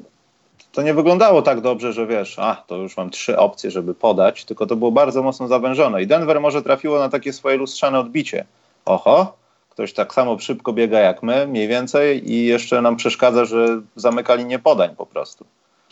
to 0.72 0.82
nie 0.82 0.94
wyglądało 0.94 1.42
tak 1.42 1.60
dobrze, 1.60 1.92
że 1.92 2.06
wiesz, 2.06 2.38
a 2.38 2.62
to 2.66 2.76
już 2.76 2.96
mam 2.96 3.10
trzy 3.10 3.38
opcje, 3.38 3.70
żeby 3.70 3.94
podać, 3.94 4.44
tylko 4.44 4.66
to 4.66 4.76
było 4.76 4.92
bardzo 4.92 5.22
mocno 5.22 5.48
zawężone. 5.48 6.02
I 6.02 6.06
Denver 6.06 6.40
może 6.40 6.62
trafiło 6.62 6.98
na 6.98 7.08
takie 7.08 7.32
swoje 7.32 7.56
lustrzane 7.56 7.98
odbicie. 7.98 8.44
Oho, 8.84 9.36
ktoś 9.76 9.92
tak 9.92 10.14
samo 10.14 10.38
szybko 10.38 10.72
biega 10.72 10.98
jak 10.98 11.22
my, 11.22 11.46
mniej 11.46 11.68
więcej, 11.68 12.32
i 12.32 12.46
jeszcze 12.46 12.82
nam 12.82 12.96
przeszkadza, 12.96 13.44
że 13.44 13.82
zamyka 13.96 14.34
linię 14.34 14.58
podań 14.58 14.90
po 14.96 15.06
prostu. 15.06 15.44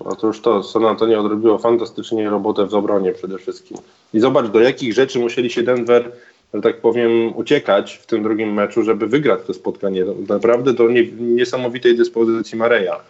Otóż 0.05 0.41
to, 0.41 0.63
San 0.63 0.85
Antonio 0.85 1.21
odrobiło 1.21 1.59
fantastycznie 1.59 2.31
robotę 2.31 2.67
w 2.67 2.75
obronie 2.75 3.13
przede 3.13 3.39
wszystkim. 3.39 3.77
I 4.15 4.21
zobacz, 4.21 4.47
do 4.47 4.61
jakich 4.61 4.93
rzeczy 4.93 5.19
musieli 5.19 5.51
się 5.51 5.63
Denver, 5.63 6.13
że 6.55 6.61
tak 6.61 6.81
powiem, 6.81 7.37
uciekać 7.37 7.95
w 7.95 8.07
tym 8.07 8.23
drugim 8.23 8.53
meczu, 8.53 8.83
żeby 8.83 9.07
wygrać 9.07 9.41
to 9.47 9.55
spotkanie. 9.55 10.05
Naprawdę 10.29 10.73
do 10.73 10.89
nie, 10.89 11.07
niesamowitej 11.13 11.97
dyspozycji 11.97 12.59
Mareja. 12.59 13.01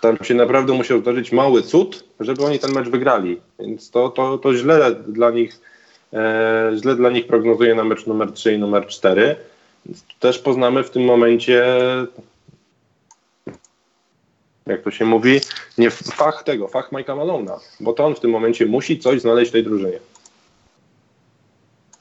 Tam 0.00 0.16
się 0.22 0.34
naprawdę 0.34 0.72
musiał 0.72 0.98
zdarzyć 0.98 1.32
mały 1.32 1.62
cud, 1.62 2.04
żeby 2.20 2.44
oni 2.44 2.58
ten 2.58 2.72
mecz 2.72 2.88
wygrali. 2.88 3.40
Więc 3.58 3.90
to, 3.90 4.08
to, 4.08 4.38
to 4.38 4.54
źle 4.54 4.94
dla 5.08 5.30
nich 5.30 5.60
e, 6.12 6.72
źle 6.76 6.96
dla 6.96 7.10
nich 7.10 7.26
prognozuje 7.26 7.74
na 7.74 7.84
mecz 7.84 8.06
numer 8.06 8.32
3 8.32 8.52
i 8.52 8.58
numer 8.58 8.86
4 8.86 9.36
też 10.20 10.38
poznamy 10.38 10.84
w 10.84 10.90
tym 10.90 11.04
momencie, 11.04 11.66
jak 14.66 14.82
to 14.82 14.90
się 14.90 15.04
mówi, 15.04 15.40
nie 15.78 15.90
fach 15.90 16.42
tego, 16.42 16.68
fach 16.68 16.92
Mike'a 16.92 17.16
Malona, 17.16 17.58
bo 17.80 17.92
to 17.92 18.04
on 18.04 18.14
w 18.14 18.20
tym 18.20 18.30
momencie 18.30 18.66
musi 18.66 18.98
coś 18.98 19.20
znaleźć 19.20 19.50
w 19.50 19.52
tej 19.52 19.64
drużynie. 19.64 19.98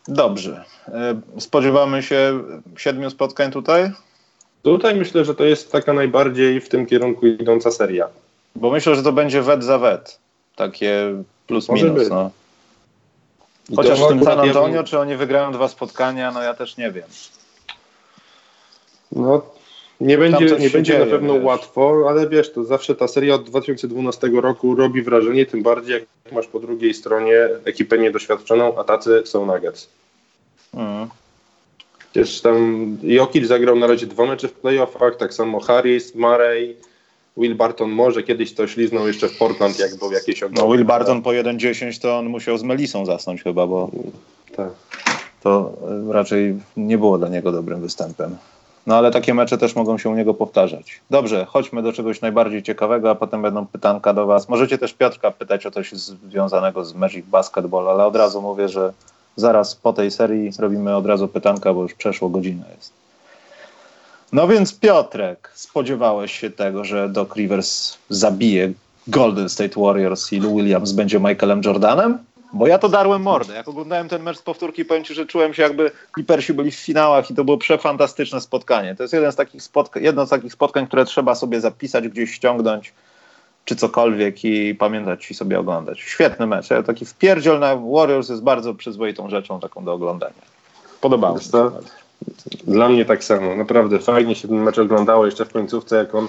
Dobrze. 0.07 0.63
E, 0.88 1.21
spodziewamy 1.39 2.03
się 2.03 2.43
siedmiu 2.77 3.09
spotkań 3.09 3.51
tutaj? 3.51 3.91
Tutaj 4.63 4.95
myślę, 4.95 5.25
że 5.25 5.36
to 5.36 5.43
jest 5.43 5.71
taka 5.71 5.93
najbardziej 5.93 6.61
w 6.61 6.69
tym 6.69 6.86
kierunku 6.86 7.27
idąca 7.27 7.71
seria. 7.71 8.07
Bo 8.55 8.71
myślę, 8.71 8.95
że 8.95 9.03
to 9.03 9.11
będzie 9.11 9.41
wet 9.41 9.63
za 9.63 9.77
wet. 9.77 10.19
Takie 10.55 11.23
plus 11.47 11.69
Może 11.69 11.86
minus. 11.86 12.09
No. 12.09 12.31
Chociaż 13.75 13.99
w 13.99 14.07
tym 14.07 14.23
San 14.23 14.39
Antonio, 14.39 14.84
czy 14.84 14.99
oni 14.99 15.15
wygrają 15.15 15.51
dwa 15.51 15.67
spotkania, 15.67 16.31
no 16.31 16.41
ja 16.41 16.53
też 16.53 16.77
nie 16.77 16.91
wiem. 16.91 17.05
No, 19.16 19.41
nie 20.01 20.18
będzie, 20.18 20.45
nie 20.45 20.70
będzie 20.70 20.84
dzieje, 20.84 20.99
na 20.99 21.05
pewno 21.05 21.34
wiesz. 21.34 21.43
łatwo, 21.43 22.05
ale 22.09 22.30
wiesz, 22.30 22.51
to 22.51 22.64
zawsze 22.64 22.95
ta 22.95 23.07
seria 23.07 23.36
od 23.36 23.43
2012 23.43 24.30
roku 24.34 24.76
robi 24.76 25.01
wrażenie, 25.01 25.45
tym 25.45 25.64
bardziej 25.64 25.93
jak 25.93 26.34
masz 26.34 26.47
po 26.47 26.59
drugiej 26.59 26.93
stronie 26.93 27.49
ekipę 27.66 27.97
niedoświadczoną, 27.97 28.78
a 28.78 28.84
tacy 28.84 29.22
są 29.26 29.45
Nuggets. 29.45 29.89
Mhm. 30.74 31.09
Przecież 32.11 32.41
tam 32.41 32.88
Jokic 33.03 33.47
zagrał 33.47 33.76
na 33.76 33.88
razie 33.88 34.07
dwa 34.07 34.26
mecze 34.26 34.47
w 34.47 34.53
playoffach, 34.53 35.16
tak 35.16 35.34
samo 35.34 35.59
Harris, 35.59 36.16
Murray, 36.16 36.76
Will 37.38 37.55
Barton 37.55 37.91
może 37.91 38.24
kiedyś 38.24 38.53
to 38.53 38.68
śliznął 38.68 39.07
jeszcze 39.07 39.30
w 39.30 39.38
Portland, 39.38 39.80
jak 39.80 39.95
był 39.95 40.11
jakieś 40.11 40.43
ogromne. 40.43 40.61
No 40.61 40.76
Will 40.76 40.86
Barton 40.86 41.22
po 41.22 41.30
1-10 41.30 42.01
to 42.01 42.18
on 42.18 42.30
musiał 42.30 42.57
z 42.57 42.64
Melisą 42.64 43.05
zasnąć 43.05 43.43
chyba, 43.43 43.68
bo 43.68 43.91
tak. 44.55 44.70
to 45.43 45.74
raczej 46.09 46.55
nie 46.78 46.97
było 46.97 47.18
dla 47.18 47.30
niego 47.30 47.51
dobrym 47.51 47.82
występem. 47.82 48.38
No 48.88 48.95
ale 48.95 49.11
takie 49.11 49.34
mecze 49.34 49.57
też 49.57 49.75
mogą 49.75 49.97
się 49.97 50.09
u 50.09 50.15
niego 50.15 50.34
powtarzać. 50.34 51.01
Dobrze, 51.09 51.45
chodźmy 51.45 51.84
do 51.84 51.93
czegoś 51.93 52.21
najbardziej 52.21 52.63
ciekawego, 52.63 53.09
a 53.09 53.15
potem 53.15 53.41
będą 53.41 53.65
pytanka 53.65 54.13
do 54.13 54.25
Was. 54.25 54.49
Możecie 54.49 54.77
też 54.77 54.93
Piotrka 54.93 55.31
pytać 55.31 55.65
o 55.65 55.71
coś 55.71 55.91
związanego 55.91 56.86
z 56.86 56.93
Magic 56.93 57.25
Basketball, 57.25 57.89
ale 57.89 58.05
od 58.05 58.15
razu 58.15 58.41
mówię, 58.41 58.69
że 58.69 58.93
zaraz 59.36 59.75
po 59.75 59.93
tej 59.93 60.11
serii 60.11 60.51
robimy 60.59 60.95
od 60.95 61.05
razu 61.05 61.27
pytanka, 61.27 61.73
bo 61.73 61.81
już 61.84 61.93
przeszło 61.93 62.29
godzina 62.29 62.65
jest. 62.75 62.93
No 64.34 64.47
więc 64.47 64.79
Piotrek, 64.79 65.51
spodziewałeś 65.55 66.39
się 66.39 66.49
tego, 66.49 66.84
że 66.84 67.09
Doc 67.09 67.36
Rivers 67.36 67.97
zabije 68.09 68.73
Golden 69.07 69.49
State 69.49 69.81
Warriors 69.81 70.34
i 70.34 70.39
Lou 70.39 70.55
Williams 70.55 70.91
będzie 70.91 71.19
Michaelem 71.19 71.61
Jordanem? 71.65 72.17
Bo 72.54 72.68
ja 72.68 72.78
to 72.78 72.89
darłem 72.89 73.22
mordę. 73.22 73.54
Jak 73.54 73.68
oglądałem 73.68 74.10
ten 74.10 74.24
mecz 74.24 74.38
z 74.38 74.41
powtórki, 74.41 74.86
powiem 74.86 75.04
Ci, 75.04 75.14
że 75.14 75.26
czułem 75.26 75.54
się 75.54 75.64
jakby 75.64 75.91
Clippersi 76.14 76.54
byli 76.54 76.72
w 76.72 76.76
finałach 76.76 77.32
i 77.32 77.36
to 77.36 77.43
było 77.43 77.58
przefantastyczne 77.58 78.41
spotkanie. 78.41 78.95
To 78.95 79.04
jest 79.04 79.14
jeden 79.14 79.32
z 79.32 79.36
takich 79.36 79.64
spotkań, 79.64 80.04
jedno 80.04 80.26
z 80.26 80.30
takich 80.30 80.54
spotkań, 80.54 80.88
które 80.88 81.06
trzeba 81.06 81.36
sobie 81.36 81.62
zapisać, 81.62 82.08
gdzieś 82.08 82.32
ściągnąć 82.32 82.93
czy 83.66 83.76
cokolwiek 83.76 84.45
i 84.45 84.76
pamiętać 84.76 85.32
i 85.32 85.34
sobie 85.34 85.60
oglądać. 85.60 85.99
Świetny 85.99 86.47
mecz. 86.47 86.68
Taki 86.86 87.06
wpierdziel 87.06 87.60
na 87.60 87.76
Warriors 87.76 88.30
jest 88.30 88.43
bardzo 88.43 88.74
przyzwoitą 88.74 89.30
rzeczą 89.30 89.60
taką 89.60 89.86
do 89.86 89.93
oglądania. 89.93 90.41
Podobało 91.01 91.38
mi 91.38 91.43
się. 91.43 91.49
Dla 92.68 92.89
mnie 92.89 93.06
tak 93.06 93.24
samo. 93.24 93.56
Naprawdę 93.56 93.99
fajnie 93.99 94.36
się 94.36 94.47
ten 94.47 94.58
mecz 94.58 94.78
oglądało 94.78 95.26
jeszcze 95.26 95.45
w 95.45 95.54
końcówce, 95.54 95.95
jak 95.95 96.16
on 96.16 96.28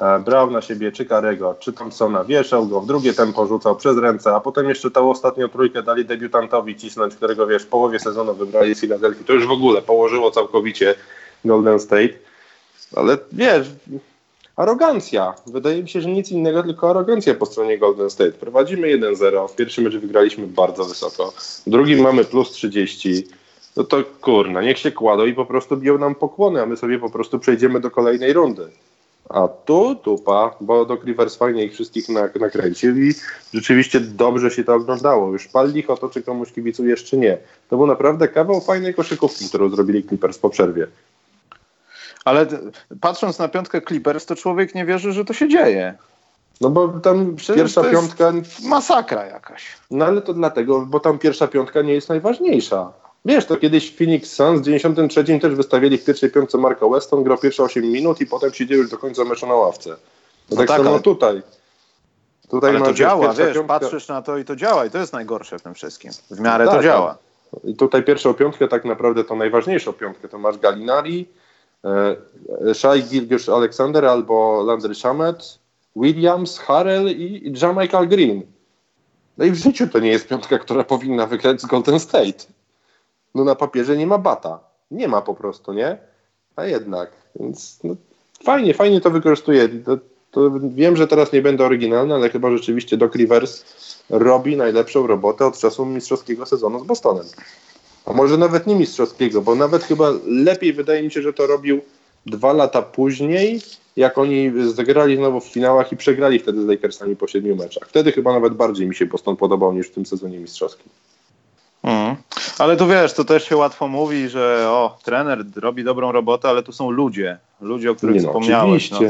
E, 0.00 0.18
brał 0.18 0.50
na 0.50 0.60
siebie 0.60 0.92
czy 0.92 1.04
Karego, 1.04 1.54
czy 1.58 1.72
Thompsona, 1.72 2.24
wieszał 2.24 2.66
go, 2.66 2.80
w 2.80 2.86
drugie 2.86 3.12
tempo 3.12 3.46
rzucał 3.46 3.76
przez 3.76 3.98
ręce, 3.98 4.34
a 4.34 4.40
potem 4.40 4.68
jeszcze 4.68 4.90
tą 4.90 5.10
ostatnią 5.10 5.48
trójkę 5.48 5.82
dali 5.82 6.04
debiutantowi 6.04 6.76
cisnąć, 6.76 7.14
którego 7.14 7.46
wiesz, 7.46 7.62
w 7.62 7.66
połowie 7.66 7.98
sezonu 7.98 8.34
wybrali 8.34 8.74
z 8.74 8.80
Philadelphia. 8.80 9.24
To 9.26 9.32
już 9.32 9.46
w 9.46 9.50
ogóle 9.50 9.82
położyło 9.82 10.30
całkowicie 10.30 10.94
Golden 11.44 11.80
State. 11.80 12.14
Ale 12.96 13.18
wiesz, 13.32 13.68
arogancja. 14.56 15.34
Wydaje 15.46 15.82
mi 15.82 15.88
się, 15.88 16.00
że 16.00 16.08
nic 16.08 16.30
innego, 16.30 16.62
tylko 16.62 16.90
arogancja 16.90 17.34
po 17.34 17.46
stronie 17.46 17.78
Golden 17.78 18.10
State. 18.10 18.32
Prowadzimy 18.32 18.98
1-0, 18.98 19.48
w 19.48 19.56
pierwszym 19.56 19.84
meczu 19.84 20.00
wygraliśmy 20.00 20.46
bardzo 20.46 20.84
wysoko, 20.84 21.32
w 21.66 21.70
drugim 21.70 22.00
mamy 22.00 22.24
plus 22.24 22.50
30. 22.50 23.28
No 23.76 23.84
to 23.84 23.96
kurna, 24.20 24.62
niech 24.62 24.78
się 24.78 24.92
kładą 24.92 25.26
i 25.26 25.34
po 25.34 25.46
prostu 25.46 25.76
biją 25.76 25.98
nam 25.98 26.14
pokłony, 26.14 26.62
a 26.62 26.66
my 26.66 26.76
sobie 26.76 26.98
po 26.98 27.10
prostu 27.10 27.38
przejdziemy 27.38 27.80
do 27.80 27.90
kolejnej 27.90 28.32
rundy. 28.32 28.70
A 29.30 29.48
tu 29.48 29.94
tupa, 29.94 30.54
bo 30.60 30.84
do 30.84 30.98
Rivers 31.04 31.36
fajnie 31.36 31.64
ich 31.64 31.72
wszystkich 31.72 32.08
nakręcił 32.40 32.96
i 32.96 33.14
rzeczywiście 33.54 34.00
dobrze 34.00 34.50
się 34.50 34.64
to 34.64 34.74
oglądało. 34.74 35.32
Już 35.32 35.48
pal 35.48 35.72
licho 35.72 35.96
to, 35.96 36.08
czy 36.08 36.22
komuś 36.22 36.52
kibicujesz, 36.52 37.04
czy 37.04 37.18
nie. 37.18 37.38
To 37.68 37.76
był 37.76 37.86
naprawdę 37.86 38.28
kawał 38.28 38.60
fajnej 38.60 38.94
koszykówki, 38.94 39.48
którą 39.48 39.68
zrobili 39.68 40.04
Clippers 40.04 40.38
po 40.38 40.50
przerwie. 40.50 40.86
Ale 42.24 42.46
patrząc 43.00 43.38
na 43.38 43.48
piątkę 43.48 43.82
Clippers, 43.82 44.26
to 44.26 44.36
człowiek 44.36 44.74
nie 44.74 44.84
wierzy, 44.84 45.12
że 45.12 45.24
to 45.24 45.32
się 45.32 45.48
dzieje. 45.48 45.94
No 46.60 46.70
bo 46.70 46.88
tam 46.88 47.36
Przecież 47.36 47.56
pierwsza 47.56 47.84
piątka. 47.84 48.32
Masakra 48.64 49.24
jakaś. 49.24 49.76
No 49.90 50.04
ale 50.04 50.22
to 50.22 50.34
dlatego, 50.34 50.86
bo 50.86 51.00
tam 51.00 51.18
pierwsza 51.18 51.48
piątka 51.48 51.82
nie 51.82 51.92
jest 51.92 52.08
najważniejsza. 52.08 52.92
Wiesz, 53.24 53.46
to 53.46 53.56
kiedyś 53.56 53.96
Phoenix 53.96 54.32
Suns 54.32 54.60
w 54.60 54.64
93 54.64 55.38
też 55.40 55.54
wystawili 55.54 55.98
w 55.98 56.04
pierwszej 56.04 56.30
piątce 56.30 56.58
Marka 56.58 56.88
Weston, 56.88 57.24
grał 57.24 57.38
pierwsze 57.38 57.62
8 57.62 57.84
minut 57.84 58.20
i 58.20 58.26
potem 58.26 58.52
siedział 58.52 58.78
już 58.78 58.90
do 58.90 58.98
końca 58.98 59.24
meczu 59.24 59.46
na 59.46 59.54
ławce. 59.54 59.90
No, 59.90 59.96
no 60.50 60.56
tak, 60.56 60.68
tak 60.68 60.76
samo 60.76 60.90
ale... 60.90 61.00
tutaj. 61.00 61.42
Tutaj 62.48 62.76
ale 62.76 62.84
to 62.84 62.92
działa, 62.92 63.34
wiesz, 63.34 63.54
piątka... 63.54 63.78
patrzysz 63.78 64.08
na 64.08 64.22
to 64.22 64.38
i 64.38 64.44
to 64.44 64.56
działa 64.56 64.84
i 64.84 64.90
to 64.90 64.98
jest 64.98 65.12
najgorsze 65.12 65.58
w 65.58 65.62
tym 65.62 65.74
wszystkim. 65.74 66.10
W 66.30 66.40
miarę 66.40 66.66
tak, 66.66 66.76
to 66.76 66.82
działa. 66.82 67.18
Tak. 67.52 67.64
I 67.64 67.76
tutaj 67.76 68.02
pierwszą 68.02 68.34
piątkę, 68.34 68.68
tak 68.68 68.84
naprawdę 68.84 69.24
to 69.24 69.36
najważniejszą 69.36 69.92
piątkę, 69.92 70.28
to 70.28 70.38
masz 70.38 70.58
Galinari, 70.58 71.28
e, 71.84 72.74
Shai 72.74 73.02
Gilgish 73.02 73.48
Alexander 73.48 74.06
albo 74.06 74.62
Landry 74.62 74.94
Shamet, 74.94 75.58
Williams, 75.96 76.58
Harrell 76.58 77.08
i, 77.08 77.52
Jamichael 77.62 78.08
Green. 78.08 78.42
No 79.38 79.44
i 79.44 79.50
w 79.50 79.54
życiu 79.54 79.88
to 79.88 79.98
nie 79.98 80.10
jest 80.10 80.28
piątka, 80.28 80.58
która 80.58 80.84
powinna 80.84 81.26
wygrać 81.26 81.60
z 81.60 81.66
Golden 81.66 82.00
State 82.00 82.44
no 83.34 83.44
na 83.44 83.54
papierze 83.54 83.96
nie 83.96 84.06
ma 84.06 84.18
bata. 84.18 84.60
Nie 84.90 85.08
ma 85.08 85.22
po 85.22 85.34
prostu, 85.34 85.72
nie? 85.72 85.98
A 86.56 86.64
jednak. 86.64 87.10
Więc 87.40 87.78
no, 87.84 87.96
fajnie, 88.44 88.74
fajnie 88.74 89.00
to 89.00 89.10
wykorzystuje. 89.10 89.68
To, 89.68 89.98
to 90.30 90.50
wiem, 90.74 90.96
że 90.96 91.08
teraz 91.08 91.32
nie 91.32 91.42
będę 91.42 91.64
oryginalny, 91.64 92.14
ale 92.14 92.30
chyba 92.30 92.50
rzeczywiście 92.50 92.96
Doc 92.96 93.14
Rivers 93.14 93.64
robi 94.10 94.56
najlepszą 94.56 95.06
robotę 95.06 95.46
od 95.46 95.58
czasu 95.58 95.86
mistrzowskiego 95.86 96.46
sezonu 96.46 96.80
z 96.80 96.86
Bostonem. 96.86 97.26
A 98.06 98.12
może 98.12 98.38
nawet 98.38 98.66
nie 98.66 98.74
mistrzowskiego, 98.74 99.42
bo 99.42 99.54
nawet 99.54 99.84
chyba 99.84 100.12
lepiej 100.26 100.72
wydaje 100.72 101.02
mi 101.02 101.10
się, 101.10 101.22
że 101.22 101.32
to 101.32 101.46
robił 101.46 101.80
dwa 102.26 102.52
lata 102.52 102.82
później, 102.82 103.60
jak 103.96 104.18
oni 104.18 104.52
zagrali 104.74 105.16
znowu 105.16 105.40
w 105.40 105.44
finałach 105.44 105.92
i 105.92 105.96
przegrali 105.96 106.38
wtedy 106.38 106.62
z 106.62 106.66
Lakersami 106.66 107.16
po 107.16 107.26
siedmiu 107.26 107.56
meczach. 107.56 107.88
Wtedy 107.88 108.12
chyba 108.12 108.32
nawet 108.32 108.54
bardziej 108.54 108.86
mi 108.86 108.94
się 108.94 109.06
Boston 109.06 109.36
podobał 109.36 109.72
niż 109.72 109.88
w 109.88 109.94
tym 109.94 110.06
sezonie 110.06 110.38
mistrzowskim. 110.38 110.92
Mm. 111.82 112.16
Ale 112.58 112.76
tu 112.76 112.86
wiesz, 112.86 113.12
to 113.12 113.24
też 113.24 113.48
się 113.48 113.56
łatwo 113.56 113.88
mówi, 113.88 114.28
że 114.28 114.64
o, 114.68 114.98
trener 115.02 115.44
robi 115.56 115.84
dobrą 115.84 116.12
robotę, 116.12 116.48
ale 116.48 116.62
tu 116.62 116.72
są 116.72 116.90
ludzie, 116.90 117.38
ludzie, 117.60 117.90
o 117.90 117.94
których 117.94 118.22
no, 118.22 118.28
wspomniałeś. 118.28 118.90
No. 118.90 119.00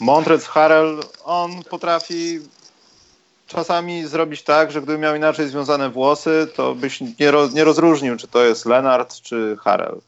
Montrez 0.00 0.46
Harrell, 0.46 1.00
on 1.24 1.50
potrafi 1.70 2.40
czasami 3.46 4.06
zrobić 4.06 4.42
tak, 4.42 4.72
że 4.72 4.82
gdyby 4.82 4.98
miał 4.98 5.16
inaczej 5.16 5.48
związane 5.48 5.90
włosy, 5.90 6.48
to 6.56 6.74
byś 6.74 7.00
nie, 7.00 7.32
nie 7.54 7.64
rozróżnił, 7.64 8.16
czy 8.16 8.28
to 8.28 8.44
jest 8.44 8.66
Lenart, 8.66 9.20
czy 9.20 9.56
Harrell. 9.60 10.00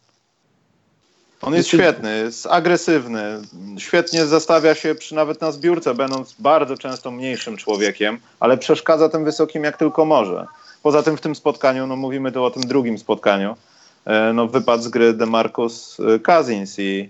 On 1.43 1.55
jest 1.55 1.69
świetny, 1.69 2.19
jest 2.19 2.47
agresywny, 2.47 3.43
świetnie 3.79 4.27
zastawia 4.27 4.75
się 4.75 4.95
przy, 4.95 5.15
nawet 5.15 5.41
na 5.41 5.53
zbiórce, 5.53 5.95
będąc 5.95 6.35
bardzo 6.39 6.77
często 6.77 7.11
mniejszym 7.11 7.57
człowiekiem, 7.57 8.19
ale 8.41 8.59
przeszkadza 8.59 9.09
tym 9.09 9.25
wysokim 9.25 9.65
jak 9.65 9.77
tylko 9.77 10.05
może. 10.05 10.47
Poza 10.83 11.03
tym 11.03 11.17
w 11.17 11.21
tym 11.21 11.35
spotkaniu, 11.35 11.87
no 11.87 11.97
mówimy 11.97 12.33
tu 12.33 12.45
o 12.45 12.51
tym 12.51 12.63
drugim 12.63 12.99
spotkaniu, 12.99 13.57
e, 14.05 14.33
no 14.33 14.49
wypadł 14.49 14.83
z 14.83 14.89
gry 14.89 15.13
DeMarcus 15.13 16.01
e, 16.01 16.19
Cousins 16.19 16.79
i, 16.79 17.09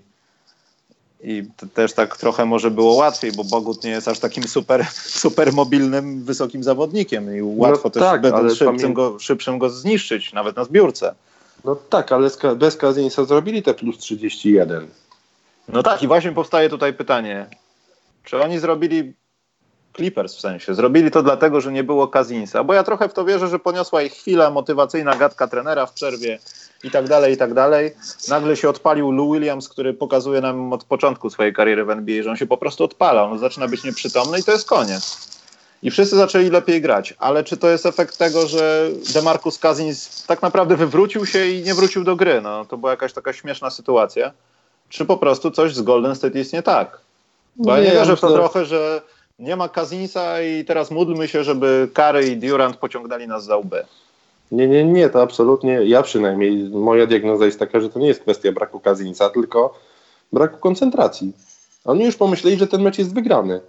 i 1.25 1.43
też 1.75 1.93
tak 1.93 2.17
trochę 2.17 2.45
może 2.45 2.71
było 2.71 2.95
łatwiej, 2.95 3.33
bo 3.33 3.45
Bogut 3.45 3.85
nie 3.85 3.91
jest 3.91 4.09
aż 4.09 4.19
takim 4.19 4.45
super, 4.49 4.87
super 5.25 5.53
mobilnym, 5.53 6.25
wysokim 6.25 6.63
zawodnikiem 6.63 7.37
i 7.37 7.43
łatwo 7.43 7.89
no 7.89 7.91
też 7.91 8.03
tak, 8.03 8.21
będąc 8.21 8.55
szybszym, 8.55 8.95
go, 8.95 9.19
szybszym 9.19 9.59
go 9.59 9.71
zniszczyć, 9.71 10.33
nawet 10.33 10.57
na 10.57 10.65
zbiórce. 10.65 11.15
No 11.65 11.77
tak, 11.77 12.13
ale 12.13 12.31
bez 12.57 12.77
Cousinsa 12.77 13.25
zrobili 13.25 13.63
te 13.63 13.75
plus 13.75 13.99
31. 13.99 14.87
No 15.69 15.83
tak 15.83 16.03
i 16.03 16.07
właśnie 16.07 16.33
powstaje 16.33 16.69
tutaj 16.69 16.95
pytanie, 16.95 17.47
czy 18.25 18.43
oni 18.43 18.59
zrobili 18.59 19.15
Clippers 19.97 20.37
w 20.37 20.41
sensie. 20.41 20.75
Zrobili 20.75 21.11
to 21.11 21.23
dlatego, 21.23 21.61
że 21.61 21.73
nie 21.73 21.85
było 21.85 22.09
Kazinsa, 22.09 22.65
bo 22.65 22.75
ja 22.75 22.83
trochę 22.83 23.09
w 23.09 23.13
to 23.13 23.25
wierzę, 23.25 23.49
że 23.49 23.59
poniosła 23.59 24.03
ich 24.03 24.13
chwila 24.13 24.51
motywacyjna 24.51 25.17
gadka 25.17 25.49
trenera 25.49 25.87
w 25.87 25.93
przerwie 25.93 26.39
i 26.85 26.91
tak 26.91 27.09
dalej, 27.09 27.35
i 27.35 27.37
tak 27.37 27.55
dalej. 27.55 27.91
Nagle 28.29 28.57
się 28.57 28.69
odpalił 28.69 29.13
Lou 29.13 29.33
Williams, 29.33 29.69
który 29.69 29.95
pokazuje 29.95 30.41
nam 30.41 30.73
od 30.73 30.85
początku 30.85 31.31
swojej 31.31 31.53
kariery 31.53 31.85
w 31.85 31.91
NBA, 31.91 32.23
że 32.23 32.31
on 32.31 32.37
się 32.37 32.47
po 32.47 32.57
prostu 32.57 32.85
odpala, 32.85 33.25
on 33.25 33.39
zaczyna 33.39 33.69
być 33.69 33.85
nieprzytomny 33.85 34.39
i 34.39 34.45
to 34.45 34.53
jest 34.53 34.69
koniec. 34.69 35.33
I 35.83 35.91
wszyscy 35.91 36.17
zaczęli 36.17 36.51
lepiej 36.51 36.81
grać, 36.81 37.15
ale 37.19 37.45
czy 37.45 37.57
to 37.57 37.69
jest 37.69 37.87
efekt 37.87 38.19
tego, 38.19 38.47
że 38.47 38.89
DeMarcus 39.15 39.59
Cousins 39.59 40.27
tak 40.27 40.43
naprawdę 40.43 40.77
wywrócił 40.77 41.27
się 41.27 41.47
i 41.47 41.63
nie 41.63 41.75
wrócił 41.75 42.05
do 42.05 42.17
gry? 42.17 42.41
No, 42.41 42.65
to 42.65 42.77
była 42.77 42.91
jakaś 42.91 43.13
taka 43.13 43.33
śmieszna 43.33 43.71
sytuacja. 43.71 44.33
Czy 44.89 45.05
po 45.05 45.17
prostu 45.17 45.51
coś 45.51 45.75
z 45.75 45.83
Golden 45.83 46.15
State 46.15 46.39
jest 46.39 46.53
nie 46.53 46.63
tak? 46.63 47.01
Bo 47.57 47.77
nie, 47.77 47.83
ja 47.83 47.91
nie 47.91 47.99
wierzę 47.99 48.17
w 48.17 48.21
to 48.21 48.33
trochę, 48.33 48.65
że 48.65 49.03
nie 49.43 49.57
ma 49.57 49.69
Kazinsa 49.69 50.43
i 50.43 50.65
teraz 50.65 50.91
módlmy 50.91 51.29
się, 51.29 51.45
żeby 51.45 51.89
Kary 51.95 52.27
i 52.27 52.37
Durant 52.37 52.77
pociągnęli 52.77 53.27
nas 53.27 53.45
za 53.45 53.57
łby. 53.57 53.85
Nie, 54.53 54.69
nie, 54.69 54.85
nie, 54.85 55.09
to 55.09 55.23
absolutnie, 55.23 55.73
ja 55.73 56.03
przynajmniej, 56.03 56.71
moja 56.71 57.07
diagnoza 57.07 57.45
jest 57.45 57.59
taka, 57.59 57.81
że 57.81 57.91
to 57.91 57.99
nie 57.99 58.07
jest 58.07 58.21
kwestia 58.21 58.53
braku 58.53 58.81
Kazinsa, 58.81 59.31
tylko 59.31 59.75
braku 60.33 60.59
koncentracji. 60.59 61.33
Oni 61.85 62.05
już 62.05 62.17
pomyśleli, 62.17 62.57
że 62.57 62.67
ten 62.67 62.83
mecz 62.83 62.99
jest 62.99 63.15
wygrany. 63.15 63.61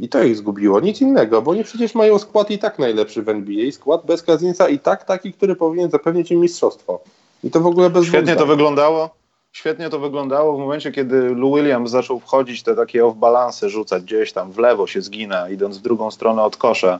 I 0.00 0.08
to 0.08 0.22
ich 0.22 0.36
zgubiło, 0.36 0.80
nic 0.80 1.00
innego, 1.00 1.42
bo 1.42 1.50
oni 1.50 1.64
przecież 1.64 1.94
mają 1.94 2.18
skład 2.18 2.50
i 2.50 2.58
tak 2.58 2.78
najlepszy 2.78 3.22
w 3.22 3.28
NBA, 3.28 3.72
skład 3.72 4.06
bez 4.06 4.22
Kazinsa 4.22 4.68
i 4.68 4.78
tak 4.78 5.04
taki, 5.04 5.32
który 5.32 5.56
powinien 5.56 5.90
zapewnić 5.90 6.30
im 6.30 6.40
mistrzostwo. 6.40 7.00
I 7.44 7.50
to 7.50 7.60
w 7.60 7.66
ogóle 7.66 7.90
bez 7.90 8.06
Świetnie 8.06 8.36
to 8.36 8.46
wyglądało 8.46 9.10
świetnie 9.56 9.90
to 9.90 9.98
wyglądało 9.98 10.56
w 10.56 10.58
momencie, 10.58 10.92
kiedy 10.92 11.34
Lou 11.34 11.56
Williams 11.56 11.90
zaczął 11.90 12.20
wchodzić 12.20 12.62
te 12.62 12.74
takie 12.74 13.02
off-balance 13.02 13.68
rzucać 13.68 14.02
gdzieś 14.02 14.32
tam 14.32 14.52
w 14.52 14.58
lewo 14.58 14.86
się 14.86 15.02
zgina, 15.02 15.48
idąc 15.48 15.78
w 15.78 15.82
drugą 15.82 16.10
stronę 16.10 16.42
od 16.42 16.56
kosza. 16.56 16.98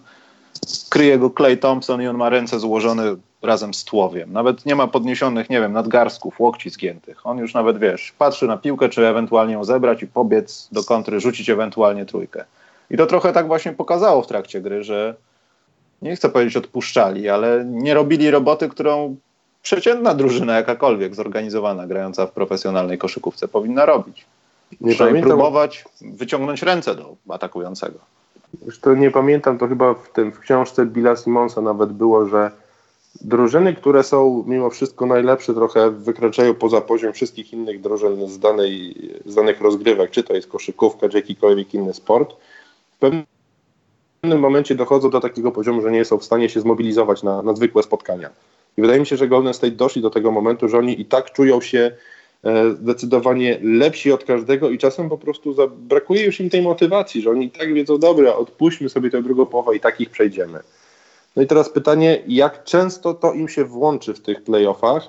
Kryje 0.91 1.19
go 1.19 1.31
Clay 1.31 1.57
Thompson 1.57 2.03
i 2.03 2.07
on 2.07 2.17
ma 2.17 2.29
ręce 2.29 2.59
złożone 2.59 3.17
razem 3.43 3.75
z 3.75 3.85
tłowiem. 3.85 4.33
Nawet 4.33 4.67
nie 4.67 4.75
ma 4.75 4.87
podniesionych, 4.87 5.51
nie 5.51 5.61
wiem, 5.61 5.73
nadgarstków, 5.73 6.41
łokci 6.41 6.71
zgiętych. 6.71 7.27
On 7.27 7.39
już 7.39 7.55
nawet, 7.55 7.79
wiesz, 7.79 8.15
patrzy 8.19 8.47
na 8.47 8.57
piłkę, 8.57 8.89
czy 8.89 9.07
ewentualnie 9.07 9.55
ją 9.55 9.65
zebrać 9.65 10.03
i 10.03 10.07
pobiec 10.07 10.69
do 10.73 10.85
kontry, 10.85 11.21
rzucić 11.21 11.51
ewentualnie 11.51 12.07
trójkę. 12.07 12.45
I 12.91 12.97
to 12.97 13.07
trochę 13.07 13.33
tak 13.33 13.47
właśnie 13.47 13.73
pokazało 13.73 14.23
w 14.23 14.27
trakcie 14.27 14.61
gry, 14.61 14.85
że 14.85 15.15
nie 16.03 16.17
chcę 16.17 16.29
powiedzieć 16.29 16.57
odpuszczali, 16.57 17.29
ale 17.29 17.65
nie 17.65 17.95
robili 17.95 18.31
roboty, 18.31 18.69
którą 18.69 19.17
przeciętna 19.67 20.15
drużyna 20.15 20.57
jakakolwiek 20.57 21.15
zorganizowana, 21.15 21.87
grająca 21.87 22.27
w 22.27 22.33
profesjonalnej 22.33 22.99
koszykówce 22.99 23.49
powinna 23.49 23.87
robić. 23.87 24.27
Nie 24.81 24.95
pamiętam, 24.95 25.31
próbować 25.31 25.85
wyciągnąć 26.01 26.63
ręce 26.63 26.95
do 26.95 27.17
atakującego. 27.29 27.99
Już 28.67 28.81
to 28.81 28.95
nie 28.95 29.11
pamiętam, 29.11 29.59
to 29.59 29.69
chyba 29.69 29.95
w, 29.95 30.09
tym, 30.13 30.33
w 30.33 30.39
książce 30.39 30.87
Billa 30.87 31.17
Simonsa 31.17 31.61
nawet 31.61 31.93
było, 31.93 32.27
że 32.27 32.51
drużyny, 33.21 33.75
które 33.75 34.03
są 34.03 34.45
mimo 34.47 34.71
wszystko 34.71 35.07
najlepsze, 35.07 35.55
trochę 35.55 35.91
wykraczają 35.91 36.55
poza 36.55 36.81
poziom 36.81 37.13
wszystkich 37.13 37.53
innych 37.53 37.81
drużyn 37.81 38.29
z, 38.29 38.39
danej, 38.39 38.97
z 39.25 39.35
danych 39.35 39.61
rozgrywek, 39.61 40.11
czy 40.11 40.23
to 40.23 40.35
jest 40.35 40.49
koszykówka, 40.49 41.09
czy 41.09 41.17
jakikolwiek 41.17 41.75
inny 41.75 41.95
sport, 41.95 42.35
w 42.97 42.99
pewnym 42.99 44.41
momencie 44.41 44.75
dochodzą 44.75 45.11
do 45.11 45.21
takiego 45.21 45.53
poziomu, 45.53 45.83
że 45.83 45.91
nie 45.91 46.05
są 46.05 46.19
w 46.19 46.25
stanie 46.25 46.49
się 46.49 46.61
zmobilizować 46.61 47.23
na, 47.23 47.43
na 47.43 47.55
zwykłe 47.55 47.83
spotkania. 47.83 48.31
I 48.77 48.81
wydaje 48.81 49.01
mi 49.01 49.07
się, 49.07 49.17
że 49.17 49.29
Golden 49.29 49.55
State 49.55 49.73
doszli 49.73 50.03
do 50.03 50.11
tego 50.11 50.31
momentu, 50.31 50.69
że 50.69 50.79
oni 50.79 51.01
i 51.01 51.05
tak 51.05 51.33
czują 51.33 51.61
się 51.61 51.97
e, 52.45 52.71
zdecydowanie 52.71 53.59
lepsi 53.63 54.13
od 54.13 54.25
każdego 54.25 54.71
i 54.71 54.79
czasem 54.79 55.09
po 55.09 55.19
prostu 55.19 55.57
brakuje 55.77 56.25
już 56.25 56.41
im 56.41 56.51
tej 56.51 56.63
motywacji, 56.63 57.23
że 57.23 57.31
oni 57.31 57.47
i 57.47 57.51
tak 57.51 57.75
wiedzą, 57.75 57.99
dobra, 57.99 58.35
odpuśćmy 58.35 58.89
sobie 58.89 59.11
tę 59.11 59.23
drugą 59.23 59.47
połowę 59.47 59.77
i 59.77 59.81
tak 59.81 60.01
ich 60.01 60.11
przejdziemy. 60.11 60.59
No 61.37 61.43
i 61.43 61.47
teraz 61.47 61.71
pytanie, 61.71 62.23
jak 62.27 62.65
często 62.65 63.15
to 63.15 63.33
im 63.33 63.49
się 63.49 63.65
włączy 63.65 64.15
w 64.15 64.21
tych 64.21 64.43
playoffach 64.43 65.09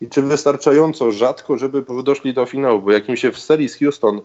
i 0.00 0.08
czy 0.08 0.22
wystarczająco 0.22 1.12
rzadko, 1.12 1.58
żeby 1.58 1.84
doszli 2.04 2.34
do 2.34 2.46
finału, 2.46 2.82
bo 2.82 2.92
jak 2.92 3.08
im 3.08 3.16
się 3.16 3.32
w 3.32 3.38
serii 3.38 3.68
z 3.68 3.78
Houston 3.78 4.20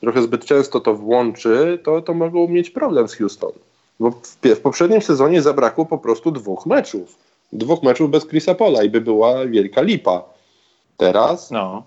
trochę 0.00 0.22
zbyt 0.22 0.44
często 0.44 0.80
to 0.80 0.94
włączy, 0.94 1.78
to, 1.84 2.02
to 2.02 2.14
mogą 2.14 2.48
mieć 2.48 2.70
problem 2.70 3.08
z 3.08 3.14
Houston. 3.14 3.52
Bo 4.00 4.10
w, 4.10 4.54
w 4.56 4.60
poprzednim 4.60 5.02
sezonie 5.02 5.42
zabrakło 5.42 5.86
po 5.86 5.98
prostu 5.98 6.30
dwóch 6.30 6.66
meczów 6.66 7.29
dwóch 7.52 7.82
meczów 7.82 8.10
bez 8.10 8.26
Chrisa 8.26 8.54
Pola 8.54 8.82
i 8.82 8.90
by 8.90 9.00
była 9.00 9.46
wielka 9.46 9.82
lipa. 9.82 10.24
Teraz, 10.96 11.50
no. 11.50 11.82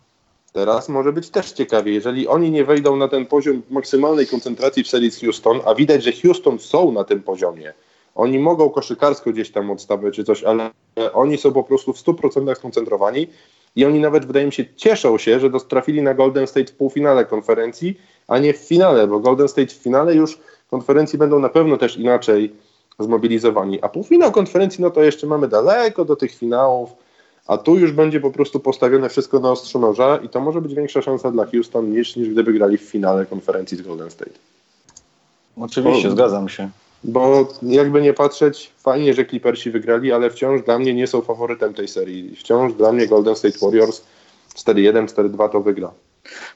teraz 0.54 0.90
może 0.90 1.14
być 1.14 1.30
też 1.30 1.52
ciekawie. 1.52 1.94
Jeżeli 1.94 2.28
oni 2.28 2.52
nie 2.52 2.66
wejdą 2.66 2.96
na 2.96 3.08
ten 3.08 3.26
poziom 3.26 3.62
maksymalnej 3.70 4.28
koncentracji 4.28 4.84
w 4.84 4.88
serii 4.88 5.12
z 5.12 5.20
Houston, 5.20 5.60
a 5.66 5.76
widać, 5.76 6.04
że 6.04 6.12
Houston 6.12 6.60
są 6.60 6.92
na 6.92 7.04
tym 7.04 7.24
poziomie, 7.24 7.74
oni 8.16 8.40
mogą 8.40 8.70
koszykarsko 8.70 9.32
gdzieś 9.32 9.52
tam 9.52 9.72
odstawiać 9.72 10.16
czy 10.16 10.24
coś, 10.24 10.44
ale 10.44 10.72
oni 11.14 11.38
są 11.38 11.52
po 11.52 11.64
prostu 11.64 11.94
w 11.94 11.98
100% 11.98 12.56
skoncentrowani 12.56 13.28
i 13.76 13.86
oni 13.86 14.00
nawet, 14.00 14.26
wydaje 14.26 14.46
mi 14.46 14.52
się, 14.52 14.66
cieszą 14.76 15.18
się, 15.18 15.40
że 15.40 15.50
trafili 15.52 16.02
na 16.02 16.14
Golden 16.14 16.48
State 16.48 16.72
w 16.72 16.76
półfinale 16.76 17.26
konferencji, 17.26 18.00
a 18.28 18.40
nie 18.40 18.54
w 18.54 18.58
finale, 18.58 19.08
bo 19.08 19.20
Golden 19.20 19.48
State 19.48 19.68
w 19.68 19.84
finale 19.84 20.16
już 20.16 20.40
konferencji 20.70 21.20
będą 21.20 21.40
na 21.40 21.50
pewno 21.50 21.78
też 21.78 21.98
inaczej 21.98 22.56
zmobilizowani. 23.00 23.82
A 23.82 23.90
półfinał 23.90 24.32
konferencji, 24.32 24.82
no 24.82 24.90
to 24.90 25.04
jeszcze 25.04 25.28
mamy 25.28 25.48
daleko 25.48 26.06
do 26.06 26.16
tych 26.16 26.36
finałów, 26.36 26.90
a 27.48 27.58
tu 27.58 27.76
już 27.76 27.92
będzie 27.92 28.20
po 28.20 28.32
prostu 28.32 28.60
postawione 28.60 29.10
wszystko 29.10 29.40
na 29.40 29.52
ostrzu 29.52 29.80
noża 29.80 30.18
i 30.18 30.30
to 30.30 30.40
może 30.40 30.62
być 30.62 30.74
większa 30.74 31.02
szansa 31.02 31.32
dla 31.32 31.46
Houston 31.46 31.92
niż, 31.92 32.16
niż 32.16 32.30
gdyby 32.30 32.54
grali 32.54 32.78
w 32.78 32.82
finale 32.82 33.26
konferencji 33.26 33.78
z 33.78 33.82
Golden 33.82 34.12
State. 34.12 34.32
Oczywiście, 35.58 36.08
bo, 36.08 36.16
zgadzam 36.16 36.50
się. 36.50 36.70
Bo 37.04 37.48
jakby 37.62 38.02
nie 38.02 38.14
patrzeć, 38.14 38.72
fajnie, 38.78 39.14
że 39.14 39.26
Clippersi 39.26 39.72
wygrali, 39.72 40.12
ale 40.12 40.30
wciąż 40.30 40.62
dla 40.62 40.80
mnie 40.80 40.94
nie 40.94 41.08
są 41.08 41.22
faworytem 41.22 41.74
tej 41.74 41.88
serii. 41.88 42.36
Wciąż 42.36 42.74
dla 42.74 42.92
mnie 42.92 43.08
Golden 43.08 43.36
State 43.36 43.58
Warriors 43.62 44.02
4-1, 44.56 45.06
4-2 45.06 45.50
to 45.50 45.62
wygra. 45.62 45.92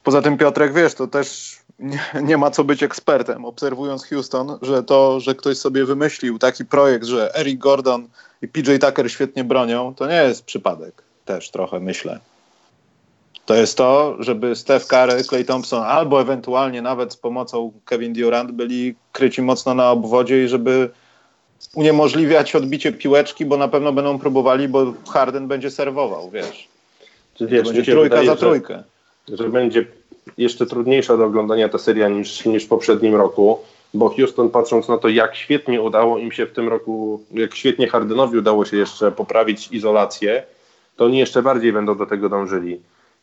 Poza 0.03 0.21
tym 0.21 0.37
Piotrek, 0.37 0.73
wiesz, 0.73 0.93
to 0.93 1.07
też 1.07 1.57
nie, 1.79 1.99
nie, 2.23 2.37
ma 2.37 2.51
co 2.51 2.63
być 2.63 2.83
ekspertem, 2.83 3.45
obserwując 3.45 4.05
Houston, 4.05 4.57
że 4.61 4.83
to, 4.83 5.19
że 5.19 5.35
ktoś 5.35 5.57
sobie 5.57 5.85
wymyślił 5.85 6.39
taki 6.39 6.65
projekt, 6.65 7.05
że 7.05 7.35
Eric 7.35 7.59
Gordon 7.59 8.07
i 8.41 8.47
PJ 8.47 8.71
Tucker 8.81 9.11
świetnie 9.11 9.43
bronią, 9.43 9.95
to 9.95 10.07
nie 10.07 10.23
jest 10.23 10.45
przypadek. 10.45 11.03
Też 11.25 11.51
trochę 11.51 11.79
myślę. 11.79 12.19
To 13.45 13.55
jest 13.55 13.77
to, 13.77 14.15
żeby 14.19 14.55
Steph 14.55 14.87
Curry, 14.87 15.23
Clay 15.23 15.45
Thompson 15.45 15.83
albo 15.83 16.21
ewentualnie 16.21 16.81
nawet 16.81 17.13
z 17.13 17.15
pomocą 17.15 17.71
Kevin 17.85 18.13
Durant 18.13 18.51
byli 18.51 18.95
kryci 19.11 19.41
mocno 19.41 19.73
na 19.73 19.91
obwodzie 19.91 20.43
i 20.43 20.47
żeby 20.47 20.89
uniemożliwiać 21.75 22.55
odbicie 22.55 22.91
piłeczki, 22.91 23.45
bo 23.45 23.57
na 23.57 23.67
pewno 23.67 23.93
będą 23.93 24.19
próbowali, 24.19 24.67
bo 24.67 24.93
Harden 25.09 25.47
będzie 25.47 25.71
serwował, 25.71 26.29
wiesz. 26.29 26.67
Czy 27.35 27.47
wiesz 27.47 27.63
będzie 27.63 27.91
trójka 27.91 28.15
wydaje, 28.15 28.27
za 28.27 28.35
trójkę. 28.35 28.73
Że, 28.73 28.96
że 29.29 29.49
będzie 29.49 29.85
jeszcze 30.37 30.65
trudniejsza 30.65 31.17
do 31.17 31.25
oglądania 31.25 31.69
ta 31.69 31.77
seria 31.77 32.09
niż, 32.09 32.45
niż 32.45 32.65
w 32.65 32.67
poprzednim 32.67 33.15
roku, 33.15 33.59
bo 33.93 34.09
Houston 34.09 34.49
patrząc 34.49 34.87
na 34.87 34.97
to, 34.97 35.09
jak 35.09 35.35
świetnie 35.35 35.81
udało 35.81 36.17
im 36.17 36.31
się 36.31 36.45
w 36.45 36.51
tym 36.51 36.69
roku, 36.69 37.23
jak 37.31 37.55
świetnie 37.55 37.87
Hardenowi 37.87 38.37
udało 38.37 38.65
się 38.65 38.77
jeszcze 38.77 39.11
poprawić 39.11 39.71
izolację, 39.71 40.43
to 40.95 41.05
oni 41.05 41.17
jeszcze 41.17 41.43
bardziej 41.43 41.73
będą 41.73 41.97
do 41.97 42.05
tego 42.05 42.29
dążyli. 42.29 42.79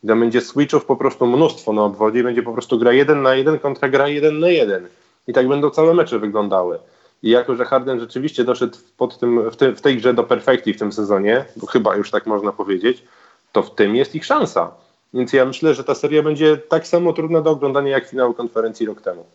Tam 0.07 0.19
będzie 0.19 0.41
switchów 0.41 0.85
po 0.85 0.95
prostu 0.95 1.27
mnóstwo 1.27 1.73
na 1.73 1.83
obwodzie 1.83 2.19
i 2.19 2.23
będzie 2.23 2.43
po 2.43 2.53
prostu 2.53 2.79
gra 2.79 2.93
jeden 2.93 3.21
na 3.21 3.35
jeden 3.35 3.59
kontra 3.59 3.89
gra 3.89 4.07
jeden 4.07 4.39
na 4.39 4.49
jeden. 4.49 4.87
I 5.27 5.33
tak 5.33 5.47
będą 5.47 5.69
całe 5.69 5.93
mecze 5.93 6.19
wyglądały. 6.19 6.79
I 7.23 7.29
jako, 7.29 7.55
że 7.55 7.65
Harden 7.65 7.99
rzeczywiście 7.99 8.43
doszedł 8.43 8.77
pod 8.97 9.19
tym, 9.19 9.49
w, 9.49 9.55
te, 9.55 9.71
w 9.71 9.81
tej 9.81 9.97
grze 9.97 10.13
do 10.13 10.23
perfekcji 10.23 10.73
w 10.73 10.79
tym 10.79 10.91
sezonie, 10.91 11.45
bo 11.55 11.67
chyba 11.67 11.95
już 11.95 12.11
tak 12.11 12.25
można 12.25 12.51
powiedzieć, 12.51 13.03
to 13.51 13.63
w 13.63 13.75
tym 13.75 13.95
jest 13.95 14.15
ich 14.15 14.25
szansa. 14.25 14.71
Więc 15.15 15.33
ja 15.33 15.45
myślę, 15.45 15.73
że 15.73 15.83
ta 15.83 15.95
seria 15.95 16.23
będzie 16.23 16.57
tak 16.57 16.87
samo 16.87 17.13
trudna 17.13 17.41
do 17.41 17.49
oglądania 17.49 17.89
jak 17.89 18.09
finał 18.09 18.33
konferencji 18.33 18.85
rok 18.85 19.01
temu. 19.01 19.25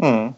Hmm. 0.00 0.32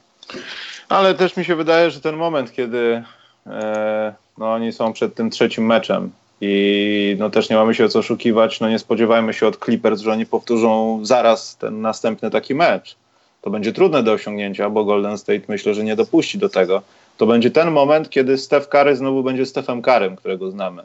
Ale 0.88 1.14
też 1.14 1.36
mi 1.36 1.44
się 1.44 1.56
wydaje, 1.56 1.90
że 1.90 2.00
ten 2.00 2.16
moment, 2.16 2.52
kiedy 2.52 3.02
e, 3.46 4.14
no, 4.38 4.52
oni 4.52 4.72
są 4.72 4.92
przed 4.92 5.14
tym 5.14 5.30
trzecim 5.30 5.66
meczem 5.66 6.10
I 6.40 7.16
no 7.18 7.30
też 7.30 7.50
nie 7.50 7.56
mamy 7.56 7.74
się 7.74 7.88
co 7.88 7.98
oszukiwać, 7.98 8.60
no 8.60 8.68
nie 8.68 8.78
spodziewajmy 8.78 9.34
się 9.34 9.46
od 9.46 9.64
Clippers, 9.64 10.00
że 10.00 10.12
oni 10.12 10.26
powtórzą 10.26 11.00
zaraz 11.02 11.56
ten 11.56 11.80
następny 11.80 12.30
taki 12.30 12.54
mecz. 12.54 12.96
To 13.42 13.50
będzie 13.50 13.72
trudne 13.72 14.02
do 14.02 14.12
osiągnięcia, 14.12 14.70
bo 14.70 14.84
Golden 14.84 15.18
State 15.18 15.42
myślę, 15.48 15.74
że 15.74 15.84
nie 15.84 15.96
dopuści 15.96 16.38
do 16.38 16.48
tego. 16.48 16.82
To 17.16 17.26
będzie 17.26 17.50
ten 17.50 17.70
moment, 17.70 18.10
kiedy 18.10 18.38
Steph 18.38 18.68
Curry 18.68 18.96
znowu 18.96 19.22
będzie 19.22 19.46
Stephem 19.46 19.82
Karym, 19.82 20.16
którego 20.16 20.50
znamy. 20.50 20.82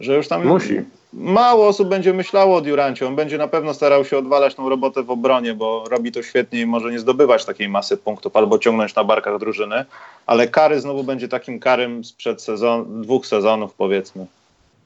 Że 0.00 0.16
już 0.16 0.28
tam 0.28 0.46
Musi. 0.46 0.80
mało 1.12 1.66
osób 1.68 1.88
będzie 1.88 2.12
myślało 2.12 2.56
o 2.56 2.60
Durancie. 2.60 3.06
On 3.06 3.16
będzie 3.16 3.38
na 3.38 3.48
pewno 3.48 3.74
starał 3.74 4.04
się 4.04 4.18
odwalać 4.18 4.54
tą 4.54 4.68
robotę 4.68 5.02
w 5.02 5.10
obronie, 5.10 5.54
bo 5.54 5.84
robi 5.90 6.12
to 6.12 6.22
świetnie 6.22 6.60
i 6.60 6.66
może 6.66 6.90
nie 6.90 6.98
zdobywać 6.98 7.44
takiej 7.44 7.68
masy 7.68 7.96
punktów 7.96 8.36
albo 8.36 8.58
ciągnąć 8.58 8.94
na 8.94 9.04
barkach 9.04 9.38
drużyny. 9.38 9.84
Ale 10.26 10.48
Kary 10.48 10.80
znowu 10.80 11.04
będzie 11.04 11.28
takim 11.28 11.60
Karym 11.60 12.04
sprzed 12.04 12.42
sezon, 12.42 13.02
dwóch 13.02 13.26
sezonów, 13.26 13.74
powiedzmy. 13.74 14.26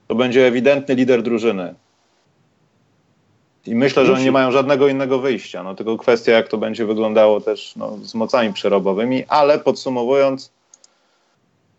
To 0.08 0.14
będzie 0.14 0.46
ewidentny 0.46 0.94
lider 0.94 1.22
drużyny. 1.22 1.74
I 3.66 3.74
myślę, 3.74 4.06
że 4.06 4.12
oni 4.12 4.24
nie 4.24 4.32
mają 4.32 4.52
żadnego 4.52 4.88
innego 4.88 5.18
wyjścia. 5.18 5.62
No, 5.62 5.74
tylko 5.74 5.96
kwestia, 5.98 6.32
jak 6.32 6.48
to 6.48 6.58
będzie 6.58 6.86
wyglądało 6.86 7.40
też 7.40 7.76
no, 7.76 7.98
z 8.02 8.14
mocami 8.14 8.52
przerobowymi, 8.52 9.24
ale 9.28 9.58
podsumowując, 9.58 10.50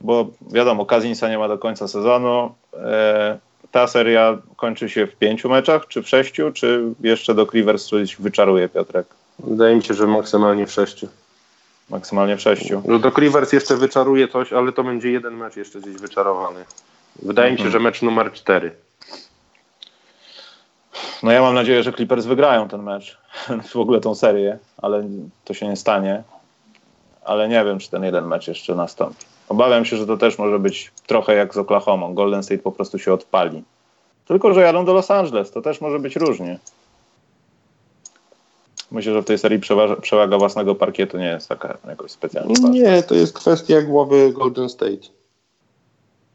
bo 0.03 0.27
wiadomo, 0.51 0.85
Kazinsa 0.85 1.29
nie 1.29 1.37
ma 1.37 1.47
do 1.47 1.57
końca 1.57 1.87
sezonu. 1.87 2.55
E, 2.73 3.39
ta 3.71 3.87
seria 3.87 4.37
kończy 4.55 4.89
się 4.89 5.07
w 5.07 5.15
pięciu 5.15 5.49
meczach, 5.49 5.87
czy 5.87 6.03
w 6.03 6.09
sześciu, 6.09 6.51
czy 6.51 6.83
jeszcze 6.99 7.33
do 7.33 7.45
Clippers 7.45 7.85
coś 7.85 8.15
wyczaruje 8.15 8.69
Piotrek? 8.69 9.07
Wydaje 9.39 9.75
mi 9.75 9.83
się, 9.83 9.93
że 9.93 10.07
maksymalnie 10.07 10.67
w 10.67 10.71
sześciu. 10.71 11.07
Maksymalnie 11.89 12.37
w 12.37 12.41
sześciu. 12.41 12.81
No 12.85 12.99
do 12.99 13.11
Clippers 13.11 13.53
jeszcze 13.53 13.77
wyczaruje 13.77 14.27
coś, 14.27 14.53
ale 14.53 14.71
to 14.71 14.83
będzie 14.83 15.11
jeden 15.11 15.33
mecz 15.33 15.55
jeszcze 15.55 15.79
gdzieś 15.79 15.95
wyczarowany. 15.95 16.65
Wydaje 17.21 17.51
mi 17.51 17.57
się, 17.57 17.69
że 17.69 17.79
mecz 17.79 18.01
numer 18.01 18.33
cztery. 18.33 18.71
No 21.23 21.31
ja 21.31 21.41
mam 21.41 21.55
nadzieję, 21.55 21.83
że 21.83 21.93
Clippers 21.93 22.25
wygrają 22.25 22.67
ten 22.67 22.83
mecz, 22.83 23.17
w 23.73 23.77
ogóle 23.77 23.99
tą 23.99 24.15
serię, 24.15 24.57
ale 24.77 25.03
to 25.45 25.53
się 25.53 25.67
nie 25.67 25.75
stanie. 25.75 26.23
Ale 27.25 27.49
nie 27.49 27.65
wiem, 27.65 27.79
czy 27.79 27.89
ten 27.89 28.03
jeden 28.03 28.27
mecz 28.27 28.47
jeszcze 28.47 28.75
nastąpi. 28.75 29.25
Obawiam 29.51 29.85
się, 29.85 29.97
że 29.97 30.07
to 30.07 30.17
też 30.17 30.37
może 30.37 30.59
być 30.59 30.91
trochę 31.07 31.35
jak 31.35 31.53
z 31.53 31.57
Oklahoma. 31.57 32.07
Golden 32.13 32.43
State 32.43 32.61
po 32.61 32.71
prostu 32.71 32.99
się 32.99 33.13
odpali. 33.13 33.63
Tylko, 34.27 34.53
że 34.53 34.61
jadą 34.61 34.85
do 34.85 34.93
Los 34.93 35.11
Angeles, 35.11 35.51
to 35.51 35.61
też 35.61 35.81
może 35.81 35.99
być 35.99 36.15
różnie. 36.15 36.59
Myślę, 38.91 39.13
że 39.13 39.21
w 39.21 39.25
tej 39.25 39.37
serii 39.37 39.59
przewaga, 39.59 39.95
przewaga 39.95 40.37
własnego 40.37 40.75
parkietu 40.75 41.17
nie 41.17 41.25
jest 41.25 41.49
taka 41.49 41.77
jakoś 41.87 42.11
specjalnie 42.11 42.53
ważna. 42.53 42.69
Nie, 42.69 43.03
to 43.03 43.15
jest 43.15 43.33
kwestia 43.33 43.81
głowy 43.81 44.33
Golden 44.33 44.69
State. 44.69 45.07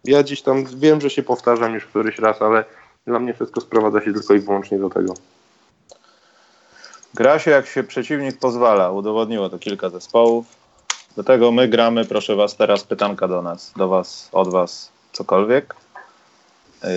Ja 0.05 0.23
dziś 0.23 0.43
tam 0.43 0.65
wiem, 0.65 1.01
że 1.01 1.11
się 1.11 1.23
powtarzam 1.23 1.75
już 1.75 1.87
któryś 1.87 2.19
raz, 2.19 2.43
ale 2.43 2.65
dla 3.07 3.19
mnie 3.19 3.35
wszystko 3.35 3.61
sprowadza 3.61 4.01
się 4.01 4.13
tylko 4.13 4.35
i 4.35 4.39
wyłącznie 4.39 4.79
do 4.79 4.91
tego. 4.91 5.15
Gra 7.15 7.39
się 7.39 7.51
jak 7.51 7.67
się 7.67 7.85
przeciwnik 7.85 8.39
pozwala. 8.39 8.91
Udowodniło 8.91 9.49
to 9.49 9.59
kilka 9.59 9.91
zespołów. 9.91 10.66
Do 11.17 11.25
tego 11.25 11.53
my 11.53 11.69
gramy, 11.69 12.05
proszę 12.05 12.37
was, 12.37 12.57
teraz 12.57 12.85
pytanka 12.85 13.29
do 13.29 13.43
nas, 13.43 13.73
do 13.77 13.89
was, 13.89 14.29
od 14.33 14.49
was, 14.49 14.91
cokolwiek. 15.13 15.75
Yy, 16.83 16.89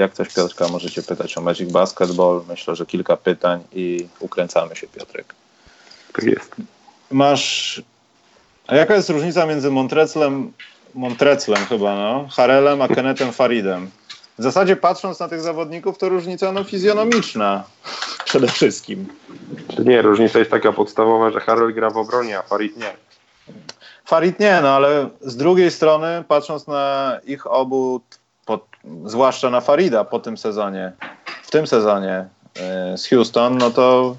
jak 0.00 0.12
coś 0.12 0.34
Piotrka 0.34 0.68
możecie 0.68 1.02
pytać 1.02 1.38
o 1.38 1.40
Magic 1.40 1.72
Basketball. 1.72 2.42
Myślę, 2.48 2.76
że 2.76 2.86
kilka 2.86 3.16
pytań 3.16 3.64
i 3.72 4.06
ukręcamy 4.20 4.76
się, 4.76 4.86
Piotrek. 4.86 5.34
Tak 6.12 6.24
jest. 6.24 6.54
Masz. 7.10 7.82
A 8.66 8.76
jaka 8.76 8.94
jest 8.94 9.10
różnica 9.10 9.46
między 9.46 9.70
Montreclem, 9.70 10.52
Montreclem 10.94 11.66
chyba, 11.66 11.94
no, 11.96 12.28
Harelem, 12.32 12.82
a 12.82 12.88
Kennethem 12.88 13.32
Faridem? 13.32 13.90
W 14.38 14.42
zasadzie 14.42 14.76
patrząc 14.76 15.20
na 15.20 15.28
tych 15.28 15.40
zawodników, 15.40 15.98
to 15.98 16.08
różnica 16.08 16.52
no, 16.52 16.64
fizjonomiczna 16.64 17.64
przede 18.24 18.48
wszystkim. 18.48 19.08
Czy 19.76 19.84
nie, 19.84 20.02
różnica 20.02 20.38
jest 20.38 20.50
taka 20.50 20.72
podstawowa, 20.72 21.30
że 21.30 21.40
Harold 21.40 21.74
gra 21.74 21.90
w 21.90 21.96
obronie, 21.96 22.38
a 22.38 22.42
Farid 22.42 22.76
nie. 22.76 23.09
Farid 24.04 24.40
nie, 24.40 24.60
no 24.62 24.68
ale 24.68 25.08
z 25.20 25.36
drugiej 25.36 25.70
strony, 25.70 26.24
patrząc 26.28 26.66
na 26.66 27.16
ich 27.26 27.46
obu, 27.46 28.00
po, 28.46 28.60
zwłaszcza 29.04 29.50
na 29.50 29.60
Farida 29.60 30.04
po 30.04 30.18
tym 30.18 30.38
sezonie, 30.38 30.92
w 31.42 31.50
tym 31.50 31.66
sezonie 31.66 32.28
yy, 32.90 32.98
z 32.98 33.08
Houston, 33.08 33.58
no 33.58 33.70
to 33.70 34.16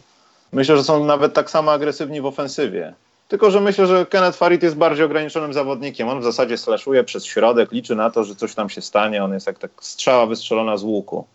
myślę, 0.51 0.77
że 0.77 0.83
są 0.83 1.05
nawet 1.05 1.33
tak 1.33 1.49
samo 1.49 1.71
agresywni 1.71 2.21
w 2.21 2.25
ofensywie. 2.25 2.93
Tylko, 3.27 3.51
że 3.51 3.61
myślę, 3.61 3.87
że 3.87 4.05
Kenneth 4.05 4.37
Farid 4.37 4.63
jest 4.63 4.75
bardziej 4.75 5.05
ograniczonym 5.05 5.53
zawodnikiem. 5.53 6.09
On 6.09 6.19
w 6.19 6.23
zasadzie 6.23 6.57
slashuje 6.57 7.03
przez 7.03 7.25
środek, 7.25 7.71
liczy 7.71 7.95
na 7.95 8.09
to, 8.09 8.23
że 8.23 8.35
coś 8.35 8.55
tam 8.55 8.69
się 8.69 8.81
stanie. 8.81 9.23
On 9.23 9.33
jest 9.33 9.47
jak 9.47 9.59
tak 9.59 9.71
strzała 9.81 10.25
wystrzelona 10.25 10.77
z 10.77 10.83
łuku, 10.83 11.25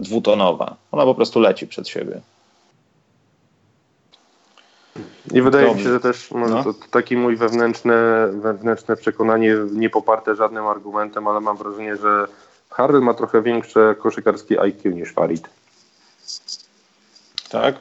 dwutonowa. 0.00 0.76
Ona 0.92 1.04
po 1.04 1.14
prostu 1.14 1.40
leci 1.40 1.66
przed 1.66 1.88
siebie. 1.88 2.20
I 5.34 5.42
wydaje 5.42 5.66
Dobrze. 5.66 5.78
mi 5.78 5.84
się, 5.86 5.92
że 5.92 6.00
też 6.00 6.30
może 6.30 6.54
No. 6.54 6.64
to 6.64 6.74
taki 6.90 7.16
mój 7.16 7.36
wewnętrzne, 7.36 8.28
wewnętrzne 8.32 8.96
przekonanie, 8.96 9.56
nie 9.72 9.90
poparte 9.90 10.34
żadnym 10.36 10.66
argumentem, 10.66 11.28
ale 11.28 11.40
mam 11.40 11.56
wrażenie, 11.56 11.96
że 11.96 12.26
Harrell 12.70 13.00
ma 13.02 13.14
trochę 13.14 13.42
większe 13.42 13.94
koszykarskie 13.98 14.60
IQ 14.60 14.90
niż 14.92 15.12
Farid. 15.12 15.48
Tak? 17.50 17.74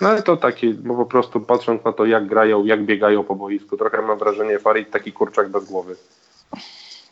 No 0.00 0.08
ale 0.08 0.22
to 0.22 0.36
takie, 0.36 0.74
bo 0.74 0.94
po 0.96 1.06
prostu 1.06 1.40
patrząc 1.40 1.84
na 1.84 1.92
to, 1.92 2.04
jak 2.06 2.26
grają, 2.26 2.64
jak 2.64 2.84
biegają 2.84 3.24
po 3.24 3.34
boisku, 3.34 3.76
trochę 3.76 4.02
mam 4.02 4.18
wrażenie, 4.18 4.58
Farid 4.58 4.90
taki 4.90 5.12
kurczak 5.12 5.48
bez 5.48 5.64
głowy. 5.64 5.96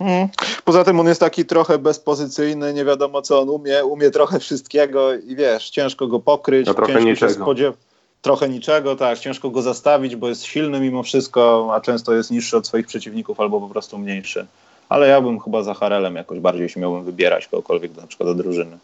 Mhm. 0.01 0.29
Poza 0.65 0.85
tym 0.85 1.01
on 1.01 1.07
jest 1.07 1.21
taki 1.21 1.45
trochę 1.45 1.79
bezpozycyjny, 1.79 2.75
nie 2.75 2.85
wiadomo 2.85 3.23
co 3.23 3.41
on 3.41 3.49
umie, 3.49 3.85
umie 3.85 4.11
trochę 4.11 4.39
wszystkiego 4.41 5.15
i 5.15 5.37
wiesz, 5.37 5.71
ciężko 5.71 6.07
go 6.07 6.21
pokryć, 6.21 6.69
A 6.69 6.75
trochę 6.75 6.93
ciężko 6.93 7.09
niczego. 7.11 7.33
się 7.33 7.39
spodziew- 7.41 7.88
trochę 8.23 8.49
niczego, 8.49 8.97
tak, 8.97 9.19
ciężko 9.19 9.51
go 9.51 9.63
zastawić, 9.63 10.17
bo 10.17 10.29
jest 10.29 10.45
silny 10.45 10.81
mimo 10.81 11.03
wszystko, 11.03 11.71
a 11.75 11.81
często 11.81 12.15
jest 12.15 12.31
niższy 12.31 12.57
od 12.57 12.67
swoich 12.67 12.87
przeciwników 12.87 13.41
albo 13.41 13.61
po 13.61 13.69
prostu 13.69 13.99
mniejszy. 13.99 14.47
Ale 14.89 15.09
ja 15.09 15.21
bym 15.21 15.41
chyba 15.41 15.63
za 15.63 15.75
Harelem 15.75 16.17
jakoś 16.17 16.41
bardziej, 16.41 16.63
jeśli 16.63 16.81
miałbym 16.81 17.05
wybierać 17.05 17.47
kogokolwiek 17.47 17.97
na 17.97 18.07
przykład 18.07 18.29
do 18.29 18.35
drużyny. 18.35 18.79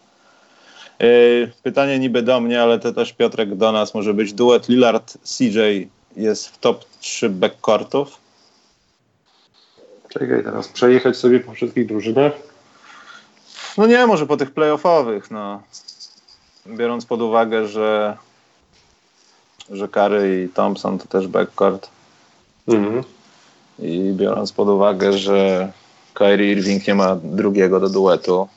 Yy, 1.01 1.53
Pytanie 1.63 1.99
niby 1.99 2.23
do 2.23 2.41
mnie, 2.41 2.63
ale 2.63 2.79
to 2.79 2.93
też 2.93 3.13
Piotrek 3.13 3.55
do 3.55 3.73
nas 3.73 3.95
może 3.95 4.15
być. 4.15 4.33
Duet 4.33 4.69
Lillard-CJ 4.69 5.87
jest 6.17 6.49
w 6.49 6.59
top 6.59 6.85
3 7.01 7.31
backcourtów. 7.31 8.19
Czekaj 10.09 10.45
teraz, 10.45 10.69
przejechać 10.69 11.17
sobie 11.17 11.41
po 11.41 11.53
wszystkich 11.53 11.87
drużynach? 11.87 12.33
No 13.79 13.87
nie, 13.87 14.07
może 14.07 14.27
po 14.27 14.37
tych 14.37 14.51
playoffowych, 14.51 15.31
no. 15.31 15.63
Biorąc 16.67 17.07
pod 17.07 17.23
uwagę, 17.23 17.69
że, 17.69 18.17
że 19.71 19.89
Curry 19.89 20.45
i 20.45 20.49
Thompson 20.49 20.99
to 20.99 21.07
też 21.07 21.27
backcourt 21.29 21.91
Mhm. 22.69 23.05
i 23.79 24.13
biorąc 24.17 24.53
pod 24.53 24.69
uwagę, 24.69 25.13
że 25.13 25.73
Kyrie 26.15 26.53
Irving 26.53 26.87
nie 26.87 26.95
ma 26.95 27.17
drugiego 27.23 27.81
do 27.81 27.89
duetu 27.89 28.49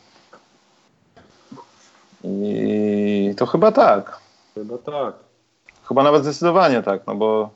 i 2.24 3.34
to 3.38 3.46
chyba 3.46 3.72
tak. 3.72 4.20
Chyba 4.56 4.78
tak. 4.78 5.16
Chyba 5.88 6.04
nawet 6.04 6.24
zdecydowanie 6.24 6.84
tak, 6.84 7.08
no 7.08 7.16
bo 7.16 7.50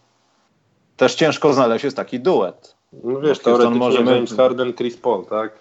też 0.97 1.15
ciężko 1.15 1.53
znaleźć 1.53 1.83
jest 1.85 1.97
taki 1.97 2.19
duet. 2.19 2.75
No 3.03 3.19
wiesz, 3.19 3.39
teoretycznie 3.39 3.79
możemy- 3.79 4.15
James 4.15 4.35
Harden, 4.35 4.73
Chris 4.73 4.97
Paul, 4.97 5.25
tak? 5.25 5.51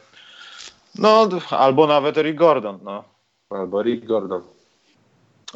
No, 0.99 1.29
albo 1.51 1.87
nawet 1.87 2.19
Eric 2.19 2.37
Gordon, 2.37 2.79
no. 2.83 3.05
Albo 3.51 3.83
Rick 3.83 4.05
Gordon. 4.07 4.43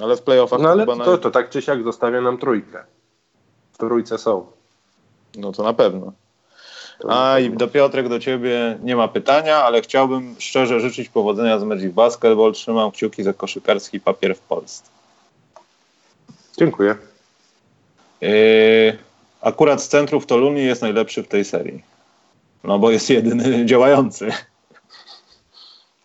Ale 0.02 0.16
w 0.16 0.22
playoffach 0.22 0.60
No 0.60 0.68
ale 0.68 0.86
to, 0.86 0.96
na... 0.96 1.18
to 1.18 1.30
tak 1.30 1.50
czy 1.50 1.62
siak 1.62 1.82
zostawia 1.82 2.20
nam 2.20 2.38
trójkę. 2.38 2.84
W 3.72 3.78
trójce 3.78 4.18
są. 4.18 4.46
No 5.36 5.52
to 5.52 5.62
na 5.62 5.72
pewno. 5.72 6.12
To 7.00 7.32
A 7.32 7.38
i 7.38 7.50
do 7.50 7.68
Piotrek, 7.68 8.08
do 8.08 8.20
ciebie 8.20 8.78
nie 8.82 8.96
ma 8.96 9.08
pytania, 9.08 9.56
ale 9.56 9.82
chciałbym 9.82 10.34
szczerze 10.38 10.80
życzyć 10.80 11.08
powodzenia 11.08 11.58
z 11.58 11.64
Magic 11.64 11.94
Basketball. 11.94 12.52
Trzymam 12.52 12.90
kciuki 12.90 13.22
za 13.22 13.32
koszykarski 13.32 14.00
papier 14.00 14.36
w 14.36 14.40
Polsce. 14.40 14.90
Dziękuję. 16.58 16.96
Yy, 18.20 18.98
akurat 19.40 19.82
z 19.82 19.88
centrów 19.88 20.24
w 20.24 20.26
Toluni 20.26 20.64
jest 20.64 20.82
najlepszy 20.82 21.22
w 21.22 21.28
tej 21.28 21.44
serii. 21.44 21.82
No 22.64 22.78
bo 22.78 22.90
jest 22.90 23.10
jedyny 23.10 23.64
działający. 23.66 24.30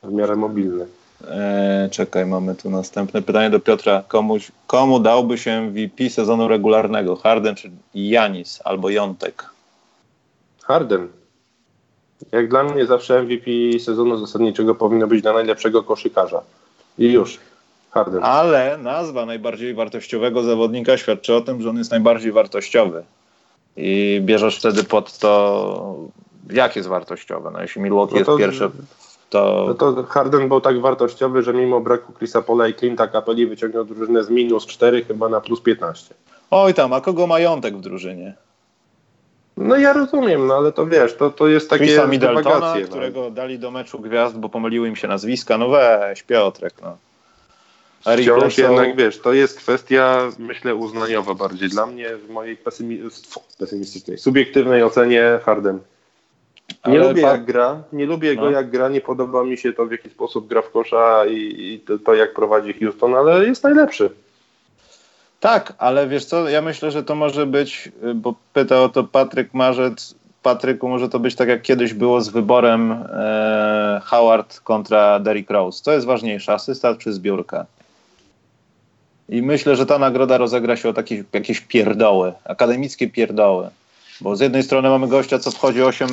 W 0.03 0.11
miarę 0.11 0.35
mobilny. 0.35 0.87
Eee, 1.27 1.89
czekaj, 1.89 2.25
mamy 2.25 2.55
tu 2.55 2.69
następne 2.69 3.21
pytanie 3.21 3.49
do 3.49 3.59
Piotra. 3.59 4.03
Komuś, 4.07 4.51
komu 4.67 4.99
dałby 4.99 5.37
się 5.37 5.61
MVP 5.61 6.09
sezonu 6.09 6.47
regularnego? 6.47 7.15
Harden 7.15 7.55
czy 7.55 7.71
Janis 7.93 8.59
albo 8.65 8.89
Jątek? 8.89 9.45
Harden. 10.63 11.07
Jak 12.31 12.49
dla 12.49 12.63
mnie 12.63 12.85
zawsze 12.85 13.23
MVP 13.23 13.51
sezonu 13.79 14.17
zasadniczego 14.17 14.75
powinno 14.75 15.07
być 15.07 15.21
dla 15.21 15.33
najlepszego 15.33 15.83
koszykarza. 15.83 16.41
I 16.97 17.11
już. 17.11 17.39
Harden. 17.91 18.23
Ale 18.23 18.77
nazwa 18.77 19.25
najbardziej 19.25 19.73
wartościowego 19.73 20.43
zawodnika 20.43 20.97
świadczy 20.97 21.35
o 21.35 21.41
tym, 21.41 21.61
że 21.61 21.69
on 21.69 21.77
jest 21.77 21.91
najbardziej 21.91 22.31
wartościowy. 22.31 23.03
I 23.77 24.21
bierzesz 24.23 24.57
wtedy 24.59 24.83
pod 24.83 25.17
to, 25.17 25.95
jak 26.51 26.75
jest 26.75 26.89
wartościowe. 26.89 27.49
No 27.53 27.61
jeśli 27.61 27.81
Milwaukee 27.81 28.15
No 28.19 28.25
to- 28.25 28.31
jest 28.31 28.43
pierwsze 28.43 28.69
to... 29.29 29.65
No 29.67 29.73
to 29.73 30.03
Harden 30.03 30.47
był 30.47 30.61
tak 30.61 30.81
wartościowy, 30.81 31.43
że 31.43 31.53
mimo 31.53 31.81
braku 31.81 32.13
Chrisa 32.13 32.41
Pola 32.41 32.67
i 32.67 32.73
Clint'a 32.73 33.11
Capelli 33.11 33.47
wyciągnął 33.47 33.85
drużynę 33.85 34.23
z 34.23 34.29
minus 34.29 34.65
4 34.65 35.05
chyba 35.05 35.29
na 35.29 35.41
plus 35.41 35.61
15. 35.61 36.15
Oj 36.51 36.73
tam, 36.73 36.93
a 36.93 37.01
kogo 37.01 37.27
majątek 37.27 37.77
w 37.77 37.81
drużynie? 37.81 38.33
No 39.57 39.75
ja 39.75 39.93
rozumiem, 39.93 40.47
no 40.47 40.55
ale 40.55 40.71
to 40.71 40.85
wiesz, 40.85 41.15
to, 41.15 41.29
to 41.29 41.47
jest 41.47 41.69
takie 41.69 41.85
Chrisa 41.85 42.07
Middletona, 42.07 42.75
no. 42.75 42.87
którego 42.87 43.31
dali 43.31 43.59
do 43.59 43.71
meczu 43.71 43.99
gwiazd, 43.99 44.37
bo 44.37 44.49
pomyliły 44.49 44.87
im 44.87 44.95
się 44.95 45.07
nazwiska. 45.07 45.57
No 45.57 45.69
weź, 45.69 46.23
Piotrek, 46.23 46.73
no. 46.81 46.97
Wciąż 48.17 48.57
jednak, 48.57 48.95
wiesz, 48.95 49.19
to 49.19 49.33
jest 49.33 49.57
kwestia, 49.57 50.29
myślę, 50.39 50.75
uznaniowa 50.75 51.33
bardziej. 51.33 51.69
Dla 51.69 51.85
mnie, 51.85 52.17
w 52.17 52.29
mojej 52.29 52.57
pesymi 52.57 52.99
pesymistycznej, 53.57 54.17
subiektywnej 54.17 54.83
ocenie 54.83 55.39
Harden. 55.45 55.79
Nie 56.87 56.99
Ale 56.99 57.07
lubię 57.07 57.21
jak 57.21 57.45
gra, 57.45 57.83
nie 57.93 58.05
lubię 58.05 58.35
no. 58.35 58.41
go 58.41 58.51
jak 58.51 58.69
gra, 58.69 58.89
nie 58.89 59.01
podoba 59.01 59.43
mi 59.43 59.57
się 59.57 59.73
to 59.73 59.85
w 59.85 59.91
jaki 59.91 60.09
sposób 60.09 60.47
gra 60.47 60.61
w 60.61 60.71
kosza 60.71 61.25
i, 61.25 61.73
i 61.73 61.79
to, 61.79 61.97
to, 61.97 62.15
jak 62.15 62.33
prowadzi 62.33 62.73
Houston, 62.73 63.15
ale 63.15 63.45
jest 63.45 63.63
najlepszy. 63.63 64.09
Tak, 65.39 65.73
ale 65.77 66.07
wiesz 66.07 66.25
co, 66.25 66.49
ja 66.49 66.61
myślę, 66.61 66.91
że 66.91 67.03
to 67.03 67.15
może 67.15 67.45
być, 67.45 67.91
bo 68.15 68.33
pytał 68.53 68.83
o 68.83 68.89
to 68.89 69.03
Patryk 69.03 69.53
Marzec, 69.53 70.15
Patryku, 70.43 70.89
może 70.89 71.09
to 71.09 71.19
być 71.19 71.35
tak 71.35 71.49
jak 71.49 71.61
kiedyś 71.61 71.93
było 71.93 72.21
z 72.21 72.29
wyborem 72.29 72.91
e, 72.91 74.01
Howard 74.03 74.59
kontra 74.59 75.19
Derrick 75.19 75.49
Rose. 75.49 75.83
Co 75.83 75.91
jest 75.91 76.05
ważniejsze, 76.05 76.53
asystent 76.53 76.97
czy 76.97 77.13
zbiórka? 77.13 77.65
I 79.29 79.41
myślę, 79.41 79.75
że 79.75 79.85
ta 79.85 79.99
nagroda 79.99 80.37
rozegra 80.37 80.75
się 80.75 80.89
o 80.89 80.93
takie 80.93 81.23
jakieś 81.33 81.61
pierdoły, 81.61 82.33
akademickie 82.45 83.09
pierdoły. 83.09 83.69
Bo 84.21 84.35
z 84.35 84.39
jednej 84.39 84.63
strony 84.63 84.89
mamy 84.89 85.07
gościa, 85.07 85.39
co 85.39 85.51
wchodzi 85.51 85.83
8, 85.83 86.09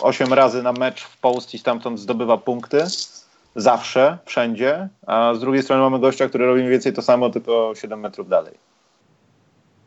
8 0.00 0.32
razy 0.32 0.62
na 0.62 0.72
mecz 0.72 1.02
w 1.02 1.18
post 1.18 1.54
i 1.54 1.58
stamtąd 1.58 2.00
zdobywa 2.00 2.38
punkty. 2.38 2.84
Zawsze, 3.56 4.18
wszędzie. 4.24 4.88
A 5.06 5.34
z 5.34 5.40
drugiej 5.40 5.62
strony 5.62 5.82
mamy 5.82 5.98
gościa, 5.98 6.28
który 6.28 6.46
robi 6.46 6.60
mniej 6.60 6.72
więcej 6.72 6.92
to 6.92 7.02
samo, 7.02 7.30
tylko 7.30 7.72
7 7.74 8.00
metrów 8.00 8.28
dalej. 8.28 8.54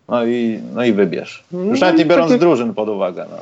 No 0.07 0.25
i, 0.25 0.61
no 0.73 0.85
i 0.85 0.93
wybierz. 0.93 1.43
Już 1.51 1.79
nawet 1.79 1.97
nie 1.97 2.05
no 2.05 2.09
biorąc 2.09 2.31
takie... 2.31 2.39
drużyn 2.39 2.73
pod 2.73 2.89
uwagę. 2.89 3.27
No. 3.31 3.37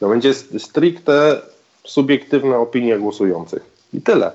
To 0.00 0.08
będzie 0.08 0.34
stricte 0.34 1.40
subiektywna 1.84 2.56
opinia 2.56 2.98
głosujących. 2.98 3.62
I 3.92 4.02
tyle. 4.02 4.32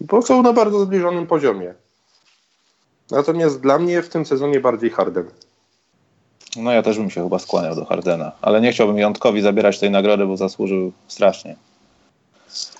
Bo 0.00 0.22
są 0.22 0.42
na 0.42 0.52
bardzo 0.52 0.80
zbliżonym 0.80 1.26
poziomie. 1.26 1.74
Natomiast 3.10 3.60
dla 3.60 3.78
mnie 3.78 4.02
w 4.02 4.08
tym 4.08 4.26
sezonie 4.26 4.60
bardziej 4.60 4.90
Harden. 4.90 5.30
No 6.56 6.72
ja 6.72 6.82
też 6.82 6.98
bym 6.98 7.10
się 7.10 7.22
chyba 7.22 7.38
skłaniał 7.38 7.74
do 7.74 7.84
Hardena, 7.84 8.32
ale 8.42 8.60
nie 8.60 8.72
chciałbym 8.72 8.98
Jątkowi 8.98 9.42
zabierać 9.42 9.78
tej 9.78 9.90
nagrody, 9.90 10.26
bo 10.26 10.36
zasłużył 10.36 10.92
strasznie. 11.08 11.56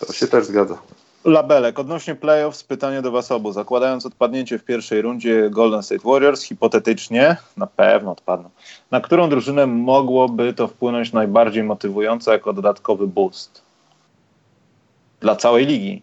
To 0.07 0.13
się 0.13 0.27
też 0.27 0.47
zgadza. 0.47 0.79
Labelek, 1.25 1.79
odnośnie 1.79 2.15
playoffs, 2.15 2.65
pytanie 2.65 3.03
do 3.03 3.11
Was 3.11 3.33
obu. 3.33 3.53
Zakładając 3.53 4.07
odpadnięcie 4.07 4.59
w 4.59 4.65
pierwszej 4.65 5.03
rundzie 5.03 5.51
Golden 5.51 5.83
State 5.83 6.09
Warriors, 6.09 6.43
hipotetycznie, 6.43 7.37
na 7.57 7.67
pewno 7.67 8.13
odpadną, 8.13 8.51
na 8.91 9.01
którą 9.01 9.29
drużynę 9.29 9.67
mogłoby 9.67 10.55
to 10.55 10.69
wpłynąć 10.69 11.13
najbardziej 11.13 11.63
motywująco 11.63 12.33
jako 12.33 12.53
dodatkowy 12.53 13.07
boost? 13.07 13.63
Dla 15.21 15.37
całej 15.37 15.67
ligi. 15.67 16.03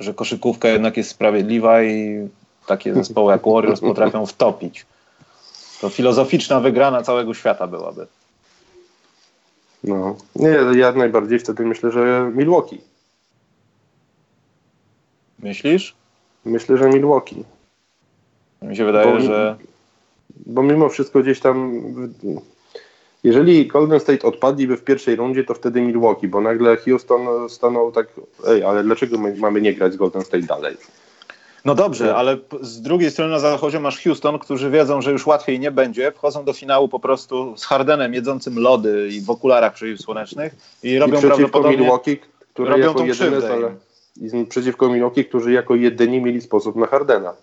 Że 0.00 0.14
koszykówka 0.14 0.68
jednak 0.68 0.96
jest 0.96 1.10
sprawiedliwa 1.10 1.82
i 1.82 2.28
takie 2.66 2.94
zespoły 2.94 3.32
jak 3.32 3.42
Warriors 3.46 3.80
potrafią 3.80 4.26
wtopić. 4.26 4.86
To 5.80 5.88
filozoficzna 5.88 6.60
wygrana 6.60 7.02
całego 7.02 7.34
świata 7.34 7.66
byłaby. 7.66 8.06
No, 9.84 10.16
nie, 10.36 10.78
ja 10.78 10.92
najbardziej 10.92 11.38
wtedy 11.38 11.66
myślę, 11.66 11.90
że 11.90 12.30
Milwaukee. 12.34 12.80
Myślisz? 15.38 15.94
Myślę, 16.44 16.78
że 16.78 16.88
Milwaukee. 16.88 17.44
Mi 18.62 18.76
się 18.76 18.84
wydaje, 18.84 19.12
bo, 19.12 19.20
że. 19.20 19.56
Bo 20.46 20.62
mimo 20.62 20.88
wszystko 20.88 21.20
gdzieś 21.20 21.40
tam. 21.40 21.82
Jeżeli 23.24 23.66
Golden 23.66 24.00
State 24.00 24.28
odpadliby 24.28 24.76
w 24.76 24.84
pierwszej 24.84 25.16
rundzie, 25.16 25.44
to 25.44 25.54
wtedy 25.54 25.80
Milwaukee, 25.80 26.28
bo 26.28 26.40
nagle 26.40 26.76
Houston 26.76 27.48
stanął 27.48 27.92
tak. 27.92 28.08
Ej, 28.46 28.64
ale 28.64 28.84
dlaczego 28.84 29.18
my 29.18 29.36
mamy 29.36 29.60
nie 29.60 29.74
grać 29.74 29.92
z 29.92 29.96
Golden 29.96 30.22
State 30.22 30.42
dalej? 30.42 30.76
No 31.64 31.74
dobrze, 31.74 32.16
ale 32.16 32.36
z 32.60 32.80
drugiej 32.80 33.10
strony 33.10 33.30
na 33.30 33.38
zachodzie 33.38 33.80
masz 33.80 34.02
Houston, 34.02 34.38
którzy 34.38 34.70
wiedzą, 34.70 35.02
że 35.02 35.12
już 35.12 35.26
łatwiej 35.26 35.60
nie 35.60 35.70
będzie. 35.70 36.12
Wchodzą 36.12 36.44
do 36.44 36.52
finału 36.52 36.88
po 36.88 37.00
prostu 37.00 37.56
z 37.56 37.64
Hardenem 37.64 38.14
jedzącym 38.14 38.58
lody 38.58 39.08
i 39.12 39.20
w 39.20 39.30
okularach 39.30 39.74
przeciwsłonecznych 39.74 40.54
i 40.82 40.98
robią 40.98 41.18
I 41.18 41.22
prawdopodobnie 41.22 41.76
Milwaukee, 41.76 42.18
który 42.54 42.70
robią 42.70 42.88
jako 42.88 43.04
jedyny, 43.04 43.52
ale 43.52 43.74
i 44.16 44.44
przeciwko 44.44 44.88
Milwaukee, 44.88 45.24
którzy 45.24 45.52
jako 45.52 45.74
jedyni 45.74 46.20
mieli 46.20 46.40
sposób 46.40 46.76
na 46.76 46.86
Hardena. 46.86 47.34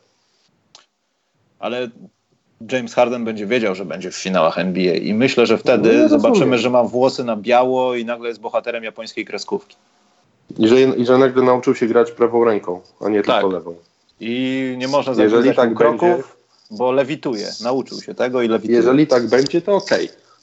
Ale 1.59 1.89
James 2.71 2.93
Harden 2.93 3.25
będzie 3.25 3.47
wiedział, 3.47 3.75
że 3.75 3.85
będzie 3.85 4.11
w 4.11 4.15
finałach 4.15 4.59
NBA 4.59 4.93
i 4.93 5.13
myślę, 5.13 5.45
że 5.45 5.57
wtedy 5.57 5.97
no, 5.97 6.09
zobaczymy, 6.09 6.57
że 6.57 6.69
ma 6.69 6.83
włosy 6.83 7.23
na 7.23 7.35
biało 7.35 7.95
i 7.95 8.05
nagle 8.05 8.27
jest 8.27 8.41
bohaterem 8.41 8.83
japońskiej 8.83 9.25
kreskówki. 9.25 9.75
I 10.57 10.67
że, 10.67 10.81
I 10.81 11.05
że 11.05 11.17
nagle 11.17 11.43
nauczył 11.43 11.75
się 11.75 11.87
grać 11.87 12.11
prawą 12.11 12.43
ręką, 12.43 12.81
a 13.01 13.09
nie 13.09 13.23
tak. 13.23 13.35
tylko 13.35 13.55
lewą. 13.55 13.75
I 14.19 14.75
nie 14.77 14.87
można 14.87 15.13
zrobić 15.13 15.55
tak 15.55 15.73
kroków, 15.73 16.01
będzie, 16.01 16.23
bo 16.71 16.91
lewituje. 16.91 17.51
Nauczył 17.61 18.01
się 18.01 18.15
tego 18.15 18.41
i 18.41 18.47
lewituje. 18.47 18.77
Jeżeli 18.77 19.07
tak 19.07 19.27
będzie, 19.27 19.61
to 19.61 19.75
ok. 19.75 19.89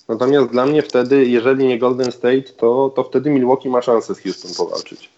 Natomiast 0.08 0.50
dla 0.50 0.66
mnie 0.66 0.82
wtedy, 0.82 1.26
jeżeli 1.26 1.66
nie 1.66 1.78
Golden 1.78 2.12
State, 2.12 2.42
to, 2.42 2.92
to 2.96 3.04
wtedy 3.04 3.30
Milwaukee 3.30 3.68
ma 3.68 3.82
szansę 3.82 4.14
z 4.14 4.20
Houston 4.20 4.54
powalczyć. 4.54 5.08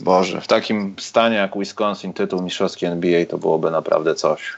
Boże, 0.00 0.40
w 0.40 0.46
takim 0.46 0.94
stanie 1.00 1.36
jak 1.36 1.58
Wisconsin 1.58 2.12
tytuł 2.12 2.42
mistrzowski 2.42 2.86
NBA 2.86 3.26
to 3.26 3.38
byłoby 3.38 3.70
naprawdę 3.70 4.14
coś. 4.14 4.52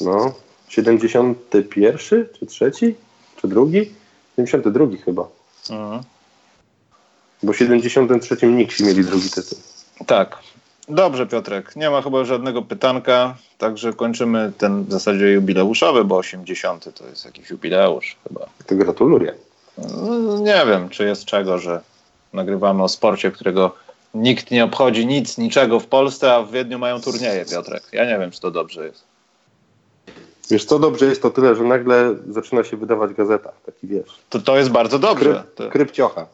No, 0.00 0.34
71 0.68 2.26
czy 2.38 2.46
trzeci? 2.46 2.94
Czy 3.40 3.48
drugi? 3.48 3.92
72 4.36 4.86
chyba. 5.04 5.28
Mhm. 5.70 6.02
Bo 7.42 7.52
w 7.52 7.56
73 7.56 8.46
Nixi 8.46 8.84
mieli 8.84 9.04
drugi 9.04 9.30
tytuł. 9.30 9.58
Tak. 10.06 10.38
Dobrze, 10.90 11.26
Piotrek. 11.26 11.76
Nie 11.76 11.90
ma 11.90 12.02
chyba 12.02 12.24
żadnego 12.24 12.62
pytanka, 12.62 13.34
także 13.58 13.92
kończymy 13.92 14.52
ten 14.58 14.84
w 14.84 14.92
zasadzie 14.92 15.32
jubileuszowy, 15.32 16.04
bo 16.04 16.16
80 16.16 16.94
to 16.94 17.06
jest 17.06 17.24
jakiś 17.24 17.50
jubileusz 17.50 18.16
chyba. 18.28 18.46
To 18.66 18.74
gratuluję. 18.74 19.34
No, 19.78 20.38
nie 20.38 20.62
wiem, 20.66 20.88
czy 20.88 21.04
jest 21.04 21.24
czego, 21.24 21.58
że 21.58 21.80
nagrywamy 22.32 22.82
o 22.82 22.88
sporcie, 22.88 23.30
którego 23.30 23.74
nikt 24.14 24.50
nie 24.50 24.64
obchodzi 24.64 25.06
nic, 25.06 25.38
niczego 25.38 25.80
w 25.80 25.86
Polsce, 25.86 26.34
a 26.34 26.42
w 26.42 26.50
Wiedniu 26.50 26.78
mają 26.78 27.00
turnieje, 27.00 27.44
Piotrek. 27.44 27.82
Ja 27.92 28.04
nie 28.04 28.18
wiem, 28.18 28.30
czy 28.30 28.40
to 28.40 28.50
dobrze 28.50 28.86
jest. 28.86 29.04
Wiesz, 30.50 30.64
co 30.64 30.78
dobrze 30.78 31.06
jest 31.06 31.22
to 31.22 31.30
tyle, 31.30 31.54
że 31.54 31.64
nagle 31.64 32.14
zaczyna 32.28 32.64
się 32.64 32.76
wydawać 32.76 33.14
gazeta, 33.14 33.52
taki 33.66 33.86
wiesz. 33.86 34.18
To, 34.30 34.38
to 34.38 34.58
jest 34.58 34.70
bardzo 34.70 34.98
dobrze. 34.98 35.44
Kryp, 35.56 35.72
krypciocha. 35.72 36.26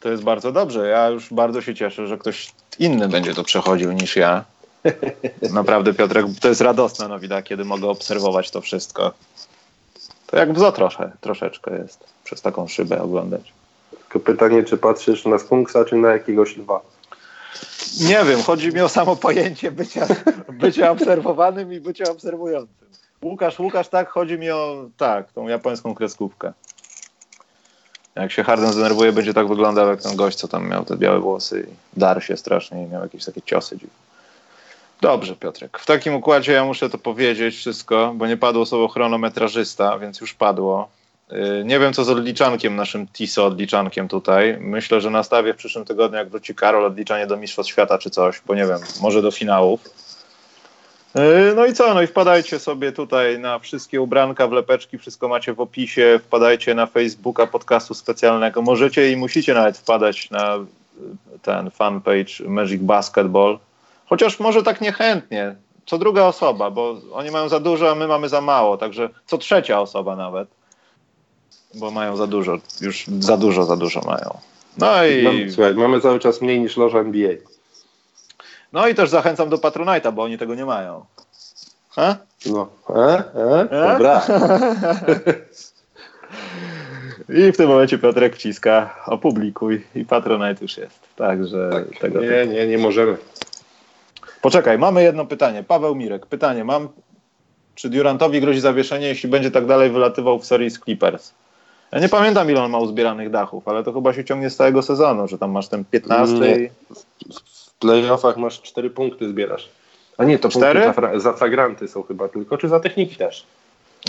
To 0.00 0.08
jest 0.08 0.22
bardzo 0.22 0.52
dobrze. 0.52 0.88
Ja 0.88 1.08
już 1.08 1.32
bardzo 1.32 1.62
się 1.62 1.74
cieszę, 1.74 2.06
że 2.06 2.18
ktoś 2.18 2.52
inny 2.78 3.08
będzie 3.08 3.34
to 3.34 3.44
przechodził 3.44 3.92
niż 3.92 4.16
ja. 4.16 4.44
Naprawdę, 5.52 5.94
Piotrek, 5.94 6.26
to 6.40 6.48
jest 6.48 6.60
radosna 6.60 7.08
nowina, 7.08 7.42
kiedy 7.42 7.64
mogę 7.64 7.88
obserwować 7.88 8.50
to 8.50 8.60
wszystko. 8.60 9.12
To 10.26 10.36
jak 10.36 10.52
bzo 10.52 10.72
trosze, 10.72 11.12
troszeczkę 11.20 11.78
jest 11.78 12.04
przez 12.24 12.42
taką 12.42 12.68
szybę 12.68 13.02
oglądać. 13.02 13.52
Tylko 13.90 14.20
pytanie, 14.20 14.64
czy 14.64 14.76
patrzysz 14.76 15.24
na 15.24 15.38
skunksa, 15.38 15.84
czy 15.84 15.96
na 15.96 16.08
jakiegoś 16.08 16.56
lwa? 16.56 16.80
Nie 18.00 18.24
wiem, 18.24 18.42
chodzi 18.42 18.72
mi 18.72 18.80
o 18.80 18.88
samo 18.88 19.16
pojęcie 19.16 19.70
bycia, 19.70 20.06
bycia 20.52 20.90
obserwowanym 20.90 21.72
i 21.72 21.80
bycia 21.80 22.04
obserwującym. 22.10 22.88
Łukasz, 23.22 23.58
Łukasz, 23.58 23.88
tak, 23.88 24.08
chodzi 24.08 24.38
mi 24.38 24.50
o 24.50 24.88
tak, 24.96 25.32
tą 25.32 25.48
japońską 25.48 25.94
kreskówkę. 25.94 26.52
Jak 28.14 28.32
się 28.32 28.44
Harden 28.44 28.72
zdenerwuje, 28.72 29.12
będzie 29.12 29.34
tak 29.34 29.48
wyglądał 29.48 29.88
jak 29.88 30.02
ten 30.02 30.16
gość, 30.16 30.38
co 30.38 30.48
tam 30.48 30.68
miał 30.68 30.84
te 30.84 30.96
białe 30.96 31.20
włosy 31.20 31.66
i 31.72 32.00
dar 32.00 32.24
się 32.24 32.36
strasznie 32.36 32.82
i 32.82 32.86
miał 32.86 33.02
jakieś 33.02 33.24
takie 33.24 33.42
ciosy 33.42 33.76
dziwne. 33.76 34.08
Dobrze, 35.00 35.36
Piotrek. 35.36 35.78
W 35.78 35.86
takim 35.86 36.14
układzie 36.14 36.52
ja 36.52 36.64
muszę 36.64 36.90
to 36.90 36.98
powiedzieć 36.98 37.56
wszystko, 37.56 38.12
bo 38.16 38.26
nie 38.26 38.36
padło 38.36 38.66
słowo 38.66 38.88
chronometrażysta, 38.88 39.98
więc 39.98 40.20
już 40.20 40.34
padło. 40.34 40.88
Y, 41.32 41.64
nie 41.64 41.78
wiem, 41.78 41.92
co 41.92 42.04
z 42.04 42.08
odliczankiem, 42.08 42.76
naszym 42.76 43.06
TISO 43.06 43.46
odliczankiem 43.46 44.08
tutaj. 44.08 44.56
Myślę, 44.60 45.00
że 45.00 45.10
nastawię 45.10 45.54
w 45.54 45.56
przyszłym 45.56 45.84
tygodniu, 45.84 46.18
jak 46.18 46.28
wróci 46.28 46.54
Karol, 46.54 46.84
odliczanie 46.84 47.26
do 47.26 47.36
Mistrzostw 47.36 47.72
Świata 47.72 47.98
czy 47.98 48.10
coś, 48.10 48.40
bo 48.46 48.54
nie 48.54 48.66
wiem, 48.66 48.78
może 49.00 49.22
do 49.22 49.30
finałów. 49.30 49.80
Y, 51.18 51.54
no 51.54 51.66
i 51.66 51.72
co? 51.72 51.94
No 51.94 52.02
i 52.02 52.06
wpadajcie 52.06 52.58
sobie 52.58 52.92
tutaj 52.92 53.38
na 53.38 53.58
wszystkie 53.58 54.00
ubranka, 54.00 54.48
wlepeczki, 54.48 54.98
wszystko 54.98 55.28
macie 55.28 55.54
w 55.54 55.60
opisie. 55.60 56.20
Wpadajcie 56.22 56.74
na 56.74 56.86
Facebooka 56.86 57.46
podcastu 57.46 57.94
specjalnego. 57.94 58.62
Możecie 58.62 59.12
i 59.12 59.16
musicie 59.16 59.54
nawet 59.54 59.78
wpadać 59.78 60.30
na 60.30 60.56
y, 60.56 60.58
ten 61.42 61.70
fanpage 61.70 62.44
Magic 62.46 62.82
Basketball. 62.82 63.58
Chociaż 64.06 64.40
może 64.40 64.62
tak 64.62 64.80
niechętnie. 64.80 65.54
Co 65.86 65.98
druga 65.98 66.24
osoba, 66.24 66.70
bo 66.70 67.00
oni 67.12 67.30
mają 67.30 67.48
za 67.48 67.60
dużo, 67.60 67.90
a 67.90 67.94
my 67.94 68.06
mamy 68.06 68.28
za 68.28 68.40
mało. 68.40 68.76
Także 68.76 69.08
co 69.26 69.38
trzecia 69.38 69.80
osoba 69.80 70.16
nawet 70.16 70.58
bo 71.74 71.90
mają 71.90 72.16
za 72.16 72.26
dużo, 72.26 72.58
już 72.80 73.06
za 73.18 73.36
dużo, 73.36 73.64
za 73.64 73.76
dużo 73.76 74.00
mają. 74.00 74.38
No 74.78 75.06
i, 75.06 75.50
słuchaj, 75.50 75.74
mamy 75.74 76.00
cały 76.00 76.18
czas 76.18 76.42
mniej 76.42 76.60
niż 76.60 76.76
loża 76.76 76.98
NBA. 76.98 77.30
No 78.72 78.88
i 78.88 78.94
też 78.94 79.10
zachęcam 79.10 79.48
do 79.48 79.56
Patronite'a, 79.56 80.12
bo 80.12 80.22
oni 80.22 80.38
tego 80.38 80.54
nie 80.54 80.64
mają. 80.64 81.04
Ha? 81.90 82.16
No, 82.46 82.68
e? 82.90 83.24
E? 83.34 83.70
E? 83.70 83.92
Dobra. 83.92 84.22
I 87.28 87.52
w 87.52 87.56
tym 87.56 87.68
momencie 87.68 87.98
Piotrek 87.98 88.36
wciska 88.36 88.94
opublikuj 89.06 89.86
i 89.94 90.04
Patronite 90.04 90.64
już 90.64 90.76
jest. 90.76 91.00
Także 91.16 91.70
tego 92.00 92.20
Nie, 92.20 92.46
nie, 92.46 92.66
nie 92.66 92.78
możemy. 92.78 93.16
Poczekaj, 94.42 94.78
mamy 94.78 95.02
jedno 95.02 95.26
pytanie. 95.26 95.62
Paweł 95.62 95.94
Mirek, 95.94 96.26
pytanie 96.26 96.64
mam. 96.64 96.88
Czy 97.74 97.88
Durantowi 97.88 98.40
grozi 98.40 98.60
zawieszenie, 98.60 99.06
jeśli 99.06 99.28
będzie 99.28 99.50
tak 99.50 99.66
dalej 99.66 99.90
wylatywał 99.90 100.38
w 100.38 100.46
serii 100.46 100.70
z 100.70 100.80
Clippers? 100.80 101.32
Ja 101.92 101.98
nie 101.98 102.08
pamiętam, 102.08 102.50
ile 102.50 102.62
on 102.62 102.70
ma 102.70 102.78
uzbieranych 102.78 103.30
dachów, 103.30 103.68
ale 103.68 103.84
to 103.84 103.92
chyba 103.92 104.12
się 104.12 104.24
ciągnie 104.24 104.50
z 104.50 104.56
całego 104.56 104.82
sezonu, 104.82 105.28
że 105.28 105.38
tam 105.38 105.50
masz 105.50 105.68
ten 105.68 105.84
15. 105.84 106.34
Nie. 106.34 106.70
W 107.78 107.80
playoffach 107.80 108.36
masz 108.36 108.62
4 108.62 108.90
punkty 108.90 109.28
zbierasz. 109.28 109.68
A 110.16 110.24
nie, 110.24 110.38
to 110.38 110.48
Cztery? 110.48 110.80
punkty 110.82 111.02
za, 111.02 111.20
za 111.20 111.32
flagranty 111.32 111.88
są 111.88 112.02
chyba 112.02 112.28
tylko, 112.28 112.58
czy 112.58 112.68
za 112.68 112.80
techniki 112.80 113.16
też? 113.16 113.44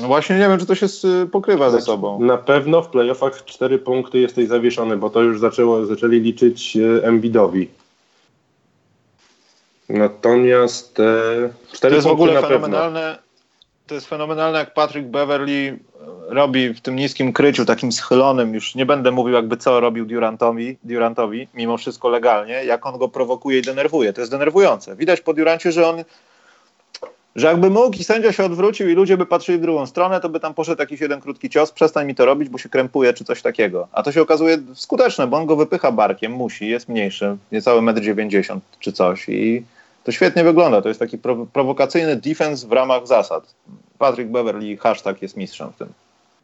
No 0.01 0.07
właśnie 0.07 0.35
nie 0.39 0.47
wiem, 0.47 0.59
czy 0.59 0.65
to 0.65 0.75
się 0.75 0.85
pokrywa 1.31 1.69
ze 1.69 1.81
sobą. 1.81 2.19
Na 2.19 2.37
pewno 2.37 2.81
w 2.81 2.87
playoffach 2.89 3.45
4 3.45 3.79
punkty 3.79 4.19
jesteś 4.19 4.47
zawieszony, 4.47 4.97
bo 4.97 5.09
to 5.09 5.21
już 5.21 5.39
zaczęło, 5.39 5.85
zaczęli 5.85 6.19
liczyć 6.19 6.77
e, 6.77 7.07
Embiidowi. 7.07 7.69
Natomiast 9.89 10.99
e, 10.99 11.03
4 11.73 11.79
To 11.91 11.95
jest 11.95 12.07
w 12.07 12.09
punkty 12.09 12.23
ogóle 12.23 12.33
na 12.33 12.41
pewno. 12.41 12.57
fenomenalne. 12.57 13.17
To 13.87 13.95
jest 13.95 14.07
fenomenalne, 14.07 14.59
jak 14.59 14.73
Patrick 14.73 15.07
Beverly 15.07 15.79
robi 16.29 16.73
w 16.73 16.81
tym 16.81 16.95
niskim 16.95 17.33
kryciu, 17.33 17.65
takim 17.65 17.91
schylonym, 17.91 18.53
już 18.53 18.75
nie 18.75 18.85
będę 18.85 19.11
mówił 19.11 19.33
jakby 19.33 19.57
co 19.57 19.79
robił 19.79 20.05
Durantowi, 20.05 20.77
Durantowi, 20.83 21.47
mimo 21.53 21.77
wszystko 21.77 22.09
legalnie, 22.09 22.53
jak 22.53 22.85
on 22.85 22.97
go 22.97 23.07
prowokuje 23.07 23.59
i 23.59 23.61
denerwuje. 23.61 24.13
To 24.13 24.21
jest 24.21 24.31
denerwujące. 24.31 24.95
Widać 24.95 25.21
po 25.21 25.33
Durancie, 25.33 25.71
że 25.71 25.87
on, 25.87 26.03
że 27.35 27.47
jakby 27.47 27.69
mógł 27.69 27.97
i 27.97 28.03
sędzia 28.03 28.31
się 28.31 28.45
odwrócił 28.45 28.89
i 28.89 28.93
ludzie 28.93 29.17
by 29.17 29.25
patrzyli 29.25 29.57
w 29.57 29.61
drugą 29.61 29.85
stronę, 29.85 30.19
to 30.19 30.29
by 30.29 30.39
tam 30.39 30.53
poszedł 30.53 30.81
jakiś 30.81 31.01
jeden 31.01 31.21
krótki 31.21 31.49
cios, 31.49 31.71
przestań 31.71 32.07
mi 32.07 32.15
to 32.15 32.25
robić, 32.25 32.49
bo 32.49 32.57
się 32.57 32.69
krępuje 32.69 33.13
czy 33.13 33.23
coś 33.25 33.41
takiego. 33.41 33.87
A 33.91 34.03
to 34.03 34.11
się 34.11 34.21
okazuje 34.21 34.57
skuteczne, 34.73 35.27
bo 35.27 35.37
on 35.37 35.45
go 35.45 35.55
wypycha 35.55 35.91
barkiem, 35.91 36.31
musi, 36.31 36.67
jest 36.67 36.89
mniejszy, 36.89 37.37
niecałe 37.51 37.81
1,90 37.81 38.51
m 38.51 38.61
czy 38.79 38.91
coś 38.91 39.29
i 39.29 39.63
to 40.03 40.11
świetnie 40.11 40.43
wygląda. 40.43 40.81
To 40.81 40.87
jest 40.87 40.99
taki 40.99 41.17
prow- 41.17 41.47
prowokacyjny 41.53 42.15
defense 42.15 42.67
w 42.67 42.71
ramach 42.71 43.07
zasad. 43.07 43.55
Patrick 43.97 44.29
Beverly 44.31 44.77
hashtag 44.77 45.21
jest 45.21 45.37
mistrzem 45.37 45.71
w 45.71 45.77
tym, 45.77 45.87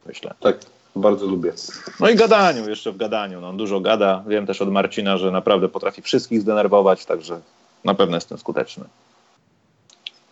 myślę. 0.06 0.34
Tak, 0.40 0.58
bardzo 0.96 1.26
lubię. 1.26 1.52
No 2.00 2.08
i 2.08 2.14
gadaniu, 2.14 2.68
jeszcze 2.68 2.92
w 2.92 2.96
gadaniu. 2.96 3.40
No, 3.40 3.48
on 3.48 3.56
dużo 3.56 3.80
gada. 3.80 4.24
Wiem 4.26 4.46
też 4.46 4.62
od 4.62 4.72
Marcina, 4.72 5.18
że 5.18 5.30
naprawdę 5.30 5.68
potrafi 5.68 6.02
wszystkich 6.02 6.40
zdenerwować, 6.40 7.06
także 7.06 7.40
na 7.84 7.94
pewno 7.94 8.16
jest 8.16 8.28
tym 8.28 8.38
skuteczny. 8.38 8.84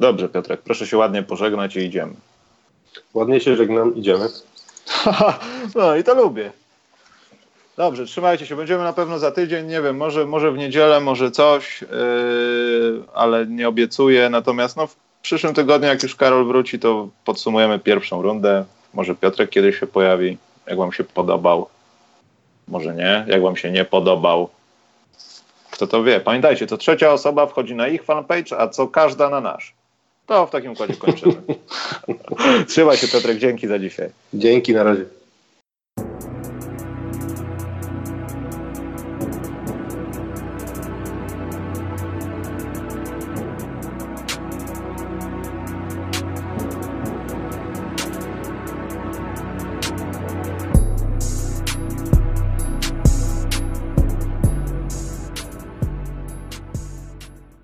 Dobrze, 0.00 0.28
Piotrek, 0.28 0.62
proszę 0.62 0.86
się 0.86 0.96
ładnie 0.96 1.22
pożegnać 1.22 1.76
i 1.76 1.80
idziemy. 1.80 2.14
Ładnie 3.14 3.40
się 3.40 3.56
żegnam, 3.56 3.96
idziemy. 3.96 4.28
no 5.74 5.96
i 5.96 6.04
to 6.04 6.14
lubię. 6.14 6.52
Dobrze, 7.76 8.06
trzymajcie 8.06 8.46
się. 8.46 8.56
Będziemy 8.56 8.84
na 8.84 8.92
pewno 8.92 9.18
za 9.18 9.30
tydzień. 9.30 9.66
Nie 9.66 9.82
wiem, 9.82 9.96
może, 9.96 10.26
może 10.26 10.52
w 10.52 10.56
niedzielę, 10.56 11.00
może 11.00 11.30
coś, 11.30 11.80
yy, 11.80 13.02
ale 13.14 13.46
nie 13.46 13.68
obiecuję. 13.68 14.30
Natomiast 14.30 14.76
no, 14.76 14.86
w 14.86 14.96
przyszłym 15.22 15.54
tygodniu, 15.54 15.88
jak 15.88 16.02
już 16.02 16.16
Karol 16.16 16.46
wróci, 16.46 16.78
to 16.78 17.08
podsumujemy 17.24 17.78
pierwszą 17.78 18.22
rundę. 18.22 18.64
Może 18.94 19.14
Piotrek 19.14 19.50
kiedyś 19.50 19.80
się 19.80 19.86
pojawi. 19.86 20.38
Jak 20.66 20.78
Wam 20.78 20.92
się 20.92 21.04
podobał? 21.04 21.68
Może 22.68 22.94
nie. 22.94 23.24
Jak 23.28 23.42
Wam 23.42 23.56
się 23.56 23.70
nie 23.70 23.84
podobał? 23.84 24.48
Kto 25.70 25.86
to 25.86 26.02
wie? 26.02 26.20
Pamiętajcie, 26.20 26.66
to 26.66 26.76
trzecia 26.76 27.12
osoba 27.12 27.46
wchodzi 27.46 27.74
na 27.74 27.88
ich 27.88 28.04
fanpage, 28.04 28.58
a 28.58 28.68
co 28.68 28.88
każda 28.88 29.30
na 29.30 29.40
nasz. 29.40 29.74
To 30.26 30.46
w 30.46 30.50
takim 30.50 30.72
układzie 30.72 30.94
kończymy. 30.94 31.34
Trzymaj 32.68 32.96
się, 32.96 33.08
Piotrek. 33.08 33.38
Dzięki 33.38 33.66
za 33.66 33.78
dzisiaj. 33.78 34.10
Dzięki, 34.34 34.74
na 34.74 34.82
razie. 34.82 35.04